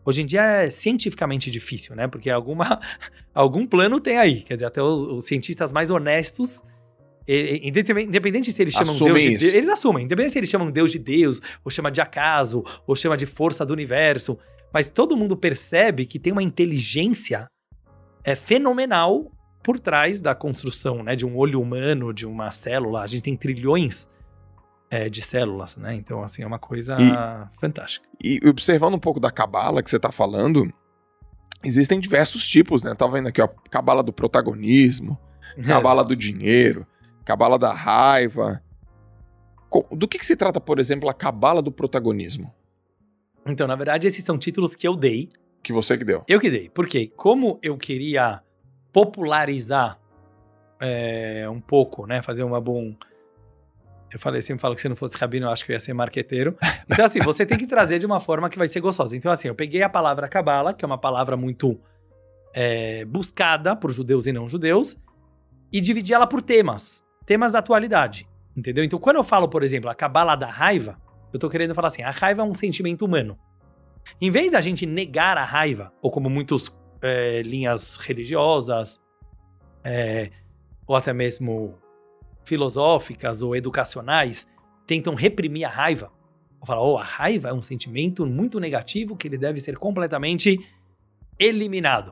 hoje 0.06 0.22
em 0.22 0.26
dia 0.26 0.44
é 0.44 0.70
cientificamente 0.70 1.50
difícil, 1.50 1.96
né? 1.96 2.08
Porque 2.08 2.30
alguma, 2.30 2.80
algum 3.34 3.66
plano 3.66 4.00
tem 4.00 4.18
aí. 4.18 4.42
Quer 4.42 4.56
dizer, 4.56 4.66
até 4.66 4.82
os, 4.82 5.04
os 5.04 5.26
cientistas 5.26 5.72
mais 5.72 5.90
honestos, 5.90 6.62
independente 7.28 8.52
se 8.52 8.62
eles 8.62 8.74
chamam 8.74 8.94
Assume 8.94 9.12
Deus 9.12 9.24
de 9.24 9.38
Deus, 9.38 9.54
eles 9.54 9.70
assumem, 9.70 10.06
independente 10.06 10.34
se 10.34 10.40
eles 10.40 10.50
chamam 10.50 10.72
Deus 10.72 10.92
de 10.92 11.00
Deus, 11.00 11.42
ou 11.64 11.72
chama 11.72 11.92
de 11.92 12.02
acaso, 12.02 12.64
ou 12.88 12.96
chama 12.96 13.18
de 13.18 13.26
força 13.26 13.66
do 13.66 13.74
universo, 13.74 14.38
mas 14.74 14.90
todo 14.90 15.18
mundo 15.18 15.36
percebe 15.36 16.06
que 16.06 16.20
tem 16.20 16.32
uma 16.32 16.44
inteligência 16.44 17.48
é 18.24 18.36
fenomenal 18.36 19.32
por 19.64 19.80
trás 19.80 20.22
da 20.22 20.36
construção, 20.36 21.04
né, 21.04 21.16
de 21.16 21.26
um 21.26 21.36
olho 21.36 21.62
humano, 21.62 22.14
de 22.14 22.26
uma 22.26 22.52
célula. 22.52 23.02
A 23.02 23.08
gente 23.08 23.24
tem 23.24 23.36
trilhões 23.36 24.08
é, 24.90 25.10
de 25.10 25.22
células, 25.22 25.78
né? 25.78 25.94
Então, 25.94 26.24
assim, 26.24 26.42
é 26.42 26.48
uma 26.48 26.60
coisa 26.60 26.98
e, 27.00 27.60
fantástica. 27.60 28.08
E 28.22 28.40
observando 28.48 28.96
um 28.96 29.00
pouco 29.00 29.20
da 29.20 29.30
cabala 29.30 29.84
que 29.84 29.90
você 29.90 29.98
está 29.98 30.12
falando, 30.12 30.72
existem 31.64 32.00
diversos 32.00 32.48
tipos, 32.48 32.84
né? 32.84 32.96
Tava 32.96 33.14
vendo 33.14 33.28
aqui, 33.28 33.42
ó, 33.42 33.48
cabala 33.70 34.02
do 34.02 34.12
protagonismo, 34.12 35.18
cabala 35.66 36.04
do 36.04 36.16
dinheiro, 36.16 36.88
cabala 37.24 37.60
da 37.60 37.74
raiva. 37.74 38.62
Do 39.92 40.08
que, 40.08 40.18
que 40.18 40.26
se 40.26 40.36
trata, 40.36 40.60
por 40.60 40.80
exemplo, 40.80 41.08
a 41.10 41.14
cabala 41.14 41.62
do 41.62 41.72
protagonismo? 41.72 42.52
Então, 43.46 43.68
na 43.68 43.76
verdade, 43.76 44.08
esses 44.08 44.24
são 44.24 44.38
títulos 44.38 44.76
que 44.76 44.88
eu 44.88 44.96
dei. 44.96 45.30
Que 45.62 45.72
você 45.72 45.98
que 45.98 46.04
deu. 46.04 46.24
Eu 46.28 46.40
que 46.40 46.50
dei. 46.50 46.70
Porque 46.70 47.08
como 47.08 47.60
eu 47.62 47.78
queria 47.78 48.42
popularizar 48.92 50.00
é, 50.80 51.48
um 51.50 51.60
pouco, 51.60 52.08
né? 52.08 52.22
Fazer 52.22 52.44
uma 52.44 52.60
bom 52.60 52.96
eu 54.12 54.20
falei, 54.20 54.42
sempre 54.42 54.62
falo 54.62 54.76
que 54.76 54.82
se 54.82 54.90
não 54.90 54.96
fosse 54.96 55.18
rabino, 55.18 55.46
eu 55.46 55.52
acho 55.52 55.66
que 55.66 55.72
eu 55.72 55.76
ia 55.76 55.80
ser 55.80 55.94
marqueteiro. 55.94 56.58
Então, 56.90 57.06
assim, 57.06 57.20
você 57.20 57.46
tem 57.46 57.58
que 57.58 57.68
trazer 57.68 58.00
de 58.00 58.06
uma 58.06 58.20
forma 58.20 58.50
que 58.50 58.58
vai 58.58 58.68
ser 58.68 58.80
gostosa. 58.80 59.16
Então, 59.16 59.32
assim, 59.32 59.48
eu 59.48 59.56
peguei 59.56 59.84
a 59.84 59.90
palavra 59.90 60.28
cabala, 60.28 60.74
que 60.74 60.84
é 60.84 60.88
uma 60.88 60.98
palavra 60.98 61.38
muito 61.38 61.80
é, 62.54 63.06
buscada 63.06 63.76
por 63.76 63.92
judeus 63.92 64.26
e 64.26 64.32
não 64.32 64.50
judeus, 64.50 64.98
e 65.72 65.80
dividi 65.80 66.14
ela 66.14 66.26
por 66.26 66.42
temas. 66.42 67.04
Temas 67.26 67.52
da 67.52 67.60
atualidade. 67.60 68.28
Entendeu? 68.58 68.84
Então, 68.84 68.98
quando 69.00 69.18
eu 69.18 69.24
falo, 69.24 69.48
por 69.48 69.62
exemplo, 69.62 69.90
a 69.90 69.96
cabala 69.96 70.36
da 70.36 70.48
raiva, 70.48 71.00
eu 71.32 71.40
tô 71.40 71.50
querendo 71.50 71.76
falar 71.76 71.90
assim: 71.90 72.02
a 72.02 72.12
raiva 72.12 72.42
é 72.42 72.46
um 72.46 72.56
sentimento 72.56 73.06
humano. 73.06 73.38
Em 74.20 74.32
vez 74.32 74.52
da 74.52 74.60
gente 74.60 74.86
negar 74.86 75.38
a 75.38 75.46
raiva, 75.46 75.94
ou 76.02 76.10
como 76.10 76.30
muitas 76.30 76.72
é, 77.02 77.42
linhas 77.44 77.98
religiosas, 77.98 79.00
é, 79.84 80.32
ou 80.88 80.96
até 80.96 81.14
mesmo 81.14 81.78
filosóficas 82.50 83.44
ou 83.44 83.56
educacionais, 83.56 84.48
tentam 84.88 85.14
reprimir 85.14 85.66
a 85.66 85.70
raiva. 85.70 86.12
Ou 86.60 86.66
falar, 86.66 86.82
oh, 86.82 86.98
a 86.98 87.04
raiva 87.04 87.50
é 87.50 87.54
um 87.54 87.62
sentimento 87.62 88.26
muito 88.26 88.60
negativo 88.60 89.16
que 89.16 89.28
ele 89.28 89.38
deve 89.38 89.60
ser 89.60 89.78
completamente 89.78 90.60
eliminado. 91.38 92.12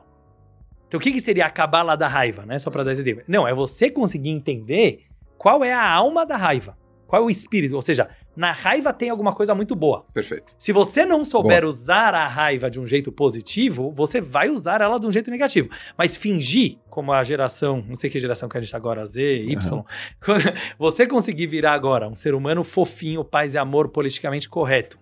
Então, 0.86 0.96
o 0.96 1.00
que, 1.02 1.12
que 1.12 1.20
seria 1.20 1.44
a 1.44 1.50
cabala 1.50 1.96
da 1.96 2.06
raiva, 2.06 2.46
né? 2.46 2.58
Só 2.58 2.70
para 2.70 2.84
dar 2.84 2.92
esse 2.92 3.02
exemplo. 3.02 3.24
Não, 3.26 3.46
é 3.46 3.52
você 3.52 3.90
conseguir 3.90 4.30
entender 4.30 5.06
qual 5.36 5.62
é 5.62 5.72
a 5.72 5.86
alma 5.86 6.24
da 6.24 6.36
raiva. 6.36 6.78
Qual 7.06 7.20
é 7.20 7.24
o 7.24 7.30
espírito? 7.30 7.74
Ou 7.74 7.82
seja, 7.82 8.08
na 8.38 8.52
raiva 8.52 8.92
tem 8.92 9.10
alguma 9.10 9.34
coisa 9.34 9.52
muito 9.52 9.74
boa. 9.74 10.06
Perfeito. 10.14 10.54
Se 10.56 10.72
você 10.72 11.04
não 11.04 11.24
souber 11.24 11.62
boa. 11.62 11.68
usar 11.68 12.14
a 12.14 12.28
raiva 12.28 12.70
de 12.70 12.78
um 12.78 12.86
jeito 12.86 13.10
positivo, 13.10 13.90
você 13.90 14.20
vai 14.20 14.48
usar 14.48 14.80
ela 14.80 14.96
de 15.00 15.08
um 15.08 15.10
jeito 15.10 15.28
negativo. 15.28 15.68
Mas 15.96 16.14
fingir, 16.14 16.78
como 16.88 17.12
a 17.12 17.24
geração, 17.24 17.84
não 17.88 17.96
sei 17.96 18.08
que 18.08 18.20
geração 18.20 18.48
que 18.48 18.56
a 18.56 18.60
gente 18.60 18.70
tá 18.70 18.76
agora, 18.76 19.04
Z, 19.04 19.20
Y, 19.20 19.74
uhum. 19.74 19.84
você 20.78 21.04
conseguir 21.04 21.48
virar 21.48 21.72
agora 21.72 22.08
um 22.08 22.14
ser 22.14 22.32
humano 22.32 22.62
fofinho, 22.62 23.24
paz 23.24 23.54
e 23.54 23.58
amor, 23.58 23.88
politicamente 23.88 24.48
correto, 24.48 24.96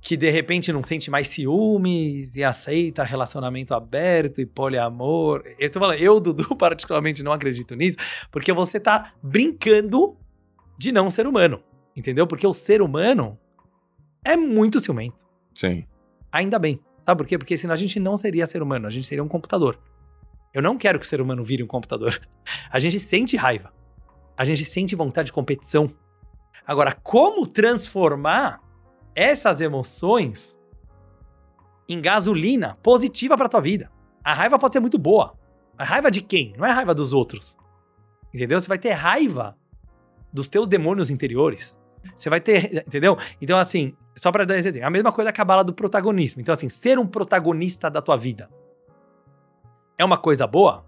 que 0.00 0.16
de 0.16 0.30
repente 0.30 0.72
não 0.72 0.84
sente 0.84 1.10
mais 1.10 1.26
ciúmes 1.26 2.36
e 2.36 2.44
aceita 2.44 3.02
relacionamento 3.02 3.74
aberto 3.74 4.40
e 4.40 4.46
poliamor. 4.46 5.42
Eu 5.58 5.68
tô 5.68 5.80
falando, 5.80 5.98
eu, 5.98 6.20
Dudu, 6.20 6.54
particularmente 6.54 7.24
não 7.24 7.32
acredito 7.32 7.74
nisso, 7.74 7.98
porque 8.30 8.52
você 8.52 8.78
tá 8.78 9.14
brincando 9.20 10.16
de 10.80 10.90
não 10.90 11.10
ser 11.10 11.26
humano. 11.26 11.62
Entendeu? 11.94 12.26
Porque 12.26 12.46
o 12.46 12.54
ser 12.54 12.80
humano 12.80 13.38
é 14.24 14.34
muito 14.34 14.80
ciumento. 14.80 15.26
Sim. 15.54 15.84
Ainda 16.32 16.58
bem. 16.58 16.80
Sabe 17.04 17.18
por 17.18 17.26
quê? 17.26 17.36
Porque 17.36 17.58
senão 17.58 17.74
a 17.74 17.76
gente 17.76 18.00
não 18.00 18.16
seria 18.16 18.46
ser 18.46 18.62
humano, 18.62 18.86
a 18.86 18.90
gente 18.90 19.06
seria 19.06 19.22
um 19.22 19.28
computador. 19.28 19.78
Eu 20.54 20.62
não 20.62 20.78
quero 20.78 20.98
que 20.98 21.04
o 21.04 21.08
ser 21.08 21.20
humano 21.20 21.44
vire 21.44 21.62
um 21.62 21.66
computador. 21.66 22.18
A 22.72 22.80
gente 22.80 22.98
sente 22.98 23.36
raiva. 23.36 23.72
A 24.36 24.44
gente 24.44 24.64
sente 24.64 24.96
vontade 24.96 25.26
de 25.26 25.32
competição. 25.32 25.92
Agora, 26.66 26.92
como 26.92 27.46
transformar 27.46 28.60
essas 29.14 29.60
emoções 29.60 30.58
em 31.88 32.00
gasolina 32.00 32.76
positiva 32.82 33.36
para 33.36 33.48
tua 33.48 33.60
vida. 33.60 33.92
A 34.24 34.32
raiva 34.32 34.58
pode 34.58 34.72
ser 34.72 34.80
muito 34.80 34.98
boa. 34.98 35.38
A 35.78 35.84
raiva 35.84 36.10
de 36.10 36.20
quem? 36.20 36.52
Não 36.56 36.66
é 36.66 36.70
a 36.70 36.74
raiva 36.74 36.94
dos 36.94 37.12
outros. 37.12 37.56
Entendeu? 38.34 38.60
Você 38.60 38.68
vai 38.68 38.78
ter 38.78 38.92
raiva 38.92 39.56
dos 40.32 40.48
teus 40.48 40.68
demônios 40.68 41.10
interiores. 41.10 41.78
Você 42.16 42.30
vai 42.30 42.40
ter, 42.40 42.82
entendeu? 42.86 43.18
Então 43.40 43.58
assim, 43.58 43.94
só 44.16 44.30
para 44.30 44.44
dar 44.44 44.56
exemplo, 44.56 44.84
a 44.84 44.90
mesma 44.90 45.12
coisa 45.12 45.32
que 45.32 45.40
a 45.40 45.44
bala 45.44 45.62
do 45.64 45.74
protagonismo. 45.74 46.40
Então 46.40 46.52
assim, 46.52 46.68
ser 46.68 46.98
um 46.98 47.06
protagonista 47.06 47.90
da 47.90 48.00
tua 48.00 48.16
vida 48.16 48.48
é 49.98 50.04
uma 50.04 50.16
coisa 50.18 50.46
boa? 50.46 50.86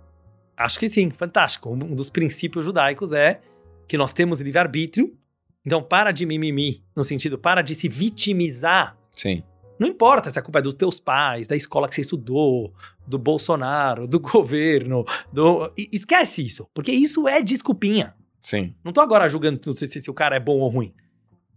Acho 0.56 0.78
que 0.78 0.88
sim, 0.88 1.10
fantástico. 1.10 1.70
Um 1.70 1.94
dos 1.94 2.08
princípios 2.08 2.64
judaicos 2.64 3.12
é 3.12 3.40
que 3.86 3.98
nós 3.98 4.12
temos 4.12 4.40
livre-arbítrio 4.40 5.16
então, 5.64 5.82
para 5.82 6.10
de 6.10 6.26
mimimi, 6.26 6.84
no 6.94 7.04
sentido, 7.04 7.38
para 7.38 7.62
de 7.62 7.74
se 7.74 7.88
vitimizar. 7.88 8.96
Sim. 9.12 9.42
Não 9.78 9.88
importa 9.88 10.30
se 10.30 10.38
a 10.38 10.42
culpa 10.42 10.58
é 10.58 10.62
dos 10.62 10.74
teus 10.74 11.00
pais, 11.00 11.46
da 11.46 11.56
escola 11.56 11.88
que 11.88 11.94
você 11.94 12.02
estudou, 12.02 12.72
do 13.06 13.18
Bolsonaro, 13.18 14.06
do 14.06 14.18
governo, 14.20 15.04
do... 15.32 15.72
Esquece 15.92 16.44
isso, 16.44 16.68
porque 16.74 16.92
isso 16.92 17.26
é 17.28 17.40
desculpinha. 17.40 18.14
Sim. 18.42 18.74
Não 18.82 18.92
tô 18.92 19.00
agora 19.00 19.28
julgando 19.28 19.74
se, 19.74 19.86
se 19.86 20.10
o 20.10 20.14
cara 20.14 20.34
é 20.34 20.40
bom 20.40 20.58
ou 20.58 20.68
ruim. 20.68 20.92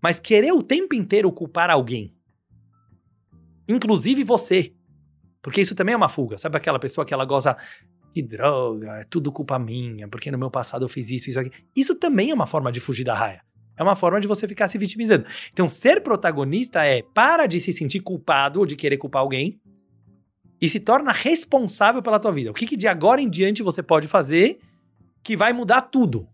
Mas 0.01 0.19
querer 0.19 0.53
o 0.53 0.61
tempo 0.61 0.93
inteiro 0.93 1.31
culpar 1.31 1.71
alguém. 1.71 2.13
Inclusive 3.67 4.23
você. 4.23 4.71
Porque 5.41 5.59
isso 5.59 5.73
também 5.73 5.93
é 5.93 5.97
uma 5.97 6.07
fuga. 6.07 6.37
Sabe 6.37 6.57
aquela 6.57 6.77
pessoa 6.77 7.03
que 7.03 7.13
ela 7.13 7.25
goza 7.25 7.57
de 8.13 8.21
droga, 8.21 8.99
é 8.99 9.03
tudo 9.03 9.31
culpa 9.31 9.57
minha, 9.57 10.07
porque 10.07 10.31
no 10.31 10.37
meu 10.37 10.49
passado 10.49 10.85
eu 10.85 10.89
fiz 10.89 11.09
isso, 11.09 11.29
isso 11.29 11.39
aqui. 11.39 11.51
Isso 11.75 11.95
também 11.95 12.29
é 12.29 12.33
uma 12.33 12.45
forma 12.45 12.71
de 12.71 12.79
fugir 12.79 13.03
da 13.03 13.15
raia. 13.15 13.41
É 13.75 13.83
uma 13.83 13.95
forma 13.95 14.21
de 14.21 14.27
você 14.27 14.47
ficar 14.47 14.67
se 14.67 14.77
vitimizando. 14.77 15.25
Então, 15.51 15.67
ser 15.67 16.01
protagonista 16.01 16.85
é 16.85 17.01
para 17.01 17.45
de 17.47 17.59
se 17.59 17.73
sentir 17.73 17.99
culpado 17.99 18.59
ou 18.59 18.65
de 18.65 18.75
querer 18.75 18.97
culpar 18.97 19.21
alguém 19.21 19.59
e 20.61 20.69
se 20.69 20.79
torna 20.79 21.11
responsável 21.11 22.01
pela 22.01 22.19
tua 22.19 22.31
vida. 22.31 22.51
O 22.51 22.53
que, 22.53 22.67
que 22.67 22.77
de 22.77 22.87
agora 22.87 23.19
em 23.19 23.29
diante 23.29 23.61
você 23.61 23.83
pode 23.83 24.07
fazer 24.07 24.59
que 25.21 25.35
vai 25.35 25.51
mudar 25.51 25.81
tudo? 25.81 26.29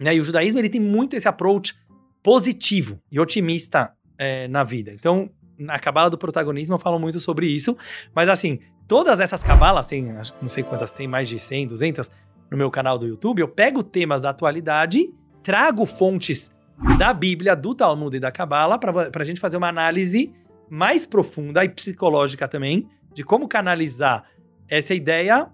Né? 0.00 0.16
E 0.16 0.20
o 0.20 0.24
judaísmo 0.24 0.58
ele 0.58 0.68
tem 0.68 0.80
muito 0.80 1.14
esse 1.14 1.28
approach 1.28 1.76
positivo 2.22 3.00
e 3.10 3.20
otimista 3.20 3.92
é, 4.18 4.48
na 4.48 4.64
vida. 4.64 4.92
Então, 4.92 5.30
na 5.58 5.78
cabala 5.78 6.10
do 6.10 6.18
protagonismo 6.18 6.74
eu 6.74 6.78
falo 6.78 6.98
muito 6.98 7.20
sobre 7.20 7.46
isso, 7.46 7.76
mas 8.14 8.28
assim, 8.28 8.58
todas 8.88 9.20
essas 9.20 9.42
cabalas, 9.42 9.86
tem, 9.86 10.12
não 10.40 10.48
sei 10.48 10.62
quantas 10.62 10.90
tem, 10.90 11.06
mais 11.06 11.28
de 11.28 11.38
100, 11.38 11.68
200 11.68 12.10
no 12.50 12.56
meu 12.56 12.70
canal 12.70 12.98
do 12.98 13.06
YouTube, 13.06 13.40
eu 13.40 13.48
pego 13.48 13.82
temas 13.82 14.20
da 14.20 14.30
atualidade 14.30 15.12
trago 15.42 15.86
fontes 15.86 16.50
da 16.98 17.12
Bíblia, 17.12 17.54
do 17.54 17.74
Talmud 17.74 18.16
e 18.16 18.20
da 18.20 18.32
Cabala 18.32 18.78
para 18.78 19.10
a 19.14 19.24
gente 19.24 19.40
fazer 19.40 19.56
uma 19.56 19.68
análise 19.68 20.32
mais 20.68 21.04
profunda 21.04 21.64
e 21.64 21.68
psicológica 21.68 22.48
também 22.48 22.88
de 23.12 23.24
como 23.24 23.48
canalizar 23.48 24.24
essa 24.68 24.94
ideia 24.94 25.48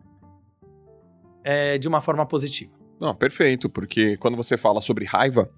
é, 1.43 1.79
de 1.79 1.89
uma 1.89 2.01
forma 2.01 2.27
positiva. 2.27 2.76
Não, 3.01 3.15
perfeito, 3.15 3.69
porque 3.69 4.17
quando 4.17 4.37
você 4.37 4.57
fala 4.57 4.81
sobre 4.81 5.05
raiva, 5.05 5.51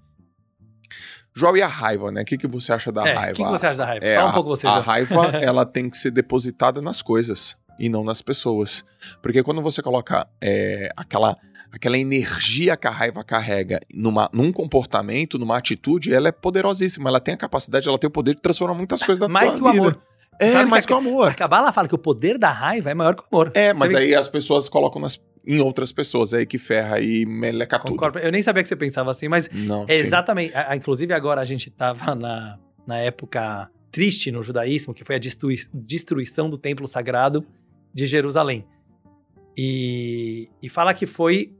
João, 1.33 1.55
e 1.55 1.61
a 1.61 1.67
raiva, 1.67 2.11
né? 2.11 2.21
O 2.21 2.25
que, 2.25 2.37
que 2.37 2.47
você 2.47 2.73
acha 2.73 2.91
da 2.91 3.07
é, 3.07 3.13
raiva? 3.13 3.31
O 3.31 3.35
que, 3.35 3.43
que, 3.43 3.49
você 3.49 3.67
acha 3.67 3.77
da 3.77 3.85
raiva? 3.85 4.05
É, 4.05 4.15
Fala 4.15 4.29
um 4.29 4.33
pouco 4.33 4.49
você, 4.49 4.67
A 4.67 4.79
raiva, 4.79 5.27
ela 5.41 5.65
tem 5.65 5.89
que 5.89 5.97
ser 5.97 6.11
depositada 6.11 6.81
nas 6.81 7.01
coisas 7.01 7.55
e 7.77 7.87
não 7.87 8.03
nas 8.03 8.21
pessoas. 8.21 8.83
Porque 9.21 9.41
quando 9.41 9.61
você 9.61 9.81
coloca 9.81 10.27
é, 10.41 10.89
aquela 10.97 11.37
aquela 11.71 11.97
energia 11.97 12.75
que 12.75 12.87
a 12.87 12.91
raiva 12.91 13.23
carrega 13.23 13.79
numa, 13.93 14.27
num 14.33 14.51
comportamento, 14.51 15.37
numa 15.37 15.55
atitude, 15.55 16.11
ela 16.11 16.27
é 16.27 16.31
poderosíssima. 16.31 17.09
Ela 17.09 17.19
tem 17.19 17.35
a 17.35 17.37
capacidade, 17.37 17.87
ela 17.87 17.97
tem 17.97 18.07
o 18.07 18.11
poder 18.11 18.35
de 18.35 18.41
transformar 18.41 18.73
muitas 18.73 19.03
coisas 19.03 19.19
da 19.19 19.27
Mais 19.27 19.53
tua 19.53 19.71
que 19.71 19.77
o 19.77 19.81
amor. 19.81 20.01
É, 20.39 20.53
Sabe 20.53 20.69
mais 20.69 20.85
que, 20.85 20.87
que 20.87 20.93
o 20.93 20.97
amor. 20.97 21.29
A 21.29 21.33
Kabbalah 21.33 21.73
fala 21.73 21.87
que 21.87 21.95
o 21.95 21.97
poder 21.97 22.37
da 22.37 22.49
raiva 22.49 22.89
é 22.89 22.93
maior 22.93 23.13
que 23.13 23.21
o 23.21 23.25
amor. 23.29 23.51
É, 23.53 23.73
mas 23.73 23.93
aí 23.93 24.15
as 24.15 24.29
pessoas 24.29 24.69
colocam 24.69 25.01
nas, 25.01 25.21
em 25.45 25.59
outras 25.59 25.91
pessoas, 25.91 26.33
é 26.33 26.37
aí 26.39 26.45
que 26.45 26.57
ferra 26.57 27.01
e 27.01 27.25
meleca 27.25 27.77
Concordo. 27.77 28.17
tudo. 28.17 28.25
Eu 28.25 28.31
nem 28.31 28.41
sabia 28.41 28.63
que 28.63 28.69
você 28.69 28.75
pensava 28.75 29.11
assim, 29.11 29.27
mas 29.27 29.49
Não, 29.51 29.85
é 29.87 29.95
exatamente. 29.95 30.55
A, 30.55 30.75
inclusive 30.75 31.13
agora 31.13 31.41
a 31.41 31.45
gente 31.45 31.69
tava 31.69 32.15
na, 32.15 32.57
na 32.87 32.97
época 32.99 33.69
triste 33.91 34.31
no 34.31 34.41
judaísmo, 34.41 34.93
que 34.93 35.03
foi 35.03 35.15
a 35.15 35.19
destrui, 35.19 35.57
destruição 35.73 36.49
do 36.49 36.57
templo 36.57 36.87
sagrado 36.87 37.45
de 37.93 38.05
Jerusalém. 38.05 38.65
E, 39.57 40.49
e 40.61 40.69
fala 40.69 40.93
que 40.93 41.05
foi 41.05 41.53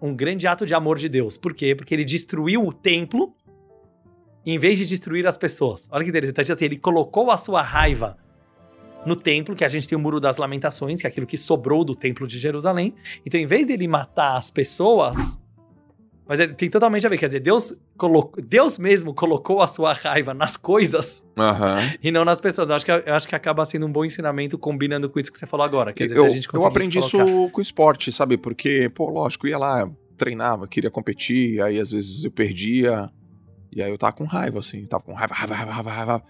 um 0.00 0.14
grande 0.14 0.46
ato 0.46 0.66
de 0.66 0.74
amor 0.74 0.98
de 0.98 1.08
Deus. 1.08 1.38
Por 1.38 1.54
quê? 1.54 1.74
Porque 1.74 1.94
ele 1.94 2.04
destruiu 2.04 2.66
o 2.66 2.72
templo 2.72 3.34
em 4.46 4.58
vez 4.58 4.78
de 4.78 4.86
destruir 4.86 5.26
as 5.26 5.36
pessoas. 5.36 5.88
Olha 5.90 6.04
que 6.04 6.10
interessante, 6.10 6.52
assim, 6.52 6.64
ele 6.64 6.78
colocou 6.78 7.30
a 7.30 7.36
sua 7.36 7.62
raiva 7.62 8.16
no 9.04 9.14
templo, 9.14 9.54
que 9.54 9.64
a 9.64 9.68
gente 9.68 9.88
tem 9.88 9.96
o 9.96 10.00
Muro 10.00 10.18
das 10.18 10.36
Lamentações, 10.36 11.00
que 11.00 11.06
é 11.06 11.10
aquilo 11.10 11.26
que 11.26 11.36
sobrou 11.36 11.84
do 11.84 11.94
templo 11.94 12.26
de 12.26 12.38
Jerusalém. 12.38 12.94
Então, 13.24 13.38
em 13.38 13.46
vez 13.46 13.66
dele 13.66 13.86
matar 13.86 14.36
as 14.36 14.50
pessoas, 14.50 15.38
mas 16.28 16.40
tem 16.56 16.68
totalmente 16.68 17.06
a 17.06 17.08
ver, 17.08 17.18
quer 17.18 17.26
dizer, 17.26 17.40
Deus, 17.40 17.72
colocou, 17.96 18.42
Deus 18.42 18.76
mesmo 18.78 19.14
colocou 19.14 19.62
a 19.62 19.66
sua 19.68 19.92
raiva 19.92 20.34
nas 20.34 20.56
coisas 20.56 21.24
uhum. 21.36 21.98
e 22.02 22.10
não 22.10 22.24
nas 22.24 22.40
pessoas. 22.40 22.68
Eu 22.68 22.74
acho, 22.74 22.84
que, 22.84 22.90
eu 22.90 23.14
acho 23.14 23.28
que 23.28 23.34
acaba 23.36 23.64
sendo 23.64 23.86
um 23.86 23.92
bom 23.92 24.04
ensinamento 24.04 24.58
combinando 24.58 25.08
com 25.08 25.20
isso 25.20 25.30
que 25.30 25.38
você 25.38 25.46
falou 25.46 25.64
agora. 25.64 25.92
Quer 25.92 26.08
dizer, 26.08 26.18
eu, 26.18 26.24
se 26.24 26.26
a 26.26 26.30
gente 26.30 26.48
eu 26.52 26.66
aprendi 26.66 26.98
colocar... 26.98 27.24
isso 27.24 27.50
com 27.50 27.60
o 27.60 27.62
esporte, 27.62 28.10
sabe? 28.10 28.36
Porque, 28.36 28.90
pô, 28.92 29.08
lógico, 29.08 29.46
ia 29.46 29.56
lá, 29.56 29.88
treinava, 30.16 30.66
queria 30.66 30.90
competir, 30.90 31.62
aí 31.62 31.78
às 31.78 31.92
vezes 31.92 32.24
eu 32.24 32.30
perdia, 32.32 33.08
e 33.76 33.82
aí 33.82 33.90
eu 33.90 33.98
tava 33.98 34.12
com 34.12 34.24
raiva, 34.24 34.58
assim, 34.58 34.84
tava 34.86 35.04
com 35.04 35.12
raiva, 35.12 35.34
raiva, 35.34 35.54
raiva, 35.54 35.72
raiva, 35.72 35.90
raiva. 35.90 36.22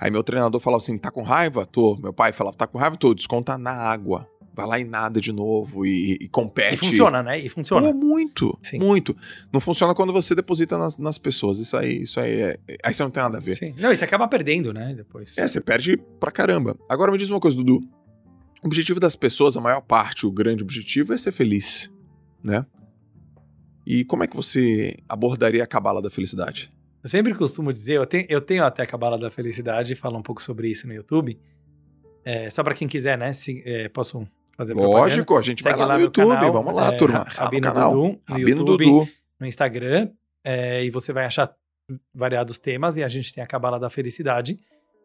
Aí 0.00 0.10
meu 0.10 0.24
treinador 0.24 0.60
falava 0.60 0.82
assim, 0.82 0.98
tá 0.98 1.10
com 1.10 1.22
raiva? 1.22 1.64
Tô. 1.64 1.96
Meu 1.96 2.12
pai 2.12 2.32
falava, 2.32 2.56
tá 2.56 2.66
com 2.66 2.78
raiva? 2.78 2.96
Tô, 2.96 3.14
desconta 3.14 3.56
na 3.56 3.72
água 3.72 4.28
vai 4.54 4.66
lá 4.66 4.78
e 4.78 4.84
nada 4.84 5.20
de 5.20 5.32
novo 5.32 5.84
e, 5.84 6.16
e 6.20 6.28
compete. 6.28 6.74
E 6.74 6.76
funciona, 6.76 7.22
né? 7.22 7.38
E 7.38 7.48
funciona. 7.48 7.92
Pô, 7.92 7.94
muito, 7.94 8.56
Sim. 8.62 8.78
muito. 8.78 9.16
Não 9.52 9.60
funciona 9.60 9.94
quando 9.94 10.12
você 10.12 10.34
deposita 10.34 10.78
nas, 10.78 10.96
nas 10.96 11.18
pessoas. 11.18 11.58
Isso 11.58 11.76
aí, 11.76 12.02
isso 12.02 12.20
aí 12.20 12.40
é, 12.40 12.58
Aí 12.84 12.94
você 12.94 13.02
não 13.02 13.10
tem 13.10 13.22
nada 13.22 13.38
a 13.38 13.40
ver. 13.40 13.56
Sim. 13.56 13.74
Não, 13.78 13.92
e 13.92 13.96
você 13.96 14.04
acaba 14.04 14.28
perdendo, 14.28 14.72
né? 14.72 14.94
Depois. 14.94 15.36
É, 15.36 15.48
você 15.48 15.60
perde 15.60 15.96
pra 16.20 16.30
caramba. 16.30 16.78
Agora 16.88 17.10
me 17.10 17.18
diz 17.18 17.28
uma 17.28 17.40
coisa, 17.40 17.56
Dudu. 17.56 17.80
O 18.62 18.66
objetivo 18.66 19.00
das 19.00 19.16
pessoas, 19.16 19.56
a 19.56 19.60
maior 19.60 19.80
parte, 19.80 20.24
o 20.24 20.32
grande 20.32 20.62
objetivo 20.62 21.12
é 21.12 21.18
ser 21.18 21.32
feliz, 21.32 21.90
né? 22.42 22.64
E 23.86 24.04
como 24.04 24.24
é 24.24 24.26
que 24.26 24.36
você 24.36 24.96
abordaria 25.06 25.62
a 25.62 25.66
cabala 25.66 26.00
da 26.00 26.10
felicidade? 26.10 26.72
Eu 27.04 27.10
sempre 27.10 27.34
costumo 27.34 27.70
dizer, 27.70 27.98
eu 27.98 28.06
tenho, 28.06 28.24
eu 28.30 28.40
tenho 28.40 28.64
até 28.64 28.82
a 28.82 28.86
cabala 28.86 29.18
da 29.18 29.30
felicidade 29.30 29.92
e 29.92 29.96
falo 29.96 30.16
um 30.16 30.22
pouco 30.22 30.42
sobre 30.42 30.70
isso 30.70 30.86
no 30.86 30.94
YouTube. 30.94 31.38
É, 32.24 32.48
só 32.48 32.64
para 32.64 32.74
quem 32.74 32.88
quiser, 32.88 33.18
né? 33.18 33.34
Se, 33.34 33.62
é, 33.66 33.90
posso 33.90 34.26
fazer 34.56 34.72
Lógico, 34.72 35.26
propaganda. 35.26 35.38
a 35.38 35.42
gente 35.42 35.62
Segue 35.62 35.78
vai 35.78 35.86
lá, 35.86 35.94
no 35.96 36.00
YouTube, 36.00 36.28
canal, 36.28 36.52
vamos 36.52 36.74
lá, 36.74 36.88
é, 36.88 36.96
turma. 36.96 37.26
Rabino 37.28 37.66
canal. 37.66 37.90
Dudu, 37.90 38.02
no 38.02 38.20
Rabino 38.26 38.48
YouTube, 38.48 38.84
Dudu. 38.86 39.08
no 39.38 39.46
Instagram, 39.46 40.10
é, 40.42 40.82
e 40.82 40.90
você 40.90 41.12
vai 41.12 41.26
achar 41.26 41.54
variados 42.14 42.58
temas, 42.58 42.96
e 42.96 43.04
a 43.04 43.08
gente 43.08 43.34
tem 43.34 43.44
a 43.44 43.46
Cabala 43.46 43.78
da 43.78 43.90
Felicidade. 43.90 44.58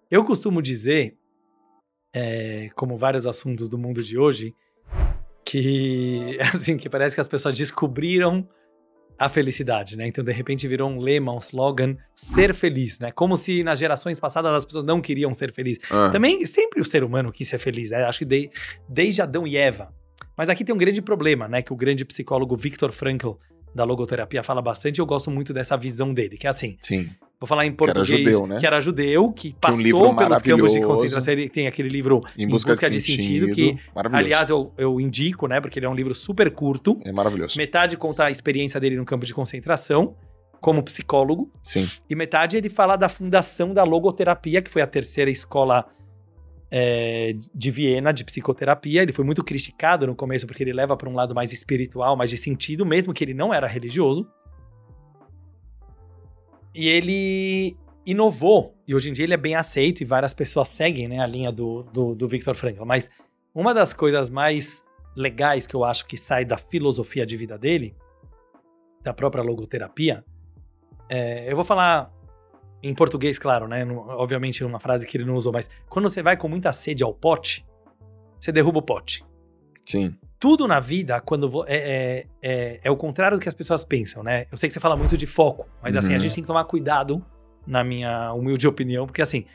Eu 0.10 0.24
costumo 0.24 0.62
dizer, 0.62 1.18
é, 2.16 2.70
como 2.76 2.96
vários 2.96 3.28
assuntos 3.28 3.68
do 3.68 3.78
mundo 3.78 4.02
de 4.02 4.18
hoje, 4.18 4.56
que 5.44 6.38
assim 6.56 6.78
que 6.78 6.90
parece 6.90 7.16
que 7.16 7.22
as 7.22 7.28
pessoas 7.28 7.58
descobriram 7.58 8.48
a 9.20 9.28
felicidade, 9.28 9.98
né? 9.98 10.08
Então 10.08 10.24
de 10.24 10.32
repente 10.32 10.68
virou 10.68 10.90
um 10.90 11.00
lema, 11.00 11.34
um 11.34 11.40
slogan, 11.40 11.98
ser 12.16 12.54
feliz, 12.54 13.00
né? 13.00 13.12
Como 13.12 13.36
se 13.36 13.64
nas 13.64 13.78
gerações 13.78 14.20
passadas 14.20 14.52
as 14.54 14.66
pessoas 14.66 14.86
não 14.86 15.02
queriam 15.02 15.34
ser 15.34 15.52
felizes. 15.54 15.82
Ah, 15.92 16.10
Também 16.12 16.46
sempre 16.46 16.80
o 16.80 16.86
ser 16.86 17.04
humano 17.04 17.32
quis 17.32 17.48
ser 17.48 17.60
feliz, 17.60 17.92
né? 17.92 18.04
Acho 18.06 18.20
que 18.20 18.26
de- 18.26 18.50
desde 18.88 19.22
Adão 19.22 19.46
e 19.46 19.58
Eva. 19.58 19.94
Mas 20.38 20.48
aqui 20.48 20.64
tem 20.64 20.74
um 20.74 20.78
grande 20.78 21.02
problema, 21.02 21.48
né? 21.50 21.62
Que 21.62 21.74
o 21.74 21.76
grande 21.76 22.06
psicólogo 22.06 22.56
Viktor 22.56 22.92
Frankl 22.94 23.32
da 23.76 23.84
logoterapia 23.84 24.42
fala 24.42 24.62
bastante. 24.62 24.98
e 24.98 25.02
Eu 25.02 25.06
gosto 25.06 25.30
muito 25.30 25.54
dessa 25.54 25.76
visão 25.78 26.14
dele, 26.14 26.38
que 26.38 26.48
é 26.48 26.50
assim. 26.50 26.78
sim. 26.82 27.10
Vou 27.40 27.48
falar 27.48 27.66
em 27.66 27.70
era 27.70 27.76
português. 27.78 28.06
judeu, 28.08 28.46
né? 28.46 28.60
Que 28.60 28.68
era 28.68 28.82
judeu, 28.82 29.32
que 29.32 29.54
passou 29.54 29.82
livro 29.82 30.16
pelos 30.16 30.42
campos 30.42 30.74
de 30.74 30.82
concentração. 30.82 31.34
Ele 31.34 31.48
tem 31.48 31.68
aquele 31.68 31.88
livro 31.88 32.22
Em 32.38 32.46
busca, 32.46 32.74
de, 32.74 33.00
sentido. 33.00 33.50
que, 33.52 33.78
maravilhoso. 33.96 34.26
aliás, 34.26 34.50
eu, 34.50 34.74
eu 34.78 35.00
indico, 35.00 35.48
né? 35.48 35.62
Porque 35.62 35.80
ele 35.80 35.86
é 35.86 35.90
um 35.90 35.96
livro 35.96 36.14
super 36.14 36.52
curto. 36.52 36.98
é 37.06 37.14
maravilhoso. 37.14 37.58
Metade 37.58 37.96
conta 37.96 38.26
a 38.26 38.32
experiência 38.32 38.78
dele 38.78 38.98
no 38.98 39.06
campo 39.06 39.26
de 39.26 39.34
concentração, 39.34 40.18
como 40.60 40.84
psicólogo. 40.84 41.50
Sim. 41.64 41.88
E 42.10 42.14
metade 42.14 42.58
ele 42.58 42.70
fala 42.70 42.98
da 42.98 43.08
fundação 43.08 43.74
da 43.74 43.86
logoterapia, 43.86 44.62
que 44.62 44.70
foi 44.70 44.82
a 44.82 44.88
terceira 44.88 45.32
escola 45.32 45.86
é, 46.70 47.38
de 47.56 47.72
Viena 47.72 48.12
de 48.12 48.26
psicoterapia. 48.26 49.02
Ele 49.02 49.14
foi 49.14 49.24
muito 49.24 49.46
criticado 49.46 50.06
no 50.06 50.14
começo 50.14 50.46
porque 50.46 50.62
ele 50.62 50.74
leva 50.74 50.98
para 50.98 51.10
um 51.10 51.14
lado 51.16 51.34
mais 51.34 51.54
espiritual, 51.54 52.18
mais 52.18 52.30
de 52.30 52.36
sentido, 52.36 52.86
mesmo 52.86 53.14
que 53.14 53.24
ele 53.24 53.34
não 53.34 53.54
era 53.54 53.66
religioso. 53.66 54.28
E 56.74 56.88
ele 56.88 57.78
inovou, 58.06 58.76
e 58.88 58.96
hoje 58.96 59.10
em 59.10 59.14
dia 59.14 59.26
ele 59.26 59.34
é 59.34 59.38
bem 59.38 59.56
aceito 59.56 60.02
e 60.02 60.06
várias 60.06 60.34
pessoas 60.34 60.70
seguem 60.70 61.08
né, 61.08 61.20
a 61.20 61.28
linha 61.28 61.52
do, 61.52 61.84
do, 61.84 62.16
do 62.16 62.28
Viktor 62.28 62.56
Frankl. 62.56 62.86
Mas 62.86 63.10
uma 63.54 63.74
das 63.74 63.94
coisas 63.94 64.30
mais 64.30 64.84
legais 65.16 65.68
que 65.68 65.76
eu 65.76 65.84
acho 65.84 66.06
que 66.06 66.18
sai 66.18 66.46
da 66.46 66.58
filosofia 66.58 67.26
de 67.26 67.36
vida 67.38 67.58
dele, 67.58 67.96
da 69.02 69.14
própria 69.14 69.44
logoterapia, 69.44 70.24
é, 71.10 71.52
eu 71.52 71.56
vou 71.56 71.66
falar 71.66 72.12
em 72.82 72.94
português, 72.94 73.38
claro, 73.38 73.68
né? 73.68 73.86
Obviamente 73.86 74.64
numa 74.64 74.80
frase 74.80 75.06
que 75.06 75.18
ele 75.18 75.26
não 75.26 75.36
usou, 75.36 75.52
mas 75.52 75.70
quando 75.90 76.10
você 76.10 76.24
vai 76.24 76.38
com 76.38 76.48
muita 76.48 76.72
sede 76.72 77.04
ao 77.04 77.14
pote, 77.14 77.66
você 78.40 78.52
derruba 78.52 78.80
o 78.80 78.84
pote. 78.84 79.26
Sim. 79.86 80.16
Tudo 80.40 80.68
na 80.68 80.80
vida, 80.80 81.20
quando 81.20 81.50
vo- 81.50 81.66
é, 81.68 81.76
é, 81.78 82.26
é, 82.42 82.80
é 82.84 82.92
o 82.92 82.96
contrário 82.96 83.38
do 83.38 83.42
que 83.42 83.50
as 83.50 83.54
pessoas 83.56 83.84
pensam, 83.84 84.24
né? 84.24 84.46
Eu 84.52 84.58
sei 84.58 84.70
que 84.70 84.74
você 84.74 84.80
fala 84.80 84.96
muito 84.96 85.18
de 85.18 85.28
foco, 85.28 85.68
mas 85.84 85.96
assim, 85.98 86.12
a 86.12 86.14
Uhum. 86.14 86.20
gente 86.20 86.36
tem 86.36 86.44
que 86.44 86.48
tomar 86.48 86.64
cuidado, 86.64 87.24
na 87.68 87.84
minha 87.84 88.32
humilde 88.34 88.66
opinião, 88.68 89.06
porque 89.06 89.22
assim, 89.22 89.46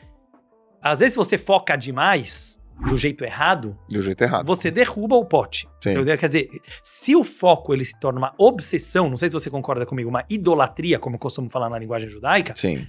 às 0.81 0.99
vezes 0.99 1.15
você 1.15 1.37
foca 1.37 1.75
demais 1.75 2.59
do 2.87 2.95
jeito 2.95 3.23
errado, 3.23 3.75
Do 3.89 4.01
jeito 4.03 4.21
errado. 4.23 4.45
você 4.45 4.69
derruba 4.69 5.15
o 5.15 5.25
pote. 5.25 5.67
Sim. 5.81 5.91
Entendeu? 5.93 6.17
Quer 6.17 6.27
dizer, 6.27 6.49
se 6.83 7.15
o 7.15 7.23
foco 7.23 7.73
ele 7.73 7.83
se 7.83 7.97
torna 7.99 8.19
uma 8.19 8.33
obsessão, 8.37 9.09
não 9.09 9.17
sei 9.17 9.29
se 9.29 9.33
você 9.33 9.49
concorda 9.49 9.85
comigo, 9.85 10.09
uma 10.09 10.23
idolatria, 10.29 10.99
como 10.99 11.15
eu 11.15 11.19
costumo 11.19 11.49
falar 11.49 11.69
na 11.69 11.79
linguagem 11.79 12.07
judaica, 12.07 12.53
Sim. 12.55 12.85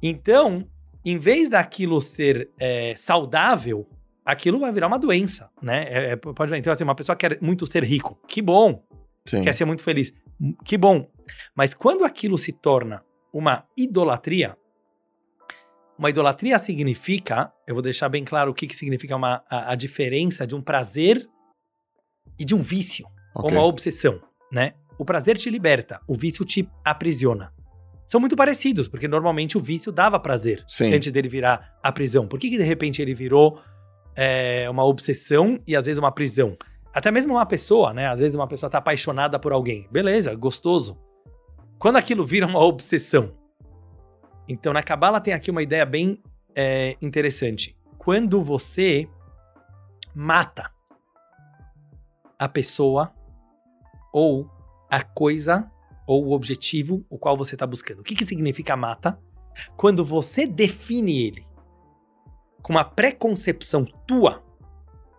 então, 0.00 0.64
em 1.04 1.18
vez 1.18 1.48
daquilo 1.50 2.00
ser 2.00 2.50
é, 2.60 2.94
saudável, 2.96 3.88
aquilo 4.24 4.58
vai 4.58 4.72
virar 4.72 4.86
uma 4.86 4.98
doença, 4.98 5.50
né? 5.60 5.84
É, 5.88 6.10
é, 6.12 6.16
pode. 6.16 6.54
Então, 6.56 6.72
assim, 6.72 6.84
uma 6.84 6.94
pessoa 6.94 7.16
quer 7.16 7.38
muito 7.40 7.66
ser 7.66 7.84
rico, 7.84 8.18
que 8.26 8.40
bom. 8.42 8.84
Sim. 9.24 9.42
Quer 9.42 9.52
ser 9.52 9.64
muito 9.64 9.82
feliz, 9.82 10.12
que 10.64 10.76
bom. 10.76 11.08
Mas 11.54 11.74
quando 11.74 12.04
aquilo 12.04 12.36
se 12.36 12.52
torna 12.52 13.04
uma 13.32 13.64
idolatria, 13.76 14.56
uma 15.96 16.10
idolatria 16.10 16.58
significa, 16.58 17.52
eu 17.66 17.74
vou 17.74 17.82
deixar 17.82 18.08
bem 18.08 18.24
claro 18.24 18.50
o 18.50 18.54
que, 18.54 18.66
que 18.66 18.74
significa 18.76 19.14
uma, 19.14 19.44
a, 19.48 19.72
a 19.72 19.74
diferença 19.76 20.46
de 20.46 20.54
um 20.54 20.60
prazer 20.60 21.28
e 22.38 22.44
de 22.44 22.54
um 22.54 22.60
vício 22.60 23.06
ou 23.34 23.44
Ok. 23.44 23.56
uma 23.56 23.64
obsessão, 23.64 24.20
né? 24.50 24.74
O 24.98 25.04
prazer 25.04 25.36
te 25.36 25.48
liberta, 25.48 26.00
o 26.08 26.14
vício 26.14 26.44
te 26.44 26.68
aprisiona. 26.84 27.52
São 28.06 28.20
muito 28.20 28.36
parecidos, 28.36 28.88
porque 28.88 29.08
normalmente 29.08 29.56
o 29.56 29.60
vício 29.60 29.90
dava 29.90 30.18
prazer 30.18 30.64
Sim. 30.66 30.92
antes 30.92 31.10
dele 31.12 31.28
virar 31.28 31.78
a 31.82 31.90
prisão. 31.90 32.26
Por 32.26 32.38
que, 32.38 32.50
que 32.50 32.58
de 32.58 32.64
repente 32.64 33.00
ele 33.00 33.14
virou 33.14 33.60
é, 34.16 34.68
uma 34.70 34.84
obsessão 34.84 35.58
e 35.66 35.76
às 35.76 35.86
vezes 35.86 35.98
uma 35.98 36.12
prisão? 36.12 36.56
Até 36.92 37.10
mesmo 37.10 37.34
uma 37.34 37.46
pessoa, 37.46 37.94
né? 37.94 38.08
Às 38.08 38.18
vezes 38.18 38.34
uma 38.34 38.46
pessoa 38.46 38.68
tá 38.68 38.78
apaixonada 38.78 39.38
por 39.38 39.52
alguém. 39.52 39.88
Beleza, 39.90 40.34
gostoso. 40.34 40.98
Quando 41.78 41.96
aquilo 41.96 42.24
vira 42.24 42.46
uma 42.46 42.60
obsessão. 42.60 43.34
Então, 44.46 44.72
na 44.72 44.82
Kabbalah 44.82 45.20
tem 45.20 45.32
aqui 45.32 45.50
uma 45.50 45.62
ideia 45.62 45.86
bem 45.86 46.22
é, 46.54 46.96
interessante. 47.00 47.76
Quando 47.96 48.42
você 48.42 49.08
mata 50.14 50.70
a 52.38 52.48
pessoa 52.48 53.12
ou 54.12 54.50
a 54.90 55.02
coisa 55.02 55.70
ou 56.06 56.26
o 56.26 56.32
objetivo 56.32 57.06
o 57.08 57.18
qual 57.18 57.36
você 57.36 57.54
está 57.54 57.66
buscando. 57.66 58.00
O 58.00 58.02
que, 58.02 58.14
que 58.14 58.26
significa 58.26 58.76
mata? 58.76 59.18
Quando 59.76 60.04
você 60.04 60.46
define 60.46 61.26
ele 61.26 61.46
com 62.62 62.72
uma 62.72 62.84
preconcepção 62.84 63.84
tua 64.06 64.42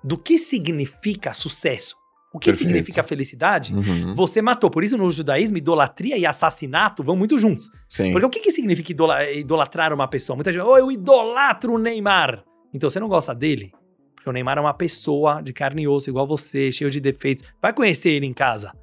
do 0.03 0.18
que 0.18 0.38
significa 0.40 1.34
sucesso, 1.34 1.95
o 2.34 2.40
que 2.40 2.49
Perfeito. 2.49 2.70
significa 2.70 3.03
felicidade, 3.03 3.74
Uhum. 3.76 4.15
você 4.15 4.41
matou. 4.41 4.70
Por 4.70 4.84
isso, 4.84 4.98
no 4.98 5.10
judaísmo, 5.11 5.57
idolatria 5.57 6.18
e 6.18 6.26
assassinato 6.26 7.03
vão 7.03 7.15
muito 7.15 7.38
juntos. 7.38 7.70
Sim. 7.88 8.11
Porque 8.11 8.26
o 8.26 8.30
que, 8.30 8.40
que 8.40 8.52
significa 8.52 8.91
idola- 8.91 9.30
idolatrar 9.32 9.94
uma 9.94 10.07
pessoa? 10.07 10.36
Muita 10.36 10.52
gente, 10.52 10.64
oh, 10.64 10.78
eu 10.78 10.91
idolatro 10.91 11.74
o 11.74 11.78
Neymar. 11.78 12.44
Então 12.74 12.90
você 12.90 12.99
não 12.99 13.07
gosta 13.07 13.36
dele? 13.36 13.72
Porque 14.15 14.30
o 14.30 14.34
Neymar 14.34 14.57
é 14.57 14.61
uma 14.61 14.74
pessoa 14.74 15.41
de 15.41 15.53
carne 15.53 15.84
e 15.84 15.88
osso, 15.88 16.10
igual 16.10 16.26
você, 16.26 16.72
cheio 16.72 16.90
de 16.90 16.99
defeitos. 16.99 17.44
Vai 17.61 17.72
conhecer 17.74 18.10
ele 18.10 18.26
em 18.26 18.34
casa. 18.34 18.74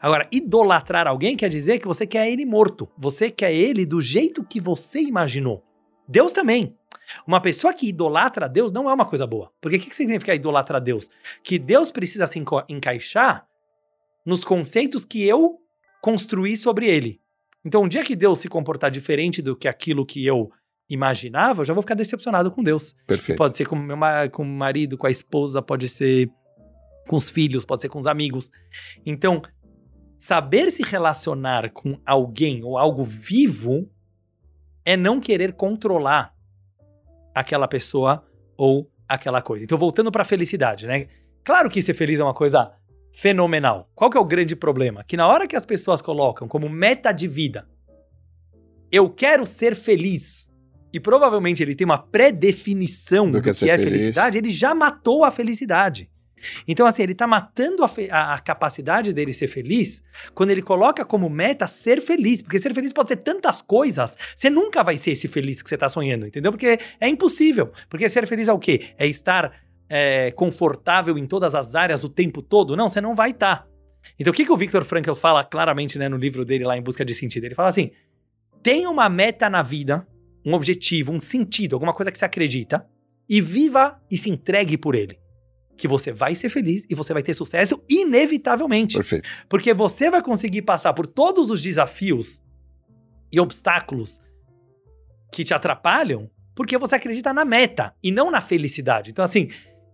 Agora, 0.00 0.26
idolatrar 0.32 1.06
alguém 1.06 1.36
quer 1.36 1.48
dizer 1.48 1.78
que 1.78 1.86
você 1.86 2.06
quer 2.06 2.28
ele 2.28 2.44
morto. 2.44 2.88
Você 2.98 3.30
quer 3.30 3.54
ele 3.54 3.86
do 3.86 4.00
jeito 4.02 4.42
que 4.42 4.60
você 4.60 5.00
imaginou. 5.00 5.62
Deus 6.08 6.32
também. 6.32 6.76
Uma 7.26 7.40
pessoa 7.40 7.72
que 7.72 7.88
idolatra 7.88 8.46
a 8.46 8.48
Deus 8.48 8.72
não 8.72 8.88
é 8.90 8.94
uma 8.94 9.06
coisa 9.06 9.26
boa. 9.26 9.52
Porque 9.60 9.76
o 9.76 9.80
que, 9.80 9.90
que 9.90 9.96
significa 9.96 10.34
idolatrar 10.34 10.80
a 10.80 10.84
Deus? 10.84 11.08
Que 11.42 11.58
Deus 11.58 11.90
precisa 11.90 12.26
se 12.26 12.42
encaixar 12.68 13.46
nos 14.24 14.44
conceitos 14.44 15.04
que 15.04 15.22
eu 15.22 15.58
construí 16.02 16.56
sobre 16.56 16.88
ele. 16.88 17.20
Então, 17.64 17.82
um 17.82 17.88
dia 17.88 18.04
que 18.04 18.14
Deus 18.14 18.40
se 18.40 18.48
comportar 18.48 18.90
diferente 18.90 19.42
do 19.42 19.56
que 19.56 19.68
aquilo 19.68 20.06
que 20.06 20.24
eu 20.24 20.50
imaginava, 20.88 21.62
eu 21.62 21.64
já 21.64 21.74
vou 21.74 21.82
ficar 21.82 21.94
decepcionado 21.94 22.50
com 22.50 22.62
Deus. 22.62 22.94
Perfeito. 23.06 23.38
Pode 23.38 23.56
ser 23.56 23.66
com, 23.66 23.74
meu, 23.74 23.96
com 24.32 24.42
o 24.42 24.46
marido, 24.46 24.96
com 24.96 25.06
a 25.06 25.10
esposa, 25.10 25.60
pode 25.60 25.88
ser 25.88 26.30
com 27.08 27.16
os 27.16 27.28
filhos, 27.28 27.64
pode 27.64 27.82
ser 27.82 27.88
com 27.88 27.98
os 27.98 28.06
amigos. 28.06 28.50
Então, 29.04 29.42
saber 30.18 30.70
se 30.70 30.82
relacionar 30.82 31.70
com 31.70 31.98
alguém 32.04 32.62
ou 32.62 32.78
algo 32.78 33.04
vivo 33.04 33.90
é 34.86 34.96
não 34.96 35.20
querer 35.20 35.52
controlar 35.52 36.32
aquela 37.34 37.66
pessoa 37.66 38.24
ou 38.56 38.88
aquela 39.08 39.42
coisa. 39.42 39.64
Então, 39.64 39.76
voltando 39.76 40.12
para 40.12 40.22
a 40.22 40.24
felicidade, 40.24 40.86
né? 40.86 41.08
Claro 41.44 41.68
que 41.68 41.82
ser 41.82 41.92
feliz 41.94 42.20
é 42.20 42.24
uma 42.24 42.32
coisa 42.32 42.72
fenomenal. 43.12 43.90
Qual 43.94 44.08
que 44.10 44.16
é 44.16 44.20
o 44.20 44.24
grande 44.24 44.54
problema? 44.54 45.04
Que 45.04 45.16
na 45.16 45.26
hora 45.26 45.46
que 45.46 45.56
as 45.56 45.66
pessoas 45.66 46.00
colocam 46.00 46.46
como 46.46 46.68
meta 46.68 47.12
de 47.12 47.26
vida, 47.26 47.68
eu 48.90 49.10
quero 49.10 49.44
ser 49.44 49.74
feliz, 49.74 50.48
e 50.92 51.00
provavelmente 51.00 51.62
ele 51.62 51.74
tem 51.74 51.84
uma 51.84 51.98
pré-definição 51.98 53.30
do, 53.30 53.38
Do 53.38 53.42
que 53.42 53.50
é 53.50 53.52
que 53.54 53.70
é 53.70 53.78
feliz. 53.78 54.00
felicidade, 54.00 54.38
ele 54.38 54.52
já 54.52 54.74
matou 54.74 55.24
a 55.24 55.30
felicidade. 55.30 56.08
Então, 56.68 56.86
assim, 56.86 57.02
ele 57.02 57.14
tá 57.14 57.26
matando 57.26 57.82
a, 57.84 57.90
a- 58.10 58.34
a 58.34 58.38
capacidade 58.38 59.12
dele 59.12 59.32
ser 59.32 59.48
feliz 59.48 60.02
quando 60.34 60.50
ele 60.50 60.62
coloca 60.62 61.04
como 61.04 61.28
meta 61.30 61.66
ser 61.66 62.00
feliz. 62.00 62.42
Porque 62.42 62.58
ser 62.58 62.74
feliz 62.74 62.92
pode 62.92 63.08
ser 63.08 63.16
tantas 63.16 63.62
coisas. 63.62 64.16
Você 64.34 64.50
nunca 64.50 64.82
vai 64.82 64.98
ser 64.98 65.12
esse 65.12 65.28
feliz 65.28 65.62
que 65.62 65.68
você 65.68 65.76
tá 65.78 65.88
sonhando, 65.88 66.26
entendeu? 66.26 66.52
Porque 66.52 66.78
é 67.00 67.08
impossível. 67.08 67.72
Porque 67.88 68.08
ser 68.08 68.26
feliz 68.26 68.48
é 68.48 68.52
o 68.52 68.58
quê? 68.58 68.90
É 68.98 69.06
estar 69.06 69.52
é, 69.88 70.30
confortável 70.32 71.16
em 71.16 71.26
todas 71.26 71.54
as 71.54 71.74
áreas 71.74 72.04
o 72.04 72.08
tempo 72.08 72.42
todo? 72.42 72.76
Não, 72.76 72.88
você 72.88 73.00
não 73.00 73.14
vai 73.14 73.30
estar. 73.30 73.66
Então, 74.18 74.30
o 74.30 74.34
que, 74.34 74.44
que 74.44 74.52
o 74.52 74.56
Viktor 74.56 74.84
Frankl 74.84 75.14
fala 75.14 75.42
claramente 75.42 75.98
né, 75.98 76.08
no 76.08 76.16
livro 76.16 76.44
dele 76.44 76.64
lá 76.64 76.76
em 76.76 76.82
Busca 76.82 77.04
de 77.04 77.14
Sentido? 77.14 77.44
Ele 77.44 77.54
fala 77.54 77.70
assim: 77.70 77.90
tenha 78.62 78.88
uma 78.90 79.08
meta 79.08 79.50
na 79.50 79.62
vida, 79.62 80.06
um 80.44 80.52
objetivo, 80.54 81.12
um 81.12 81.18
sentido, 81.18 81.74
alguma 81.74 81.92
coisa 81.92 82.12
que 82.12 82.18
você 82.18 82.24
acredita, 82.24 82.86
e 83.28 83.40
viva 83.40 84.00
e 84.10 84.16
se 84.16 84.30
entregue 84.30 84.76
por 84.78 84.94
ele. 84.94 85.18
Que 85.76 85.86
você 85.86 86.12
vai 86.12 86.34
ser 86.34 86.48
feliz 86.48 86.84
e 86.88 86.94
você 86.94 87.12
vai 87.12 87.22
ter 87.22 87.34
sucesso 87.34 87.82
inevitavelmente. 87.88 88.96
Perfeito. 88.96 89.28
Porque 89.48 89.74
você 89.74 90.10
vai 90.10 90.22
conseguir 90.22 90.62
passar 90.62 90.92
por 90.94 91.06
todos 91.06 91.50
os 91.50 91.62
desafios 91.62 92.40
e 93.30 93.38
obstáculos 93.40 94.20
que 95.32 95.44
te 95.44 95.52
atrapalham 95.52 96.30
porque 96.54 96.78
você 96.78 96.94
acredita 96.94 97.32
na 97.34 97.44
meta 97.44 97.94
e 98.02 98.10
não 98.10 98.30
na 98.30 98.40
felicidade. 98.40 99.10
Então, 99.10 99.22
assim, 99.22 99.50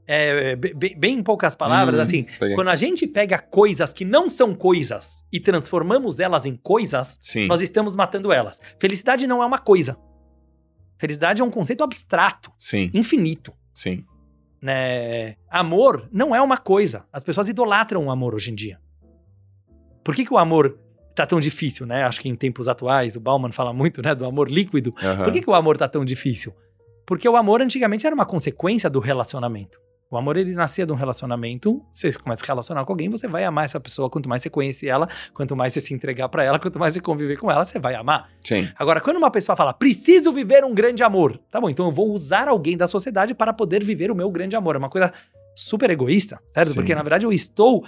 é, 0.06 0.54
be- 0.54 0.72
be- 0.74 0.94
bem 0.96 1.18
em 1.18 1.22
poucas 1.22 1.56
palavras, 1.56 1.98
Hum, 1.98 2.02
assim, 2.02 2.26
peguei. 2.38 2.54
quando 2.54 2.68
a 2.68 2.76
gente 2.76 3.04
pega 3.06 3.38
coisas 3.38 3.92
que 3.92 4.04
não 4.04 4.28
são 4.28 4.54
coisas 4.54 5.24
e 5.32 5.40
transformamos 5.40 6.20
elas 6.20 6.44
em 6.46 6.54
coisas, 6.56 7.18
Sim. 7.20 7.46
nós 7.48 7.60
estamos 7.62 7.96
matando 7.96 8.32
elas. 8.32 8.60
Felicidade 8.80 9.26
não 9.26 9.42
é 9.42 9.46
uma 9.46 9.58
coisa. 9.58 9.96
Felicidade 10.98 11.42
é 11.42 11.44
um 11.44 11.50
conceito 11.50 11.82
abstrato, 11.82 12.52
Sim. 12.56 12.88
infinito. 12.94 13.52
Sim. 13.74 14.04
Né, 14.62 15.34
amor 15.50 16.08
não 16.12 16.34
é 16.34 16.40
uma 16.40 16.56
coisa. 16.56 17.04
As 17.12 17.24
pessoas 17.24 17.48
idolatram 17.48 18.06
o 18.06 18.10
amor 18.10 18.34
hoje 18.34 18.52
em 18.52 18.54
dia. 18.54 18.78
Por 20.04 20.14
que, 20.14 20.24
que 20.24 20.32
o 20.32 20.38
amor 20.38 20.78
tá 21.14 21.26
tão 21.26 21.40
difícil, 21.40 21.84
né? 21.84 22.04
Acho 22.04 22.20
que 22.20 22.28
em 22.28 22.36
tempos 22.36 22.68
atuais, 22.68 23.16
o 23.16 23.20
Bauman 23.20 23.52
fala 23.52 23.72
muito, 23.72 24.00
né, 24.00 24.14
do 24.14 24.24
amor 24.24 24.50
líquido. 24.50 24.94
Aham. 25.02 25.24
Por 25.24 25.32
que, 25.32 25.40
que 25.42 25.50
o 25.50 25.54
amor 25.54 25.76
tá 25.76 25.88
tão 25.88 26.04
difícil? 26.04 26.54
Porque 27.04 27.28
o 27.28 27.36
amor 27.36 27.60
antigamente 27.60 28.06
era 28.06 28.14
uma 28.14 28.24
consequência 28.24 28.88
do 28.88 29.00
relacionamento. 29.00 29.80
O 30.12 30.18
amor 30.18 30.36
ele 30.36 30.52
nascia 30.52 30.84
de 30.84 30.92
um 30.92 30.94
relacionamento. 30.94 31.82
Você 31.90 32.12
começa 32.12 32.42
a 32.42 32.44
se 32.44 32.46
relacionar 32.46 32.84
com 32.84 32.92
alguém, 32.92 33.08
você 33.08 33.26
vai 33.26 33.44
amar 33.44 33.64
essa 33.64 33.80
pessoa. 33.80 34.10
Quanto 34.10 34.28
mais 34.28 34.42
você 34.42 34.50
conhece 34.50 34.86
ela, 34.86 35.08
quanto 35.32 35.56
mais 35.56 35.72
você 35.72 35.80
se 35.80 35.94
entregar 35.94 36.28
pra 36.28 36.44
ela, 36.44 36.58
quanto 36.58 36.78
mais 36.78 36.92
você 36.92 37.00
conviver 37.00 37.38
com 37.38 37.50
ela, 37.50 37.64
você 37.64 37.80
vai 37.80 37.94
amar. 37.94 38.28
Sim. 38.44 38.68
Agora, 38.78 39.00
quando 39.00 39.16
uma 39.16 39.30
pessoa 39.30 39.56
fala, 39.56 39.72
preciso 39.72 40.30
viver 40.30 40.66
um 40.66 40.74
grande 40.74 41.02
amor, 41.02 41.40
tá 41.50 41.58
bom, 41.58 41.70
então 41.70 41.86
eu 41.86 41.92
vou 41.92 42.10
usar 42.10 42.46
alguém 42.46 42.76
da 42.76 42.86
sociedade 42.86 43.32
para 43.32 43.54
poder 43.54 43.82
viver 43.82 44.10
o 44.10 44.14
meu 44.14 44.30
grande 44.30 44.54
amor. 44.54 44.74
É 44.74 44.78
uma 44.78 44.90
coisa 44.90 45.10
super 45.56 45.88
egoísta, 45.88 46.38
certo? 46.52 46.68
Sim. 46.68 46.74
Porque 46.74 46.94
na 46.94 47.02
verdade 47.02 47.24
eu 47.24 47.32
estou 47.32 47.82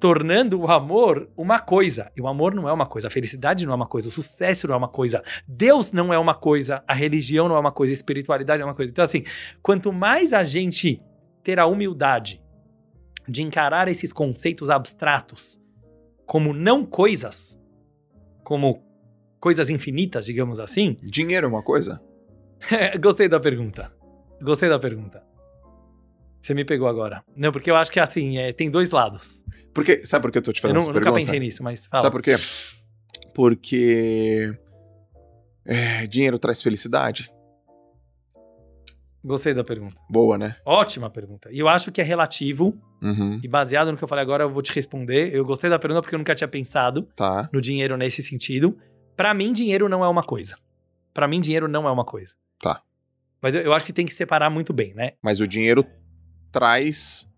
tornando 0.00 0.62
o 0.62 0.68
amor 0.68 1.30
uma 1.36 1.60
coisa. 1.60 2.10
E 2.16 2.20
o 2.20 2.26
amor 2.26 2.56
não 2.56 2.68
é 2.68 2.72
uma 2.72 2.86
coisa, 2.86 3.06
a 3.06 3.10
felicidade 3.10 3.64
não 3.64 3.72
é 3.72 3.76
uma 3.76 3.86
coisa, 3.86 4.08
o 4.08 4.10
sucesso 4.10 4.66
não 4.66 4.74
é 4.74 4.78
uma 4.78 4.88
coisa, 4.88 5.22
Deus 5.46 5.92
não 5.92 6.12
é 6.12 6.18
uma 6.18 6.34
coisa, 6.34 6.82
a 6.88 6.92
religião 6.92 7.48
não 7.48 7.54
é 7.54 7.60
uma 7.60 7.70
coisa, 7.70 7.92
a 7.92 7.94
espiritualidade 7.94 8.60
é 8.60 8.64
uma 8.64 8.74
coisa. 8.74 8.90
Então, 8.90 9.04
assim, 9.04 9.22
quanto 9.62 9.92
mais 9.92 10.32
a 10.32 10.42
gente 10.42 11.00
ter 11.42 11.58
a 11.58 11.66
humildade 11.66 12.40
de 13.28 13.42
encarar 13.42 13.88
esses 13.88 14.12
conceitos 14.12 14.70
abstratos 14.70 15.60
como 16.26 16.52
não 16.52 16.84
coisas, 16.86 17.60
como 18.42 18.82
coisas 19.38 19.68
infinitas, 19.70 20.24
digamos 20.24 20.58
assim. 20.58 20.96
Dinheiro 21.02 21.46
é 21.46 21.48
uma 21.48 21.62
coisa? 21.62 22.02
Gostei 23.00 23.28
da 23.28 23.38
pergunta. 23.40 23.92
Gostei 24.40 24.68
da 24.68 24.78
pergunta. 24.78 25.22
Você 26.40 26.54
me 26.54 26.64
pegou 26.64 26.88
agora. 26.88 27.22
Não, 27.36 27.52
porque 27.52 27.70
eu 27.70 27.76
acho 27.76 27.90
que 27.92 28.00
assim, 28.00 28.38
é, 28.38 28.52
tem 28.52 28.70
dois 28.70 28.90
lados. 28.90 29.44
Porque, 29.72 30.04
sabe 30.04 30.22
por 30.22 30.32
que 30.32 30.38
eu 30.38 30.42
tô 30.42 30.52
te 30.52 30.58
Eu 30.58 30.62
fazendo 30.62 30.74
não- 30.74 30.80
essa 30.82 30.90
nunca 30.92 31.00
pergunta? 31.04 31.24
pensei 31.24 31.38
nisso, 31.40 31.62
mas 31.62 31.86
fala. 31.86 32.02
Sabe 32.02 32.12
por 32.12 32.22
quê? 32.22 32.34
Porque 33.34 34.52
é, 35.64 36.06
dinheiro 36.06 36.38
traz 36.38 36.60
felicidade. 36.62 37.31
Gostei 39.24 39.54
da 39.54 39.62
pergunta. 39.62 39.94
Boa, 40.10 40.36
né? 40.36 40.56
Ótima 40.66 41.08
pergunta. 41.08 41.48
E 41.52 41.58
eu 41.58 41.68
acho 41.68 41.92
que 41.92 42.00
é 42.00 42.04
relativo, 42.04 42.74
Uhum. 43.00 43.40
e 43.42 43.46
baseado 43.48 43.90
no 43.92 43.96
que 43.96 44.02
eu 44.02 44.08
falei 44.08 44.22
agora, 44.22 44.44
eu 44.44 44.50
vou 44.50 44.62
te 44.62 44.72
responder. 44.72 45.32
Eu 45.34 45.44
gostei 45.44 45.70
da 45.70 45.78
pergunta 45.78 46.02
porque 46.02 46.14
eu 46.14 46.18
nunca 46.18 46.34
tinha 46.34 46.48
pensado 46.48 47.02
Tá. 47.14 47.48
no 47.52 47.60
dinheiro 47.60 47.96
nesse 47.96 48.22
sentido. 48.22 48.76
Pra 49.16 49.32
mim, 49.32 49.52
dinheiro 49.52 49.88
não 49.88 50.04
é 50.04 50.08
uma 50.08 50.22
coisa. 50.24 50.56
Pra 51.14 51.28
mim, 51.28 51.40
dinheiro 51.40 51.68
não 51.68 51.86
é 51.86 51.90
uma 51.92 52.04
coisa. 52.04 52.34
Tá. 52.60 52.82
Mas 53.40 53.54
eu, 53.54 53.60
eu 53.62 53.72
acho 53.72 53.84
que 53.86 53.92
tem 53.92 54.06
que 54.06 54.14
separar 54.14 54.50
muito 54.50 54.72
bem, 54.72 54.92
né? 54.94 55.12
Mas 55.22 55.40
o 55.40 55.46
dinheiro 55.46 55.84
traz 56.50 57.28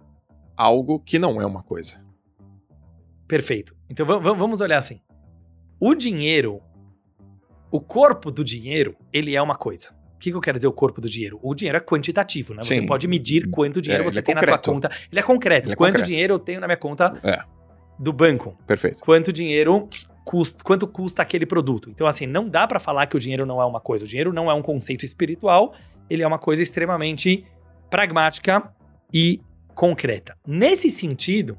algo 0.57 0.99
que 1.01 1.19
não 1.19 1.41
é 1.41 1.45
uma 1.47 1.63
coisa. 1.63 2.03
Perfeito. 3.27 3.77
Então 3.91 4.07
va- 4.07 4.19
va- 4.19 4.33
vamos 4.33 4.61
olhar 4.61 4.79
assim. 4.79 5.01
O 5.81 5.95
dinheiro, 5.95 6.61
o 7.71 7.81
corpo 7.81 8.31
do 8.31 8.45
dinheiro, 8.45 8.97
ele 9.13 9.35
é 9.35 9.43
uma 9.43 9.57
coisa. 9.57 9.95
O 10.25 10.27
que, 10.27 10.31
que 10.31 10.37
eu 10.39 10.41
quero 10.41 10.59
dizer 10.59 10.69
o 10.69 10.73
corpo 10.73 11.03
do 11.03 11.09
dinheiro? 11.11 11.39
O 11.43 11.55
dinheiro 11.55 11.77
é 11.77 11.81
quantitativo, 11.83 12.55
né? 12.55 12.63
Você 12.63 12.81
Sim. 12.81 12.87
pode 12.87 13.07
medir 13.07 13.51
quanto 13.51 13.83
dinheiro 13.83 14.05
É, 14.05 14.11
você 14.11 14.21
é 14.21 14.23
tem 14.23 14.35
na 14.35 14.41
concreto. 14.41 14.71
conta. 14.73 14.91
Ele 15.13 15.21
é 15.21 15.23
concreto. 15.23 15.67
Ele 15.69 15.73
é 15.75 15.77
quanto 15.77 15.91
concreto. 15.93 16.09
dinheiro 16.11 16.33
eu 16.35 16.39
tenho 16.39 16.61
na 16.61 16.67
minha 16.67 16.79
conta 16.79 17.15
É. 17.23 17.43
do 17.99 18.11
banco. 18.11 18.57
Perfeito. 18.67 19.01
Quanto 19.03 19.31
dinheiro 19.31 19.87
custa, 20.25 20.65
quanto 20.65 20.87
custa 20.89 21.21
aquele 21.21 21.45
produto. 21.45 21.91
Então 21.91 22.07
assim, 22.07 22.27
não 22.27 22.49
dá 22.49 22.67
pra 22.67 22.81
falar 22.81 23.07
que 23.07 23.15
o 23.17 23.21
dinheiro 23.21 23.45
não 23.45 23.61
é 23.61 23.67
uma 23.67 23.81
coisa. 23.81 24.07
O 24.07 24.09
dinheiro 24.09 24.33
não 24.33 24.51
é 24.51 24.55
um 24.55 24.63
conceito 24.63 25.05
espiritual, 25.05 25.75
ele 26.09 26.23
é 26.23 26.27
uma 26.27 26.39
coisa 26.39 26.63
extremamente 26.63 27.45
pragmática 27.91 28.73
e 29.13 29.43
concreta. 29.75 30.35
Nesse 30.47 30.91
sentido, 30.91 31.59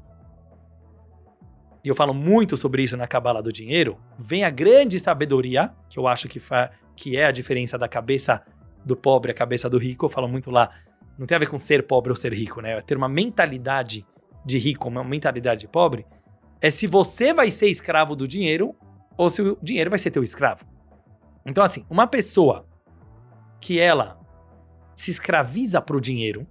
e 1.84 1.88
eu 1.88 1.94
falo 1.94 2.12
muito 2.12 2.56
sobre 2.56 2.82
isso 2.82 2.96
na 2.96 3.06
Cabala 3.06 3.40
do 3.40 3.52
Dinheiro, 3.52 3.96
vem 4.18 4.42
a 4.42 4.50
grande 4.50 4.98
sabedoria, 4.98 5.70
que 5.88 5.98
eu 6.00 6.08
acho 6.08 6.28
que, 6.28 6.40
fa- 6.40 6.70
que 6.96 7.16
é 7.16 7.26
a 7.26 7.30
diferença 7.30 7.78
da 7.78 7.86
cabeça 7.86 8.42
do 8.86 8.96
pobre 8.96 9.32
a 9.32 9.34
cabeça 9.34 9.68
do 9.68 9.76
rico. 9.76 10.06
Eu 10.06 10.10
falo 10.10 10.28
muito 10.28 10.50
lá, 10.50 10.70
não 11.18 11.26
tem 11.26 11.34
a 11.34 11.40
ver 11.40 11.48
com 11.48 11.58
ser 11.58 11.86
pobre 11.86 12.10
ou 12.10 12.16
ser 12.16 12.32
rico, 12.32 12.60
né? 12.62 12.78
É 12.78 12.80
ter 12.80 12.96
uma 12.96 13.08
mentalidade 13.08 14.06
de 14.44 14.58
rico, 14.58 14.88
uma 14.88 15.02
mentalidade 15.02 15.62
de 15.62 15.68
pobre, 15.68 16.06
é 16.60 16.70
se 16.70 16.86
você 16.86 17.34
vai 17.34 17.50
ser 17.50 17.66
escravo 17.66 18.14
do 18.14 18.28
dinheiro 18.28 18.76
ou 19.16 19.28
se 19.28 19.42
o 19.42 19.58
dinheiro 19.60 19.90
vai 19.90 19.98
ser 19.98 20.12
teu 20.12 20.22
escravo. 20.22 20.64
Então, 21.44 21.64
assim, 21.64 21.84
uma 21.90 22.06
pessoa 22.06 22.64
que 23.60 23.80
ela 23.80 24.18
se 24.94 25.10
escraviza 25.10 25.80
pro 25.80 26.00
dinheiro, 26.00 26.46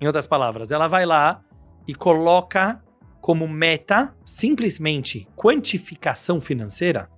em 0.00 0.06
outras 0.06 0.26
palavras, 0.26 0.70
ela 0.70 0.86
vai 0.86 1.04
lá 1.04 1.42
e 1.86 1.94
coloca 1.94 2.82
como 3.20 3.48
meta 3.48 4.14
simplesmente 4.24 5.28
quantificação 5.34 6.40
financeira, 6.40 7.10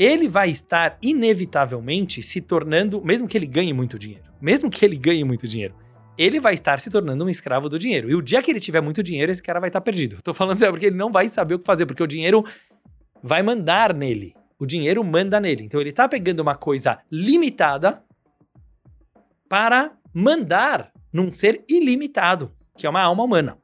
ele 0.00 0.28
vai 0.28 0.48
estar 0.48 0.96
inevitavelmente 1.02 2.22
se 2.22 2.40
tornando, 2.40 3.04
mesmo 3.04 3.28
que 3.28 3.36
ele 3.36 3.44
ganhe 3.44 3.70
muito 3.74 3.98
dinheiro, 3.98 4.24
mesmo 4.40 4.70
que 4.70 4.82
ele 4.82 4.96
ganhe 4.96 5.22
muito 5.22 5.46
dinheiro, 5.46 5.74
ele 6.16 6.40
vai 6.40 6.54
estar 6.54 6.80
se 6.80 6.88
tornando 6.88 7.22
um 7.22 7.28
escravo 7.28 7.68
do 7.68 7.78
dinheiro. 7.78 8.10
E 8.10 8.14
o 8.14 8.22
dia 8.22 8.40
que 8.40 8.50
ele 8.50 8.60
tiver 8.60 8.80
muito 8.80 9.02
dinheiro, 9.02 9.30
esse 9.30 9.42
cara 9.42 9.60
vai 9.60 9.68
estar 9.68 9.82
perdido. 9.82 10.16
Eu 10.16 10.22
tô 10.22 10.32
falando 10.32 10.56
isso 10.56 10.66
porque 10.70 10.86
ele 10.86 10.96
não 10.96 11.12
vai 11.12 11.28
saber 11.28 11.54
o 11.54 11.58
que 11.58 11.66
fazer, 11.66 11.84
porque 11.84 12.02
o 12.02 12.06
dinheiro 12.06 12.42
vai 13.22 13.42
mandar 13.42 13.92
nele. 13.92 14.34
O 14.58 14.64
dinheiro 14.64 15.04
manda 15.04 15.38
nele. 15.38 15.64
Então 15.64 15.78
ele 15.78 15.92
tá 15.92 16.08
pegando 16.08 16.40
uma 16.40 16.54
coisa 16.54 16.98
limitada 17.12 18.02
para 19.50 19.92
mandar 20.14 20.90
num 21.12 21.30
ser 21.30 21.62
ilimitado, 21.68 22.50
que 22.74 22.86
é 22.86 22.90
uma 22.90 23.02
alma 23.02 23.22
humana. 23.22 23.58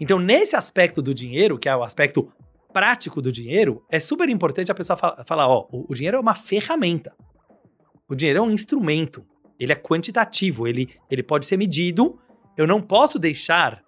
Então, 0.00 0.18
nesse 0.18 0.56
aspecto 0.56 1.00
do 1.00 1.14
dinheiro, 1.14 1.56
que 1.56 1.68
é 1.68 1.76
o 1.76 1.84
aspecto 1.84 2.32
prático 2.74 3.22
do 3.22 3.32
dinheiro, 3.32 3.82
é 3.90 3.98
super 3.98 4.28
importante 4.28 4.70
a 4.70 4.74
pessoa 4.74 4.96
fa- 4.96 5.24
falar: 5.26 5.48
ó, 5.48 5.66
o, 5.72 5.86
o 5.88 5.94
dinheiro 5.94 6.18
é 6.18 6.20
uma 6.20 6.34
ferramenta. 6.34 7.14
O 8.06 8.14
dinheiro 8.14 8.40
é 8.40 8.42
um 8.42 8.50
instrumento. 8.50 9.24
Ele 9.58 9.72
é 9.72 9.76
quantitativo, 9.76 10.66
ele, 10.66 10.90
ele 11.10 11.22
pode 11.22 11.46
ser 11.46 11.56
medido. 11.56 12.18
Eu 12.56 12.66
não 12.66 12.82
posso 12.82 13.18
deixar 13.18 13.82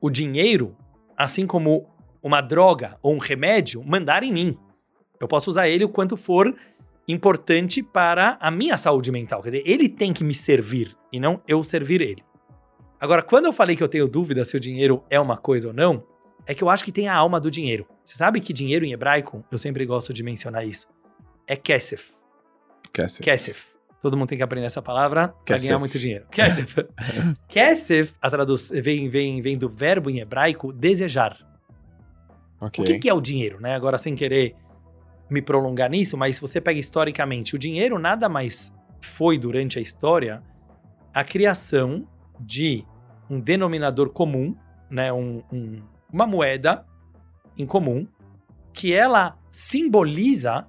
o 0.00 0.10
dinheiro, 0.10 0.76
assim 1.16 1.46
como 1.46 1.88
uma 2.22 2.40
droga 2.40 2.98
ou 3.00 3.14
um 3.14 3.18
remédio, 3.18 3.82
mandar 3.82 4.22
em 4.22 4.32
mim. 4.32 4.58
Eu 5.20 5.28
posso 5.28 5.48
usar 5.48 5.68
ele 5.68 5.84
o 5.84 5.88
quanto 5.88 6.16
for 6.16 6.54
importante 7.06 7.82
para 7.82 8.36
a 8.40 8.50
minha 8.50 8.76
saúde 8.76 9.12
mental. 9.12 9.42
Quer 9.42 9.50
dizer, 9.50 9.62
ele 9.66 9.88
tem 9.88 10.12
que 10.12 10.24
me 10.24 10.34
servir 10.34 10.96
e 11.12 11.20
não 11.20 11.40
eu 11.46 11.62
servir 11.62 12.00
ele. 12.00 12.22
Agora, 13.00 13.22
quando 13.22 13.46
eu 13.46 13.52
falei 13.52 13.76
que 13.76 13.82
eu 13.82 13.88
tenho 13.88 14.08
dúvida 14.08 14.44
se 14.44 14.56
o 14.56 14.60
dinheiro 14.60 15.04
é 15.10 15.20
uma 15.20 15.36
coisa 15.36 15.68
ou 15.68 15.74
não, 15.74 16.02
é 16.46 16.54
que 16.54 16.62
eu 16.62 16.68
acho 16.70 16.84
que 16.84 16.92
tem 16.92 17.08
a 17.08 17.14
alma 17.14 17.40
do 17.40 17.50
dinheiro. 17.50 17.86
Você 18.04 18.16
sabe 18.16 18.40
que 18.40 18.52
dinheiro 18.52 18.84
em 18.84 18.92
hebraico, 18.92 19.44
eu 19.50 19.58
sempre 19.58 19.84
gosto 19.86 20.12
de 20.12 20.22
mencionar 20.22 20.66
isso, 20.66 20.86
é 21.46 21.56
kesef. 21.56 22.12
Ser? 23.08 23.22
Kesef. 23.22 23.74
Todo 24.00 24.16
mundo 24.16 24.28
tem 24.28 24.38
que 24.38 24.44
aprender 24.44 24.66
essa 24.66 24.82
palavra 24.82 25.28
para 25.28 25.42
Kesef. 25.56 25.66
ganhar 25.66 25.78
muito 25.78 25.98
dinheiro. 25.98 26.26
Kesef. 26.30 26.76
Kesef, 27.48 28.12
a 28.20 28.30
traduz, 28.30 28.70
vem, 28.70 29.08
vem, 29.08 29.40
vem 29.42 29.56
do 29.58 29.68
verbo 29.68 30.10
em 30.10 30.20
hebraico 30.20 30.72
desejar. 30.72 31.38
Ok. 32.60 32.82
O 32.82 32.86
que, 32.86 32.98
que 32.98 33.08
é 33.08 33.14
o 33.14 33.20
dinheiro, 33.20 33.60
né? 33.60 33.74
Agora, 33.74 33.98
sem 33.98 34.14
querer 34.14 34.54
me 35.30 35.40
prolongar 35.42 35.90
nisso, 35.90 36.16
mas 36.16 36.36
se 36.36 36.40
você 36.40 36.60
pega 36.60 36.78
historicamente, 36.78 37.54
o 37.54 37.58
dinheiro 37.58 37.98
nada 37.98 38.28
mais 38.28 38.72
foi 39.00 39.38
durante 39.38 39.78
a 39.78 39.82
história 39.82 40.42
a 41.12 41.24
criação 41.24 42.06
de 42.38 42.84
um 43.30 43.40
denominador 43.40 44.10
comum, 44.10 44.54
né? 44.90 45.12
Um- 45.12 45.42
um- 45.52 45.82
uma 46.14 46.28
moeda 46.28 46.86
em 47.58 47.66
comum, 47.66 48.06
que 48.72 48.94
ela 48.94 49.36
simboliza 49.50 50.64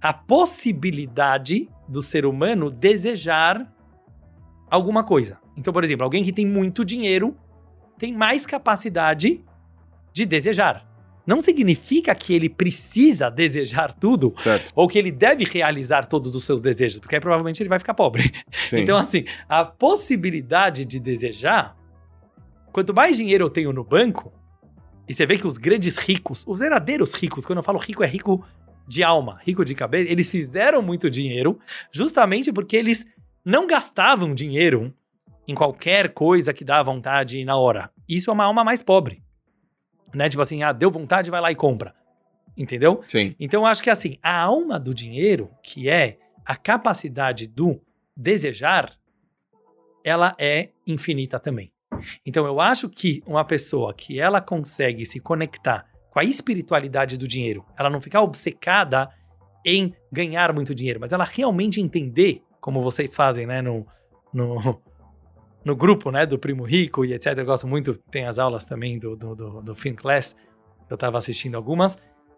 a 0.00 0.12
possibilidade 0.12 1.70
do 1.88 2.02
ser 2.02 2.26
humano 2.26 2.70
desejar 2.70 3.72
alguma 4.70 5.02
coisa. 5.04 5.38
Então, 5.56 5.72
por 5.72 5.82
exemplo, 5.82 6.04
alguém 6.04 6.22
que 6.22 6.32
tem 6.32 6.46
muito 6.46 6.84
dinheiro 6.84 7.34
tem 7.98 8.12
mais 8.12 8.44
capacidade 8.44 9.42
de 10.12 10.26
desejar. 10.26 10.86
Não 11.26 11.40
significa 11.40 12.14
que 12.14 12.34
ele 12.34 12.48
precisa 12.48 13.30
desejar 13.30 13.92
tudo 13.92 14.34
Certo. 14.38 14.72
ou 14.74 14.88
que 14.88 14.98
ele 14.98 15.12
deve 15.12 15.44
realizar 15.44 16.06
todos 16.06 16.34
os 16.34 16.44
seus 16.44 16.60
desejos, 16.60 16.98
porque 16.98 17.14
aí 17.14 17.20
provavelmente 17.20 17.62
ele 17.62 17.68
vai 17.70 17.78
ficar 17.78 17.94
pobre. 17.94 18.32
Sim. 18.68 18.78
Então, 18.82 18.98
assim, 18.98 19.24
a 19.48 19.64
possibilidade 19.64 20.84
de 20.84 20.98
desejar, 20.98 21.76
quanto 22.72 22.92
mais 22.92 23.16
dinheiro 23.16 23.44
eu 23.44 23.50
tenho 23.50 23.72
no 23.72 23.84
banco, 23.84 24.32
e 25.08 25.14
você 25.14 25.26
vê 25.26 25.36
que 25.36 25.46
os 25.46 25.58
grandes 25.58 25.96
ricos, 25.96 26.44
os 26.46 26.58
verdadeiros 26.58 27.14
ricos, 27.14 27.44
quando 27.44 27.58
eu 27.58 27.62
falo 27.62 27.78
rico, 27.78 28.02
é 28.02 28.06
rico 28.06 28.44
de 28.86 29.02
alma, 29.02 29.40
rico 29.42 29.64
de 29.64 29.74
cabeça, 29.74 30.10
eles 30.10 30.30
fizeram 30.30 30.82
muito 30.82 31.10
dinheiro 31.10 31.58
justamente 31.90 32.52
porque 32.52 32.76
eles 32.76 33.06
não 33.44 33.66
gastavam 33.66 34.34
dinheiro 34.34 34.94
em 35.46 35.54
qualquer 35.54 36.12
coisa 36.12 36.52
que 36.52 36.64
dá 36.64 36.82
vontade 36.82 37.44
na 37.44 37.56
hora. 37.56 37.90
Isso 38.08 38.30
é 38.30 38.32
uma 38.32 38.44
alma 38.44 38.62
mais 38.62 38.82
pobre. 38.82 39.22
Né? 40.14 40.28
Tipo 40.28 40.42
assim, 40.42 40.62
ah, 40.62 40.72
deu 40.72 40.90
vontade, 40.90 41.30
vai 41.30 41.40
lá 41.40 41.50
e 41.50 41.56
compra. 41.56 41.94
Entendeu? 42.56 43.02
Sim. 43.08 43.34
Então 43.40 43.62
eu 43.62 43.66
acho 43.66 43.82
que 43.82 43.90
assim, 43.90 44.18
a 44.22 44.40
alma 44.40 44.78
do 44.78 44.94
dinheiro, 44.94 45.50
que 45.62 45.88
é 45.88 46.18
a 46.44 46.54
capacidade 46.54 47.46
do 47.46 47.80
desejar, 48.16 48.92
ela 50.04 50.34
é 50.38 50.70
infinita 50.86 51.40
também. 51.40 51.71
Então 52.24 52.46
eu 52.46 52.60
acho 52.60 52.88
que 52.88 53.22
uma 53.26 53.44
pessoa 53.44 53.94
que 53.94 54.20
ela 54.20 54.40
consegue 54.40 55.06
se 55.06 55.20
conectar 55.20 55.86
com 56.10 56.18
a 56.18 56.24
espiritualidade 56.24 57.16
do 57.16 57.26
dinheiro, 57.26 57.64
ela 57.78 57.88
não 57.88 58.00
ficar 58.00 58.20
obcecada 58.20 59.08
em 59.64 59.94
ganhar 60.10 60.52
muito 60.52 60.74
dinheiro, 60.74 61.00
mas 61.00 61.12
ela 61.12 61.24
realmente 61.24 61.80
entender, 61.80 62.42
como 62.60 62.82
vocês 62.82 63.14
fazem, 63.14 63.46
né, 63.46 63.62
no, 63.62 63.86
no, 64.32 64.80
no 65.64 65.76
grupo, 65.76 66.10
né, 66.10 66.26
do 66.26 66.38
Primo 66.38 66.64
Rico 66.64 67.04
e 67.04 67.14
etc. 67.14 67.38
Eu 67.38 67.44
gosto 67.46 67.66
muito, 67.66 67.96
tem 68.10 68.26
as 68.26 68.38
aulas 68.38 68.64
também 68.64 68.98
do, 68.98 69.16
do, 69.16 69.34
do, 69.34 69.62
do 69.62 69.74
Film 69.74 69.94
Class, 69.94 70.36
eu 70.90 70.94
estava 70.94 71.16
assistindo 71.16 71.54
algumas, 71.54 71.96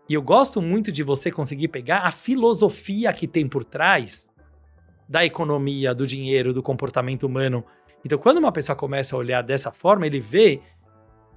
e 0.08 0.14
eu 0.14 0.22
gosto 0.22 0.60
muito 0.60 0.92
de 0.92 1.02
você 1.02 1.30
conseguir 1.30 1.68
pegar 1.68 2.00
a 2.00 2.10
filosofia 2.10 3.12
que 3.12 3.26
tem 3.26 3.48
por 3.48 3.64
trás 3.64 4.28
da 5.08 5.24
economia, 5.24 5.94
do 5.94 6.06
dinheiro, 6.06 6.52
do 6.52 6.62
comportamento 6.62 7.24
humano. 7.24 7.64
Então, 8.04 8.18
quando 8.18 8.38
uma 8.38 8.52
pessoa 8.52 8.76
começa 8.76 9.16
a 9.16 9.18
olhar 9.18 9.42
dessa 9.42 9.72
forma, 9.72 10.06
ele 10.06 10.20
vê, 10.20 10.60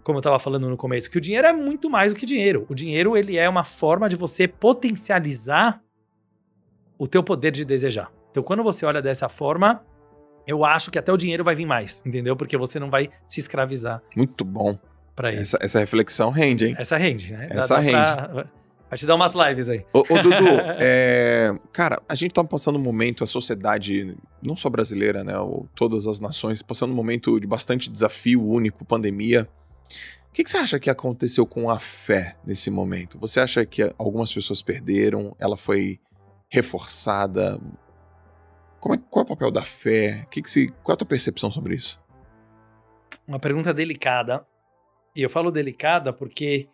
como 0.04 0.18
eu 0.18 0.20
estava 0.20 0.38
falando 0.38 0.70
no 0.70 0.76
começo, 0.76 1.10
que 1.10 1.18
o 1.18 1.22
dinheiro 1.22 1.48
é 1.48 1.54
muito 1.54 1.90
mais 1.90 2.14
do 2.14 2.20
que 2.20 2.26
dinheiro. 2.26 2.66
O 2.70 2.76
dinheiro 2.76 3.16
ele 3.16 3.38
é 3.38 3.48
uma 3.48 3.64
forma 3.64 4.10
de 4.10 4.16
você 4.16 4.48
potencializar 4.48 5.82
o 6.98 7.08
teu 7.08 7.24
poder 7.24 7.52
de 7.52 7.64
desejar. 7.64 8.12
Então, 8.32 8.44
quando 8.44 8.64
você 8.64 8.86
olha 8.86 9.02
dessa 9.02 9.30
forma, 9.30 9.84
eu 10.46 10.66
acho 10.66 10.92
que 10.92 11.00
até 11.00 11.12
o 11.12 11.18
dinheiro 11.18 11.44
vai 11.44 11.56
vir 11.56 11.66
mais, 11.66 12.02
entendeu? 12.06 12.36
Porque 12.36 12.58
você 12.58 12.80
não 12.80 12.90
vai 12.90 13.10
se 13.28 13.40
escravizar. 13.40 14.02
Muito 14.16 14.44
bom. 14.44 14.78
Para 15.16 15.32
isso. 15.34 15.56
Essa, 15.56 15.66
essa, 15.66 15.80
reflexão 15.80 16.30
rende, 16.30 16.68
hein? 16.68 16.76
Essa 16.78 16.96
rende, 16.96 17.34
né? 17.34 17.48
Essa 17.50 17.76
dá, 17.76 17.76
dá 17.76 17.80
rende. 17.80 18.32
Pra... 18.34 18.48
Vai 18.90 18.98
te 18.98 19.06
dar 19.06 19.16
umas 19.16 19.34
lives 19.34 19.68
aí. 19.68 19.86
Ô, 19.92 20.00
ô 20.00 20.22
Dudu, 20.22 20.48
é, 20.80 21.54
cara, 21.74 22.02
a 22.08 22.16
gente 22.16 22.34
tá 22.34 22.44
passando 22.44 22.78
um 22.78 22.82
momento, 22.82 23.24
a 23.24 23.28
sociedade, 23.28 24.16
não 24.42 24.56
só 24.56 24.70
brasileira, 24.70 25.24
né? 25.24 25.34
Todas 25.76 26.08
as 26.08 26.20
nações, 26.20 26.62
passando 26.62 26.92
um 26.92 26.96
momento 26.96 27.40
de 27.40 27.46
bastante 27.46 27.90
desafio 27.90 28.42
único, 28.44 28.86
pandemia. 28.86 29.48
O 30.30 30.34
que, 30.34 30.44
que, 30.44 30.50
você 30.50 30.58
acha 30.58 30.80
que 30.80 30.90
aconteceu 30.90 31.46
com 31.46 31.70
a 31.70 31.80
fé 31.80 32.38
nesse 32.46 32.70
momento? 32.70 33.20
Você 33.20 33.40
acha 33.40 33.66
que 33.66 33.94
algumas 33.98 34.32
pessoas 34.32 34.62
perderam? 34.62 35.36
Ela 35.40 35.58
foi 35.58 36.00
reforçada? 36.48 37.60
É, 38.94 38.98
qual 39.10 39.24
é 39.24 39.26
o 39.26 39.26
papel 39.26 39.52
da 39.52 39.64
fé? 39.64 40.26
Que 40.30 40.42
que 40.42 40.50
se, 40.50 40.68
qual 40.84 40.94
é 40.94 40.96
a 40.96 40.98
tua 40.98 41.08
percepção 41.08 41.52
sobre 41.52 41.76
isso? 41.76 42.00
Uma 43.28 43.40
pergunta 43.40 43.74
delicada. 43.74 44.46
E 45.16 45.22
eu 45.22 45.30
falo 45.30 45.52
delicada 45.52 46.14
porque 46.14 46.70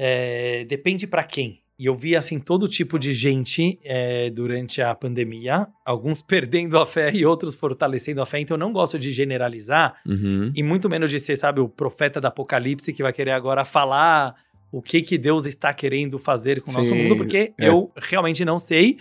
é, 0.00 0.64
depende 0.64 1.08
para 1.08 1.24
quem. 1.24 1.60
E 1.76 1.86
eu 1.86 1.94
vi, 1.94 2.14
assim, 2.14 2.38
todo 2.38 2.68
tipo 2.68 2.98
de 2.98 3.12
gente 3.12 3.78
é, 3.84 4.30
durante 4.30 4.80
a 4.80 4.94
pandemia, 4.94 5.66
alguns 5.84 6.22
perdendo 6.22 6.78
a 6.78 6.86
fé 6.86 7.10
e 7.12 7.26
outros 7.26 7.56
fortalecendo 7.56 8.22
a 8.22 8.26
fé. 8.26 8.40
Então, 8.40 8.54
eu 8.54 8.58
não 8.58 8.72
gosto 8.72 8.96
de 8.98 9.10
generalizar 9.10 9.96
uhum. 10.06 10.52
e 10.54 10.62
muito 10.62 10.88
menos 10.88 11.10
de 11.10 11.18
ser, 11.18 11.36
sabe, 11.36 11.60
o 11.60 11.68
profeta 11.68 12.20
do 12.20 12.26
apocalipse 12.26 12.92
que 12.92 13.02
vai 13.02 13.12
querer 13.12 13.32
agora 13.32 13.64
falar 13.64 14.36
o 14.70 14.82
que 14.82 15.02
que 15.02 15.18
Deus 15.18 15.46
está 15.46 15.72
querendo 15.72 16.18
fazer 16.18 16.60
com 16.60 16.70
o 16.70 16.74
nosso 16.74 16.94
mundo, 16.94 17.16
porque 17.16 17.52
é. 17.58 17.68
eu 17.68 17.90
realmente 17.96 18.44
não 18.44 18.58
sei. 18.58 18.98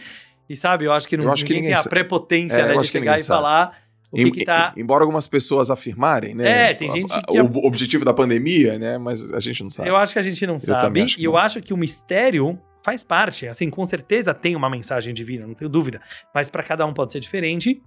E, 0.49 0.55
sabe, 0.55 0.85
eu 0.85 0.93
acho 0.93 1.07
que 1.07 1.17
não, 1.17 1.25
eu 1.25 1.31
acho 1.31 1.43
ninguém, 1.43 1.63
que 1.63 1.67
tem 1.67 1.73
a 1.73 1.83
prepotência 1.83 2.61
é, 2.61 2.67
né, 2.69 2.77
de 2.77 2.87
chegar 2.87 3.17
e 3.17 3.21
sabe. 3.21 3.41
falar 3.41 3.77
o 4.11 4.19
em, 4.19 4.31
que 4.31 4.45
tá... 4.45 4.73
Embora 4.77 5.03
algumas 5.03 5.27
pessoas 5.27 5.69
afirmarem, 5.69 6.33
né? 6.33 6.71
É, 6.71 6.73
tem 6.73 6.89
gente 6.89 7.13
que... 7.21 7.39
O 7.39 7.65
objetivo 7.65 8.05
da 8.05 8.13
pandemia, 8.13 8.79
né? 8.79 8.97
Mas 8.97 9.33
a 9.33 9.39
gente 9.39 9.63
não 9.63 9.69
sabe. 9.69 9.89
Eu 9.89 9.97
acho 9.97 10.13
que 10.13 10.19
a 10.19 10.23
gente 10.23 10.45
não 10.47 10.55
eu 10.55 10.59
sabe. 10.59 11.07
e 11.17 11.23
eu 11.23 11.37
acho 11.37 11.61
que 11.61 11.73
o 11.73 11.77
mistério 11.77 12.59
faz 12.83 13.03
parte. 13.03 13.47
Assim, 13.47 13.69
com 13.69 13.85
certeza 13.85 14.33
tem 14.33 14.55
uma 14.55 14.69
mensagem 14.69 15.13
divina, 15.13 15.45
não 15.45 15.53
tenho 15.53 15.69
dúvida. 15.69 16.01
Mas 16.33 16.49
para 16.49 16.63
cada 16.63 16.85
um 16.85 16.93
pode 16.93 17.11
ser 17.11 17.19
diferente 17.19 17.81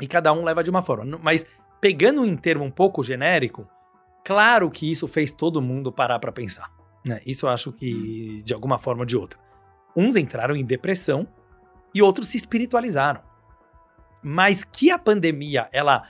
e 0.00 0.06
cada 0.06 0.32
um 0.32 0.44
leva 0.44 0.62
de 0.62 0.70
uma 0.70 0.82
forma. 0.82 1.18
Mas 1.20 1.44
pegando 1.80 2.24
em 2.24 2.36
termo 2.36 2.64
um 2.64 2.70
pouco 2.70 3.02
genérico, 3.02 3.66
claro 4.24 4.70
que 4.70 4.90
isso 4.90 5.08
fez 5.08 5.32
todo 5.34 5.60
mundo 5.60 5.90
parar 5.90 6.20
para 6.20 6.30
pensar. 6.30 6.70
Né? 7.04 7.20
Isso 7.26 7.46
eu 7.46 7.50
acho 7.50 7.72
que 7.72 8.42
de 8.44 8.54
alguma 8.54 8.78
forma 8.78 9.02
ou 9.02 9.06
de 9.06 9.16
outra. 9.16 9.40
Uns 9.96 10.14
entraram 10.14 10.54
em 10.54 10.64
depressão 10.64 11.26
e 11.92 12.00
outros 12.00 12.28
se 12.28 12.36
espiritualizaram 12.36 13.27
mas 14.22 14.64
que 14.64 14.90
a 14.90 14.98
pandemia 14.98 15.68
ela 15.72 16.04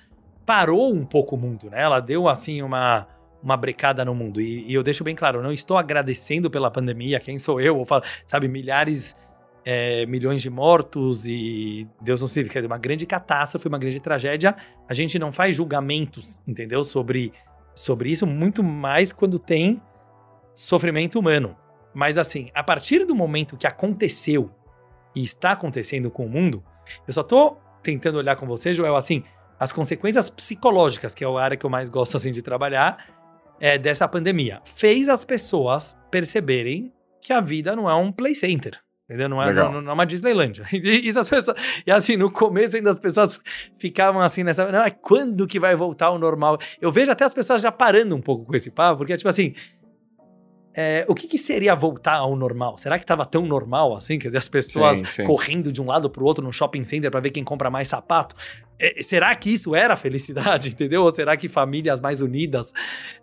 parou 0.46 0.92
um 0.94 1.04
pouco 1.04 1.36
o 1.36 1.38
mundo, 1.38 1.70
né? 1.70 1.82
Ela 1.82 2.00
deu 2.00 2.28
assim 2.28 2.62
uma 2.62 3.06
uma 3.42 3.56
brecada 3.56 4.04
no 4.04 4.14
mundo. 4.14 4.40
E, 4.40 4.66
e 4.66 4.74
eu 4.74 4.82
deixo 4.82 5.04
bem 5.04 5.14
claro, 5.14 5.42
não 5.42 5.52
estou 5.52 5.76
agradecendo 5.76 6.50
pela 6.50 6.70
pandemia, 6.70 7.20
quem 7.20 7.38
sou 7.38 7.60
eu? 7.60 7.78
eu 7.78 7.84
falo, 7.84 8.02
sabe, 8.26 8.48
milhares, 8.48 9.14
é, 9.64 10.06
milhões 10.06 10.42
de 10.42 10.50
mortos 10.50 11.26
e 11.26 11.88
Deus 12.00 12.20
não 12.20 12.28
livre, 12.34 12.66
uma 12.66 12.78
grande 12.78 13.06
catástrofe, 13.06 13.68
uma 13.68 13.78
grande 13.78 14.00
tragédia. 14.00 14.56
A 14.88 14.94
gente 14.94 15.18
não 15.18 15.32
faz 15.32 15.54
julgamentos, 15.56 16.40
entendeu? 16.46 16.82
Sobre, 16.82 17.32
sobre 17.74 18.10
isso, 18.10 18.26
muito 18.26 18.62
mais 18.62 19.12
quando 19.12 19.38
tem 19.38 19.80
sofrimento 20.54 21.18
humano. 21.18 21.56
Mas 21.94 22.18
assim, 22.18 22.50
a 22.54 22.62
partir 22.62 23.04
do 23.04 23.14
momento 23.14 23.56
que 23.56 23.66
aconteceu 23.66 24.50
e 25.14 25.22
está 25.22 25.52
acontecendo 25.52 26.10
com 26.10 26.26
o 26.26 26.28
mundo, 26.30 26.62
eu 27.06 27.12
só 27.12 27.22
tô 27.22 27.56
tentando 27.82 28.18
olhar 28.18 28.36
com 28.36 28.46
você, 28.46 28.74
Joel, 28.74 28.96
assim, 28.96 29.22
as 29.58 29.72
consequências 29.72 30.30
psicológicas, 30.30 31.14
que 31.14 31.24
é 31.24 31.26
a 31.26 31.40
área 31.40 31.56
que 31.56 31.66
eu 31.66 31.70
mais 31.70 31.88
gosto 31.88 32.16
assim 32.18 32.32
de 32.32 32.42
trabalhar, 32.42 33.06
é 33.60 33.76
dessa 33.76 34.06
pandemia. 34.06 34.60
Fez 34.64 35.08
as 35.08 35.24
pessoas 35.24 35.96
perceberem 36.10 36.92
que 37.20 37.32
a 37.32 37.40
vida 37.40 37.74
não 37.74 37.90
é 37.90 37.94
um 37.94 38.12
play 38.12 38.34
center. 38.34 38.78
Entendeu? 39.08 39.30
Não 39.30 39.42
é, 39.42 39.54
não, 39.54 39.80
não 39.80 39.90
é 39.90 39.94
uma 39.94 40.04
Disneylandia. 40.04 40.64
Isso 40.70 41.18
as 41.18 41.30
pessoas. 41.30 41.56
E 41.86 41.90
assim, 41.90 42.14
no 42.14 42.30
começo 42.30 42.76
ainda 42.76 42.90
as 42.90 42.98
pessoas 42.98 43.40
ficavam 43.78 44.20
assim 44.20 44.44
nessa. 44.44 44.70
Não, 44.70 44.84
é 44.84 44.90
quando 44.90 45.46
que 45.46 45.58
vai 45.58 45.74
voltar 45.74 46.06
ao 46.06 46.18
normal? 46.18 46.58
Eu 46.78 46.92
vejo 46.92 47.10
até 47.10 47.24
as 47.24 47.32
pessoas 47.32 47.62
já 47.62 47.72
parando 47.72 48.14
um 48.14 48.20
pouco 48.20 48.44
com 48.44 48.54
esse 48.54 48.70
papo, 48.70 48.98
porque 48.98 49.14
é 49.14 49.16
tipo 49.16 49.30
assim 49.30 49.54
é, 50.80 51.04
o 51.08 51.14
que, 51.14 51.26
que, 51.26 51.38
seria 51.38 51.74
voltar 51.74 52.14
ao 52.14 52.36
normal? 52.36 52.78
Será 52.78 52.98
que 52.98 53.02
estava 53.02 53.26
tão 53.26 53.44
normal 53.44 53.96
assim? 53.96 54.16
Quer 54.16 54.28
dizer, 54.28 54.38
as 54.38 54.48
pessoas 54.48 54.98
sim, 54.98 55.04
sim. 55.06 55.24
correndo 55.24 55.72
de 55.72 55.82
um 55.82 55.86
lado 55.86 56.08
para 56.08 56.22
o 56.22 56.24
outro 56.24 56.44
no 56.44 56.52
shopping 56.52 56.84
center 56.84 57.10
para 57.10 57.18
ver 57.18 57.30
quem 57.30 57.42
compra 57.42 57.68
mais 57.68 57.88
sapato? 57.88 58.36
É, 58.78 59.02
será 59.02 59.34
que 59.34 59.52
isso 59.52 59.74
era 59.74 59.96
felicidade, 59.96 60.68
entendeu? 60.70 61.02
Ou 61.02 61.10
será 61.10 61.36
que 61.36 61.48
famílias 61.48 62.00
mais 62.00 62.20
unidas, 62.20 62.72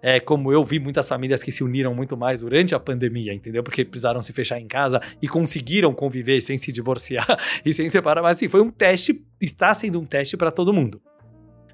é, 0.02 0.20
como 0.20 0.52
eu 0.52 0.66
vi 0.66 0.82
muitas 0.82 1.08
famílias 1.08 1.42
que 1.42 1.50
se 1.50 1.64
uniram 1.64 1.96
muito 1.96 2.18
mais 2.18 2.42
durante 2.42 2.76
a 2.76 2.80
pandemia, 2.80 3.34
entendeu? 3.34 3.64
Porque 3.64 3.86
precisaram 3.86 4.22
se 4.22 4.34
fechar 4.34 4.60
em 4.60 4.68
casa 4.68 5.02
e 5.22 5.28
conseguiram 5.30 5.94
conviver 5.94 6.42
sem 6.42 6.58
se 6.58 6.74
divorciar 6.74 7.40
e 7.64 7.74
sem 7.74 7.90
separar. 7.90 8.22
Mas 8.22 8.36
assim, 8.36 8.50
foi 8.50 8.60
um 8.60 8.70
teste, 8.70 9.26
está 9.40 9.74
sendo 9.74 9.98
um 9.98 10.06
teste 10.06 10.36
para 10.36 10.52
todo 10.52 10.74
mundo. 10.74 11.02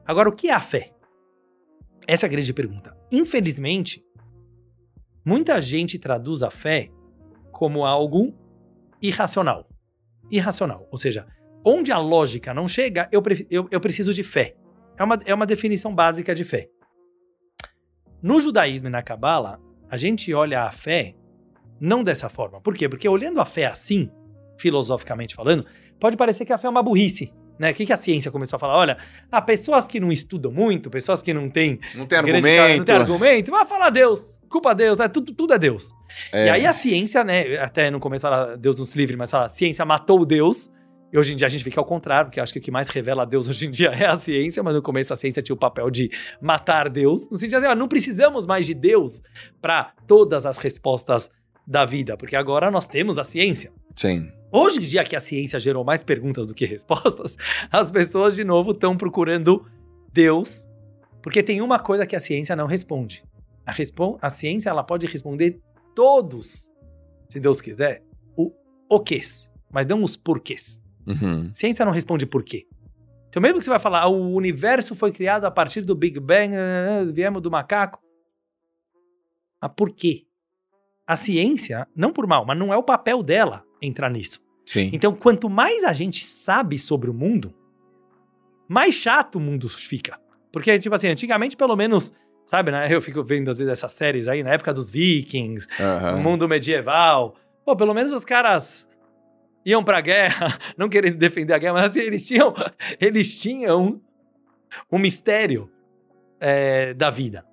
Agora, 0.06 0.30
o 0.30 0.32
que 0.32 0.49
é 0.49 0.53
a 0.53 0.62
fé? 0.62 0.91
Essa 2.08 2.26
é 2.26 2.28
a 2.28 2.30
grande 2.30 2.53
pergunta. 2.53 2.95
Infelizmente, 3.12 4.03
Muita 5.23 5.61
gente 5.61 5.99
traduz 5.99 6.41
a 6.41 6.49
fé 6.49 6.89
como 7.52 7.85
algo 7.85 8.34
irracional. 9.02 9.68
Irracional. 10.31 10.88
Ou 10.91 10.98
seja, 10.98 11.27
onde 11.64 11.91
a 11.91 11.98
lógica 11.98 12.53
não 12.53 12.68
chega, 12.68 13.07
eu, 13.11 13.22
eu, 13.49 13.68
eu 13.69 13.80
preciso 13.80 14.14
de 14.14 14.23
fé. 14.23 14.56
É 14.98 15.03
uma, 15.03 15.19
é 15.26 15.34
uma 15.34 15.45
definição 15.45 15.93
básica 15.93 16.34
de 16.34 16.43
fé. 16.43 16.69
No 18.22 18.39
judaísmo 18.39 18.88
e 18.88 18.91
na 18.91 19.02
Cabala, 19.02 19.60
a 19.89 19.98
gente 19.98 20.34
olha 20.34 20.64
a 20.64 20.72
fé 20.72 21.15
não 21.80 22.03
dessa 22.03 22.30
forma. 22.30 22.61
Por 22.61 22.76
quê? 22.76 22.88
Porque 22.88 23.10
olhando 23.10 23.41
a 23.41 23.45
fé 23.45 23.65
assim, 23.65 24.11
filosoficamente 24.57 25.35
falando, 25.35 25.65
pode 25.99 26.15
parecer 26.15 26.45
que 26.45 26.53
a 26.53 26.57
fé 26.57 26.68
é 26.68 26.69
uma 26.69 26.84
burrice. 26.84 27.34
Né? 27.61 27.69
O 27.69 27.75
que, 27.75 27.85
que 27.85 27.93
a 27.93 27.97
ciência 27.97 28.31
começou 28.31 28.57
a 28.57 28.59
falar? 28.59 28.75
Olha, 28.75 28.97
ah, 29.31 29.39
pessoas 29.39 29.85
que 29.85 29.99
não 29.99 30.11
estudam 30.11 30.51
muito, 30.51 30.89
pessoas 30.89 31.21
que 31.21 31.31
não 31.31 31.47
têm. 31.47 31.79
Não 31.93 32.07
tem 32.07 32.17
argumento. 32.17 32.77
Não 32.79 32.85
tem 32.85 32.95
argumento, 32.95 33.51
vai 33.51 33.65
falar 33.67 33.91
Deus. 33.91 34.39
Culpa 34.49 34.73
Deus, 34.73 34.99
é, 34.99 35.07
tudo, 35.07 35.31
tudo 35.31 35.53
é 35.53 35.59
Deus. 35.59 35.93
É. 36.33 36.47
E 36.47 36.49
aí 36.49 36.65
a 36.65 36.73
ciência, 36.73 37.23
né? 37.23 37.57
Até 37.59 37.91
no 37.91 37.99
começo 37.99 38.23
fala 38.23 38.57
Deus 38.57 38.79
nos 38.79 38.95
livre, 38.95 39.15
mas 39.15 39.29
fala, 39.29 39.45
a 39.45 39.49
ciência 39.49 39.85
matou 39.85 40.25
Deus. 40.25 40.71
E 41.13 41.19
hoje 41.19 41.33
em 41.33 41.35
dia 41.35 41.45
a 41.45 41.49
gente 41.51 41.63
fica 41.63 41.79
ao 41.79 41.85
contrário, 41.85 42.29
porque 42.29 42.39
acho 42.39 42.51
que 42.51 42.57
o 42.57 42.61
que 42.63 42.71
mais 42.71 42.89
revela 42.89 43.27
Deus 43.27 43.47
hoje 43.47 43.67
em 43.67 43.69
dia 43.69 43.89
é 43.93 44.07
a 44.07 44.15
ciência, 44.15 44.63
mas 44.63 44.73
no 44.73 44.81
começo 44.81 45.13
a 45.13 45.15
ciência 45.15 45.43
tinha 45.43 45.53
o 45.53 45.59
papel 45.59 45.91
de 45.91 46.09
matar 46.41 46.89
Deus. 46.89 47.29
No 47.29 47.38
sentido 47.38 47.59
de, 47.59 47.67
assim, 47.67 47.77
não 47.77 47.88
precisamos 47.88 48.47
mais 48.47 48.65
de 48.65 48.73
Deus 48.73 49.21
para 49.61 49.93
todas 50.07 50.47
as 50.47 50.57
respostas 50.57 51.29
da 51.67 51.85
vida, 51.85 52.17
porque 52.17 52.35
agora 52.35 52.71
nós 52.71 52.88
temos 52.88 53.19
a 53.19 53.23
ciência. 53.23 53.71
Sim. 53.95 54.40
Hoje 54.52 54.80
em 54.80 54.82
dia 54.82 55.03
que 55.06 55.15
a 55.15 55.22
ciência 55.22 55.60
gerou 55.60 55.84
mais 55.84 56.03
perguntas 56.03 56.45
do 56.45 56.53
que 56.53 56.65
respostas, 56.65 57.38
as 57.72 57.90
pessoas 57.90 58.36
de 58.36 58.44
novo 58.44 58.72
estão 58.72 58.98
procurando 58.98 59.65
Deus, 60.11 60.68
porque 61.23 61.41
tem 61.41 61.61
uma 61.61 61.80
coisa 61.80 62.06
que 62.06 62.15
a 62.15 62.19
ciência 62.19 62.56
não 62.56 62.68
responde. 62.68 63.23
A, 63.65 63.72
respo 63.72 64.19
a 64.22 64.30
ciência 64.30 64.69
ela 64.69 64.84
pode 64.84 65.07
responder 65.07 65.61
todos, 65.95 66.69
se 67.30 67.40
Deus 67.40 67.61
quiser, 67.61 68.03
o 68.36 68.52
o 68.90 68.99
quês, 68.99 69.49
mas 69.72 69.88
não 69.88 70.03
os 70.03 70.18
porquês. 70.18 70.84
Uhum. 71.07 71.49
Ciência 71.53 71.86
não 71.86 71.94
responde 71.94 72.26
porquê. 72.26 72.68
Então, 73.30 73.41
mesmo 73.41 73.60
que 73.60 73.64
você 73.64 73.69
vai 73.69 73.80
falar, 73.80 74.02
ah, 74.02 74.10
o 74.10 74.34
universo 74.34 74.94
foi 74.94 75.14
criado 75.14 75.45
a 75.45 75.52
partir 75.52 75.86
do 75.86 75.95
Big 75.95 76.19
Bang, 76.19 76.53
viemos 77.14 77.41
do 77.41 77.49
macaco. 77.49 78.03
Mas 79.61 79.72
por 79.78 79.91
quê? 79.91 80.26
A 81.07 81.15
ciência, 81.15 81.88
não 81.95 82.11
por 82.11 82.28
mal, 82.28 82.45
mas 82.45 82.60
não 82.60 82.73
é 82.73 82.78
o 82.78 82.84
papel 82.84 83.23
dela 83.23 83.64
entrar 83.82 84.10
nisso. 84.10 84.41
Sim. 84.66 84.90
Então, 84.94 85.14
quanto 85.14 85.49
mais 85.49 85.84
a 85.84 85.94
gente 85.94 86.24
sabe 86.24 86.78
sobre 86.78 87.10
o 87.10 87.14
mundo, 87.14 87.53
mais 88.68 88.95
chato 88.95 89.36
o 89.36 89.40
mundo 89.40 89.68
fica. 89.68 90.20
Porque, 90.52 90.78
tipo 90.80 90.94
assim, 90.94 91.08
antigamente, 91.08 91.58
pelo 91.58 91.76
menos, 91.76 92.12
sabe, 92.45 92.72
né? 92.72 92.88
Eu 92.90 93.02
fico 93.02 93.24
vendo, 93.24 93.49
às 93.49 93.58
vezes, 93.58 93.72
essas 93.72 93.91
séries 93.94 94.28
aí, 94.28 94.44
na 94.44 94.52
época 94.52 94.74
dos 94.74 94.90
vikings, 94.90 95.68
Aham. 95.80 96.18
mundo 96.18 96.48
medieval. 96.48 97.36
Pô, 97.66 97.76
pelo 97.76 97.94
menos 97.94 98.12
os 98.12 98.26
caras 98.26 98.88
iam 99.66 99.84
pra 99.84 100.02
guerra, 100.02 100.58
não 100.78 100.90
querendo 100.90 101.18
defender 101.18 101.53
a 101.53 101.58
guerra, 101.58 101.74
mas 101.74 101.91
assim, 101.91 101.99
eles 101.99 102.28
tinham, 102.28 102.53
eles 102.99 103.41
tinham 103.41 104.02
um 104.91 104.98
mistério 104.99 105.70
é, 106.40 106.94
da 106.94 107.10
vida. 107.10 107.45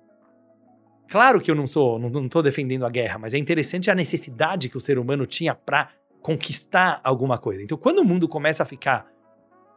Claro 1.09 1.41
que 1.41 1.49
eu 1.49 1.55
não 1.55 1.65
sou, 1.65 1.97
não, 1.97 2.09
não 2.09 2.29
tô 2.29 2.41
defendendo 2.41 2.85
a 2.85 2.89
guerra, 2.89 3.17
mas 3.17 3.33
é 3.33 3.37
interessante 3.37 3.89
a 3.89 3.95
necessidade 3.95 4.69
que 4.69 4.77
o 4.77 4.79
ser 4.79 4.99
humano 4.99 5.25
tinha 5.25 5.55
pra 5.55 5.89
conquistar 6.21 6.99
alguma 7.03 7.37
coisa. 7.37 7.63
Então, 7.63 7.77
quando 7.77 7.99
o 7.99 8.05
mundo 8.05 8.27
começa 8.27 8.63
a 8.63 8.65
ficar 8.65 9.07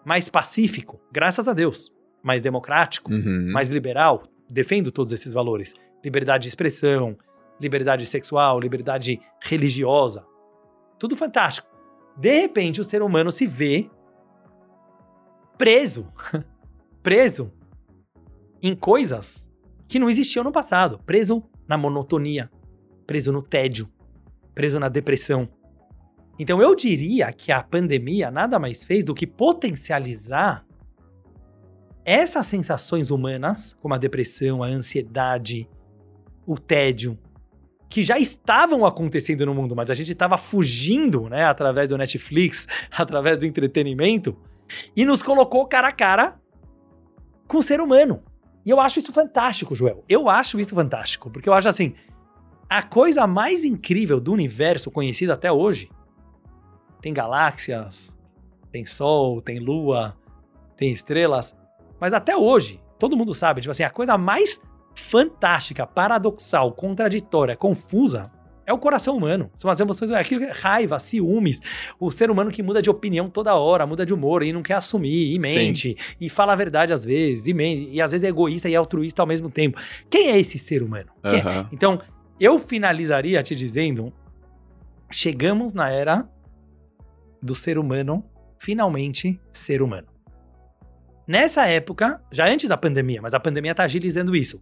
mais 0.05 0.29
pacífico, 0.29 1.01
graças 1.13 1.47
a 1.47 1.53
Deus, 1.53 1.95
mais 2.23 2.43
democrático, 2.43 3.13
Uhum. 3.13 3.51
mais 3.53 3.71
liberal, 3.71 4.25
defendo 4.51 4.91
todos 4.93 5.13
esses 5.13 5.33
valores. 5.33 5.75
Liberdade 6.05 6.43
de 6.43 6.49
expressão, 6.49 7.17
liberdade 7.61 8.05
sexual, 8.07 8.59
liberdade 8.59 9.21
religiosa. 9.41 10.27
Tudo 10.99 11.17
fantástico. 11.17 11.69
De 12.17 12.41
repente, 12.41 12.81
o 12.81 12.85
ser 12.85 13.03
humano 13.03 13.31
se 13.31 13.47
vê 13.47 13.89
preso. 15.57 16.13
preso 17.03 17.53
em 18.61 18.75
coisas 18.75 19.49
que 19.89 19.99
não 19.99 20.11
existiam 20.11 20.45
no 20.45 20.53
passado. 20.53 20.99
Preso 21.05 21.43
na 21.67 21.77
monotonia, 21.77 22.51
preso 23.07 23.33
no 23.33 23.43
tédio, 23.43 23.89
preso 24.55 24.79
na 24.79 24.89
depressão. 24.89 25.49
Então 26.43 26.61
eu 26.61 26.75
diria 26.75 27.33
que 27.33 27.53
a 27.53 27.63
pandemia 27.63 28.29
nada 28.29 28.59
mais 28.59 28.83
fez 28.83 29.05
do 29.05 29.15
que 29.15 29.29
potencializar 29.29 30.67
essas 32.05 32.49
sensações 32.49 33.13
humanas, 33.13 33.77
como 33.81 33.95
a 33.95 33.97
depressão, 33.97 34.61
a 34.61 34.67
ansiedade, 34.67 35.71
o 36.45 36.59
tédio, 36.59 37.17
que 37.89 38.03
já 38.03 38.19
estavam 38.19 38.85
acontecendo 38.85 39.47
no 39.47 39.55
mundo, 39.55 39.77
mas 39.77 39.89
a 39.89 39.95
gente 39.95 40.11
estava 40.11 40.37
fugindo, 40.37 41.29
né, 41.29 41.45
através 41.45 41.89
do 41.89 41.97
Netflix, 41.97 42.67
através 42.91 43.39
do 43.39 43.47
entretenimento, 43.47 44.37
e 44.97 45.05
nos 45.05 45.23
colocou 45.23 45.65
cara 45.69 45.91
a 45.91 45.93
cara 45.93 46.41
com 47.47 47.59
o 47.59 47.63
ser 47.63 47.81
humano. 47.81 48.21
E 48.67 48.71
eu 48.71 48.81
acho 48.81 48.99
isso 48.99 49.13
fantástico, 49.13 49.77
Joel. 49.77 50.05
Eu 50.09 50.29
acho 50.29 50.59
isso 50.59 50.75
fantástico, 50.75 51.31
porque 51.31 51.49
eu 51.49 51.55
acho 51.55 51.69
assim, 51.69 51.95
a 52.69 52.83
coisa 52.83 53.29
mais 53.29 53.63
incrível 53.63 54.21
do 54.21 54.33
universo 54.33 54.91
conhecido 54.91 55.33
até 55.33 55.53
hoje 55.53 55.89
tem 57.03 57.13
galáxias, 57.13 58.17
tem 58.71 58.87
sol, 58.87 59.43
tem 59.43 59.59
lua, 59.59 60.17
tem 60.77 60.93
estrelas, 60.93 61.55
mas 62.01 62.13
até 62.13 62.37
hoje, 62.37 62.81
todo 62.99 63.17
mundo 63.17 63.35
sabe, 63.35 63.61
tipo 63.61 63.73
assim, 63.73 63.83
a 63.83 63.91
coisa 63.91 64.17
mais 64.17 64.61
fantástica, 64.95 65.87
paradoxal, 65.87 66.73
contraditória, 66.73 67.57
confusa 67.57 68.31
é 68.65 68.73
o 68.73 68.79
coração 68.79 69.17
humano. 69.17 69.51
São 69.55 69.71
as 69.71 69.81
emoções, 69.81 70.11
é 70.11 70.19
aquilo 70.19 70.43
que 70.43 70.47
é 70.47 70.53
raiva, 70.53 70.99
ciúmes, 70.99 71.61
o 71.99 72.11
ser 72.11 72.31
humano 72.31 72.51
que 72.51 72.63
muda 72.63 72.81
de 72.81 72.89
opinião 72.89 73.29
toda 73.29 73.55
hora, 73.55 73.87
muda 73.87 74.07
de 74.07 74.15
humor 74.15 74.43
e 74.43 74.53
não 74.53 74.63
quer 74.63 74.75
assumir, 74.75 75.35
e 75.35 75.39
mente, 75.39 75.97
e 76.21 76.29
fala 76.29 76.53
a 76.53 76.57
verdade 76.57 76.93
às 76.93 77.05
vezes, 77.05 77.47
e 77.47 77.55
mente, 77.55 77.91
e 77.91 78.01
às 78.01 78.13
vezes 78.13 78.25
é 78.25 78.29
egoísta 78.29 78.69
e 78.69 78.77
altruísta 78.77 79.21
ao 79.23 79.27
mesmo 79.27 79.51
tempo. 79.51 79.81
Quem 80.09 80.29
é 80.29 80.39
esse 80.39 80.59
ser 80.59 80.83
humano? 80.83 81.11
Quem 81.29 81.41
é? 81.41 81.67
Então, 81.73 82.01
eu 82.39 82.59
finalizaria 82.59 83.43
te 83.43 83.57
dizendo: 83.57 84.13
chegamos 85.11 85.75
na 85.75 85.91
era 85.91 86.29
do 87.43 87.55
ser 87.55 87.79
humano, 87.79 88.25
finalmente 88.59 89.41
ser 89.51 89.83
humano. 89.83 90.07
Nessa 91.27 91.67
época, 91.67 92.23
já 92.31 92.47
antes 92.47 92.69
da 92.69 92.77
pandemia, 92.77 93.23
mas 93.23 93.35
a 93.35 93.41
pandemia 93.41 93.73
está 93.73 93.85
agilizando 93.85 94.35
isso, 94.35 94.61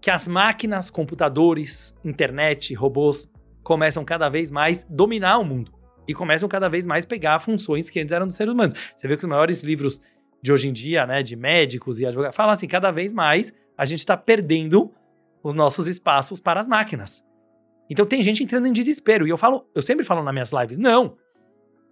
que 0.00 0.10
as 0.10 0.26
máquinas, 0.26 0.90
computadores, 0.90 1.94
internet, 2.04 2.74
robôs 2.74 3.30
começam 3.62 4.04
cada 4.04 4.28
vez 4.28 4.50
mais 4.50 4.84
dominar 4.88 5.38
o 5.38 5.44
mundo 5.44 5.72
e 6.06 6.12
começam 6.12 6.48
cada 6.48 6.68
vez 6.68 6.84
mais 6.86 7.06
pegar 7.06 7.38
funções 7.38 7.88
que 7.88 8.00
antes 8.00 8.12
eram 8.12 8.26
dos 8.26 8.36
seres 8.36 8.52
humanos. 8.52 8.78
Você 8.98 9.06
vê 9.06 9.16
que 9.16 9.24
os 9.24 9.30
maiores 9.30 9.62
livros 9.62 10.00
de 10.42 10.52
hoje 10.52 10.68
em 10.68 10.72
dia, 10.72 11.06
né, 11.06 11.22
de 11.22 11.36
médicos 11.36 12.00
e 12.00 12.06
advogados, 12.06 12.36
falam 12.36 12.52
assim, 12.52 12.66
cada 12.66 12.90
vez 12.90 13.14
mais 13.14 13.52
a 13.78 13.84
gente 13.84 14.00
está 14.00 14.16
perdendo 14.16 14.92
os 15.42 15.54
nossos 15.54 15.86
espaços 15.86 16.40
para 16.40 16.60
as 16.60 16.66
máquinas. 16.66 17.24
Então 17.88 18.04
tem 18.04 18.22
gente 18.22 18.42
entrando 18.42 18.66
em 18.66 18.72
desespero. 18.72 19.26
E 19.26 19.30
eu 19.30 19.38
falo, 19.38 19.68
eu 19.74 19.82
sempre 19.82 20.04
falo 20.04 20.22
nas 20.22 20.32
minhas 20.32 20.50
lives, 20.52 20.78
não. 20.78 21.16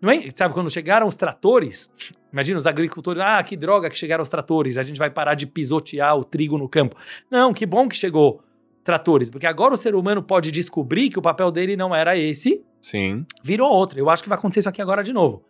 Não 0.01 0.11
é, 0.11 0.31
sabe, 0.35 0.55
quando 0.55 0.71
chegaram 0.71 1.07
os 1.07 1.15
tratores, 1.15 1.91
imagina 2.33 2.59
os 2.59 2.67
agricultores, 2.67 3.23
ah, 3.23 3.43
que 3.43 3.57
droga 3.57 3.91
que 3.91 3.99
chegaram 3.99 4.23
os 4.23 4.29
tratores, 4.29 4.79
a 4.79 4.83
gente 4.83 4.99
vai 4.99 5.11
parar 5.11 5.35
de 5.35 5.47
pisotear 5.47 6.17
o 6.17 6.25
trigo 6.25 6.57
no 6.57 6.69
campo. 6.69 6.97
Não, 7.31 7.53
que 7.53 7.67
bom 7.67 7.87
que 7.87 7.97
chegou 7.97 8.43
tratores, 8.83 9.31
porque 9.31 9.47
agora 9.47 9.75
o 9.75 9.77
ser 9.77 9.95
humano 9.95 10.23
pode 10.23 10.51
descobrir 10.51 11.11
que 11.11 11.19
o 11.19 11.23
papel 11.23 11.51
dele 11.51 11.77
não 11.77 11.95
era 11.95 12.17
esse, 12.17 12.65
Sim. 12.81 13.27
virou 13.43 13.71
outro. 13.71 13.99
Eu 13.99 14.09
acho 14.09 14.23
que 14.23 14.29
vai 14.29 14.39
acontecer 14.39 14.61
isso 14.61 14.69
aqui 14.69 14.81
agora 14.81 15.05
de 15.05 15.13
novo. 15.13 15.45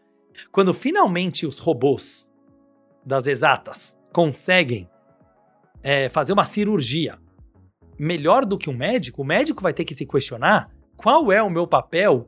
Quando 0.50 0.74
finalmente 0.74 1.46
os 1.46 1.58
robôs 1.58 2.32
das 3.04 3.26
exatas 3.26 3.96
conseguem 4.12 4.88
é, 5.82 6.08
fazer 6.08 6.32
uma 6.32 6.44
cirurgia 6.44 7.18
melhor 7.98 8.44
do 8.44 8.58
que 8.58 8.68
um 8.68 8.76
médico, 8.76 9.22
o 9.22 9.24
médico 9.24 9.62
vai 9.62 9.72
ter 9.72 9.84
que 9.84 9.94
se 9.94 10.06
questionar 10.06 10.70
qual 10.96 11.30
é 11.30 11.42
o 11.42 11.50
meu 11.50 11.66
papel 11.66 12.26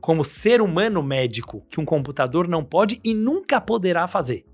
como 0.00 0.24
ser 0.24 0.60
humano 0.60 1.02
médico 1.02 1.64
que 1.68 1.80
um 1.80 1.84
computador 1.84 2.46
não 2.46 2.64
pode 2.64 3.00
e 3.04 3.14
nunca 3.14 3.60
poderá 3.60 4.06
fazer. 4.06 4.44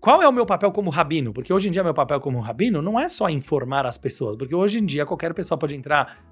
Qual 0.00 0.22
é 0.22 0.28
o 0.28 0.32
meu 0.32 0.46
papel 0.46 0.72
como 0.72 0.88
rabino? 0.88 1.32
Porque 1.32 1.52
hoje 1.52 1.68
em 1.68 1.70
dia 1.70 1.84
meu 1.84 1.92
papel 1.92 2.20
como 2.20 2.40
rabino 2.40 2.80
não 2.80 2.98
é 2.98 3.08
só 3.08 3.28
informar 3.28 3.84
as 3.84 3.98
pessoas, 3.98 4.36
porque 4.36 4.54
hoje 4.54 4.78
em 4.78 4.86
dia 4.86 5.04
qualquer 5.04 5.34
pessoa 5.34 5.58
pode 5.58 5.74
entrar 5.74 6.24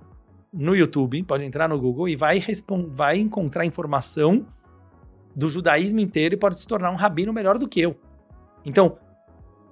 no 0.53 0.75
YouTube, 0.75 1.23
pode 1.25 1.45
entrar 1.45 1.69
no 1.69 1.79
Google 1.79 2.09
e 2.09 2.17
vai, 2.17 2.43
vai 2.89 3.19
encontrar 3.19 3.67
informação 3.67 4.47
do 5.37 5.49
judaísmo 5.49 6.01
inteiro 6.01 6.35
e 6.35 6.39
pode 6.39 6.59
se 6.59 6.67
tornar 6.67 6.91
um 6.91 6.97
rabino 6.97 7.33
melhor 7.33 7.59
do 7.59 7.69
que 7.69 7.81
eu. 7.81 7.95
Então, 8.65 8.99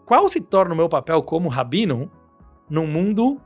qual 0.05 0.29
se 0.29 0.41
torna 0.41 0.75
o 0.75 0.77
meu 0.77 0.89
papel 0.89 1.23
como 1.23 1.49
rabino 1.49 2.11
num 2.69 2.87
mundo 2.87 3.41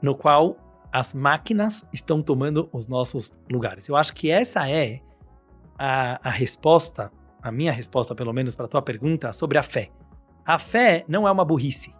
no 0.00 0.14
qual 0.14 0.56
as 0.92 1.12
máquinas 1.14 1.84
estão 1.92 2.22
tomando 2.22 2.68
os 2.72 2.86
nossos 2.88 3.32
lugares? 3.50 3.88
Eu 3.88 3.96
acho 3.96 4.14
que 4.14 4.30
essa 4.30 4.68
é 4.68 5.00
a, 5.78 6.28
a 6.28 6.30
resposta, 6.30 7.10
a 7.42 7.52
minha 7.52 7.72
resposta, 7.72 8.14
pelo 8.14 8.32
menos, 8.32 8.56
para 8.56 8.66
a 8.66 8.68
tua 8.68 8.82
pergunta 8.82 9.32
sobre 9.32 9.58
a 9.58 9.62
fé. 9.62 9.90
A 10.44 10.58
fé 10.58 11.04
não 11.08 11.28
é 11.28 11.30
uma 11.30 11.44
burrice. 11.44 11.94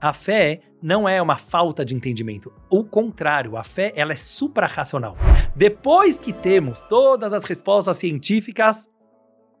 A 0.00 0.12
fé 0.12 0.60
não 0.82 1.08
é 1.08 1.22
uma 1.22 1.38
falta 1.38 1.84
de 1.84 1.94
entendimento. 1.94 2.52
O 2.68 2.82
contrário, 2.82 3.56
a 3.56 3.62
fé 3.62 3.92
ela 3.94 4.12
é 4.12 4.16
suprarracional. 4.16 5.16
Depois 5.54 6.18
que 6.18 6.32
temos 6.32 6.82
todas 6.82 7.32
as 7.32 7.44
respostas 7.44 7.98
científicas, 7.98 8.88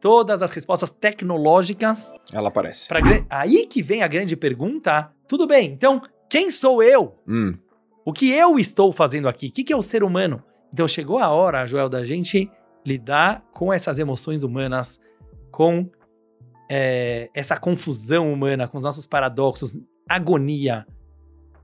todas 0.00 0.42
as 0.42 0.50
respostas 0.52 0.90
tecnológicas, 0.90 2.12
Ela 2.32 2.48
aparece. 2.48 2.88
pra 2.88 2.98
aí 3.30 3.66
que 3.68 3.80
vem 3.82 4.02
a 4.02 4.08
grande 4.08 4.36
pergunta. 4.36 5.12
Tudo 5.28 5.46
bem, 5.46 5.70
então, 5.72 6.02
quem 6.28 6.50
sou 6.50 6.82
eu? 6.82 7.22
Hum. 7.26 7.54
O 8.04 8.12
que 8.12 8.30
eu 8.30 8.58
estou 8.58 8.92
fazendo 8.92 9.28
aqui? 9.28 9.48
O 9.48 9.52
que, 9.52 9.72
é 9.72 9.76
o 9.76 9.82
ser 9.82 10.02
humano? 10.02 10.42
Então 10.72 10.88
chegou 10.88 11.18
a 11.18 11.28
hora, 11.28 11.66
Joel, 11.66 11.88
da 11.88 12.04
gente 12.04 12.50
lidar 12.84 13.44
com 13.52 13.72
essas 13.72 13.98
emoções 13.98 14.42
humanas, 14.42 14.98
com 15.50 15.88
é, 16.70 17.30
essa 17.34 17.56
confusão 17.56 18.32
humana, 18.32 18.66
com 18.66 18.78
os 18.78 18.84
nossos 18.84 19.06
paradoxos, 19.06 19.78
agonia, 20.08 20.86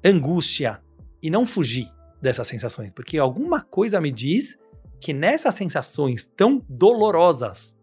angústia, 0.05 0.81
e 1.23 1.31
não 1.31 1.45
fugir 1.45 1.91
dessas 2.21 2.47
sensações, 2.47 2.93
porque 2.93 3.19
alguma 3.19 3.63
coisa 3.63 4.01
me 4.01 4.11
diz 4.11 4.57
que 5.01 5.13
nessas 5.13 5.55
sensações 5.55 6.27
tão 6.37 6.65
dolorosas, 6.69 7.77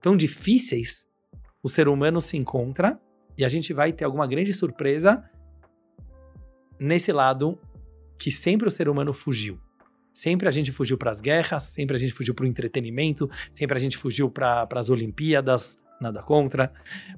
tão 0.00 0.16
difíceis, 0.16 1.04
o 1.62 1.68
ser 1.68 1.88
humano 1.88 2.20
se 2.20 2.36
encontra 2.36 3.00
e 3.36 3.44
a 3.44 3.48
gente 3.48 3.72
vai 3.72 3.92
ter 3.92 4.04
alguma 4.04 4.26
grande 4.26 4.52
surpresa 4.52 5.22
nesse 6.78 7.12
lado 7.12 7.58
que 8.18 8.30
sempre 8.30 8.68
o 8.68 8.70
ser 8.70 8.88
humano 8.88 9.12
fugiu. 9.12 9.58
Sempre 10.12 10.46
a 10.46 10.50
gente 10.50 10.70
fugiu 10.72 10.98
para 10.98 11.10
as 11.10 11.20
guerras, 11.20 11.62
sempre 11.64 11.96
a 11.96 11.98
gente 11.98 12.12
fugiu 12.12 12.34
para 12.34 12.44
o 12.44 12.46
entretenimento, 12.46 13.30
sempre 13.54 13.76
a 13.76 13.80
gente 13.80 13.96
fugiu 13.96 14.30
para 14.30 14.68
as 14.74 14.90
Olimpíadas, 14.90 15.78
nada 16.00 16.22
contra. 16.22 16.70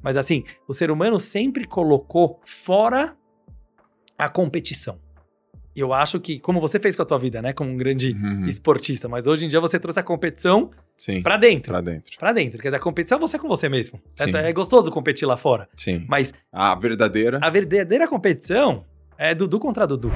Mas 0.03 0.17
assim, 0.17 0.45
o 0.69 0.73
ser 0.73 0.91
humano 0.91 1.19
sempre 1.19 1.67
colocou 1.67 2.41
fora 2.45 3.17
a 4.17 4.29
competição. 4.29 5.01
Eu 5.75 5.93
acho 5.93 6.21
que, 6.21 6.39
como 6.39 6.61
você 6.61 6.79
fez 6.79 6.95
com 6.95 7.03
a 7.03 7.05
tua 7.05 7.19
vida, 7.19 7.43
né, 7.43 7.53
como 7.53 7.69
um 7.69 7.77
grande 7.77 8.13
Uhum. 8.13 8.45
esportista, 8.45 9.09
mas 9.09 9.27
hoje 9.27 9.45
em 9.45 9.49
dia 9.49 9.59
você 9.59 9.77
trouxe 9.81 9.99
a 9.99 10.05
competição 10.05 10.71
para 11.25 11.37
dentro. 11.37 11.73
Pra 11.73 11.81
dentro. 11.81 12.17
Pra 12.17 12.33
dentro. 12.33 12.59
Quer 12.61 12.69
dizer, 12.69 12.77
a 12.77 12.81
competição 12.81 13.19
é 13.19 13.21
você 13.21 13.37
com 13.41 13.49
você 13.49 13.69
mesmo. 13.69 14.01
Sim. 14.15 14.31
É 14.37 14.53
gostoso 14.53 14.89
competir 14.93 15.27
lá 15.27 15.37
fora. 15.37 15.69
Sim. 15.77 16.07
Mas 16.09 16.33
A 16.53 16.77
verdadeira. 16.77 17.41
a 17.43 17.51
verdadeira 17.51 18.07
competição 18.07 18.85
é 19.19 19.35
Dudu 19.35 19.59
contra 19.59 19.85
Dudu. 19.85 20.13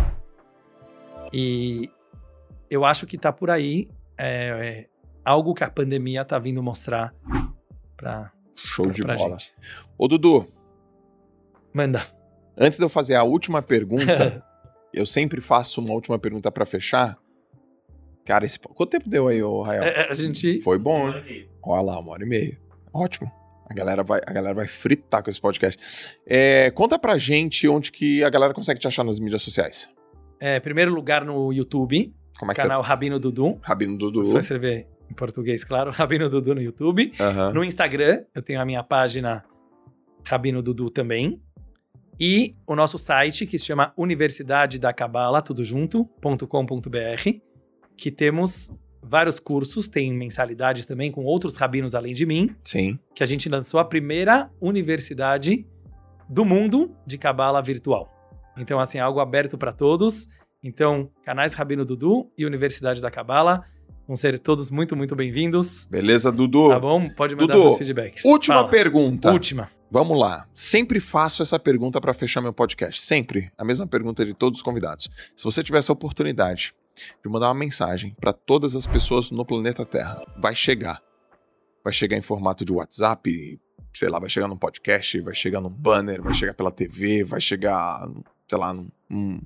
E 1.32 1.90
eu 2.70 2.84
acho 2.84 3.06
que 3.06 3.18
tá 3.18 3.32
por 3.32 3.50
aí 3.50 3.88
é, 4.16 4.86
é 4.86 4.86
algo 5.24 5.55
que 5.55 5.64
a 5.64 5.70
pandemia 5.70 6.24
tá 6.24 6.38
vindo 6.38 6.62
mostrar 6.62 7.14
pra, 7.96 8.32
Show 8.55 8.86
de 8.90 9.02
pra 9.02 9.16
bola. 9.16 9.38
gente. 9.38 9.55
Ô, 9.96 10.09
Dudu, 10.09 10.48
Manda. 11.72 12.02
Antes 12.56 12.78
de 12.78 12.84
eu 12.84 12.88
fazer 12.88 13.14
a 13.14 13.22
última 13.22 13.62
pergunta, 13.62 14.44
eu 14.92 15.06
sempre 15.06 15.40
faço 15.40 15.80
uma 15.80 15.92
última 15.92 16.18
pergunta 16.18 16.50
pra 16.50 16.66
fechar. 16.66 17.16
Cara, 18.24 18.44
esse... 18.44 18.59
quanto 18.59 18.90
tempo 18.90 19.09
deu 19.09 19.28
aí, 19.28 19.42
ô 19.42 19.62
Rael? 19.62 19.84
É, 19.84 20.10
a 20.10 20.14
gente. 20.14 20.60
Foi 20.60 20.78
bom, 20.78 21.09
hein? 21.09 21.48
Olha 21.62 21.82
lá, 21.82 22.00
uma 22.00 22.12
hora 22.12 22.24
e 22.24 22.28
meia. 22.28 22.59
Ótimo. 22.92 23.30
A 23.70 23.74
galera 23.74 24.02
vai, 24.02 24.20
a 24.26 24.32
galera 24.32 24.55
vai 24.55 24.66
fritar 24.66 25.22
com 25.22 25.30
esse 25.30 25.40
podcast. 25.40 26.18
É, 26.26 26.70
conta 26.72 26.98
pra 26.98 27.16
gente 27.18 27.68
onde 27.68 27.92
que 27.92 28.24
a 28.24 28.30
galera 28.30 28.55
consegue 28.55 28.80
te 28.80 28.88
achar 28.88 29.05
nas 29.05 29.20
mídias 29.20 29.42
sociais. 29.42 29.88
É, 30.40 30.60
primeiro 30.60 30.94
lugar 30.94 31.24
no 31.24 31.52
YouTube, 31.52 32.15
Como 32.39 32.52
é 32.52 32.55
que 32.55 32.60
canal 32.60 32.82
Rabino 32.82 33.19
Dudu. 33.19 33.55
você... 33.55 33.59
Rabino 33.62 33.98
Dudu. 33.98 34.24
Só 34.27 34.39
escrever 34.39 34.86
em 35.10 35.15
português, 35.15 35.65
claro. 35.65 35.90
Rabino 35.93 36.28
Dudu 36.28 36.55
no 36.55 36.62
YouTube. 36.62 37.12
No 37.52 37.65
Instagram, 37.65 38.24
eu 38.35 38.43
tenho 38.43 38.60
a 38.60 38.65
minha 38.65 38.82
página 38.82 39.44
Rabino 40.24 40.62
Dudu 40.62 40.90
também. 40.90 41.40
E 42.20 42.56
o 42.66 42.74
nosso 42.74 42.98
site, 42.98 43.47
que 43.47 43.59
se 43.59 43.66
chama 43.66 43.93
Universidade 43.97 44.78
da 44.78 44.93
Cabala, 44.93 45.40
tudo 45.40 45.62
junto.com.br, 45.62 47.31
que 47.97 48.10
temos 48.10 48.73
vários 49.01 49.39
cursos, 49.39 49.89
tem 49.89 50.12
mensalidades 50.12 50.85
também 50.85 51.12
com 51.12 51.24
outros 51.24 51.56
rabinos 51.56 51.94
além 51.94 52.12
de 52.15 52.27
mim, 52.27 52.55
Sim. 52.65 52.98
que 53.15 53.23
a 53.23 53.27
gente 53.27 53.48
lançou 53.48 53.78
a 53.78 53.85
primeira 53.85 54.51
universidade 54.60 55.65
do 56.28 56.44
mundo 56.44 56.94
de 57.06 57.16
cabala 57.16 57.62
virtual. 57.62 58.12
Então, 58.59 58.80
assim, 58.80 58.98
algo 58.98 59.20
aberto 59.20 59.56
para 59.56 59.72
todos. 59.72 60.28
Então, 60.62 61.10
canais 61.24 61.55
Rabino 61.55 61.85
Dudu 61.85 62.30
e 62.36 62.44
Universidade 62.44 63.01
da 63.01 63.10
Cabala 63.10 63.64
vão 64.06 64.16
ser 64.16 64.39
todos 64.39 64.70
muito, 64.70 64.97
muito 64.97 65.14
bem-vindos. 65.14 65.85
Beleza, 65.85 66.32
Dudu? 66.32 66.70
Tá 66.70 66.80
bom? 66.80 67.09
Pode 67.10 67.36
mandar 67.36 67.55
Dudu, 67.55 67.66
seus 67.66 67.78
feedbacks. 67.78 68.24
Última 68.24 68.56
Fala. 68.56 68.68
pergunta. 68.68 69.30
Última. 69.30 69.70
Vamos 69.90 70.18
lá. 70.18 70.47
Sempre 70.52 70.98
faço 71.01 71.43
essa 71.43 71.59
pergunta 71.59 72.01
pra 72.01 72.12
fechar 72.12 72.40
meu 72.40 72.52
podcast. 72.52 73.02
Sempre. 73.02 73.51
A 73.56 73.64
mesma 73.64 73.86
pergunta 73.86 74.24
de 74.24 74.35
todos 74.35 74.59
os 74.59 74.62
convidados. 74.62 75.09
Se 75.36 75.44
você 75.44 75.62
tivesse 75.62 75.90
a 75.90 75.94
oportunidade 75.94 76.74
de 77.22 77.30
mandar 77.30 77.48
uma 77.48 77.55
mensagem 77.55 78.14
pra 78.20 78.32
todas 78.32 78.74
as 78.74 78.86
pessoas 78.86 79.30
no 79.30 79.44
planeta 79.47 79.86
Terra, 79.86 80.20
vai 80.40 80.55
chegar. 80.55 81.01
Vai 81.85 81.93
chegar 81.93 82.16
em 82.16 82.22
formato 82.22 82.64
de 82.64 82.72
WhatsApp, 82.72 83.59
sei 83.94 84.09
lá, 84.09 84.18
vai 84.18 84.28
chegar 84.28 84.48
num 84.48 84.56
podcast, 84.56 85.20
vai 85.20 85.35
chegar 85.35 85.60
num 85.60 85.70
banner, 85.70 86.20
vai 86.20 86.35
chegar 86.35 86.55
pela 86.55 86.70
TV, 86.70 87.24
vai 87.24 87.40
chegar, 87.40 88.09
sei 88.49 88.59
lá, 88.59 88.73
num, 88.73 89.41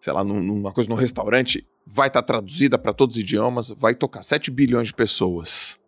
sei 0.00 0.12
lá, 0.12 0.24
num- 0.24 0.42
numa 0.42 0.72
coisa 0.72 0.88
num 0.88 0.96
restaurante, 0.96 1.66
vai 1.86 2.08
estar 2.08 2.22
traduzida 2.22 2.78
pra 2.78 2.92
todos 2.92 3.16
os 3.16 3.22
idiomas, 3.22 3.70
vai 3.70 3.94
tocar 3.94 4.22
7 4.22 4.50
bilhões 4.50 4.88
de 4.88 4.94
pessoas. 4.94 5.78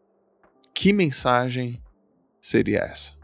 Que 0.75 0.93
mensagem 0.93 1.83
seria 2.41 2.81
essa? 2.81 3.15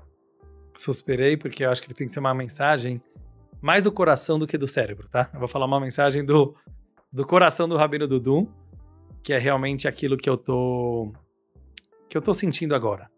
Suspirei, 0.77 1.37
porque 1.37 1.65
eu 1.65 1.71
acho 1.71 1.83
que 1.83 1.95
tem 1.95 2.07
que 2.07 2.13
ser 2.13 2.21
uma 2.21 2.35
mensagem 2.35 3.01
mais 3.61 3.85
do 3.85 3.93
coração 3.93 4.39
do 4.39 4.47
que 4.47 4.59
do 4.59 4.67
cérebro, 4.67 5.09
tá? 5.09 5.31
Eu 5.33 5.39
vou 5.39 5.49
falar 5.49 5.67
uma 5.67 5.79
mensagem 5.81 6.25
do, 6.25 6.55
do 7.13 7.25
coração 7.25 7.69
do 7.69 7.77
Rabino 7.77 8.09
Dudu, 8.09 8.49
que 9.23 9.33
é 9.33 9.39
realmente 9.39 9.87
aquilo 9.87 10.17
que 10.17 10.29
eu 10.29 10.37
tô 10.37 11.13
que 12.09 12.17
eu 12.19 12.23
tô 12.23 12.35
sentindo 12.35 12.75
agora. 12.75 13.11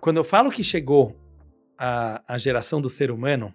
Quando 0.00 0.16
eu 0.18 0.24
falo 0.24 0.50
que 0.50 0.62
chegou 0.64 1.16
a, 1.78 2.22
a 2.26 2.38
geração 2.38 2.80
do 2.80 2.88
ser 2.88 3.10
humano, 3.10 3.52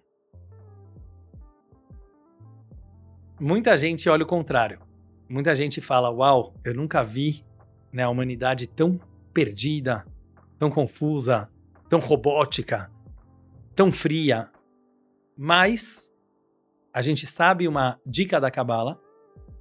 muita 3.39 3.77
gente 3.77 4.09
olha 4.09 4.23
o 4.23 4.27
contrário. 4.27 4.79
Muita 5.29 5.55
gente 5.55 5.79
fala: 5.81 6.09
"Uau, 6.09 6.53
eu 6.63 6.73
nunca 6.73 7.03
vi 7.03 7.45
né, 7.91 8.03
a 8.03 8.09
humanidade 8.09 8.67
tão 8.67 8.99
perdida, 9.33 10.05
tão 10.59 10.69
confusa, 10.69 11.49
tão 11.89 11.99
robótica, 11.99 12.91
tão 13.75 13.91
fria. 13.91 14.49
Mas 15.37 16.09
a 16.93 17.01
gente 17.01 17.25
sabe 17.25 17.67
uma 17.67 17.99
dica 18.05 18.39
da 18.39 18.51
Cabala 18.51 18.99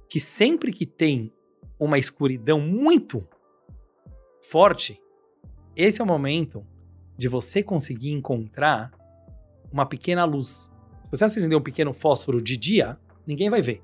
que 0.09 0.19
sempre 0.19 0.71
que 0.73 0.85
tem 0.85 1.33
uma 1.79 1.97
escuridão 1.97 2.59
muito 2.59 3.27
forte, 4.41 5.01
esse 5.75 6.01
é 6.01 6.03
o 6.03 6.07
momento 6.07 6.67
de 7.21 7.27
você 7.27 7.61
conseguir 7.61 8.11
encontrar 8.11 8.89
uma 9.71 9.85
pequena 9.85 10.25
luz. 10.25 10.71
Se 11.03 11.11
você 11.11 11.23
acender 11.23 11.55
um 11.55 11.61
pequeno 11.61 11.93
fósforo 11.93 12.41
de 12.41 12.57
dia, 12.57 12.97
ninguém 13.27 13.47
vai 13.47 13.61
ver. 13.61 13.83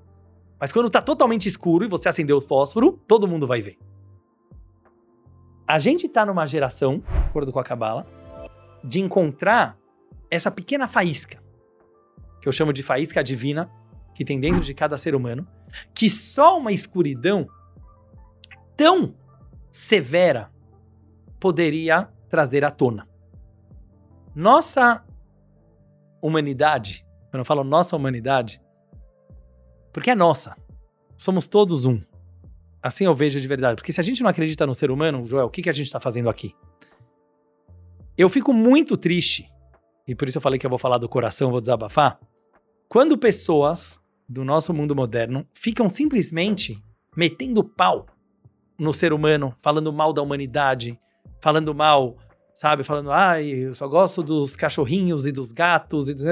Mas 0.60 0.72
quando 0.72 0.90
tá 0.90 1.04
totalmente 1.04 1.48
escuro 1.48 1.86
e 1.86 1.88
você 1.88 2.10
acender 2.10 2.36
o 2.36 2.42
fósforo, 2.42 3.00
todo 3.08 3.28
mundo 3.28 3.46
vai 3.46 3.62
ver. 3.62 3.78
A 5.68 5.78
gente 5.78 6.10
tá 6.10 6.26
numa 6.26 6.48
geração, 6.48 6.98
de 6.98 7.30
acordo 7.30 7.54
com 7.54 7.60
a 7.60 7.64
Cabala, 7.64 8.08
de 8.84 9.02
encontrar 9.02 9.78
essa 10.32 10.50
pequena 10.50 10.88
faísca, 10.88 11.40
que 12.42 12.50
eu 12.50 12.52
chamo 12.52 12.74
de 12.74 12.82
faísca 12.82 13.24
divina, 13.24 13.70
que 14.16 14.26
tem 14.26 14.40
dentro 14.40 14.62
de 14.62 14.74
cada 14.74 14.98
ser 14.98 15.14
humano, 15.14 15.48
que 15.94 16.10
só 16.10 16.58
uma 16.58 16.72
escuridão 16.72 17.48
tão 18.76 19.14
severa 19.70 20.52
poderia 21.40 22.10
trazer 22.32 22.66
à 22.66 22.72
tona. 22.72 23.08
Nossa 24.38 25.04
humanidade, 26.22 27.04
quando 27.32 27.40
eu 27.40 27.46
falo 27.46 27.64
nossa 27.64 27.96
humanidade, 27.96 28.62
porque 29.92 30.12
é 30.12 30.16
nossa. 30.16 30.56
Somos 31.18 31.48
todos 31.48 31.86
um. 31.86 32.00
Assim 32.80 33.06
eu 33.06 33.16
vejo 33.16 33.42
de 33.42 33.48
verdade. 33.48 33.78
Porque 33.78 33.92
se 33.92 34.00
a 34.00 34.04
gente 34.04 34.22
não 34.22 34.30
acredita 34.30 34.68
no 34.68 34.76
ser 34.76 34.92
humano, 34.92 35.26
Joel, 35.26 35.48
o 35.48 35.50
que, 35.50 35.64
que 35.64 35.72
a 35.72 35.74
gente 35.74 35.88
está 35.88 36.00
fazendo 36.00 36.30
aqui? 36.30 36.54
Eu 38.16 38.30
fico 38.30 38.54
muito 38.54 38.96
triste, 38.96 39.52
e 40.08 40.14
por 40.14 40.28
isso 40.28 40.38
eu 40.38 40.42
falei 40.42 40.60
que 40.60 40.68
eu 40.68 40.70
vou 40.70 40.78
falar 40.78 41.00
do 41.00 41.10
coração, 41.10 41.50
vou 41.50 41.60
desabafar, 41.60 42.20
quando 42.88 43.18
pessoas 43.18 44.00
do 44.30 44.46
nosso 44.46 44.72
mundo 44.72 44.96
moderno 44.96 45.48
ficam 45.52 45.90
simplesmente 45.90 46.80
metendo 47.16 47.64
pau 47.64 48.06
no 48.78 48.94
ser 48.94 49.14
humano, 49.14 49.58
falando 49.64 49.92
mal 49.92 50.14
da 50.14 50.22
humanidade, 50.22 51.02
falando 51.42 51.74
mal, 51.74 52.20
sabe? 52.58 52.84
Falando, 52.84 53.12
ai, 53.12 53.48
eu 53.48 53.74
só 53.76 53.88
gosto 53.88 54.24
dos 54.24 54.56
cachorrinhos 54.56 55.28
e 55.28 55.32
dos 55.32 55.52
gatos. 55.52 56.10
E 56.10 56.16
dos... 56.16 56.26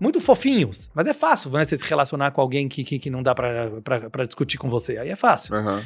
Muito 0.00 0.18
fofinhos, 0.18 0.90
mas 0.94 1.06
é 1.06 1.12
fácil 1.12 1.50
né, 1.50 1.62
você 1.62 1.76
se 1.76 1.84
relacionar 1.84 2.30
com 2.30 2.40
alguém 2.40 2.66
que, 2.66 2.82
que, 2.82 2.98
que 2.98 3.10
não 3.10 3.22
dá 3.22 3.34
pra 3.34 4.24
discutir 4.24 4.56
com 4.56 4.70
você. 4.70 4.96
Aí 4.96 5.10
é 5.10 5.16
fácil. 5.16 5.54
Aham. 5.54 5.84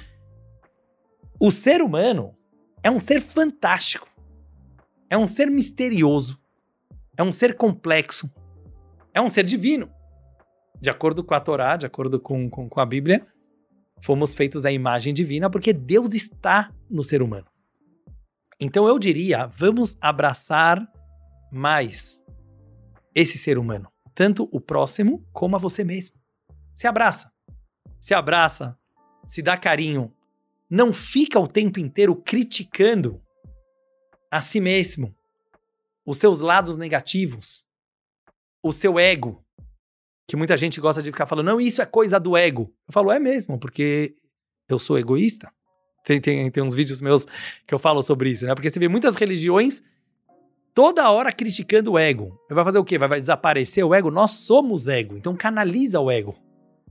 O 1.41 1.51
ser 1.51 1.83
humano 1.83 2.37
é 2.81 2.89
um 2.89 3.01
ser 3.01 3.21
fantástico. 3.21 4.09
É 5.11 5.19
um 5.19 5.27
ser 5.27 5.51
misterioso. 5.51 6.39
É 7.17 7.25
um 7.25 7.33
ser 7.33 7.57
complexo. 7.57 8.31
É 9.13 9.21
um 9.21 9.29
ser 9.29 9.43
divino. 9.43 9.91
De 10.81 10.89
acordo 10.89 11.25
com 11.25 11.35
a 11.35 11.41
Torá, 11.41 11.77
de 11.77 11.87
acordo 11.87 12.21
com, 12.21 12.49
com, 12.49 12.69
com 12.69 12.81
a 12.81 12.87
Bíblia, 12.87 13.27
fomos 14.01 14.35
feitos 14.35 14.65
à 14.65 14.71
imagem 14.71 15.13
divina 15.13 15.51
porque 15.51 15.73
Deus 15.73 16.15
está 16.15 16.71
no 16.89 17.03
ser 17.03 17.21
humano. 17.21 17.47
Então 18.65 18.89
eu 18.89 18.99
diria, 18.99 19.47
vamos 19.47 19.95
abraçar 20.01 20.91
mais 21.53 22.23
esse 23.15 23.37
ser 23.37 23.59
humano. 23.59 23.93
Tanto 24.15 24.49
o 24.51 24.61
próximo 24.61 25.23
como 25.33 25.55
a 25.55 25.59
você 25.59 25.85
mesmo. 25.85 26.17
Se 26.73 26.87
abraça. 26.87 27.31
Se 28.01 28.15
abraça. 28.15 28.79
Se 29.27 29.43
dá 29.43 29.57
carinho 29.57 30.11
não 30.69 30.93
fica 30.93 31.39
o 31.39 31.47
tempo 31.47 31.79
inteiro 31.79 32.17
criticando 32.17 33.23
a 34.31 34.41
si 34.41 34.61
mesmo, 34.61 35.15
os 36.05 36.19
seus 36.19 36.41
lados 36.41 36.77
negativos, 36.77 37.65
o 38.63 38.73
seu 38.73 38.99
ego, 38.99 39.45
que 40.27 40.37
muita 40.37 40.57
gente 40.57 40.81
gosta 40.81 41.03
de 41.03 41.13
ficar 41.13 41.27
falando, 41.27 41.47
não, 41.47 41.61
isso 41.61 41.83
é 41.83 41.87
coisa 41.87 42.19
do 42.19 42.37
ego. 42.37 42.75
Eu 42.89 42.93
falo, 42.93 43.13
é 43.13 43.21
mesmo, 43.21 43.59
porque 43.59 44.15
eu 44.69 44.79
sou 44.79 44.99
egoísta. 44.99 45.53
Tem, 46.05 46.21
tem, 46.21 46.51
tem 46.51 46.63
uns 46.63 46.75
vídeos 46.75 47.01
meus 47.01 47.27
que 47.67 47.75
eu 47.75 47.79
falo 47.79 48.03
sobre 48.03 48.31
isso, 48.31 48.47
né? 48.47 48.55
Porque 48.55 48.69
você 48.69 48.79
vê 48.79 48.89
muitas 48.89 49.17
religiões 49.17 49.83
toda 50.75 51.11
hora 51.11 51.33
criticando 51.33 51.93
o 51.93 51.99
ego. 51.99 52.39
Vai 52.51 52.65
fazer 52.65 52.79
o 52.79 52.85
quê? 52.85 52.99
Vai, 52.99 53.09
vai 53.09 53.21
desaparecer 53.21 53.85
o 53.85 53.95
ego? 53.95 54.11
Nós 54.11 54.33
somos 54.33 54.87
ego, 54.87 55.17
então 55.17 55.35
canaliza 55.35 55.99
o 56.01 56.11
ego. 56.11 56.37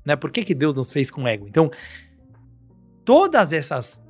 Né? 0.06 0.16
Por 0.16 0.32
que, 0.32 0.44
que 0.44 0.56
Deus 0.56 0.74
nos 0.74 0.92
fez 0.92 1.12
com 1.12 1.28
ego? 1.28 1.48
Então, 1.48 1.70
todas 3.06 3.54
essas 3.54 4.02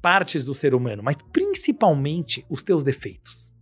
partes 0.00 0.44
do 0.44 0.54
ser 0.54 0.74
humano, 0.74 1.02
mas 1.02 1.16
principalmente 1.32 2.44
os 2.48 2.62
teus 2.62 2.82
defeitos, 2.82 3.52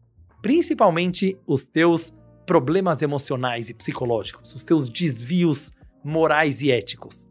principalmente 0.40 1.36
os 1.46 1.64
teus 1.64 2.14
problemas 2.46 3.02
emocionais 3.02 3.68
e 3.68 3.74
psicológicos, 3.74 4.54
os 4.54 4.64
teus 4.64 4.88
desvios 4.88 5.72
morais 6.04 6.60
e 6.60 6.70
éticos. 6.70 7.28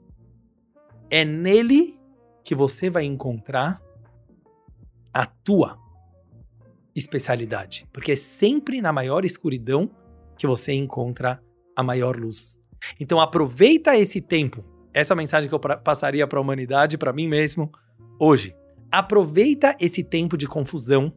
É 1.10 1.24
nele 1.24 1.97
que 2.48 2.56
você 2.56 2.90
vai 2.90 3.04
encontrar 3.04 3.84
a 5.14 5.26
tua 5.26 5.78
especialidade, 6.96 7.86
porque 7.92 8.14
é 8.14 8.16
sempre 8.16 8.80
na 8.80 8.94
maior 8.94 9.26
escuridão 9.26 9.92
que 10.38 10.48
você 10.48 10.72
encontra 10.72 11.44
a 11.76 11.84
maior 11.84 12.16
luz. 12.16 12.58
Então 13.02 13.20
aproveita 13.20 13.98
esse 13.98 14.22
tempo 14.22 14.64
essa 14.94 15.14
mensagem 15.14 15.50
que 15.50 15.54
eu 15.54 15.60
passaria 15.60 16.26
para 16.26 16.40
a 16.40 16.42
humanidade, 16.42 16.98
para 16.98 17.12
mim 17.12 17.28
mesmo, 17.28 17.70
hoje. 18.18 18.56
Aproveita 18.90 19.76
esse 19.78 20.02
tempo 20.02 20.38
de 20.38 20.48
confusão, 20.48 21.12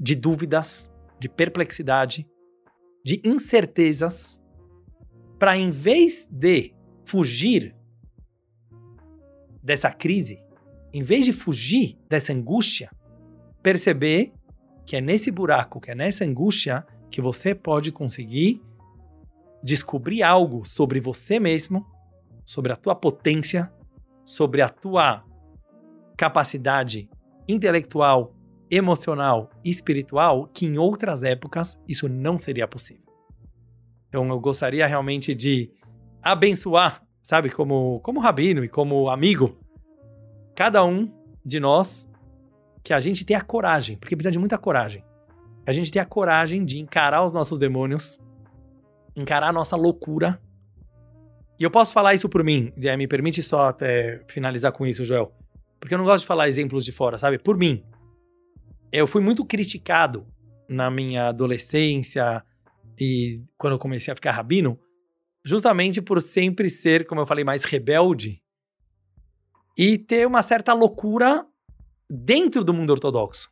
de 0.00 0.14
dúvidas, 0.14 0.90
de 1.20 1.28
perplexidade 1.28 2.26
de 3.04 3.20
incertezas 3.22 4.40
para, 5.38 5.54
em 5.58 5.70
vez 5.70 6.26
de 6.30 6.74
fugir 7.04 7.76
dessa 9.62 9.90
crise, 9.90 10.45
em 10.96 11.02
vez 11.02 11.26
de 11.26 11.32
fugir 11.32 11.98
dessa 12.08 12.32
angústia, 12.32 12.90
perceber 13.62 14.32
que 14.86 14.96
é 14.96 15.00
nesse 15.00 15.30
buraco, 15.30 15.78
que 15.78 15.90
é 15.90 15.94
nessa 15.94 16.24
angústia 16.24 16.86
que 17.10 17.20
você 17.20 17.54
pode 17.54 17.92
conseguir 17.92 18.62
descobrir 19.62 20.22
algo 20.22 20.64
sobre 20.64 20.98
você 20.98 21.38
mesmo, 21.38 21.84
sobre 22.46 22.72
a 22.72 22.76
tua 22.76 22.94
potência, 22.94 23.70
sobre 24.24 24.62
a 24.62 24.70
tua 24.70 25.22
capacidade 26.16 27.10
intelectual, 27.46 28.34
emocional 28.70 29.50
e 29.62 29.68
espiritual 29.68 30.46
que 30.46 30.64
em 30.64 30.78
outras 30.78 31.22
épocas 31.22 31.78
isso 31.86 32.08
não 32.08 32.38
seria 32.38 32.66
possível. 32.66 33.04
Então 34.08 34.26
eu 34.30 34.40
gostaria 34.40 34.86
realmente 34.86 35.34
de 35.34 35.70
abençoar, 36.22 37.06
sabe, 37.22 37.50
como 37.50 38.00
como 38.00 38.18
rabino 38.18 38.64
e 38.64 38.68
como 38.68 39.10
amigo, 39.10 39.58
cada 40.56 40.82
um 40.84 41.12
de 41.44 41.60
nós 41.60 42.10
que 42.82 42.92
a 42.92 42.98
gente 42.98 43.24
tenha 43.24 43.42
coragem, 43.42 43.96
porque 43.98 44.16
precisa 44.16 44.32
de 44.32 44.38
muita 44.38 44.56
coragem. 44.56 45.04
A 45.66 45.72
gente 45.72 45.92
tenha 45.92 46.02
a 46.02 46.06
coragem 46.06 46.64
de 46.64 46.78
encarar 46.78 47.24
os 47.24 47.32
nossos 47.32 47.58
demônios, 47.58 48.18
encarar 49.14 49.48
a 49.48 49.52
nossa 49.52 49.76
loucura. 49.76 50.40
E 51.60 51.62
eu 51.62 51.70
posso 51.70 51.92
falar 51.92 52.14
isso 52.14 52.28
por 52.28 52.42
mim, 52.42 52.72
me 52.96 53.06
permite 53.06 53.42
só 53.42 53.68
até 53.68 54.24
finalizar 54.28 54.72
com 54.72 54.86
isso, 54.86 55.04
Joel. 55.04 55.32
Porque 55.78 55.94
eu 55.94 55.98
não 55.98 56.04
gosto 56.04 56.22
de 56.22 56.26
falar 56.26 56.48
exemplos 56.48 56.84
de 56.84 56.92
fora, 56.92 57.18
sabe? 57.18 57.38
Por 57.38 57.56
mim. 57.58 57.84
Eu 58.90 59.06
fui 59.06 59.20
muito 59.20 59.44
criticado 59.44 60.26
na 60.68 60.90
minha 60.90 61.28
adolescência 61.28 62.42
e 62.98 63.42
quando 63.58 63.74
eu 63.74 63.78
comecei 63.78 64.10
a 64.10 64.14
ficar 64.14 64.32
rabino, 64.32 64.78
justamente 65.44 66.00
por 66.00 66.22
sempre 66.22 66.70
ser, 66.70 67.06
como 67.06 67.20
eu 67.20 67.26
falei, 67.26 67.44
mais 67.44 67.64
rebelde 67.64 68.42
e 69.76 69.98
ter 69.98 70.26
uma 70.26 70.42
certa 70.42 70.72
loucura 70.72 71.46
dentro 72.08 72.64
do 72.64 72.72
mundo 72.72 72.90
ortodoxo. 72.90 73.50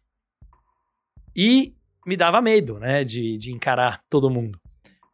E 1.37 1.75
me 2.07 2.17
dava 2.17 2.41
medo, 2.41 2.79
né, 2.79 3.05
de, 3.05 3.37
de 3.37 3.53
encarar 3.53 4.03
todo 4.09 4.31
mundo. 4.31 4.59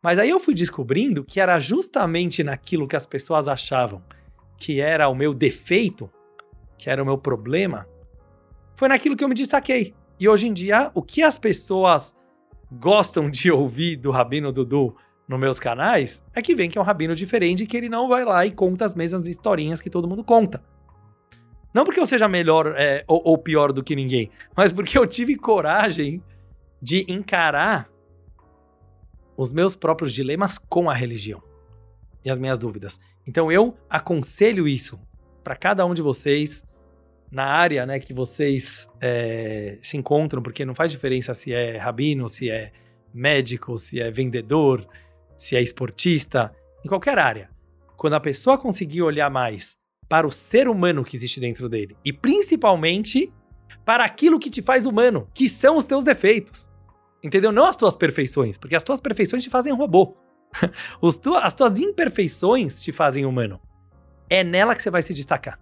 Mas 0.03 0.19
aí 0.19 0.31
eu 0.31 0.41
fui 0.41 0.55
descobrindo 0.55 1.24
que 1.24 1.41
era 1.41 1.59
justamente 1.59 2.43
naquilo 2.43 2.89
que 2.89 2.97
as 2.97 3.07
pessoas 3.07 3.49
achavam 3.49 4.03
que 4.61 4.78
era 4.78 5.09
o 5.09 5.15
meu 5.15 5.32
defeito, 5.32 6.11
que 6.77 6.91
era 6.91 7.03
o 7.03 7.07
meu 7.07 7.16
problema, 7.16 7.89
foi 8.77 8.89
naquilo 8.89 9.16
que 9.16 9.24
eu 9.24 9.28
me 9.28 9.35
destaquei. 9.35 9.95
E 10.19 10.28
hoje 10.28 10.47
em 10.47 10.53
dia, 10.53 10.91
o 10.95 11.03
que 11.03 11.23
as 11.23 11.39
pessoas 11.39 12.15
gostam 12.70 13.31
de 13.31 13.51
ouvir 13.51 13.97
do 13.97 14.11
Rabino 14.11 14.53
Dudu 14.53 14.95
nos 15.27 15.41
meus 15.41 15.59
canais 15.59 16.23
é 16.35 16.43
que 16.43 16.55
vem 16.55 16.69
que 16.69 16.77
é 16.77 16.81
um 16.81 16.85
rabino 16.85 17.15
diferente 17.15 17.62
e 17.65 17.66
que 17.66 17.77
ele 17.77 17.89
não 17.89 18.09
vai 18.09 18.24
lá 18.24 18.45
e 18.45 18.51
conta 18.51 18.85
as 18.85 18.95
mesmas 18.95 19.27
historinhas 19.27 19.81
que 19.81 19.89
todo 19.89 20.09
mundo 20.09 20.23
conta. 20.23 20.62
Não 21.73 21.85
porque 21.85 22.01
eu 22.01 22.07
seja 22.07 22.29
melhor 22.29 22.75
é, 22.77 23.05
ou, 23.07 23.23
ou 23.25 23.39
pior 23.39 23.73
do 23.73 23.83
que 23.83 23.95
ninguém, 23.95 24.31
mas 24.57 24.73
porque 24.73 24.99
eu 24.99 25.07
tive 25.07 25.37
coragem 25.37 26.23
de 26.83 27.05
encarar 27.09 27.89
os 29.37 29.53
meus 29.53 29.77
próprios 29.77 30.13
dilemas 30.13 30.59
com 30.59 30.91
a 30.91 30.95
religião 30.95 31.43
e 32.25 32.31
as 32.31 32.39
minhas 32.39 32.59
dúvidas. 32.59 32.99
Então 33.27 33.51
eu 33.51 33.77
aconselho 33.89 34.67
isso 34.67 35.01
para 35.43 35.57
cada 35.57 35.87
um 35.87 35.95
de 35.95 36.03
vocês 36.03 36.65
na 37.31 37.45
área 37.45 37.87
né, 37.87 38.01
que 38.01 38.13
vocês 38.13 38.89
é, 39.01 39.79
se 39.83 39.97
encontram, 39.97 40.43
porque 40.43 40.65
não 40.65 40.75
faz 40.75 40.91
diferença 40.91 41.33
se 41.33 41.55
é 41.55 41.77
rabino, 41.77 42.29
se 42.29 42.51
é 42.51 42.73
médico, 43.15 43.79
se 43.79 44.01
é 44.01 44.11
vendedor, 44.11 44.87
se 45.37 45.57
é 45.57 45.63
esportista, 45.63 46.53
em 46.85 46.89
qualquer 46.89 47.19
área. 47.19 47.49
Quando 47.97 48.15
a 48.15 48.21
pessoa 48.21 48.59
conseguir 48.59 49.03
olhar 49.03 49.31
mais 49.31 49.77
para 50.11 50.27
o 50.27 50.32
ser 50.32 50.69
humano 50.69 51.05
que 51.05 51.15
existe 51.15 51.39
dentro 51.39 51.69
dele 51.69 51.97
e 52.05 52.12
principalmente 52.12 53.32
para 53.85 54.05
aquilo 54.05 54.41
que 54.41 54.51
te 54.51 54.61
faz 54.61 54.85
humano, 54.85 55.28
que 55.32 55.49
são 55.49 55.77
os 55.77 55.85
teus 55.85 56.03
defeitos. 56.03 56.69
Entendeu? 57.23 57.53
Não 57.53 57.65
as 57.65 57.77
tuas 57.77 57.95
perfeições, 57.95 58.59
porque 58.59 58.74
as 58.74 58.82
tuas 58.82 59.01
perfeições 59.01 59.45
te 59.45 59.49
fazem 59.49 59.73
robô. 59.73 60.16
tu, 61.23 61.37
as 61.37 61.55
tuas 61.55 61.78
imperfeições 61.78 62.82
te 62.82 62.91
fazem 62.91 63.24
humano. 63.24 63.61
É 64.28 64.43
nela 64.43 64.74
que 64.74 64.82
você 64.82 64.91
vai 64.91 65.01
se 65.01 65.15
destacar. 65.15 65.61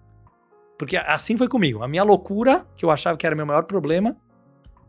Porque 0.79 0.97
assim 0.97 1.37
foi 1.37 1.49
comigo. 1.49 1.83
A 1.83 1.89
minha 1.89 2.03
loucura, 2.03 2.66
que 2.75 2.87
eu 2.87 2.91
achava 2.91 3.19
que 3.19 3.27
era 3.27 3.37
meu 3.37 3.45
maior 3.45 3.65
problema, 3.65 4.16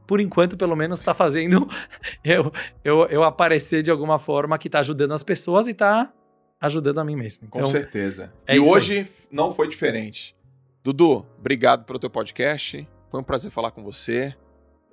por 0.08 0.22
enquanto, 0.22 0.56
pelo 0.56 0.76
menos, 0.76 1.00
está 1.02 1.14
fazendo 1.14 1.68
eu, 2.24 2.52
eu, 2.82 3.06
eu 3.08 3.24
aparecer 3.24 3.84
de 3.84 3.92
alguma 3.92 4.20
forma 4.20 4.58
que 4.58 4.70
está 4.70 4.80
ajudando 4.80 5.12
as 5.12 5.24
pessoas 5.24 5.68
e 5.68 5.72
está 5.72 6.14
ajudando 6.60 7.00
a 7.00 7.04
mim 7.04 7.16
mesmo. 7.16 7.48
Então, 7.48 7.62
Com 7.62 7.68
certeza. 7.70 8.34
É 8.46 8.56
e 8.56 8.60
hoje 8.60 9.00
aí. 9.00 9.12
não 9.32 9.52
foi 9.54 9.68
diferente. 9.68 10.36
Dudu, 10.84 11.26
obrigado 11.38 11.86
pelo 11.86 12.00
teu 12.00 12.10
podcast. 12.10 12.88
Foi 13.10 13.20
um 13.20 13.24
prazer 13.24 13.52
falar 13.52 13.72
com 13.72 13.84
você. 13.84 14.36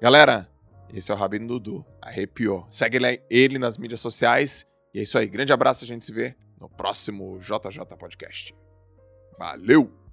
Galera, 0.00 0.48
esse 0.92 1.10
é 1.10 1.14
o 1.14 1.16
Rabino 1.16 1.46
Dudu. 1.46 1.84
Arrepiou. 2.00 2.66
Segue 2.70 2.98
ele 3.30 3.58
nas 3.58 3.78
mídias 3.78 4.00
sociais. 4.00 4.66
E 4.94 4.98
é 4.98 5.02
isso 5.02 5.18
aí. 5.18 5.26
Grande 5.26 5.52
abraço. 5.52 5.84
A 5.84 5.86
gente 5.86 6.04
se 6.04 6.12
vê 6.12 6.34
no 6.60 6.68
próximo 6.68 7.38
JJ 7.40 7.84
Podcast. 7.98 8.54
Valeu! 9.38 10.05